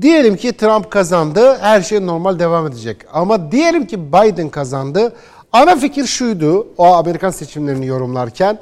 Diyelim 0.00 0.36
ki 0.36 0.52
Trump 0.52 0.90
kazandı, 0.90 1.58
her 1.60 1.82
şey 1.82 2.06
normal 2.06 2.38
devam 2.38 2.66
edecek. 2.66 2.96
Ama 3.12 3.52
diyelim 3.52 3.86
ki 3.86 4.12
Biden 4.12 4.48
kazandı. 4.48 5.12
Ana 5.52 5.76
fikir 5.76 6.06
şuydu 6.06 6.68
o 6.78 6.84
Amerikan 6.84 7.30
seçimlerini 7.30 7.86
yorumlarken. 7.86 8.58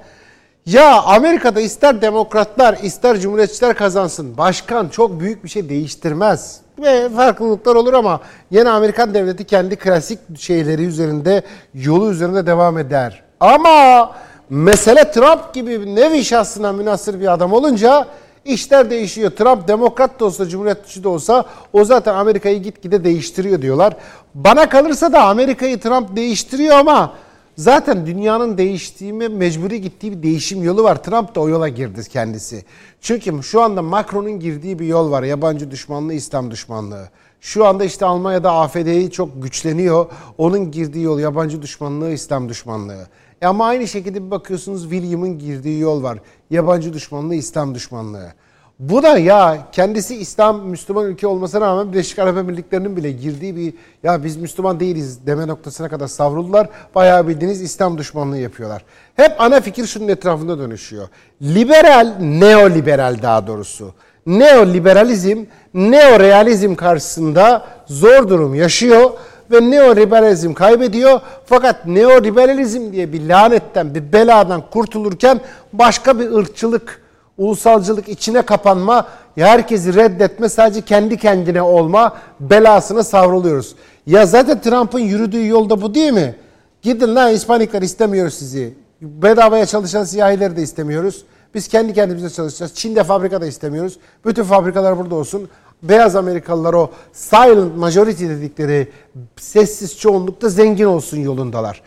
Ya 0.73 1.03
Amerika'da 1.03 1.61
ister 1.61 2.03
demokratlar 2.03 2.78
ister 2.82 3.20
cumhuriyetçiler 3.20 3.74
kazansın. 3.74 4.36
Başkan 4.39 4.89
çok 4.89 5.20
büyük 5.20 5.45
bir 5.45 5.49
şey 5.49 5.69
değiştirmez. 5.69 6.61
Ve 6.78 7.09
farklılıklar 7.09 7.74
olur 7.74 7.95
ama 7.95 8.20
yine 8.51 8.69
Amerikan 8.70 9.15
devleti 9.15 9.45
kendi 9.45 9.77
klasik 9.77 10.19
şeyleri 10.39 10.85
üzerinde, 10.85 11.43
yolu 11.74 12.11
üzerinde 12.11 12.47
devam 12.47 12.78
eder. 12.78 13.23
Ama 13.40 14.11
mesele 14.51 15.11
Trump 15.11 15.55
gibi 15.55 15.95
nevi 15.95 16.24
şahsına 16.24 16.73
münasır 16.73 17.20
bir 17.20 17.32
adam 17.32 17.53
olunca 17.53 18.07
işler 18.45 18.90
değişiyor. 18.90 19.31
Trump 19.31 19.69
demokrat 19.69 20.20
da 20.20 20.24
olsa, 20.24 20.49
cumhuriyetçi 20.49 21.05
de 21.05 21.09
olsa 21.09 21.45
o 21.73 21.85
zaten 21.85 22.15
Amerika'yı 22.15 22.62
gitgide 22.62 23.05
değiştiriyor 23.05 23.62
diyorlar. 23.62 23.97
Bana 24.35 24.69
kalırsa 24.69 25.12
da 25.12 25.23
Amerika'yı 25.23 25.81
Trump 25.81 26.16
değiştiriyor 26.16 26.77
ama 26.77 27.12
Zaten 27.59 28.06
dünyanın 28.06 28.59
değiştiği, 28.59 29.12
mecburi 29.12 29.80
gittiği 29.80 30.12
bir 30.12 30.22
değişim 30.22 30.62
yolu 30.62 30.82
var. 30.82 31.02
Trump 31.02 31.35
da 31.35 31.40
o 31.40 31.48
yola 31.48 31.68
girdi 31.68 32.01
kendisi. 32.09 32.64
Çünkü 33.01 33.43
şu 33.43 33.62
anda 33.62 33.82
Macron'un 33.82 34.40
girdiği 34.40 34.78
bir 34.78 34.86
yol 34.86 35.10
var. 35.10 35.22
Yabancı 35.22 35.70
düşmanlığı, 35.70 36.14
İslam 36.14 36.51
düşmanlığı. 36.51 37.09
Şu 37.40 37.66
anda 37.66 37.85
işte 37.85 38.05
Almanya'da 38.05 38.52
AFD'yi 38.52 39.10
çok 39.10 39.43
güçleniyor. 39.43 40.06
Onun 40.39 40.70
girdiği 40.70 41.05
yol 41.05 41.18
yabancı 41.18 41.62
düşmanlığı, 41.62 42.10
İslam 42.12 42.48
düşmanlığı. 42.48 43.06
E 43.43 43.47
ama 43.47 43.66
aynı 43.66 43.89
şekilde 43.89 44.26
bir 44.26 44.30
bakıyorsunuz 44.30 44.82
William'ın 44.82 45.39
girdiği 45.39 45.80
yol 45.80 46.02
var. 46.02 46.18
Yabancı 46.51 46.93
düşmanlığı, 46.93 47.35
İslam 47.35 47.74
düşmanlığı. 47.74 48.32
Bu 48.78 49.02
da 49.02 49.18
ya 49.18 49.59
kendisi 49.72 50.16
İslam 50.16 50.60
Müslüman 50.60 51.06
ülke 51.06 51.26
olmasına 51.26 51.60
rağmen 51.60 51.92
Birleşik 51.92 52.18
Arap 52.18 52.36
Emirlikleri'nin 52.36 52.96
bile 52.96 53.12
girdiği 53.12 53.56
bir 53.56 53.74
ya 54.02 54.24
biz 54.24 54.36
Müslüman 54.36 54.80
değiliz 54.80 55.26
deme 55.26 55.46
noktasına 55.46 55.88
kadar 55.88 56.06
savruldular. 56.06 56.68
Bayağı 56.94 57.28
bildiğiniz 57.28 57.62
İslam 57.62 57.98
düşmanlığı 57.98 58.38
yapıyorlar. 58.38 58.84
Hep 59.16 59.40
ana 59.40 59.60
fikir 59.60 59.86
şunun 59.86 60.09
etrafında 60.09 60.59
dönüşüyor. 60.59 61.09
Liberal, 61.42 62.14
neoliberal 62.20 63.16
daha 63.22 63.46
doğrusu. 63.46 63.94
Neoliberalizm, 64.26 65.44
neorealizm 65.74 66.74
karşısında 66.74 67.66
zor 67.86 68.28
durum 68.28 68.55
yaşıyor 68.55 69.10
ve 69.50 69.70
neoliberalizm 69.70 70.55
kaybediyor. 70.55 71.20
Fakat 71.46 71.86
neoliberalizm 71.86 72.92
diye 72.92 73.12
bir 73.12 73.28
lanetten, 73.28 73.94
bir 73.94 74.12
beladan 74.12 74.62
kurtulurken 74.70 75.40
başka 75.72 76.18
bir 76.18 76.32
ırkçılık, 76.32 77.07
ulusalcılık 77.39 78.09
içine 78.09 78.43
kapanma, 78.43 79.06
herkesi 79.35 79.94
reddetme, 79.94 80.48
sadece 80.48 80.81
kendi 80.81 81.16
kendine 81.16 81.62
olma 81.62 82.16
belasına 82.40 83.02
savruluyoruz. 83.02 83.74
Ya 84.06 84.27
zaten 84.27 84.60
Trump'ın 84.60 84.98
yürüdüğü 84.98 85.47
yolda 85.47 85.82
bu 85.82 85.94
değil 85.94 86.12
mi? 86.12 86.35
Gidin 86.82 87.15
lan 87.15 87.32
İspanikler 87.32 87.82
istemiyoruz 87.82 88.35
sizi. 88.35 88.74
Bedavaya 89.01 89.66
çalışan 89.66 90.05
siyahileri 90.05 90.56
de 90.56 90.62
istemiyoruz. 90.62 91.24
Biz 91.55 91.69
kendi 91.69 91.94
kendimize 91.94 92.31
çalışacağız. 92.31 92.74
Çin'de 92.74 93.05
fabrika 93.05 93.40
da 93.40 93.47
istemiyoruz. 93.47 93.98
Bütün 94.24 94.43
fabrikalar 94.43 94.98
burada 94.98 95.15
olsun. 95.15 95.48
Beyaz 95.82 96.16
Amerikalılar 96.16 96.74
o 96.74 96.90
silent 97.12 97.77
majority 97.77 98.28
dedikleri 98.28 98.89
sessiz 99.36 99.98
çoğunlukta 99.98 100.48
zengin 100.48 100.85
olsun 100.85 101.19
yolundalar. 101.19 101.82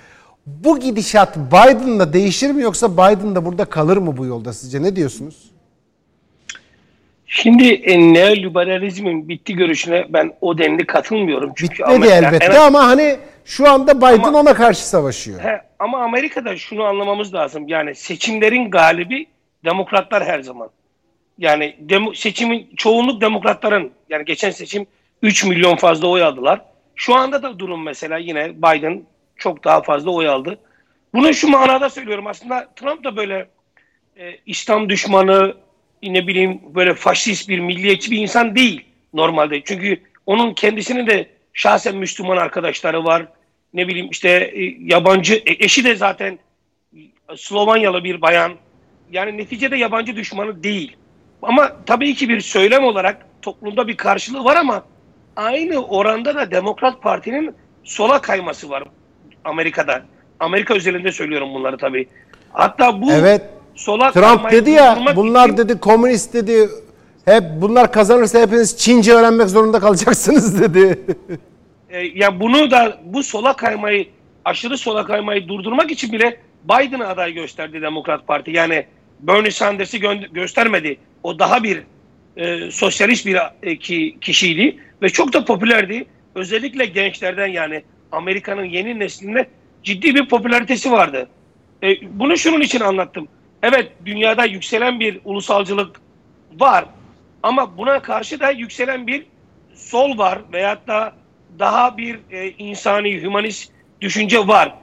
Bu 0.59 0.79
gidişat 0.79 1.37
Biden'la 1.37 2.13
değişir 2.13 2.51
mi 2.51 2.61
yoksa 2.61 2.93
Biden 2.93 3.35
da 3.35 3.45
burada 3.45 3.65
kalır 3.65 3.97
mı 3.97 4.17
bu 4.17 4.25
yolda 4.25 4.53
sizce? 4.53 4.81
Ne 4.83 4.95
diyorsunuz? 4.95 5.51
Şimdi 7.27 7.67
e, 7.73 8.13
neoliberalizmin 8.13 9.29
bitti 9.29 9.53
görüşüne 9.55 10.05
ben 10.09 10.33
o 10.41 10.57
denli 10.57 10.85
katılmıyorum. 10.85 11.51
Çünkü 11.55 11.73
Bitmedi 11.73 11.91
Amerika- 12.07 12.27
elbette 12.27 12.45
evet. 12.45 12.59
ama 12.59 12.87
hani 12.87 13.17
şu 13.45 13.69
anda 13.69 13.97
Biden 13.97 14.23
Ama- 14.27 14.39
ona 14.39 14.53
karşı 14.53 14.87
savaşıyor. 14.89 15.39
He, 15.39 15.61
ama 15.79 16.03
Amerika'da 16.03 16.57
şunu 16.57 16.83
anlamamız 16.83 17.33
lazım. 17.33 17.67
Yani 17.67 17.95
seçimlerin 17.95 18.71
galibi 18.71 19.25
demokratlar 19.65 20.25
her 20.25 20.41
zaman. 20.41 20.69
Yani 21.37 21.75
demo- 21.85 22.15
seçimin 22.15 22.69
çoğunluk 22.77 23.21
demokratların 23.21 23.91
yani 24.09 24.25
geçen 24.25 24.51
seçim 24.51 24.85
3 25.21 25.43
milyon 25.45 25.75
fazla 25.75 26.07
oy 26.07 26.23
aldılar. 26.23 26.61
Şu 26.95 27.15
anda 27.15 27.43
da 27.43 27.59
durum 27.59 27.83
mesela 27.83 28.17
yine 28.17 28.53
Biden 28.57 29.01
çok 29.41 29.63
daha 29.63 29.81
fazla 29.81 30.11
oy 30.11 30.27
aldı. 30.27 30.59
Bunu 31.13 31.33
şu 31.33 31.47
manada 31.47 31.89
söylüyorum 31.89 32.27
aslında 32.27 32.67
Trump 32.75 33.03
da 33.03 33.15
böyle 33.15 33.49
e, 34.17 34.37
İslam 34.45 34.89
düşmanı 34.89 35.57
ne 36.03 36.27
bileyim 36.27 36.61
böyle 36.75 36.93
faşist 36.93 37.49
bir 37.49 37.59
milliyetçi 37.59 38.11
bir 38.11 38.17
insan 38.17 38.55
değil 38.55 38.85
normalde. 39.13 39.61
Çünkü 39.63 40.01
onun 40.25 40.53
kendisinin 40.53 41.07
de 41.07 41.29
şahsen 41.53 41.95
Müslüman 41.95 42.37
arkadaşları 42.37 43.05
var. 43.05 43.27
Ne 43.73 43.87
bileyim 43.87 44.07
işte 44.11 44.29
e, 44.29 44.63
yabancı 44.79 45.33
e, 45.33 45.65
eşi 45.65 45.83
de 45.83 45.95
zaten 45.95 46.39
Slovanyalı 47.37 48.03
bir 48.03 48.21
bayan. 48.21 48.53
Yani 49.11 49.37
neticede 49.37 49.77
yabancı 49.77 50.15
düşmanı 50.15 50.63
değil. 50.63 50.95
Ama 51.41 51.85
tabii 51.85 52.15
ki 52.15 52.29
bir 52.29 52.39
söylem 52.39 52.83
olarak 52.83 53.25
toplumda 53.41 53.87
bir 53.87 53.97
karşılığı 53.97 54.43
var 54.43 54.55
ama 54.55 54.85
aynı 55.35 55.85
oranda 55.85 56.35
da 56.35 56.51
Demokrat 56.51 57.01
Parti'nin 57.01 57.55
sola 57.83 58.21
kayması 58.21 58.69
var 58.69 58.83
Amerika'da. 59.45 60.01
Amerika 60.39 60.73
özelinde 60.73 61.11
söylüyorum 61.11 61.53
bunları 61.53 61.77
tabii. 61.77 62.07
Hatta 62.53 63.01
bu 63.01 63.11
Evet. 63.11 63.41
sola 63.75 64.11
Trump 64.11 64.51
dedi 64.51 64.69
ya 64.69 64.99
bunlar 65.15 65.45
için- 65.49 65.57
dedi 65.57 65.79
komünist 65.79 66.33
dedi. 66.33 66.69
Hep 67.25 67.43
bunlar 67.61 67.91
kazanırsa 67.91 68.41
hepiniz 68.41 68.77
Çince 68.77 69.13
öğrenmek 69.13 69.49
zorunda 69.49 69.79
kalacaksınız 69.79 70.61
dedi. 70.61 70.99
E, 71.89 71.99
ya 71.99 72.39
bunu 72.39 72.71
da 72.71 72.97
bu 73.05 73.23
sola 73.23 73.55
kaymayı 73.55 74.07
aşırı 74.45 74.77
sola 74.77 75.05
kaymayı 75.05 75.47
durdurmak 75.47 75.91
için 75.91 76.11
bile 76.11 76.37
Biden'ı 76.63 77.07
aday 77.07 77.33
gösterdi 77.33 77.81
Demokrat 77.81 78.27
Parti. 78.27 78.51
Yani 78.51 78.85
Bernie 79.19 79.51
Sanders'ı 79.51 79.97
gö- 79.97 80.33
göstermedi. 80.33 80.97
O 81.23 81.39
daha 81.39 81.63
bir 81.63 81.83
e, 82.37 82.71
sosyalist 82.71 83.25
bir 83.25 83.37
e, 83.63 83.75
ki, 83.77 84.17
kişiydi 84.21 84.77
ve 85.01 85.09
çok 85.09 85.33
da 85.33 85.45
popülerdi. 85.45 86.05
Özellikle 86.35 86.85
gençlerden 86.85 87.47
yani 87.47 87.83
Amerika'nın 88.11 88.65
yeni 88.65 88.99
neslinde 88.99 89.49
ciddi 89.83 90.15
bir 90.15 90.29
popülaritesi 90.29 90.91
vardı. 90.91 91.29
E, 91.83 92.19
bunu 92.19 92.37
şunun 92.37 92.61
için 92.61 92.79
anlattım. 92.79 93.27
Evet 93.63 93.91
dünyada 94.05 94.45
yükselen 94.45 94.99
bir 94.99 95.19
ulusalcılık 95.25 96.01
var 96.59 96.85
ama 97.43 97.77
buna 97.77 98.01
karşı 98.01 98.39
da 98.39 98.51
yükselen 98.51 99.07
bir 99.07 99.25
sol 99.73 100.17
var 100.17 100.39
veyahut 100.53 100.87
da 100.87 101.13
daha 101.59 101.97
bir 101.97 102.19
e, 102.31 102.49
insani, 102.49 103.21
hümanist 103.21 103.71
düşünce 104.01 104.47
var. 104.47 104.75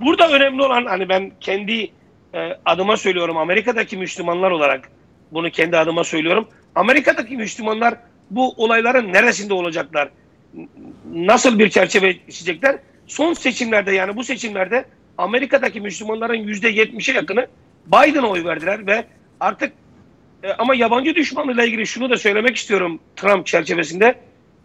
Burada 0.00 0.30
önemli 0.30 0.62
olan 0.62 0.84
hani 0.86 1.08
ben 1.08 1.32
kendi 1.40 1.90
e, 2.34 2.58
adıma 2.64 2.96
söylüyorum 2.96 3.36
Amerika'daki 3.36 3.96
Müslümanlar 3.96 4.50
olarak 4.50 4.90
bunu 5.32 5.50
kendi 5.50 5.76
adıma 5.76 6.04
söylüyorum. 6.04 6.48
Amerika'daki 6.74 7.36
Müslümanlar 7.36 7.94
bu 8.30 8.54
olayların 8.56 9.12
neresinde 9.12 9.54
olacaklar? 9.54 10.08
Nasıl 11.12 11.58
bir 11.58 11.70
çerçeve 11.70 12.16
çizecekler? 12.26 12.78
Son 13.06 13.32
seçimlerde 13.32 13.92
yani 13.92 14.16
bu 14.16 14.24
seçimlerde 14.24 14.84
Amerika'daki 15.18 15.80
Müslümanların 15.80 16.34
yüzde 16.34 16.68
yetmişe 16.68 17.12
yakını 17.12 17.46
Biden'a 17.86 18.26
oy 18.26 18.44
verdiler 18.44 18.86
ve 18.86 19.04
artık 19.40 19.72
e, 20.42 20.52
ama 20.52 20.74
yabancı 20.74 21.14
düşmanlığıyla 21.14 21.64
ilgili 21.64 21.86
şunu 21.86 22.10
da 22.10 22.16
söylemek 22.16 22.56
istiyorum 22.56 23.00
Trump 23.16 23.46
çerçevesinde. 23.46 24.14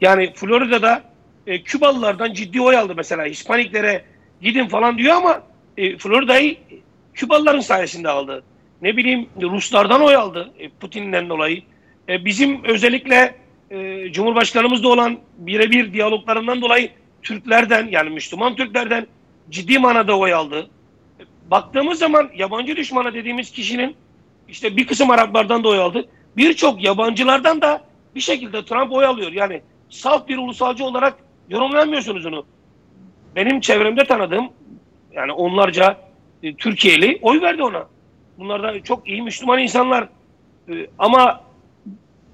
Yani 0.01 0.34
Florida'da 0.35 1.03
e, 1.47 1.64
Kübalılardan 1.64 2.34
ciddi 2.34 2.61
oy 2.61 2.77
aldı 2.77 2.93
mesela. 2.95 3.26
Hispaniklere 3.26 4.05
gidin 4.41 4.68
falan 4.68 4.97
diyor 4.97 5.15
ama 5.15 5.43
e, 5.77 5.97
Florida'yı 5.97 6.57
Kübalıların 7.14 7.60
sayesinde 7.60 8.10
aldı. 8.10 8.43
Ne 8.81 8.97
bileyim 8.97 9.30
Ruslardan 9.41 10.01
oy 10.01 10.15
aldı 10.15 10.53
e, 10.60 10.69
Putin'den 10.69 11.30
dolayı. 11.30 11.61
E, 12.10 12.26
bizim 12.26 12.64
özellikle 12.64 13.35
e, 13.73 14.11
Cumhurbaşkanımızda 14.11 14.87
olan 14.87 15.17
birebir 15.37 15.93
diyaloglarından 15.93 16.61
dolayı 16.61 16.89
Türklerden 17.21 17.87
yani 17.91 18.09
Müslüman 18.09 18.55
Türklerden 18.55 19.07
ciddi 19.49 19.79
manada 19.79 20.17
oy 20.17 20.33
aldı. 20.33 20.69
Baktığımız 21.51 21.99
zaman 21.99 22.29
yabancı 22.35 22.75
düşmanı 22.75 23.13
dediğimiz 23.13 23.51
kişinin 23.51 23.95
işte 24.47 24.77
bir 24.77 24.87
kısım 24.87 25.11
Araplardan 25.11 25.63
da 25.63 25.69
oy 25.69 25.79
aldı. 25.79 26.09
Birçok 26.37 26.83
yabancılardan 26.83 27.61
da 27.61 27.81
bir 28.15 28.19
şekilde 28.19 28.65
Trump 28.65 28.91
oy 28.91 29.05
alıyor. 29.05 29.31
Yani 29.31 29.61
salt 29.89 30.29
bir 30.29 30.37
ulusalcı 30.37 30.85
olarak 30.85 31.17
yorumlamıyorsunuz 31.49 32.25
onu. 32.25 32.45
Benim 33.35 33.59
çevremde 33.59 34.05
tanıdığım 34.05 34.49
yani 35.11 35.31
onlarca 35.31 35.97
e, 36.43 36.55
Türkiye'li 36.55 37.19
oy 37.21 37.41
verdi 37.41 37.63
ona. 37.63 37.87
Bunlar 38.37 38.63
da 38.63 38.83
çok 38.83 39.07
iyi 39.07 39.21
Müslüman 39.21 39.59
insanlar. 39.59 40.07
E, 40.69 40.87
ama 40.99 41.43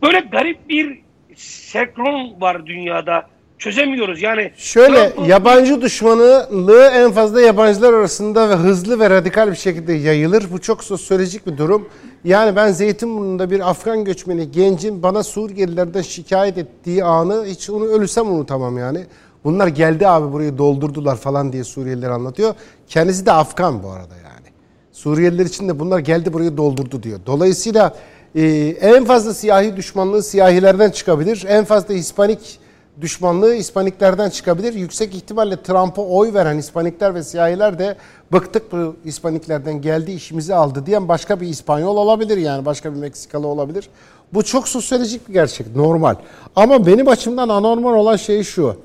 böyle 0.01 0.19
garip 0.19 0.69
bir 0.69 0.99
senkron 1.35 2.41
var 2.41 2.65
dünyada. 2.65 3.23
Çözemiyoruz. 3.57 4.21
Yani 4.21 4.51
Şöyle 4.57 5.09
Trump'ın- 5.09 5.25
yabancı 5.29 5.81
düşmanlığı 5.81 6.91
en 6.93 7.11
fazla 7.11 7.41
yabancılar 7.41 7.93
arasında 7.93 8.49
ve 8.49 8.53
hızlı 8.55 8.99
ve 8.99 9.09
radikal 9.09 9.51
bir 9.51 9.55
şekilde 9.55 9.93
yayılır. 9.93 10.45
Bu 10.51 10.61
çok 10.61 10.83
sosyolojik 10.83 11.47
bir 11.47 11.57
durum. 11.57 11.89
Yani 12.23 12.55
ben 12.55 12.71
Zeytinburnu'nda 12.71 13.51
bir 13.51 13.69
Afgan 13.69 14.05
göçmeni 14.05 14.51
gencin 14.51 15.03
bana 15.03 15.23
Suriyelilerden 15.23 16.01
şikayet 16.01 16.57
ettiği 16.57 17.03
anı 17.03 17.45
hiç 17.45 17.69
onu 17.69 17.85
ölürsem 17.85 18.27
unutamam 18.31 18.77
yani. 18.77 19.05
Bunlar 19.43 19.67
geldi 19.67 20.07
abi 20.07 20.31
burayı 20.33 20.57
doldurdular 20.57 21.15
falan 21.15 21.53
diye 21.53 21.63
Suriyeliler 21.63 22.09
anlatıyor. 22.09 22.53
Kendisi 22.87 23.25
de 23.25 23.31
Afgan 23.31 23.83
bu 23.83 23.89
arada 23.89 24.15
yani. 24.15 24.47
Suriyeliler 24.91 25.45
için 25.45 25.69
de 25.69 25.79
bunlar 25.79 25.99
geldi 25.99 26.33
burayı 26.33 26.57
doldurdu 26.57 27.03
diyor. 27.03 27.19
Dolayısıyla 27.25 27.95
e, 28.35 28.45
en 28.81 29.05
fazla 29.05 29.33
siyahi 29.33 29.75
düşmanlığı 29.75 30.23
siyahilerden 30.23 30.89
çıkabilir. 30.89 31.45
En 31.47 31.65
fazla 31.65 31.93
Hispanik 31.93 32.59
düşmanlığı 33.01 33.53
Hispaniklerden 33.53 34.29
çıkabilir. 34.29 34.73
Yüksek 34.73 35.15
ihtimalle 35.15 35.61
Trump'a 35.63 36.01
oy 36.01 36.33
veren 36.33 36.57
Hispanikler 36.57 37.15
ve 37.15 37.23
siyahiler 37.23 37.79
de 37.79 37.95
bıktık 38.33 38.71
bu 38.71 38.95
Hispaniklerden 39.05 39.81
geldi 39.81 40.11
işimizi 40.11 40.55
aldı 40.55 40.85
diyen 40.85 41.07
başka 41.07 41.41
bir 41.41 41.47
İspanyol 41.47 41.97
olabilir 41.97 42.37
yani 42.37 42.65
başka 42.65 42.93
bir 42.93 42.99
Meksikalı 42.99 43.47
olabilir. 43.47 43.89
Bu 44.33 44.43
çok 44.43 44.67
sosyolojik 44.67 45.29
bir 45.29 45.33
gerçek 45.33 45.75
normal. 45.75 46.15
Ama 46.55 46.85
benim 46.85 47.07
açımdan 47.07 47.49
anormal 47.49 47.93
olan 47.93 48.15
şey 48.15 48.43
şu. 48.43 48.75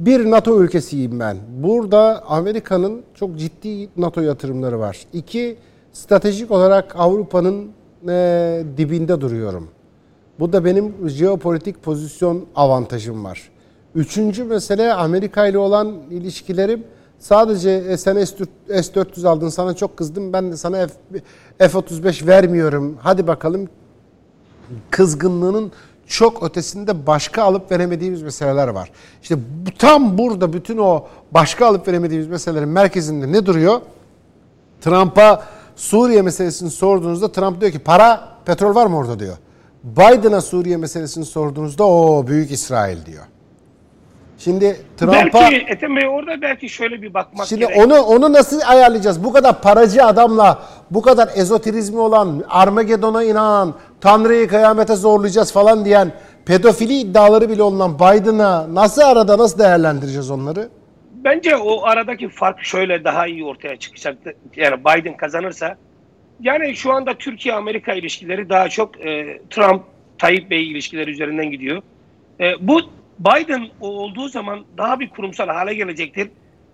Bir 0.00 0.30
NATO 0.30 0.60
ülkesiyim 0.62 1.20
ben. 1.20 1.36
Burada 1.62 2.24
Amerika'nın 2.26 3.02
çok 3.14 3.38
ciddi 3.38 3.88
NATO 3.96 4.20
yatırımları 4.20 4.80
var. 4.80 5.00
İki, 5.12 5.56
stratejik 5.92 6.50
olarak 6.50 6.94
Avrupa'nın 6.98 7.70
e, 8.08 8.62
dibinde 8.76 9.20
duruyorum. 9.20 9.68
Bu 10.40 10.52
da 10.52 10.64
benim 10.64 11.08
jeopolitik 11.08 11.82
pozisyon 11.82 12.46
avantajım 12.56 13.24
var. 13.24 13.50
Üçüncü 13.94 14.44
mesele 14.44 14.92
Amerika 14.92 15.46
ile 15.46 15.58
olan 15.58 15.88
ilişkilerim. 16.10 16.84
Sadece 17.18 17.96
sen 17.96 18.24
S-400 18.24 19.28
aldın 19.28 19.48
sana 19.48 19.74
çok 19.74 19.96
kızdım 19.96 20.32
ben 20.32 20.52
sana 20.52 20.86
F- 20.86 21.68
F-35 21.68 22.26
vermiyorum. 22.26 22.96
Hadi 23.00 23.26
bakalım 23.26 23.68
kızgınlığının 24.90 25.72
çok 26.06 26.42
ötesinde 26.42 27.06
başka 27.06 27.42
alıp 27.42 27.72
veremediğimiz 27.72 28.22
meseleler 28.22 28.68
var. 28.68 28.90
İşte 29.22 29.36
tam 29.78 30.18
burada 30.18 30.52
bütün 30.52 30.78
o 30.78 31.06
başka 31.30 31.66
alıp 31.66 31.88
veremediğimiz 31.88 32.28
meselelerin 32.28 32.68
merkezinde 32.68 33.32
ne 33.32 33.46
duruyor? 33.46 33.80
Trump'a 34.80 35.42
Suriye 35.80 36.22
meselesini 36.22 36.70
sorduğunuzda 36.70 37.32
Trump 37.32 37.60
diyor 37.60 37.72
ki 37.72 37.78
para, 37.78 38.28
petrol 38.44 38.74
var 38.74 38.86
mı 38.86 38.96
orada 38.96 39.18
diyor. 39.18 39.36
Biden'a 39.84 40.40
Suriye 40.40 40.76
meselesini 40.76 41.24
sorduğunuzda 41.24 41.84
o 41.84 42.26
büyük 42.26 42.50
İsrail 42.50 43.06
diyor. 43.06 43.24
Şimdi 44.38 44.80
Trump'a 44.96 45.40
belki 45.40 45.66
Ethem 45.68 45.96
Bey 45.96 46.08
orada 46.08 46.42
belki 46.42 46.68
şöyle 46.68 47.02
bir 47.02 47.14
bakmak 47.14 47.46
Şimdi 47.46 47.66
gerek. 47.66 47.78
onu 47.78 48.00
onu 48.00 48.32
nasıl 48.32 48.60
ayarlayacağız? 48.66 49.24
Bu 49.24 49.32
kadar 49.32 49.62
paracı 49.62 50.04
adamla, 50.04 50.58
bu 50.90 51.02
kadar 51.02 51.30
ezoterizmi 51.34 51.98
olan, 51.98 52.44
Armagedon'a 52.48 53.22
inanan, 53.24 53.74
Tanrı'yı 54.00 54.48
kıyamete 54.48 54.96
zorlayacağız 54.96 55.52
falan 55.52 55.84
diyen 55.84 56.12
pedofili 56.44 56.98
iddiaları 56.98 57.50
bile 57.50 57.62
olan 57.62 57.94
Biden'a 57.94 58.74
nasıl 58.74 59.02
arada 59.02 59.38
nasıl 59.38 59.58
değerlendireceğiz 59.58 60.30
onları? 60.30 60.68
Bence 61.24 61.56
o 61.56 61.84
aradaki 61.84 62.28
fark 62.28 62.64
şöyle 62.64 63.04
daha 63.04 63.26
iyi 63.26 63.44
ortaya 63.44 63.76
çıkacak. 63.76 64.18
Yani 64.56 64.80
Biden 64.80 65.16
kazanırsa 65.16 65.76
yani 66.40 66.76
şu 66.76 66.92
anda 66.92 67.14
Türkiye-Amerika 67.14 67.92
ilişkileri 67.92 68.48
daha 68.48 68.68
çok 68.68 69.06
e, 69.06 69.40
Trump-Tayyip 69.50 70.50
Bey 70.50 70.70
ilişkileri 70.70 71.10
üzerinden 71.10 71.50
gidiyor. 71.50 71.82
E, 72.40 72.52
bu 72.60 72.80
Biden 73.18 73.68
olduğu 73.80 74.28
zaman 74.28 74.64
daha 74.78 75.00
bir 75.00 75.10
kurumsal 75.10 75.48
hale 75.48 75.74
gelecektir. 75.74 76.28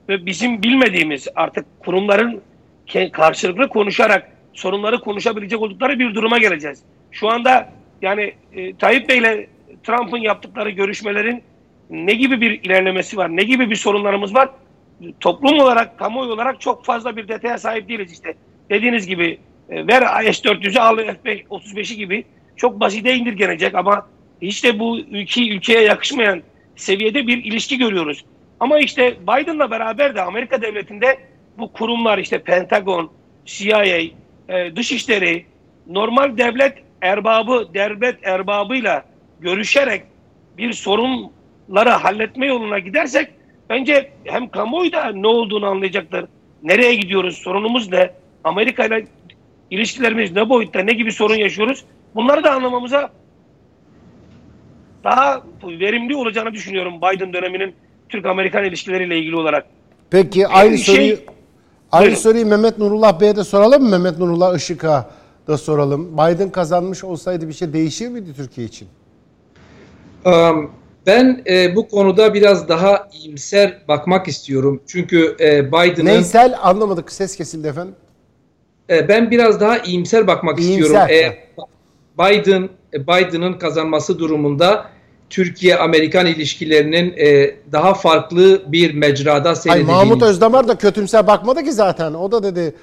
Ve 0.09 0.27
bizim 0.27 0.62
bilmediğimiz 0.62 1.28
artık 1.35 1.66
kurumların 1.81 2.40
karşılıklı 3.12 3.68
konuşarak 3.68 4.31
sorunları 4.52 5.01
konuşabilecek 5.01 5.62
oldukları 5.62 5.98
bir 5.98 6.14
duruma 6.14 6.39
geleceğiz. 6.39 6.82
Şu 7.10 7.28
anda 7.28 7.73
yani 8.02 8.32
e, 8.52 8.77
Tayyip 8.77 9.09
Bey 9.09 9.18
ile 9.18 9.47
Trump'ın 9.85 10.18
yaptıkları 10.18 10.70
görüşmelerin 10.70 11.43
ne 11.90 12.14
gibi 12.14 12.40
bir 12.40 12.50
ilerlemesi 12.62 13.16
var, 13.16 13.36
ne 13.36 13.42
gibi 13.42 13.70
bir 13.70 13.76
sorunlarımız 13.76 14.34
var? 14.34 14.48
Toplum 15.20 15.60
olarak, 15.60 15.98
kamuoyu 15.98 16.32
olarak 16.32 16.60
çok 16.60 16.84
fazla 16.84 17.16
bir 17.16 17.28
detaya 17.28 17.58
sahip 17.58 17.88
değiliz 17.88 18.12
işte. 18.12 18.34
Dediğiniz 18.70 19.06
gibi 19.06 19.38
e, 19.68 19.86
ver 19.86 20.02
S-400'ü 20.32 20.78
al 20.78 20.96
F-35'i 20.96 21.96
gibi 21.96 22.24
çok 22.56 22.80
basite 22.80 23.14
indirgenecek 23.14 23.74
ama 23.74 24.06
hiç 24.42 24.64
de 24.64 24.78
bu 24.78 24.98
ülke, 24.98 25.48
ülkeye 25.48 25.80
yakışmayan 25.80 26.42
seviyede 26.76 27.26
bir 27.26 27.44
ilişki 27.44 27.78
görüyoruz. 27.78 28.24
Ama 28.60 28.78
işte 28.78 29.16
Biden'la 29.22 29.70
beraber 29.70 30.14
de 30.14 30.22
Amerika 30.22 30.62
devletinde 30.62 31.18
bu 31.58 31.72
kurumlar 31.72 32.18
işte 32.18 32.38
Pentagon, 32.38 33.10
CIA, 33.44 33.86
e, 33.86 34.76
Dışişleri, 34.76 35.46
normal 35.86 36.38
devlet 36.38 36.78
erbabı, 37.02 37.68
devlet 37.74 38.26
erbabıyla 38.26 39.04
görüşerek 39.40 40.02
bir 40.58 40.72
sorunları 41.66 41.90
halletme 41.90 42.47
yoluna 42.47 42.78
gidersek 42.78 43.28
bence 43.70 44.10
hem 44.24 44.48
kamuoyu 44.48 44.93
da 44.93 45.12
ne 45.12 45.26
olduğunu 45.26 45.66
anlayacaktır. 45.66 46.24
Nereye 46.62 46.94
gidiyoruz, 46.94 47.36
sorunumuz 47.36 47.93
ne, 47.93 48.10
Amerika 48.44 48.84
ile 48.84 49.06
ilişkilerimiz 49.70 50.32
ne 50.32 50.48
boyutta, 50.48 50.80
ne 50.80 50.93
gibi 50.93 51.12
sorun 51.12 51.34
yaşıyoruz 51.34 51.84
bunları 52.14 52.44
da 52.44 52.52
anlamamıza 52.52 53.10
daha 55.05 55.43
verimli 55.64 56.16
olacağını 56.16 56.52
düşünüyorum 56.52 56.94
Biden 57.02 57.32
döneminin 57.32 57.74
Türk-Amerikan 58.09 58.64
ilişkileriyle 58.64 59.18
ilgili 59.18 59.36
olarak. 59.36 59.66
Peki 60.10 60.47
aynı 60.47 60.78
şey- 60.78 60.94
soruyu 60.94 61.16
aynı 61.93 62.06
Buyurun. 62.06 62.20
soruyu 62.20 62.47
Mehmet 62.47 62.78
Nurullah 62.78 63.20
Bey'e 63.20 63.36
de 63.36 63.44
soralım 63.44 63.82
mı? 63.82 63.88
Mehmet 63.90 64.18
Nurullah 64.18 64.56
Işık'a 64.56 65.10
da 65.47 65.59
soralım. 65.59 66.12
Biden 66.12 66.51
kazanmış 66.51 67.05
olsaydı 67.05 67.48
bir 67.48 67.52
şey 67.52 67.72
değişir 67.72 68.09
miydi 68.09 68.34
Türkiye 68.36 68.66
için? 68.66 68.88
Um, 70.24 70.70
Ben 71.07 71.43
e, 71.47 71.77
bu 71.77 71.89
konuda 71.89 72.35
biraz 72.35 72.69
daha 72.69 73.09
iyimser 73.12 73.78
bakmak 73.89 74.28
istiyorum. 74.28 74.83
Çünkü 74.87 75.37
e, 75.41 75.69
Biden'ın... 75.69 76.07
Neysel 76.07 76.55
anlamadık. 76.62 77.12
Ses 77.12 77.37
kesildi 77.37 77.66
efendim. 77.69 77.95
E, 78.91 79.09
ben 79.09 79.31
biraz 79.31 79.61
daha 79.61 79.78
iyimser 79.78 80.27
bakmak 80.27 80.61
İyimser, 80.61 81.09
istiyorum. 81.09 81.09
E, 81.11 81.47
Biden 82.19 82.69
Biden'ın 82.93 83.53
kazanması 83.53 84.19
durumunda 84.19 84.95
Türkiye-Amerikan 85.31 86.27
ilişkilerinin 86.27 87.15
e, 87.16 87.55
daha 87.73 87.94
farklı 87.94 88.62
bir 88.66 88.94
mecrada 88.94 89.48
Ay 89.48 89.57
seyredeceğini 89.57 89.93
Mahmut 89.93 90.23
Özdamar 90.23 90.69
da 90.69 90.78
kötümser 90.78 91.27
bakmadı 91.27 91.65
ki 91.65 91.73
zaten. 91.73 92.15
O 92.15 92.32
da 92.32 92.43
dedi 92.43 92.74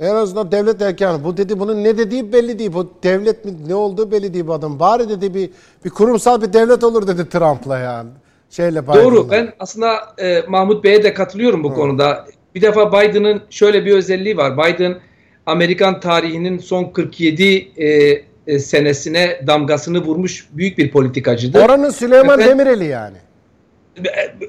en 0.00 0.14
azından 0.14 0.52
devlet 0.52 0.82
erkanı. 0.82 1.24
Bu 1.24 1.36
dedi 1.36 1.58
bunun 1.58 1.84
ne 1.84 1.98
dediği 1.98 2.32
belli 2.32 2.58
değil. 2.58 2.72
Bu 2.72 2.90
devlet 3.02 3.44
mi 3.44 3.52
ne 3.68 3.74
olduğu 3.74 4.10
belli 4.10 4.34
değil 4.34 4.46
bu 4.46 4.52
adam. 4.52 4.80
Bari 4.80 5.08
dedi 5.08 5.34
bir 5.34 5.50
bir 5.84 5.90
kurumsal 5.90 6.42
bir 6.42 6.52
devlet 6.52 6.84
olur 6.84 7.06
dedi 7.06 7.28
Trump'la 7.28 7.78
yani. 7.78 8.10
Şeyle 8.50 8.82
Biden'la. 8.82 9.04
Doğru. 9.04 9.30
Ben 9.30 9.52
aslında 9.58 10.14
e, 10.18 10.44
Mahmut 10.48 10.84
Bey'e 10.84 11.02
de 11.02 11.14
katılıyorum 11.14 11.64
bu 11.64 11.74
konuda. 11.74 12.26
Bir 12.54 12.62
defa 12.62 12.92
Biden'ın 12.92 13.42
şöyle 13.50 13.84
bir 13.84 13.92
özelliği 13.92 14.36
var. 14.36 14.58
Biden 14.58 14.98
Amerikan 15.46 16.00
tarihinin 16.00 16.58
son 16.58 16.84
47 16.84 17.44
e, 17.82 18.27
e, 18.48 18.58
senesine 18.58 19.40
damgasını 19.46 19.98
vurmuş 20.04 20.46
büyük 20.52 20.78
bir 20.78 20.90
politikacıdır. 20.90 21.60
Oranın 21.64 21.90
Süleyman 21.90 22.38
Ben- 22.38 22.48
Demireli 22.48 22.84
yani. 22.84 23.16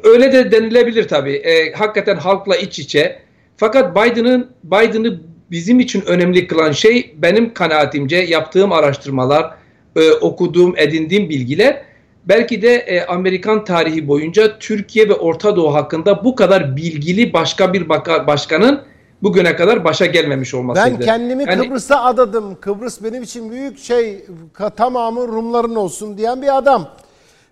Öyle 0.04 0.34
de 0.34 0.52
denilebilir 0.52 1.08
tabii. 1.08 1.34
E, 1.36 1.72
hakikaten 1.74 2.16
halkla 2.16 2.56
iç 2.56 2.80
içe. 2.80 3.20
Fakat 3.58 3.96
Biden'ın 3.96 4.48
Biden'ı 4.64 5.20
bizim 5.52 5.80
için 5.80 6.04
önemli 6.08 6.48
kılan 6.48 6.72
şey 6.72 7.16
benim 7.18 7.54
kanaatimce 7.54 8.18
yaptığım 8.18 8.72
araştırmalar, 8.72 9.52
e, 9.96 10.12
okuduğum, 10.12 10.74
edindiğim 10.78 11.30
bilgiler 11.30 11.82
belki 12.26 12.62
de 12.62 12.74
e, 12.76 13.06
Amerikan 13.06 13.64
tarihi 13.64 14.08
boyunca 14.08 14.60
Türkiye 14.60 15.10
ve 15.10 15.14
Orta 15.14 15.56
Doğu 15.56 15.74
hakkında 15.74 16.24
bu 16.24 16.36
kadar 16.36 16.76
bilgili 16.76 17.34
başka 17.34 17.74
bir 17.74 17.90
baka- 17.90 18.28
başkanın 18.28 18.82
bugüne 19.24 19.56
kadar 19.56 19.84
başa 19.84 20.06
gelmemiş 20.06 20.54
olmasıydı. 20.54 21.00
Ben 21.00 21.06
kendimi 21.06 21.44
Yani- 21.48 21.68
Kıbrıs'a 21.68 22.04
adadım. 22.04 22.58
Kıbrıs 22.62 23.04
benim 23.04 23.24
için 23.24 23.52
büyük 23.52 23.80
şey 23.80 24.26
tamamı 24.78 25.28
Rumların 25.28 25.76
olsun 25.76 26.18
diyen 26.18 26.42
bir 26.42 26.58
adam. 26.58 26.90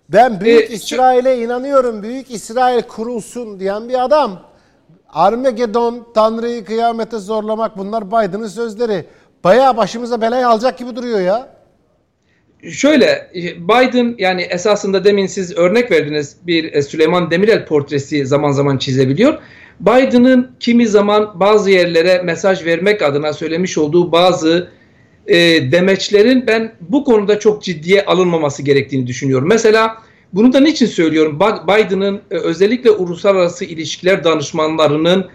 Ben 0.08 0.40
büyük 0.40 0.70
Ee, 0.70 0.74
İsrail'e 0.74 1.38
inanıyorum. 1.38 2.02
Büyük 2.02 2.30
İsrail 2.30 2.82
kurulsun 2.82 3.60
diyen 3.60 3.88
bir 3.88 4.04
adam. 4.04 4.40
Armagedon, 5.08 6.06
Tanrı'yı 6.14 6.64
kıyamete 6.64 7.18
zorlamak 7.18 7.78
bunlar 7.78 8.06
Biden'ın 8.06 8.46
sözleri. 8.48 9.04
Bayağı 9.44 9.76
başımıza 9.76 10.20
belayı 10.20 10.48
alacak 10.48 10.78
gibi 10.78 10.96
duruyor 10.96 11.20
ya. 11.20 11.48
Şöyle 12.70 13.30
e, 13.34 13.68
Biden 13.68 14.14
yani 14.18 14.42
esasında 14.42 15.04
demin 15.04 15.26
siz 15.26 15.56
örnek 15.56 15.90
verdiniz 15.90 16.36
bir 16.46 16.72
e, 16.72 16.82
Süleyman 16.82 17.30
Demirel 17.30 17.66
portresi 17.66 18.26
zaman 18.26 18.50
zaman 18.50 18.78
çizebiliyor. 18.78 19.38
Biden'ın 19.80 20.50
kimi 20.60 20.88
zaman 20.88 21.40
bazı 21.40 21.70
yerlere 21.70 22.22
mesaj 22.22 22.64
vermek 22.64 23.02
adına 23.02 23.32
söylemiş 23.32 23.78
olduğu 23.78 24.12
bazı 24.12 24.68
e, 25.26 25.36
demeçlerin 25.72 26.46
ben 26.46 26.72
bu 26.80 27.04
konuda 27.04 27.38
çok 27.38 27.62
ciddiye 27.62 28.04
alınmaması 28.04 28.62
gerektiğini 28.62 29.06
düşünüyorum. 29.06 29.48
Mesela 29.48 29.96
bunu 30.32 30.52
da 30.52 30.60
niçin 30.60 30.86
söylüyorum? 30.86 31.40
Biden'ın 31.40 32.20
e, 32.30 32.36
özellikle 32.36 32.90
uluslararası 32.90 33.64
ilişkiler 33.64 34.24
danışmanlarının 34.24 35.26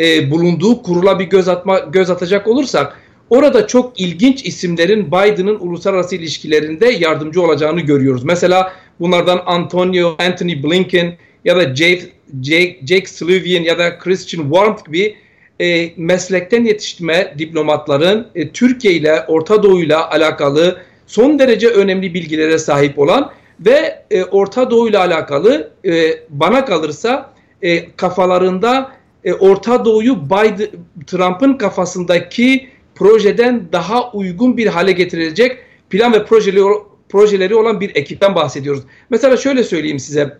e, 0.00 0.30
bulunduğu 0.30 0.82
kurula 0.82 1.18
bir 1.18 1.24
göz 1.24 1.48
atma 1.48 1.78
göz 1.78 2.10
atacak 2.10 2.48
olursak 2.48 2.96
orada 3.30 3.66
çok 3.66 4.00
ilginç 4.00 4.46
isimlerin 4.46 5.06
Biden'ın 5.06 5.58
uluslararası 5.60 6.16
ilişkilerinde 6.16 6.86
yardımcı 6.86 7.42
olacağını 7.42 7.80
görüyoruz. 7.80 8.24
Mesela 8.24 8.72
bunlardan 9.00 9.42
Antonio 9.46 10.16
Anthony 10.18 10.62
Blinken 10.62 11.16
ya 11.44 11.56
da 11.56 11.76
Jake, 11.76 12.02
Jake, 12.40 12.80
Jake 12.84 13.06
Sullivan 13.06 13.62
ya 13.62 13.78
da 13.78 13.98
Christian 13.98 14.42
Warmth 14.42 14.84
gibi 14.84 15.16
e, 15.60 15.90
meslekten 15.96 16.64
yetiştirme 16.64 17.34
diplomatların 17.38 18.28
e, 18.34 18.50
Türkiye 18.50 18.94
ile 18.94 19.24
Orta 19.28 19.62
Doğu 19.62 19.80
ile 19.80 19.96
alakalı 19.96 20.78
son 21.06 21.38
derece 21.38 21.68
önemli 21.68 22.14
bilgilere 22.14 22.58
sahip 22.58 22.98
olan 22.98 23.32
ve 23.60 24.04
e, 24.10 24.24
Orta 24.24 24.70
Doğu 24.70 24.88
ile 24.88 24.98
alakalı 24.98 25.70
e, 25.84 26.10
bana 26.28 26.64
kalırsa 26.64 27.34
e, 27.62 27.96
kafalarında 27.96 28.92
e, 29.24 29.32
Orta 29.32 29.84
Doğu'yu 29.84 30.26
Biden, 30.26 30.68
Trump'ın 31.06 31.54
kafasındaki 31.54 32.68
projeden 32.94 33.72
daha 33.72 34.12
uygun 34.12 34.56
bir 34.56 34.66
hale 34.66 34.92
getirecek 34.92 35.58
plan 35.90 36.12
ve 36.12 36.24
projeleri, 36.24 36.64
projeleri 37.08 37.54
olan 37.54 37.80
bir 37.80 37.96
ekipten 37.96 38.34
bahsediyoruz. 38.34 38.82
Mesela 39.10 39.36
şöyle 39.36 39.64
söyleyeyim 39.64 39.98
size. 39.98 40.38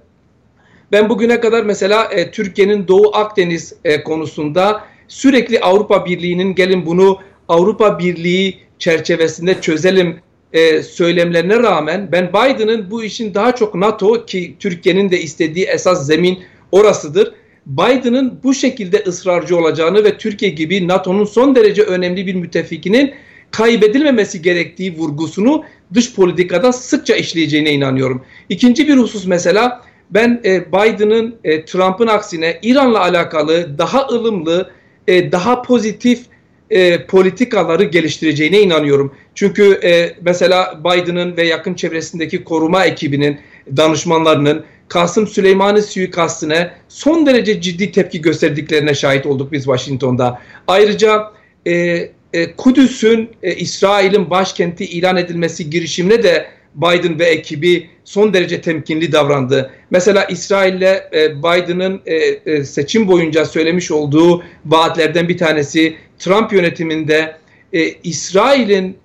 Ben 0.93 1.09
bugüne 1.09 1.41
kadar 1.41 1.63
mesela 1.65 2.05
e, 2.05 2.31
Türkiye'nin 2.31 2.89
Doğu 2.89 3.17
Akdeniz 3.17 3.75
e, 3.85 4.03
konusunda 4.03 4.85
sürekli 5.09 5.61
Avrupa 5.61 6.07
Birliği'nin 6.07 6.55
gelin 6.55 6.87
bunu 6.87 7.19
Avrupa 7.49 7.99
Birliği 7.99 8.59
çerçevesinde 8.79 9.61
çözelim 9.61 10.21
e, 10.53 10.83
söylemlerine 10.83 11.59
rağmen 11.59 12.09
ben 12.13 12.29
Biden'ın 12.29 12.91
bu 12.91 13.05
işin 13.05 13.35
daha 13.35 13.55
çok 13.55 13.75
NATO 13.75 14.27
ki 14.27 14.57
Türkiye'nin 14.59 15.11
de 15.11 15.21
istediği 15.21 15.65
esas 15.65 16.07
zemin 16.07 16.39
orasıdır. 16.73 17.33
Biden'ın 17.67 18.41
bu 18.43 18.55
şekilde 18.55 19.03
ısrarcı 19.07 19.57
olacağını 19.57 20.05
ve 20.05 20.19
Türkiye 20.19 20.51
gibi 20.51 20.89
NATO'nun 20.89 21.25
son 21.25 21.55
derece 21.55 21.83
önemli 21.83 22.27
bir 22.27 22.35
müttefikinin 22.35 23.15
kaybedilmemesi 23.51 24.43
gerektiği 24.43 24.97
vurgusunu 24.97 25.65
dış 25.95 26.15
politikada 26.15 26.73
sıkça 26.73 27.17
işleyeceğine 27.17 27.73
inanıyorum. 27.73 28.23
İkinci 28.49 28.89
bir 28.89 28.97
husus 28.97 29.27
mesela 29.27 29.83
ben 30.11 30.41
e, 30.45 30.73
Biden'ın 30.73 31.35
e, 31.45 31.65
Trump'ın 31.65 32.07
aksine 32.07 32.59
İran'la 32.63 33.01
alakalı 33.01 33.79
daha 33.79 34.07
ılımlı, 34.07 34.71
e, 35.09 35.33
daha 35.33 35.63
pozitif 35.63 36.21
e, 36.71 37.07
politikaları 37.07 37.85
geliştireceğine 37.85 38.61
inanıyorum. 38.61 39.15
Çünkü 39.35 39.81
e, 39.85 40.17
mesela 40.21 40.81
Biden'ın 40.85 41.37
ve 41.37 41.47
yakın 41.47 41.75
çevresindeki 41.75 42.45
koruma 42.45 42.85
ekibinin 42.85 43.41
danışmanlarının 43.77 44.65
Kasım 44.89 45.27
Süleymani 45.27 45.83
suikastine 45.83 46.71
son 46.89 47.27
derece 47.27 47.61
ciddi 47.61 47.93
tepki 47.93 48.23
gösterdiklerine 48.23 48.95
şahit 48.95 49.27
olduk 49.27 49.53
biz 49.53 49.65
Washington'da. 49.65 50.41
Ayrıca 50.69 51.33
e, 51.67 51.73
e, 52.33 52.53
Kudüs'ün 52.57 53.31
e, 53.43 53.55
İsrail'in 53.55 54.31
başkenti 54.31 54.85
ilan 54.85 55.17
edilmesi 55.17 55.71
girişimine 55.71 56.23
de 56.23 56.47
Biden 56.75 57.19
ve 57.19 57.25
ekibi 57.25 57.91
son 58.05 58.35
derece 58.35 58.61
temkinli 58.61 59.13
davrandı. 59.13 59.71
Mesela 59.91 60.25
İsrail'le 60.25 61.03
e, 61.13 61.39
Biden'ın 61.39 62.01
e, 62.07 62.15
e, 62.17 62.65
seçim 62.65 63.09
boyunca 63.09 63.45
söylemiş 63.45 63.91
olduğu 63.91 64.43
vaatlerden 64.67 65.29
bir 65.29 65.39
tanesi 65.39 65.97
Trump 66.19 66.53
yönetiminde 66.53 67.37
İsrail'in 68.03 68.97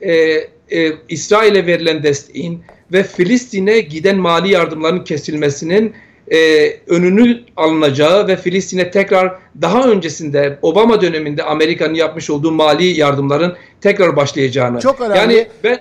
İsrail'e 1.09 1.65
verilen 1.65 2.03
desteğin 2.03 2.63
ve 2.91 3.03
Filistin'e 3.03 3.79
giden 3.79 4.17
mali 4.17 4.51
yardımların 4.51 5.03
kesilmesinin 5.03 5.93
e, 6.31 6.69
önünü 6.87 7.39
alınacağı 7.55 8.27
ve 8.27 8.35
Filistin'e 8.35 8.91
tekrar 8.91 9.35
daha 9.61 9.89
öncesinde 9.89 10.59
Obama 10.61 11.01
döneminde 11.01 11.43
Amerika'nın 11.43 11.93
yapmış 11.93 12.29
olduğu 12.29 12.51
mali 12.51 12.85
yardımların 12.85 13.55
tekrar 13.81 14.15
başlayacağını. 14.15 14.79
Çok 14.79 15.01
önemli. 15.01 15.17
Yani 15.17 15.47
ben 15.63 15.79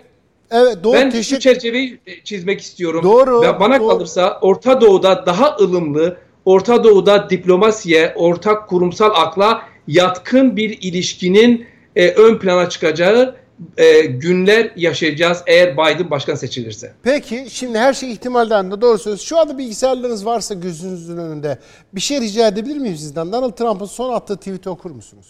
Evet 0.51 0.85
doğru 0.85 0.95
ben 0.95 1.11
teşekkür 1.11 1.37
şu 1.37 1.41
çerçeveyi 1.41 1.99
e, 2.07 2.25
çizmek 2.25 2.61
istiyorum. 2.61 3.03
Doğru, 3.05 3.43
Ve 3.43 3.61
bana 3.61 3.81
doğru. 3.81 3.89
kalırsa 3.89 4.39
Orta 4.43 4.81
Doğu'da 4.81 5.27
daha 5.27 5.57
ılımlı, 5.57 6.17
Orta 6.45 6.85
Doğu'da 6.85 7.31
diplomasiye, 7.31 8.13
ortak 8.17 8.69
kurumsal 8.69 9.11
akla 9.15 9.63
yatkın 9.89 10.57
bir 10.57 10.79
ilişkinin 10.81 11.67
e, 11.97 12.11
ön 12.11 12.39
plana 12.39 12.69
çıkacağı 12.69 13.37
e, 13.77 14.01
günler 14.01 14.73
yaşayacağız 14.77 15.43
eğer 15.47 15.73
Biden 15.73 16.11
başkan 16.11 16.35
seçilirse. 16.35 16.93
Peki 17.03 17.47
şimdi 17.51 17.79
her 17.79 17.95
şey 17.95 18.13
ihtimalden 18.13 18.71
de 18.71 18.81
doğru 18.81 18.99
söz. 18.99 19.21
Şu 19.21 19.39
anda 19.39 19.59
bilgisayarlarınız 19.59 20.27
varsa 20.27 20.55
gözünüzün 20.55 21.17
önünde 21.17 21.59
bir 21.93 22.01
şey 22.01 22.21
rica 22.21 22.49
edebilir 22.49 22.77
miyim 22.77 22.97
sizden? 22.97 23.33
Donald 23.33 23.53
Trump'ın 23.53 23.87
son 23.87 24.15
attığı 24.15 24.37
tweet'i 24.37 24.69
okur 24.71 24.91
musunuz? 24.91 25.27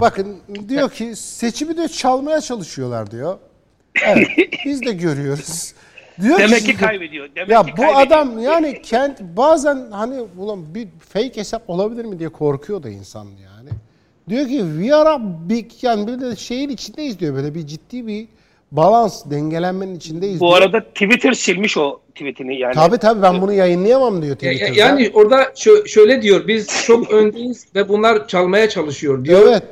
Bakın 0.00 0.36
diyor 0.68 0.90
ki 0.90 1.16
seçimi 1.16 1.76
de 1.76 1.88
çalmaya 1.88 2.40
çalışıyorlar 2.40 3.10
diyor. 3.10 3.38
Evet 4.06 4.28
biz 4.66 4.82
de 4.82 4.92
görüyoruz. 4.92 5.72
Diyor 6.22 6.38
Demek 6.38 6.58
ki 6.58 6.64
şimdi- 6.66 6.76
kaybediyor. 6.76 7.28
Demek 7.36 7.50
ya 7.50 7.62
ki 7.62 7.72
bu 7.72 7.76
kaybediyor. 7.76 8.06
adam 8.06 8.38
yani 8.38 8.82
kent 8.82 9.20
bazen 9.20 9.86
hani 9.90 10.20
ulan 10.38 10.74
bir 10.74 10.88
fake 11.08 11.36
hesap 11.36 11.70
olabilir 11.70 12.04
mi 12.04 12.18
diye 12.18 12.28
korkuyor 12.28 12.82
da 12.82 12.88
insan 12.90 13.24
yani. 13.26 13.70
Diyor 14.28 14.48
ki 14.48 14.64
we 14.80 14.94
are 14.94 15.08
a 15.08 15.20
big 15.48 15.70
yani 15.82 16.06
böyle 16.06 16.36
şeyin 16.36 16.68
içindeyiz 16.68 17.20
diyor 17.20 17.34
böyle 17.34 17.54
bir 17.54 17.66
ciddi 17.66 18.06
bir 18.06 18.26
balans, 18.72 19.24
dengelenmenin 19.30 19.94
içindeyiz. 19.96 20.40
Bu 20.40 20.46
diyor. 20.48 20.58
arada 20.62 20.80
Twitter 20.84 21.32
silmiş 21.32 21.76
o 21.76 22.00
tweetini 22.14 22.58
yani. 22.60 22.74
Tabii 22.74 22.98
tabii 22.98 23.22
ben 23.22 23.42
bunu 23.42 23.52
yayınlayamam 23.52 24.22
diyor 24.22 24.36
ya- 24.42 24.52
Twitter'da. 24.52 24.78
Yani 24.80 25.10
orada 25.14 25.42
şö- 25.42 25.88
şöyle 25.88 26.22
diyor 26.22 26.48
biz 26.48 26.68
çok 26.86 27.10
öndeyiz 27.12 27.66
ve 27.74 27.88
bunlar 27.88 28.28
çalmaya 28.28 28.68
çalışıyor 28.68 29.24
diyor. 29.24 29.42
Evet. 29.48 29.62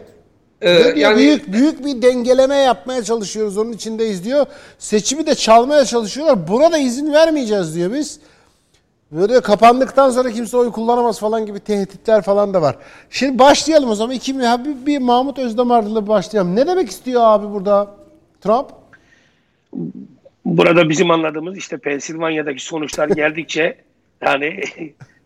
Ee, 0.63 0.93
yani 0.97 1.17
büyük 1.17 1.53
büyük 1.53 1.85
bir 1.85 2.03
dengeleme 2.03 2.57
yapmaya 2.57 3.05
çalışıyoruz. 3.05 3.59
Onun 3.59 3.73
içindeyiz 3.73 4.25
diyor. 4.25 4.47
Seçimi 4.79 5.27
de 5.27 5.35
çalmaya 5.35 5.85
çalışıyorlar. 5.85 6.49
Buna 6.49 6.73
da 6.73 6.79
izin 6.79 7.13
vermeyeceğiz 7.13 7.75
diyor 7.75 7.93
biz. 7.93 8.21
Böyle 9.13 9.41
kapandıktan 9.41 10.11
sonra 10.11 10.31
kimse 10.31 10.57
oy 10.57 10.73
kullanamaz 10.73 11.21
falan 11.21 11.47
gibi 11.47 11.61
tehditler 11.61 12.23
falan 12.23 12.55
da 12.55 12.63
var. 12.63 12.77
Şimdi 13.11 13.39
başlayalım 13.39 13.91
o 13.91 13.95
zaman. 13.95 14.15
İki, 14.15 14.39
bir, 14.39 14.87
bir 14.87 14.99
Mahmut 14.99 15.39
Özdamar'la 15.39 16.09
başlayalım. 16.09 16.57
Ne 16.57 16.67
demek 16.67 16.89
istiyor 16.89 17.23
abi 17.25 17.55
burada 17.55 17.95
Trump? 18.41 18.67
Burada 20.45 20.89
bizim 20.89 21.11
anladığımız 21.11 21.57
işte 21.57 21.79
Pensilvanya'daki 21.79 22.65
sonuçlar 22.65 23.09
geldikçe 23.17 23.77
yani 24.23 24.61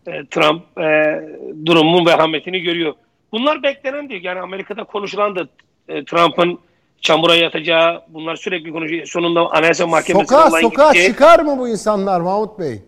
e, 0.07 0.25
Trump 0.31 0.77
e, 0.77 1.21
durumun 1.65 2.05
vehametini 2.05 2.61
görüyor. 2.61 2.93
Bunlar 3.31 3.63
beklenen 3.63 4.09
diyor. 4.09 4.21
Yani 4.21 4.39
Amerika'da 4.39 4.83
konuşulan 4.83 5.35
da 5.35 5.47
e, 5.87 6.05
Trump'ın 6.05 6.59
çamura 7.01 7.35
yatacağı 7.35 8.01
bunlar 8.07 8.35
sürekli 8.35 8.71
konuşuyor. 8.71 9.05
Sonunda 9.05 9.51
Anayasa 9.51 9.87
Mahkemesi'ne 9.87 10.37
Sokağa 10.37 10.61
sokağa 10.61 10.91
gideceği. 10.91 11.11
çıkar 11.11 11.39
mı 11.39 11.57
bu 11.59 11.69
insanlar 11.69 12.21
Mahmut 12.21 12.59
Bey? 12.59 12.81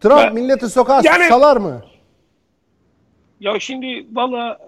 Trump 0.00 0.18
Ben- 0.18 0.34
milleti 0.34 0.68
sokağa 0.68 1.00
Yani- 1.04 1.24
salar 1.28 1.56
mı? 1.56 1.84
Ya 3.40 3.60
şimdi 3.60 4.06
valla 4.12 4.58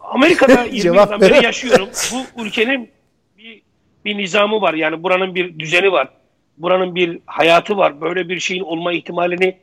Amerika'da 0.00 0.62
20 0.64 0.80
Cevap 0.80 1.10
yıldan 1.12 1.20
beri 1.20 1.44
yaşıyorum. 1.44 1.88
Bu 2.36 2.42
ülkenin 2.44 2.90
bir, 3.38 3.62
bir 4.04 4.18
nizamı 4.18 4.60
var. 4.60 4.74
Yani 4.74 5.02
buranın 5.02 5.34
bir 5.34 5.58
düzeni 5.58 5.92
var. 5.92 6.08
Buranın 6.58 6.94
bir 6.94 7.18
hayatı 7.26 7.76
var. 7.76 8.00
Böyle 8.00 8.28
bir 8.28 8.40
şeyin 8.40 8.62
olma 8.62 8.92
ihtimalini 8.92 9.56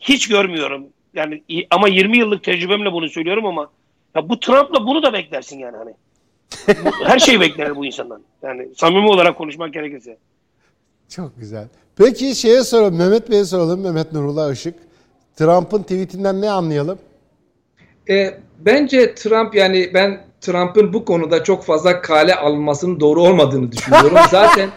hiç 0.00 0.28
görmüyorum. 0.28 0.86
Yani 1.16 1.42
ama 1.70 1.88
20 1.88 2.18
yıllık 2.18 2.44
tecrübemle 2.44 2.92
bunu 2.92 3.08
söylüyorum 3.08 3.46
ama 3.46 3.70
ya 4.14 4.28
bu 4.28 4.40
Trump'la 4.40 4.86
bunu 4.86 5.02
da 5.02 5.12
beklersin 5.12 5.58
yani 5.58 5.76
hani. 5.76 5.94
Her 7.04 7.18
şeyi 7.18 7.40
bekler 7.40 7.76
bu 7.76 7.86
insandan. 7.86 8.22
Yani 8.42 8.68
samimi 8.76 9.08
olarak 9.08 9.38
konuşmak 9.38 9.74
gerekirse. 9.74 10.16
Çok 11.08 11.40
güzel. 11.40 11.68
Peki 11.96 12.34
şeye 12.34 12.62
soralım. 12.62 12.96
Mehmet 12.96 13.30
Bey'e 13.30 13.44
soralım. 13.44 13.80
Mehmet 13.80 14.12
Nurullah 14.12 14.52
Işık. 14.52 14.74
Trump'ın 15.36 15.82
tweetinden 15.82 16.40
ne 16.40 16.50
anlayalım? 16.50 16.98
E, 18.10 18.40
bence 18.58 19.14
Trump 19.14 19.54
yani 19.54 19.90
ben 19.94 20.24
Trump'ın 20.40 20.92
bu 20.92 21.04
konuda 21.04 21.44
çok 21.44 21.64
fazla 21.64 22.00
kale 22.00 22.34
alınmasının 22.34 23.00
doğru 23.00 23.22
olmadığını 23.22 23.72
düşünüyorum. 23.72 24.18
zaten 24.30 24.70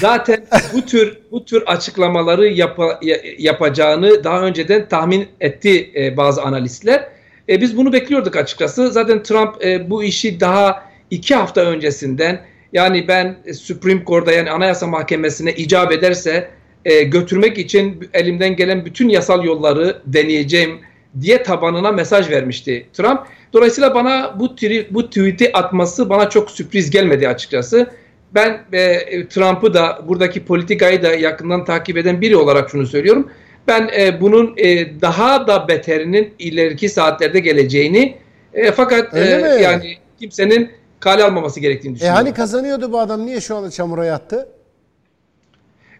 zaten 0.00 0.44
bu 0.74 0.86
tür 0.86 1.18
bu 1.30 1.44
tür 1.44 1.62
açıklamaları 1.66 2.48
yapa- 2.48 2.98
ya- 3.02 3.18
yapacağını 3.38 4.24
daha 4.24 4.40
önceden 4.42 4.88
tahmin 4.88 5.28
etti 5.40 5.90
e, 5.96 6.16
bazı 6.16 6.42
analistler. 6.42 7.08
E, 7.48 7.60
biz 7.60 7.76
bunu 7.76 7.92
bekliyorduk 7.92 8.36
açıkçası. 8.36 8.90
Zaten 8.92 9.22
Trump 9.22 9.64
e, 9.64 9.90
bu 9.90 10.02
işi 10.04 10.40
daha 10.40 10.82
iki 11.10 11.34
hafta 11.34 11.60
öncesinden 11.60 12.40
yani 12.72 13.08
ben 13.08 13.36
Supreme 13.60 14.04
Court'a 14.06 14.32
yani 14.32 14.50
Anayasa 14.50 14.86
Mahkemesi'ne 14.86 15.52
icap 15.52 15.92
ederse 15.92 16.48
e, 16.84 17.02
götürmek 17.02 17.58
için 17.58 18.08
elimden 18.14 18.56
gelen 18.56 18.84
bütün 18.84 19.08
yasal 19.08 19.44
yolları 19.44 20.02
deneyeceğim 20.06 20.78
diye 21.20 21.42
tabanına 21.42 21.92
mesaj 21.92 22.30
vermişti 22.30 22.86
Trump. 22.92 23.20
Dolayısıyla 23.52 23.94
bana 23.94 24.36
bu 24.40 24.46
tri- 24.46 24.86
bu 24.90 25.06
tweet'i 25.06 25.52
atması 25.52 26.10
bana 26.10 26.28
çok 26.30 26.50
sürpriz 26.50 26.90
gelmedi 26.90 27.28
açıkçası. 27.28 27.90
Ben 28.34 28.60
e, 28.72 29.28
Trump'ı 29.28 29.74
da 29.74 29.98
buradaki 30.08 30.44
politikayı 30.44 31.02
da 31.02 31.14
yakından 31.14 31.64
takip 31.64 31.96
eden 31.96 32.20
biri 32.20 32.36
olarak 32.36 32.70
şunu 32.70 32.86
söylüyorum. 32.86 33.30
Ben 33.68 33.90
e, 33.98 34.20
bunun 34.20 34.54
e, 34.56 35.00
daha 35.00 35.46
da 35.46 35.68
beterinin 35.68 36.34
ileriki 36.38 36.88
saatlerde 36.88 37.40
geleceğini 37.40 38.16
e, 38.54 38.72
fakat 38.72 39.14
Öyle 39.14 39.30
e, 39.30 39.38
mi? 39.56 39.62
yani 39.62 39.94
kimsenin 40.20 40.70
kale 41.00 41.24
almaması 41.24 41.60
gerektiğini 41.60 41.92
E 41.92 41.94
düşünüyorum. 41.94 42.16
hani 42.24 42.34
kazanıyordu 42.34 42.92
bu 42.92 43.00
adam 43.00 43.26
niye 43.26 43.40
şu 43.40 43.56
anda 43.56 43.70
çamura 43.70 44.04
yattı? 44.04 44.48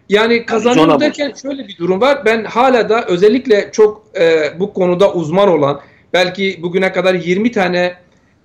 Yani 0.09 0.45
kazanıyor 0.45 0.99
derken 0.99 1.33
şöyle 1.41 1.67
bir 1.67 1.77
durum 1.77 2.01
var. 2.01 2.25
Ben 2.25 2.43
hala 2.43 2.89
da 2.89 3.05
özellikle 3.05 3.69
çok 3.71 4.03
e, 4.19 4.53
bu 4.59 4.73
konuda 4.73 5.13
uzman 5.13 5.47
olan 5.47 5.81
belki 6.13 6.59
bugüne 6.61 6.91
kadar 6.91 7.13
20 7.13 7.51
tane 7.51 7.93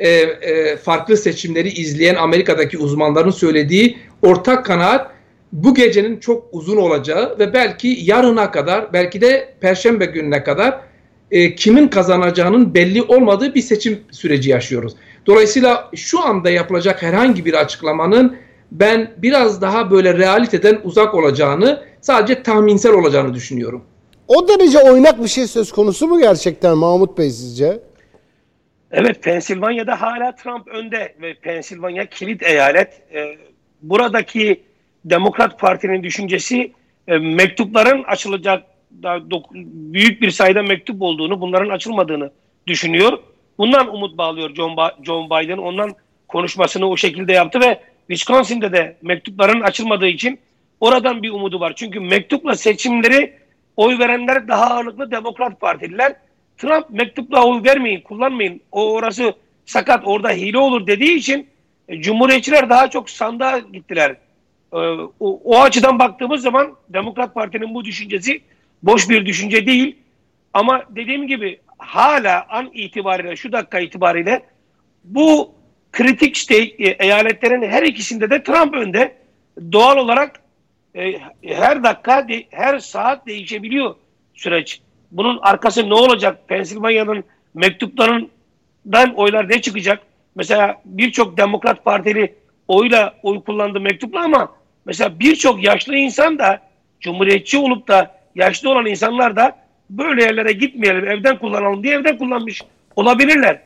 e, 0.01 0.09
e, 0.11 0.77
farklı 0.77 1.17
seçimleri 1.17 1.69
izleyen 1.69 2.15
Amerika'daki 2.15 2.79
uzmanların 2.79 3.31
söylediği 3.31 3.99
ortak 4.23 4.67
kanaat 4.67 5.11
bu 5.53 5.75
gecenin 5.75 6.21
çok 6.21 6.45
uzun 6.53 6.77
olacağı 6.77 7.39
ve 7.39 7.53
belki 7.53 7.99
yarına 8.03 8.51
kadar 8.51 8.93
belki 8.93 9.21
de 9.21 9.55
perşembe 9.61 10.05
gününe 10.05 10.45
kadar 10.45 10.81
e, 11.31 11.55
kimin 11.55 11.89
kazanacağının 11.89 12.75
belli 12.75 13.03
olmadığı 13.03 13.55
bir 13.55 13.63
seçim 13.63 14.01
süreci 14.11 14.51
yaşıyoruz. 14.51 14.95
Dolayısıyla 15.27 15.91
şu 15.95 16.21
anda 16.25 16.51
yapılacak 16.51 17.03
herhangi 17.03 17.45
bir 17.45 17.55
açıklamanın 17.55 18.37
ben 18.73 19.11
biraz 19.17 19.61
daha 19.61 19.91
böyle 19.91 20.19
realiteden 20.19 20.81
uzak 20.85 21.15
olacağını, 21.15 21.83
sadece 22.01 22.43
tahminsel 22.43 22.93
olacağını 22.93 23.35
düşünüyorum. 23.35 23.83
O 24.29 24.49
derece 24.49 24.79
oynak 24.79 25.23
bir 25.23 25.29
şey 25.29 25.47
söz 25.47 25.73
konusu 25.73 26.09
mu 26.09 26.21
gerçekten 26.21 26.79
Mahmut 26.79 27.19
Bey 27.19 27.31
sizce? 27.31 27.81
Evet 28.97 29.23
Pensilvanya'da 29.23 30.01
hala 30.01 30.35
Trump 30.35 30.69
önde 30.69 31.15
ve 31.21 31.35
Pensilvanya 31.35 32.07
kilit 32.07 32.43
eyalet. 32.43 33.03
Ee, 33.15 33.39
buradaki 33.83 34.63
Demokrat 35.05 35.61
Parti'nin 35.61 36.03
düşüncesi 36.03 36.73
e, 37.09 37.19
mektupların 37.19 38.05
açılacak 38.05 38.65
da 39.03 39.09
dok- 39.17 39.49
büyük 39.93 40.23
bir 40.23 40.31
sayıda 40.31 40.63
mektup 40.63 41.03
olduğunu, 41.03 41.41
bunların 41.41 41.69
açılmadığını 41.71 42.31
düşünüyor. 42.67 43.19
Bundan 43.59 43.95
umut 43.95 44.19
bağlıyor 44.19 44.55
John, 44.55 44.71
Ba- 44.71 45.05
John 45.05 45.27
Biden. 45.27 45.59
Ondan 45.59 45.95
konuşmasını 46.29 46.89
o 46.89 46.97
şekilde 46.97 47.33
yaptı 47.33 47.61
ve 47.61 47.81
Wisconsin'de 48.09 48.73
de 48.73 48.97
mektupların 49.03 49.61
açılmadığı 49.61 50.09
için 50.09 50.39
oradan 50.81 51.23
bir 51.23 51.31
umudu 51.31 51.61
var. 51.61 51.73
Çünkü 51.77 52.01
mektupla 52.01 52.55
seçimleri 52.55 53.33
oy 53.77 53.99
verenler 53.99 54.49
daha 54.49 54.67
ağırlıklı 54.67 55.11
Demokrat 55.11 55.61
Partililer. 55.61 56.17
Trump 56.59 56.91
mektupla 56.91 57.45
oy 57.45 57.63
vermeyin, 57.65 58.01
kullanmayın. 58.01 58.61
O 58.73 58.93
orası 58.93 59.35
sakat, 59.67 60.03
orada 60.07 60.31
hile 60.31 60.59
olur 60.59 60.87
dediği 60.87 61.15
için 61.15 61.47
e, 61.89 62.01
Cumhuriyetçiler 62.01 62.71
daha 62.71 62.91
çok 62.91 63.11
sandığa 63.11 63.59
gittiler. 63.59 64.11
E, 64.73 64.77
o, 65.21 65.41
o 65.45 65.61
açıdan 65.61 65.99
baktığımız 65.99 66.43
zaman 66.43 66.77
Demokrat 66.89 67.35
Parti'nin 67.35 67.75
bu 67.75 67.85
düşüncesi 67.85 68.41
boş 68.83 69.09
bir 69.09 69.27
düşünce 69.27 69.67
değil. 69.67 69.97
Ama 70.53 70.83
dediğim 70.91 71.27
gibi 71.27 71.61
hala 71.79 72.47
an 72.49 72.71
itibariyle, 72.73 73.37
şu 73.37 73.53
dakika 73.53 73.81
itibariyle 73.81 74.43
bu 75.05 75.55
kritik 75.93 76.37
işte 76.37 76.57
e, 76.57 76.89
eyaletlerin 76.89 77.63
her 77.63 77.83
ikisinde 77.83 78.31
de 78.31 78.43
Trump 78.43 78.75
önde. 78.75 79.17
Doğal 79.73 79.97
olarak 79.97 80.41
e, 80.95 81.13
her 81.43 81.85
dakika, 81.85 82.27
her 82.51 82.79
saat 82.79 83.27
değişebiliyor 83.27 83.95
süreç. 84.35 84.81
Bunun 85.11 85.39
arkası 85.43 85.89
ne 85.89 85.95
olacak? 85.95 86.49
Pensilvanya'nın 86.49 87.25
mektuplarından 87.55 89.15
oylar 89.15 89.49
ne 89.49 89.61
çıkacak? 89.63 90.03
Mesela 90.35 90.81
birçok 90.85 91.37
Demokrat 91.37 91.85
Partili 91.85 92.35
oyla 92.69 93.15
oy 93.23 93.43
kullandı 93.43 93.81
mektupla 93.81 94.21
ama 94.21 94.53
mesela 94.85 95.21
birçok 95.21 95.65
yaşlı 95.65 95.97
insan 95.97 96.39
da 96.39 96.61
Cumhuriyetçi 97.01 97.59
olup 97.59 97.89
da 97.89 98.17
yaşlı 98.35 98.71
olan 98.71 98.87
insanlar 98.87 99.37
da 99.37 99.57
böyle 99.91 100.23
yerlere 100.23 100.53
gitmeyelim, 100.53 101.09
evden 101.09 101.39
kullanalım 101.39 101.83
diye 101.83 101.95
evden 101.95 102.19
kullanmış 102.19 102.63
olabilirler. 102.97 103.61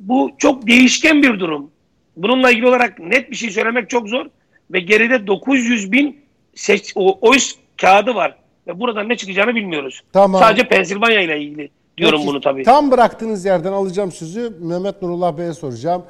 Bu 0.00 0.30
çok 0.38 0.66
değişken 0.66 1.22
bir 1.22 1.40
durum. 1.40 1.70
Bununla 2.16 2.50
ilgili 2.50 2.66
olarak 2.66 2.98
net 2.98 3.30
bir 3.30 3.36
şey 3.36 3.50
söylemek 3.50 3.90
çok 3.90 4.08
zor 4.08 4.26
ve 4.70 4.80
geride 4.80 5.26
900 5.26 5.92
bin 5.92 6.20
seç, 6.54 6.92
o, 6.94 7.18
oy 7.20 7.38
kağıdı 7.76 8.14
var 8.14 8.36
ve 8.66 8.80
buradan 8.80 9.08
ne 9.08 9.16
çıkacağını 9.16 9.54
bilmiyoruz. 9.54 10.00
Tamam. 10.12 10.40
Sadece 10.40 10.68
Pensilvanya 10.68 11.20
ile 11.20 11.40
ilgili 11.40 11.70
diyorum 11.98 12.18
Peki, 12.18 12.28
bunu 12.28 12.40
tabii. 12.40 12.62
Tam 12.62 12.90
bıraktığınız 12.90 13.44
yerden 13.44 13.72
alacağım 13.72 14.12
sözü 14.12 14.52
Mehmet 14.60 15.02
Nurullah 15.02 15.38
Bey'e 15.38 15.52
soracağım. 15.52 16.02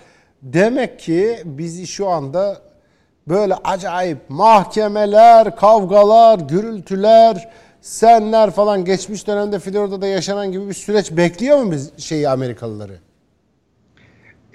Demek 0.43 0.99
ki 0.99 1.37
bizi 1.45 1.87
şu 1.87 2.09
anda 2.09 2.63
böyle 3.29 3.55
acayip 3.55 4.19
mahkemeler, 4.29 5.57
kavgalar, 5.57 6.39
gürültüler, 6.39 7.49
senler 7.81 8.51
falan 8.51 8.85
geçmiş 8.85 9.27
dönemde 9.27 9.59
Florida'da 9.59 10.07
yaşanan 10.07 10.53
gibi 10.53 10.69
bir 10.69 10.75
süreç 10.75 11.11
bekliyor 11.11 11.59
mu 11.59 11.73
biz 11.73 11.93
şeyi 11.99 12.29
Amerikalıları? 12.29 12.99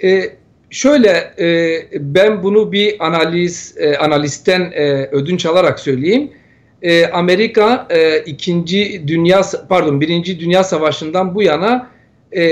E, 0.04 0.24
şöyle 0.70 1.10
e, 1.40 1.80
ben 1.94 2.44
bunu 2.44 2.72
bir 2.72 3.06
analiz 3.06 3.76
e, 3.78 3.98
analistten 3.98 4.62
e, 4.62 5.06
ödünç 5.12 5.46
alarak 5.46 5.80
söyleyeyim. 5.80 6.32
E, 6.82 7.08
Amerika 7.08 7.88
e, 7.90 8.20
ikinci 8.20 9.08
dünya 9.08 9.42
pardon 9.70 10.02
birinci 10.02 10.40
dünya 10.40 10.64
savaşından 10.64 11.36
bu 11.36 11.44
yana 11.44 11.90
e, 12.32 12.44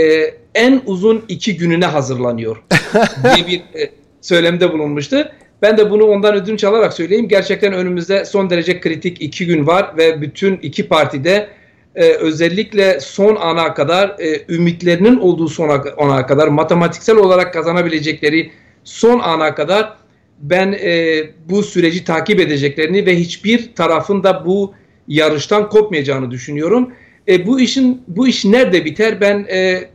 en 0.55 0.81
uzun 0.85 1.25
iki 1.27 1.57
gününe 1.57 1.85
hazırlanıyor 1.85 2.63
diye 3.23 3.47
bir 3.47 3.79
e, 3.81 3.89
söylemde 4.21 4.73
bulunmuştu. 4.73 5.29
Ben 5.61 5.77
de 5.77 5.91
bunu 5.91 6.03
ondan 6.03 6.35
ödünç 6.35 6.63
alarak 6.63 6.93
söyleyeyim. 6.93 7.27
Gerçekten 7.27 7.73
önümüzde 7.73 8.25
son 8.25 8.49
derece 8.49 8.79
kritik 8.79 9.21
iki 9.21 9.45
gün 9.45 9.67
var 9.67 9.97
ve 9.97 10.21
bütün 10.21 10.57
iki 10.57 10.87
partide 10.87 11.47
e, 11.95 12.05
özellikle 12.05 12.99
son 12.99 13.35
ana 13.35 13.73
kadar 13.73 14.15
e, 14.19 14.45
ümitlerinin 14.49 15.17
olduğu 15.17 15.47
son 15.47 15.85
ana 15.97 16.25
kadar 16.25 16.47
matematiksel 16.47 17.15
olarak 17.15 17.53
kazanabilecekleri 17.53 18.51
son 18.83 19.19
ana 19.19 19.55
kadar 19.55 19.93
ben 20.39 20.71
e, 20.71 21.23
bu 21.49 21.63
süreci 21.63 22.03
takip 22.03 22.39
edeceklerini 22.39 23.05
ve 23.05 23.19
hiçbir 23.19 23.75
tarafın 23.75 24.23
da 24.23 24.45
bu 24.45 24.73
yarıştan 25.07 25.69
kopmayacağını 25.69 26.31
düşünüyorum. 26.31 26.93
E, 27.27 27.47
bu 27.47 27.59
işin 27.59 28.01
bu 28.07 28.27
iş 28.27 28.45
nerede 28.45 28.85
biter? 28.85 29.21
Ben 29.21 29.45
e, 29.51 29.89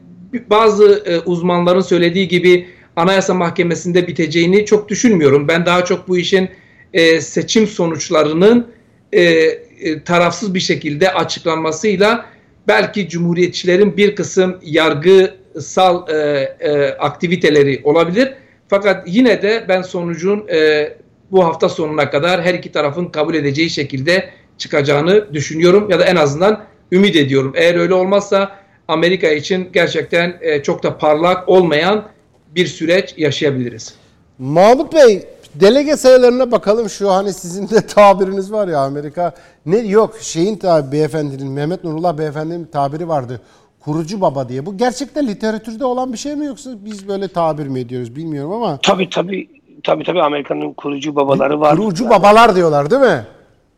bazı 0.50 1.02
e, 1.06 1.18
uzmanların 1.18 1.80
söylediği 1.80 2.28
gibi 2.28 2.66
Anayasa 2.96 3.34
Mahkemesi'nde 3.34 4.06
biteceğini 4.06 4.66
çok 4.66 4.88
düşünmüyorum. 4.88 5.48
Ben 5.48 5.66
daha 5.66 5.84
çok 5.84 6.08
bu 6.08 6.18
işin 6.18 6.48
e, 6.92 7.20
seçim 7.20 7.66
sonuçlarının 7.66 8.66
e, 9.12 9.22
e, 9.22 10.04
tarafsız 10.04 10.54
bir 10.54 10.60
şekilde 10.60 11.12
açıklanmasıyla 11.12 12.26
belki 12.68 13.08
cumhuriyetçilerin 13.08 13.96
bir 13.96 14.16
kısım 14.16 14.58
yargısal 14.62 16.08
e, 16.08 16.16
e, 16.60 16.88
aktiviteleri 16.88 17.80
olabilir. 17.84 18.32
Fakat 18.70 19.08
yine 19.08 19.42
de 19.42 19.64
ben 19.68 19.82
sonucun 19.82 20.48
e, 20.48 20.92
bu 21.30 21.44
hafta 21.44 21.68
sonuna 21.68 22.10
kadar 22.10 22.42
her 22.42 22.54
iki 22.54 22.72
tarafın 22.72 23.06
kabul 23.06 23.34
edeceği 23.34 23.70
şekilde 23.70 24.30
çıkacağını 24.58 25.34
düşünüyorum 25.34 25.90
ya 25.90 25.98
da 25.98 26.04
en 26.04 26.16
azından 26.16 26.64
ümit 26.92 27.16
ediyorum. 27.16 27.52
Eğer 27.56 27.74
öyle 27.74 27.94
olmazsa 27.94 28.50
Amerika 28.88 29.28
için 29.28 29.68
gerçekten 29.72 30.38
e, 30.40 30.62
çok 30.62 30.82
da 30.82 30.98
parlak 30.98 31.48
olmayan 31.48 32.08
bir 32.54 32.66
süreç 32.66 33.14
yaşayabiliriz. 33.16 33.94
Mahmut 34.38 34.92
Bey 34.94 35.26
delege 35.54 35.96
sayılarına 35.96 36.50
bakalım 36.50 36.90
şu 36.90 37.10
hani 37.10 37.32
sizin 37.32 37.68
de 37.68 37.86
tabiriniz 37.94 38.52
var 38.52 38.68
ya 38.68 38.78
Amerika 38.78 39.34
ne 39.66 39.78
yok 39.78 40.14
şeyin 40.20 40.56
tabi 40.56 40.92
beyefendinin 40.92 41.50
Mehmet 41.52 41.84
Nurullah 41.84 42.18
beyefendinin 42.18 42.64
tabiri 42.64 43.08
vardı 43.08 43.40
kurucu 43.80 44.20
baba 44.20 44.48
diye. 44.48 44.66
Bu 44.66 44.76
gerçekten 44.76 45.26
literatürde 45.26 45.84
olan 45.84 46.12
bir 46.12 46.18
şey 46.18 46.36
mi 46.36 46.46
yoksa 46.46 46.70
biz 46.84 47.08
böyle 47.08 47.28
tabir 47.28 47.66
mi 47.66 47.80
ediyoruz 47.80 48.16
bilmiyorum 48.16 48.52
ama. 48.52 48.78
Tabii 48.82 49.10
tabii 49.10 49.48
tabii 49.82 50.04
tabii 50.04 50.22
Amerika'nın 50.22 50.72
kurucu 50.72 51.16
babaları 51.16 51.60
var. 51.60 51.76
Kurucu 51.76 52.10
babalar 52.10 52.56
diyorlar 52.56 52.90
değil 52.90 53.02
mi? 53.02 53.26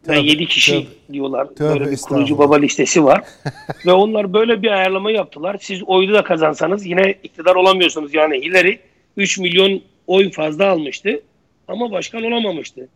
Ve 0.09 0.19
7 0.19 0.47
kişi 0.47 0.73
tövbe, 0.73 1.13
diyorlar. 1.13 1.47
Tövbe 1.47 1.81
böyle 1.81 1.91
bir 1.91 1.97
kurucu 1.97 2.39
baba 2.39 2.57
listesi 2.57 3.05
var. 3.05 3.25
Ve 3.87 3.93
onlar 3.93 4.33
böyle 4.33 4.63
bir 4.63 4.71
ayarlama 4.71 5.11
yaptılar. 5.11 5.57
Siz 5.61 5.83
oyu 5.83 6.15
da 6.15 6.25
kazansanız 6.25 6.87
yine 6.87 7.15
iktidar 7.23 7.55
olamıyorsunuz. 7.55 8.15
Yani 8.15 8.35
Hillary 8.37 8.77
3 9.17 9.39
milyon 9.39 9.81
oy 10.07 10.31
fazla 10.31 10.67
almıştı 10.69 11.21
ama 11.69 11.91
başkan 11.93 12.23
olamamıştı. 12.23 12.89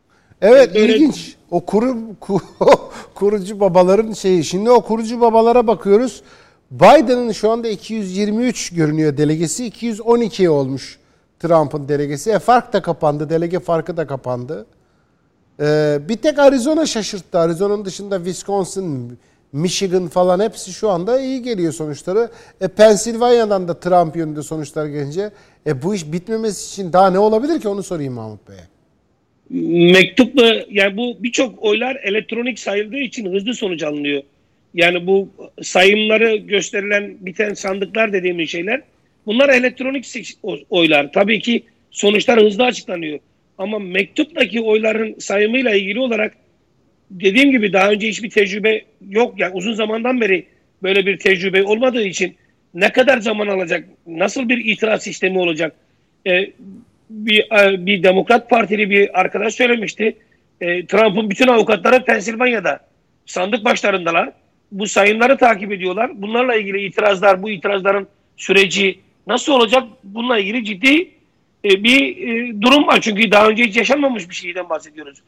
Evet 0.43 0.71
yani 0.75 0.75
böyle... 0.75 0.95
ilginç. 0.95 1.35
O 1.51 1.61
kuru, 1.61 1.97
kuru 2.21 2.41
kurucu 3.15 3.61
babaların 3.61 4.13
şeyi. 4.13 4.45
Şimdi 4.45 4.71
o 4.71 4.81
kurucu 4.81 5.21
babalara 5.21 5.67
bakıyoruz. 5.67 6.23
Biden'ın 6.71 7.33
şu 7.33 7.51
anda 7.51 7.69
223 7.69 8.71
görünüyor 8.75 9.17
delegesi. 9.17 9.67
212 9.67 10.51
olmuş 10.51 10.99
Trump'ın 11.41 11.89
delegesi. 11.89 12.31
E 12.31 12.39
fark 12.39 12.73
da 12.73 12.83
kapandı. 12.83 13.31
Delege 13.31 13.61
farkı 13.61 13.97
da 13.97 14.07
kapandı. 14.07 14.67
Ee, 15.61 15.99
bir 16.09 16.17
tek 16.17 16.39
Arizona 16.39 16.87
şaşırttı. 16.87 17.39
Arizona'nın 17.39 17.85
dışında 17.85 18.17
Wisconsin, 18.17 19.19
Michigan 19.53 20.09
falan 20.09 20.41
hepsi 20.41 20.73
şu 20.73 20.91
anda 20.91 21.21
iyi 21.21 21.43
geliyor 21.43 21.73
sonuçları. 21.73 22.31
E, 22.61 22.69
Pensilvanya'dan 22.69 23.69
da 23.69 23.81
Trump 23.81 24.17
yönünde 24.17 24.43
sonuçlar 24.43 24.87
gelince 24.87 25.31
e, 25.67 25.83
bu 25.83 25.95
iş 25.95 26.13
bitmemesi 26.13 26.73
için 26.73 26.93
daha 26.93 27.11
ne 27.11 27.19
olabilir 27.19 27.61
ki 27.61 27.69
onu 27.69 27.83
sorayım 27.83 28.15
Mahmut 28.15 28.41
Bey'e. 28.49 28.67
Mektupla 29.93 30.55
yani 30.71 30.97
bu 30.97 31.17
birçok 31.23 31.63
oylar 31.63 31.97
elektronik 32.05 32.59
sayıldığı 32.59 32.97
için 32.97 33.35
hızlı 33.35 33.55
sonuç 33.55 33.83
alınıyor. 33.83 34.23
Yani 34.75 35.07
bu 35.07 35.29
sayımları 35.63 36.37
gösterilen 36.37 37.17
biten 37.21 37.55
sandıklar 37.55 38.13
dediğimiz 38.13 38.51
şeyler 38.51 38.83
bunlar 39.27 39.49
elektronik 39.49 40.07
oylar. 40.71 41.13
Tabii 41.13 41.41
ki 41.41 41.63
sonuçlar 41.91 42.41
hızlı 42.41 42.65
açıklanıyor. 42.65 43.19
Ama 43.59 43.79
mektuptaki 43.79 44.61
oyların 44.61 45.19
sayımıyla 45.19 45.75
ilgili 45.75 46.01
olarak 46.01 46.35
dediğim 47.11 47.51
gibi 47.51 47.73
daha 47.73 47.91
önce 47.91 48.09
hiçbir 48.09 48.31
tecrübe 48.31 48.83
yok. 49.09 49.35
Yani 49.39 49.55
uzun 49.55 49.75
zamandan 49.75 50.21
beri 50.21 50.47
böyle 50.83 51.07
bir 51.07 51.19
tecrübe 51.19 51.63
olmadığı 51.63 52.03
için 52.03 52.37
ne 52.75 52.93
kadar 52.93 53.19
zaman 53.19 53.47
alacak? 53.47 53.85
Nasıl 54.07 54.49
bir 54.49 54.65
itiraz 54.65 55.03
sistemi 55.03 55.39
olacak? 55.39 55.73
Ee, 56.27 56.51
bir, 57.11 57.41
e, 57.41 57.87
bir 57.87 58.03
Demokrat 58.03 58.51
Partili 58.51 58.91
bir 58.91 59.21
arkadaş 59.21 59.55
söylemişti. 59.55 60.17
Ee, 60.61 60.87
Trump'ın 60.87 61.31
bütün 61.31 61.49
avukatları 61.49 62.05
Pensilvanya'da 62.05 62.81
sandık 63.27 63.65
başlarındalar. 63.65 64.33
Bu 64.73 64.87
sayımları 64.87 65.37
takip 65.37 65.73
ediyorlar. 65.73 66.11
Bunlarla 66.23 66.55
ilgili 66.55 66.87
itirazlar, 66.87 67.43
bu 67.43 67.51
itirazların 67.51 68.09
süreci 68.37 68.99
nasıl 69.27 69.53
olacak? 69.53 69.85
Bununla 70.05 70.39
ilgili 70.39 70.65
ciddi 70.65 71.11
e, 71.65 71.85
bir 71.85 72.17
e, 72.17 72.61
durum 72.61 72.87
var. 72.87 73.01
Çünkü 73.01 73.31
daha 73.31 73.49
önce 73.49 73.65
hiç 73.65 73.77
yaşanmamış 73.77 74.29
bir 74.29 74.35
şeyden 74.35 74.69
bahsediyoruz. 74.69 75.23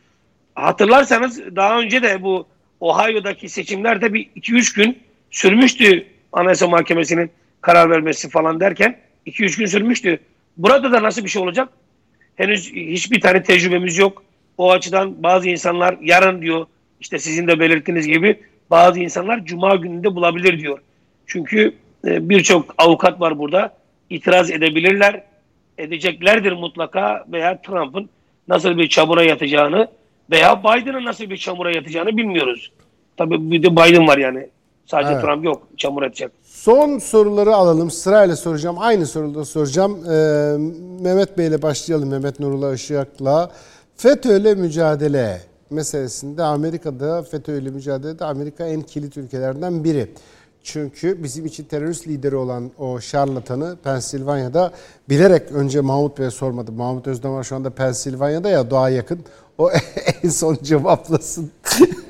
Hatırlarsanız 0.55 1.57
daha 1.57 1.81
önce 1.81 2.03
de 2.03 2.23
bu 2.23 2.47
Ohio'daki 2.81 3.49
seçimlerde 3.49 4.15
bir 4.15 4.29
2-3 4.37 4.77
gün 4.77 4.99
sürmüştü 5.31 6.07
Anayasa 6.33 6.69
Mahkemesi'nin 6.69 7.31
karar 7.61 7.91
vermesi 7.91 8.29
falan 8.29 8.61
derken 8.61 8.99
2-3 9.27 9.59
gün 9.59 9.67
sürmüştü. 9.67 10.21
Burada 10.57 10.93
da 10.93 11.03
nasıl 11.03 11.25
bir 11.25 11.29
şey 11.29 11.43
olacak? 11.43 11.69
Henüz 12.37 12.73
hiçbir 12.73 13.21
tane 13.21 13.43
tecrübemiz 13.43 13.99
yok. 13.99 14.25
O 14.59 14.73
açıdan 14.73 15.23
bazı 15.23 15.49
insanlar 15.49 15.97
yarın 16.03 16.43
diyor 16.43 16.67
işte 17.01 17.19
sizin 17.19 17.47
de 17.47 17.61
belirttiğiniz 17.61 18.07
gibi 18.07 18.41
bazı 18.71 19.01
insanlar 19.01 19.45
cuma 19.45 19.77
gününde 19.77 20.15
bulabilir 20.15 20.59
diyor. 20.59 20.79
Çünkü 21.27 21.75
e, 22.07 22.29
birçok 22.29 22.75
avukat 22.79 23.21
var 23.21 23.39
burada. 23.39 23.73
itiraz 24.11 24.51
edebilirler 24.51 25.23
edeceklerdir 25.79 26.53
mutlaka 26.53 27.25
veya 27.33 27.63
Trump'ın 27.63 28.09
nasıl 28.49 28.79
bir 28.79 28.89
çamura 28.89 29.23
yatacağını 29.23 29.89
veya 30.31 30.63
Biden'ın 30.65 31.05
nasıl 31.05 31.31
bir 31.31 31.37
çamura 31.37 31.71
yatacağını 31.71 32.17
bilmiyoruz. 32.17 32.73
Tabii 33.17 33.51
bir 33.51 33.63
de 33.63 33.71
Biden 33.73 34.07
var 34.07 34.19
yani. 34.19 34.49
Sadece 34.87 35.13
evet. 35.13 35.23
Trump 35.23 35.45
yok 35.45 35.69
çamur 35.77 36.03
atacak. 36.03 36.33
Son 36.45 36.99
soruları 36.99 37.55
alalım. 37.55 37.91
Sırayla 37.91 38.37
soracağım. 38.37 38.77
Aynı 38.79 39.07
soruları 39.07 39.45
soracağım. 39.45 39.99
Ee, 40.05 40.57
Mehmet 41.03 41.39
Bey 41.39 41.47
ile 41.47 41.63
başlayalım. 41.63 42.11
Mehmet 42.11 42.41
Nurullah 42.41 42.75
Işık'la. 42.75 43.51
FETÖ'yle 43.97 44.55
mücadele 44.55 45.41
meselesinde 45.71 46.43
Amerika'da 46.43 47.23
FETÖ'yle 47.23 47.71
mücadelede 47.71 48.25
Amerika 48.25 48.67
en 48.67 48.83
kilit 48.83 49.17
ülkelerden 49.17 49.85
biri. 49.85 50.09
Çünkü 50.63 51.23
bizim 51.23 51.47
için 51.47 51.65
terörist 51.65 52.09
lideri 52.09 52.37
olan 52.37 52.71
o 52.79 53.01
şarlatanı 53.01 53.77
Pensilvanya'da 53.85 54.73
bilerek 55.09 55.53
önce 55.53 55.81
Mahmut 55.81 56.19
Bey'e 56.19 56.31
sormadı. 56.31 56.73
Mahmut 56.73 57.07
Özdemir 57.07 57.45
şu 57.45 57.57
anda 57.57 57.71
Pensilvanya'da 57.71 58.51
ya 58.51 58.71
doğa 58.71 58.91
yakın. 58.91 59.21
O 59.59 59.71
en 60.23 60.29
son 60.29 60.59
cevaplasın 60.63 61.51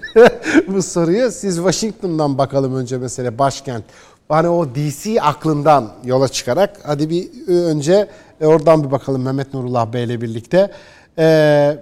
bu 0.68 0.82
soruyu. 0.82 1.30
Siz 1.30 1.56
Washington'dan 1.56 2.38
bakalım 2.38 2.76
önce 2.76 2.98
mesele 2.98 3.38
başkent. 3.38 3.84
Hani 4.28 4.48
o 4.48 4.66
DC 4.74 5.22
aklından 5.22 5.92
yola 6.04 6.28
çıkarak 6.28 6.76
hadi 6.82 7.10
bir 7.10 7.48
önce 7.48 8.08
oradan 8.40 8.84
bir 8.84 8.90
bakalım 8.90 9.22
Mehmet 9.22 9.54
Nurullah 9.54 9.92
Bey 9.92 10.04
ile 10.04 10.20
birlikte. 10.20 10.70
Ee, 11.18 11.78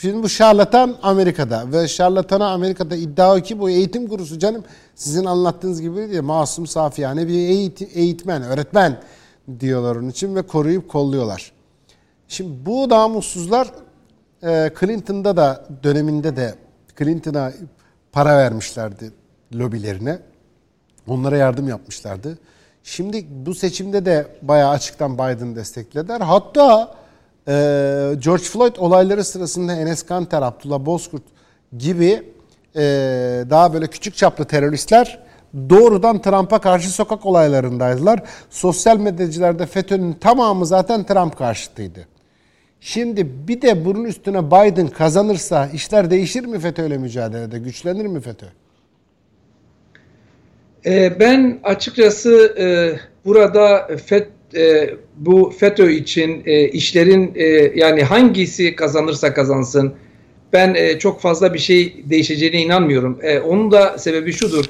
Şimdi 0.00 0.22
bu 0.22 0.28
şarlatan 0.28 0.96
Amerika'da 1.02 1.72
ve 1.72 1.88
şarlatana 1.88 2.50
Amerika'da 2.50 2.96
iddia 2.96 3.36
o 3.36 3.40
ki 3.40 3.60
bu 3.60 3.70
eğitim 3.70 4.08
kurusu 4.08 4.38
canım 4.38 4.64
sizin 4.94 5.24
anlattığınız 5.24 5.80
gibi 5.80 6.08
diye 6.10 6.20
masum 6.20 6.66
safi 6.66 7.02
yani 7.02 7.28
bir 7.28 7.34
eğitim, 7.34 7.88
eğitmen, 7.94 8.42
öğretmen 8.42 9.00
diyorlar 9.60 9.96
onun 9.96 10.08
için 10.08 10.36
ve 10.36 10.42
koruyup 10.42 10.88
kolluyorlar. 10.88 11.52
Şimdi 12.28 12.66
bu 12.66 12.88
namussuzlar 12.88 13.70
e, 14.42 14.72
Clinton'da 14.80 15.36
da 15.36 15.66
döneminde 15.82 16.36
de 16.36 16.54
Clinton'a 16.98 17.52
para 18.12 18.36
vermişlerdi 18.36 19.12
lobilerine. 19.54 20.18
Onlara 21.08 21.36
yardım 21.36 21.68
yapmışlardı. 21.68 22.38
Şimdi 22.84 23.26
bu 23.30 23.54
seçimde 23.54 24.04
de 24.04 24.26
bayağı 24.42 24.70
açıktan 24.70 25.14
Biden 25.14 25.56
desteklediler. 25.56 26.20
Hatta 26.20 26.99
George 28.14 28.42
Floyd 28.42 28.76
olayları 28.78 29.24
sırasında 29.24 29.72
Enes 29.72 30.02
Kanter, 30.02 30.42
Abdullah 30.42 30.86
Bozkurt 30.86 31.22
gibi 31.78 32.22
e, 32.76 32.82
daha 33.50 33.72
böyle 33.72 33.86
küçük 33.86 34.16
çaplı 34.16 34.44
teröristler 34.44 35.18
doğrudan 35.70 36.22
Trump'a 36.22 36.60
karşı 36.60 36.90
sokak 36.90 37.26
olaylarındaydılar. 37.26 38.22
Sosyal 38.50 38.98
medyacılarda 38.98 39.66
FETÖ'nün 39.66 40.12
tamamı 40.12 40.66
zaten 40.66 41.04
Trump 41.04 41.38
karşıtıydı. 41.38 42.06
Şimdi 42.80 43.48
bir 43.48 43.62
de 43.62 43.84
bunun 43.84 44.04
üstüne 44.04 44.46
Biden 44.46 44.88
kazanırsa 44.88 45.66
işler 45.66 46.10
değişir 46.10 46.44
mi 46.44 46.58
FETÖ'yle 46.58 46.98
mücadelede? 46.98 47.58
Güçlenir 47.58 48.06
mi 48.06 48.20
FETÖ? 48.20 48.46
Ee, 50.86 51.20
ben 51.20 51.60
açıkçası 51.64 52.54
e, 52.58 52.66
burada 53.24 53.88
FET 54.06 54.28
e, 54.56 54.90
bu 55.16 55.52
FETÖ 55.58 55.90
için 55.90 56.42
e, 56.46 56.68
işlerin 56.68 57.32
e, 57.34 57.44
yani 57.74 58.02
hangisi 58.02 58.76
kazanırsa 58.76 59.34
kazansın 59.34 59.94
ben 60.52 60.74
e, 60.74 60.98
çok 60.98 61.20
fazla 61.20 61.54
bir 61.54 61.58
şey 61.58 62.04
değişeceğine 62.04 62.62
inanmıyorum. 62.62 63.18
E, 63.22 63.38
onun 63.38 63.70
da 63.70 63.98
sebebi 63.98 64.32
şudur. 64.32 64.64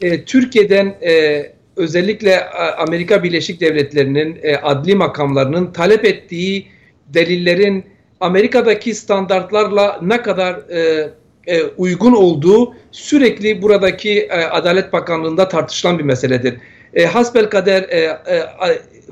E, 0.00 0.24
Türkiye'den 0.24 0.94
e, 1.02 1.46
özellikle 1.76 2.50
Amerika 2.78 3.22
Birleşik 3.22 3.60
Devletleri'nin 3.60 4.38
e, 4.42 4.56
adli 4.56 4.94
makamlarının 4.94 5.72
talep 5.72 6.04
ettiği 6.04 6.66
delillerin 7.08 7.84
Amerika'daki 8.20 8.94
standartlarla 8.94 9.98
ne 10.02 10.22
kadar 10.22 10.54
e, 10.54 11.10
e, 11.46 11.62
uygun 11.62 12.12
olduğu 12.12 12.74
sürekli 12.92 13.62
buradaki 13.62 14.20
e, 14.20 14.44
Adalet 14.44 14.92
Bakanlığı'nda 14.92 15.48
tartışılan 15.48 15.98
bir 15.98 16.04
meseledir. 16.04 16.54
E, 16.94 17.06
hasbelkader 17.06 17.82
e, 17.82 17.98
e, 17.98 18.48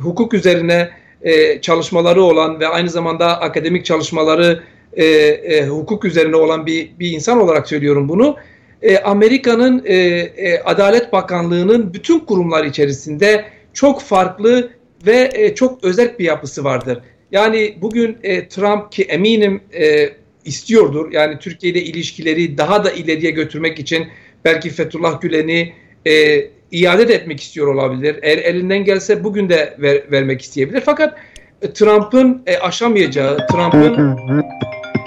hukuk 0.00 0.34
üzerine 0.34 0.90
e, 1.22 1.60
çalışmaları 1.60 2.22
olan 2.22 2.60
ve 2.60 2.68
aynı 2.68 2.90
zamanda 2.90 3.40
akademik 3.40 3.84
çalışmaları 3.84 4.62
e, 4.92 5.04
e, 5.04 5.66
hukuk 5.66 6.04
üzerine 6.04 6.36
olan 6.36 6.66
bir, 6.66 6.90
bir 6.98 7.12
insan 7.12 7.40
olarak 7.40 7.68
söylüyorum 7.68 8.08
bunu. 8.08 8.36
E, 8.82 8.98
Amerika'nın 8.98 9.82
e, 9.84 9.94
e, 9.94 10.60
Adalet 10.60 11.12
Bakanlığı'nın 11.12 11.94
bütün 11.94 12.20
kurumlar 12.20 12.64
içerisinde 12.64 13.44
çok 13.72 14.02
farklı 14.02 14.70
ve 15.06 15.30
e, 15.34 15.54
çok 15.54 15.84
özel 15.84 16.18
bir 16.18 16.24
yapısı 16.24 16.64
vardır. 16.64 16.98
Yani 17.32 17.78
bugün 17.80 18.18
e, 18.22 18.48
Trump 18.48 18.92
ki 18.92 19.02
eminim 19.02 19.60
e, 19.80 20.10
istiyordur. 20.44 21.12
Yani 21.12 21.38
Türkiye 21.38 21.72
ile 21.72 21.82
ilişkileri 21.82 22.58
daha 22.58 22.84
da 22.84 22.90
ileriye 22.90 23.30
götürmek 23.30 23.78
için 23.78 24.06
belki 24.44 24.70
Fethullah 24.70 25.20
Gülen'i 25.20 25.72
e, 26.06 26.44
iade 26.72 27.08
de 27.08 27.14
etmek 27.14 27.40
istiyor 27.40 27.66
olabilir. 27.66 28.18
Eğer 28.22 28.38
elinden 28.38 28.84
gelse 28.84 29.24
bugün 29.24 29.48
de 29.48 29.76
ver, 29.78 30.12
vermek 30.12 30.42
isteyebilir. 30.42 30.80
Fakat 30.80 31.18
e, 31.62 31.72
Trump'ın 31.72 32.42
e, 32.47 32.58
aşamayacağı, 32.58 33.47
Trump'ın 33.47 34.18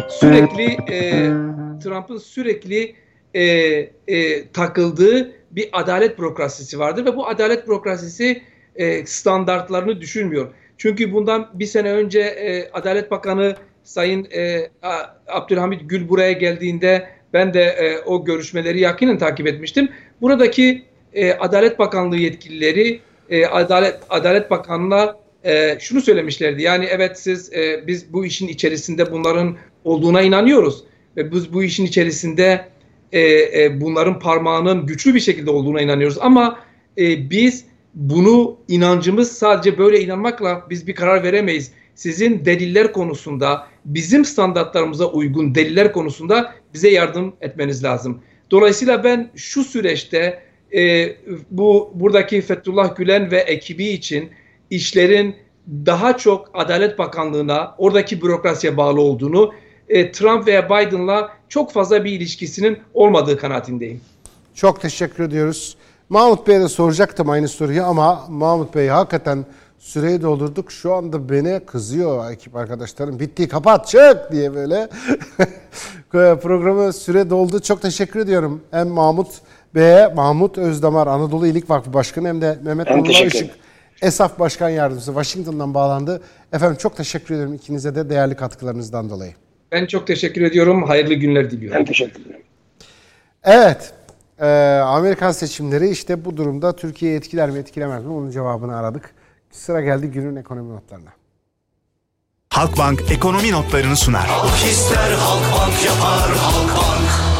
sürekli 0.09 0.93
e, 0.93 1.11
Trump'ın 1.83 2.17
sürekli 2.17 2.95
e, 3.33 3.43
e, 4.07 4.47
takıldığı 4.47 5.31
bir 5.51 5.69
adalet 5.73 6.19
bürokrasisi 6.19 6.79
vardır 6.79 7.05
ve 7.05 7.15
bu 7.15 7.27
adalet 7.27 7.67
bürokrasisi 7.67 8.41
e, 8.75 9.05
standartlarını 9.05 10.01
düşünmüyor. 10.01 10.53
Çünkü 10.77 11.13
bundan 11.13 11.49
bir 11.53 11.65
sene 11.65 11.91
önce 11.91 12.19
e, 12.19 12.69
Adalet 12.71 13.11
Bakanı 13.11 13.55
Sayın 13.83 14.27
e, 14.35 14.69
Abdülhamit 15.27 15.89
Gül 15.89 16.09
buraya 16.09 16.31
geldiğinde 16.31 17.07
ben 17.33 17.53
de 17.53 17.63
e, 17.63 17.99
o 17.99 18.25
görüşmeleri 18.25 18.79
yakinen 18.79 19.17
takip 19.17 19.47
etmiştim. 19.47 19.89
Buradaki 20.21 20.83
e, 21.13 21.33
Adalet 21.33 21.79
Bakanlığı 21.79 22.17
yetkilileri 22.17 22.99
e, 23.29 23.45
Adalet 23.45 23.99
Adalet 24.09 24.51
Bakanlığı'na 24.51 25.15
e, 25.43 25.77
şunu 25.79 26.01
söylemişlerdi. 26.01 26.61
Yani 26.61 26.85
evet 26.85 27.19
siz 27.19 27.53
e, 27.53 27.87
biz 27.87 28.13
bu 28.13 28.25
işin 28.25 28.47
içerisinde 28.47 29.11
bunların 29.11 29.57
olduğuna 29.83 30.21
inanıyoruz 30.21 30.83
ve 31.17 31.31
biz 31.31 31.53
bu 31.53 31.63
işin 31.63 31.85
içerisinde 31.85 32.65
e, 33.11 33.21
e, 33.63 33.81
bunların 33.81 34.19
parmağının 34.19 34.85
güçlü 34.85 35.15
bir 35.15 35.19
şekilde 35.19 35.51
olduğuna 35.51 35.81
inanıyoruz. 35.81 36.17
Ama 36.21 36.59
e, 36.97 37.29
biz 37.29 37.65
bunu 37.93 38.57
inancımız 38.67 39.31
sadece 39.31 39.77
böyle 39.77 40.01
inanmakla 40.01 40.65
biz 40.69 40.87
bir 40.87 40.95
karar 40.95 41.23
veremeyiz. 41.23 41.71
Sizin 41.95 42.45
deliller 42.45 42.93
konusunda 42.93 43.67
bizim 43.85 44.25
standartlarımıza 44.25 45.05
uygun 45.05 45.55
deliller 45.55 45.93
konusunda 45.93 46.53
bize 46.73 46.89
yardım 46.89 47.33
etmeniz 47.41 47.83
lazım. 47.83 48.21
Dolayısıyla 48.51 49.03
ben 49.03 49.29
şu 49.35 49.63
süreçte 49.63 50.39
e, 50.75 51.15
bu 51.51 51.91
buradaki 51.95 52.41
Fethullah 52.41 52.95
Gülen 52.95 53.31
ve 53.31 53.37
ekibi 53.37 53.87
için 53.87 54.29
işlerin 54.69 55.35
daha 55.85 56.17
çok 56.17 56.49
Adalet 56.53 56.99
Bakanlığı'na, 56.99 57.75
oradaki 57.77 58.21
bürokrasiye 58.21 58.77
bağlı 58.77 59.01
olduğunu, 59.01 59.53
e, 59.89 60.11
Trump 60.11 60.47
veya 60.47 60.65
Biden'la 60.65 61.31
çok 61.49 61.71
fazla 61.71 62.03
bir 62.03 62.11
ilişkisinin 62.11 62.77
olmadığı 62.93 63.37
kanaatindeyim. 63.37 64.01
Çok 64.55 64.81
teşekkür 64.81 65.23
ediyoruz. 65.23 65.77
Mahmut 66.09 66.47
Bey'e 66.47 66.59
de 66.59 66.67
soracaktım 66.67 67.29
aynı 67.29 67.47
soruyu 67.47 67.83
ama 67.83 68.25
Mahmut 68.29 68.75
Bey 68.75 68.87
hakikaten 68.87 69.45
süreyi 69.79 70.21
doldurduk. 70.21 70.71
Şu 70.71 70.93
anda 70.93 71.29
beni 71.29 71.59
kızıyor 71.65 72.31
ekip 72.31 72.55
arkadaşlarım. 72.55 73.19
Bitti 73.19 73.47
kapat 73.47 73.87
çık 73.87 74.17
diye 74.31 74.55
böyle. 74.55 74.89
Programı 76.41 76.93
süre 76.93 77.29
doldu. 77.29 77.59
Çok 77.59 77.81
teşekkür 77.81 78.19
ediyorum. 78.19 78.61
Hem 78.71 78.87
Mahmut 78.87 79.27
Bey'e, 79.75 80.07
Mahmut 80.07 80.57
Özdamar 80.57 81.07
Anadolu 81.07 81.45
İyilik 81.45 81.69
Vakfı 81.69 81.93
Başkanı 81.93 82.27
hem 82.27 82.41
de 82.41 82.59
Mehmet 82.63 82.89
Nurullah 82.89 83.25
Işık 83.25 83.51
Esaf 84.01 84.39
Başkan 84.39 84.69
Yardımcısı 84.69 85.11
Washington'dan 85.11 85.73
bağlandı. 85.73 86.21
Efendim 86.53 86.77
çok 86.77 86.97
teşekkür 86.97 87.35
ederim 87.35 87.53
ikinize 87.53 87.95
de 87.95 88.09
değerli 88.09 88.35
katkılarınızdan 88.35 89.09
dolayı. 89.09 89.33
Ben 89.71 89.85
çok 89.85 90.07
teşekkür 90.07 90.41
ediyorum. 90.41 90.83
Hayırlı 90.83 91.13
günler 91.13 91.51
diliyorum. 91.51 91.79
Ben 91.79 91.85
teşekkür 91.85 92.21
ederim. 92.25 92.41
Evet. 93.43 93.93
Ee, 94.39 94.45
Amerikan 94.85 95.31
seçimleri 95.31 95.89
işte 95.89 96.25
bu 96.25 96.37
durumda 96.37 96.75
Türkiye'yi 96.75 97.17
etkiler 97.17 97.49
mi 97.49 97.59
etkilemez 97.59 98.05
mi? 98.05 98.13
Onun 98.13 98.31
cevabını 98.31 98.77
aradık. 98.77 99.13
Sıra 99.51 99.81
geldi 99.81 100.07
günün 100.07 100.35
ekonomi 100.35 100.73
notlarına. 100.73 101.09
Halkbank 102.49 103.11
ekonomi 103.11 103.51
notlarını 103.51 103.95
sunar. 103.95 104.25
Halk 104.27 104.71
ister 104.71 105.11
Halkbank 105.11 105.85
yapar 105.85 106.37
Halkbank. 106.37 107.30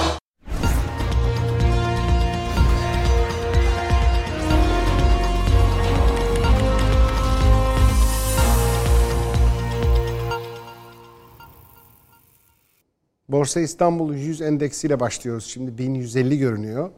Borsa 13.32 13.60
İstanbul 13.60 14.14
100 14.14 14.42
endeksiyle 14.42 15.00
başlıyoruz. 15.00 15.45
Şimdi 15.45 15.77
1150 15.77 16.40
görünüyor. 16.40 16.90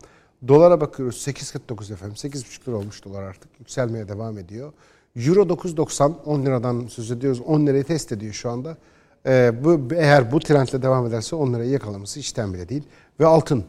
Dolara 0.47 0.81
bakıyoruz 0.81 1.27
8.49 1.27 1.93
efendim. 1.93 2.15
8.5 2.15 2.67
lira 2.67 2.75
olmuş 2.75 3.05
dolar 3.05 3.23
artık. 3.23 3.49
Yükselmeye 3.59 4.07
devam 4.07 4.37
ediyor. 4.37 4.73
Euro 5.15 5.41
9.90 5.41 6.13
10 6.25 6.45
liradan 6.45 6.87
söz 6.87 7.11
ediyoruz. 7.11 7.41
10 7.41 7.67
lirayı 7.67 7.83
test 7.83 8.11
ediyor 8.11 8.33
şu 8.33 8.49
anda. 8.49 8.77
Ee, 9.25 9.51
bu 9.63 9.95
eğer 9.95 10.31
bu 10.31 10.39
trendle 10.39 10.81
devam 10.81 11.07
ederse 11.07 11.35
10 11.35 11.53
lirayı 11.53 11.69
yakalaması 11.69 12.19
işten 12.19 12.53
bile 12.53 12.69
değil. 12.69 12.83
Ve 13.19 13.25
altın 13.25 13.63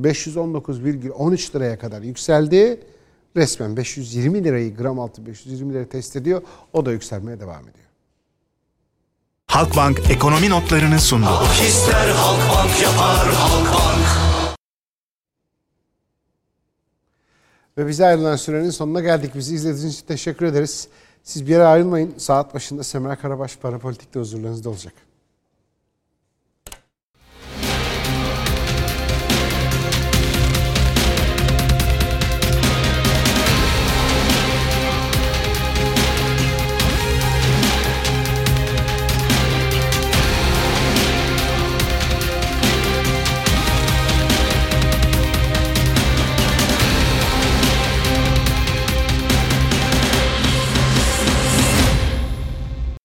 519,13 0.00 1.56
liraya 1.56 1.78
kadar 1.78 2.02
yükseldi. 2.02 2.80
Resmen 3.36 3.76
520 3.76 4.44
lirayı 4.44 4.76
gram 4.76 5.00
altı 5.00 5.26
520 5.26 5.72
liraya 5.72 5.88
test 5.88 6.16
ediyor. 6.16 6.42
O 6.72 6.86
da 6.86 6.92
yükselmeye 6.92 7.40
devam 7.40 7.60
ediyor. 7.60 7.81
Halkbank 9.52 10.10
ekonomi 10.10 10.50
notlarını 10.50 11.00
sundu. 11.00 11.26
Halk 11.26 11.68
ister 11.68 12.08
Halkbank 12.08 12.82
yapar 12.82 13.34
Halkbank. 13.34 14.06
Ve 17.78 17.86
bize 17.86 18.06
ayrılan 18.06 18.36
sürenin 18.36 18.70
sonuna 18.70 19.00
geldik. 19.00 19.34
Bizi 19.34 19.54
izlediğiniz 19.54 19.94
için 19.94 20.06
teşekkür 20.06 20.46
ederiz. 20.46 20.88
Siz 21.22 21.46
bir 21.46 21.50
yere 21.50 21.64
ayrılmayın. 21.64 22.14
Saat 22.18 22.54
başında 22.54 22.84
Semra 22.84 23.16
Karabaş 23.16 23.56
Parapolitik'te 23.56 24.20
huzurlarınızda 24.20 24.70
olacak. 24.70 24.94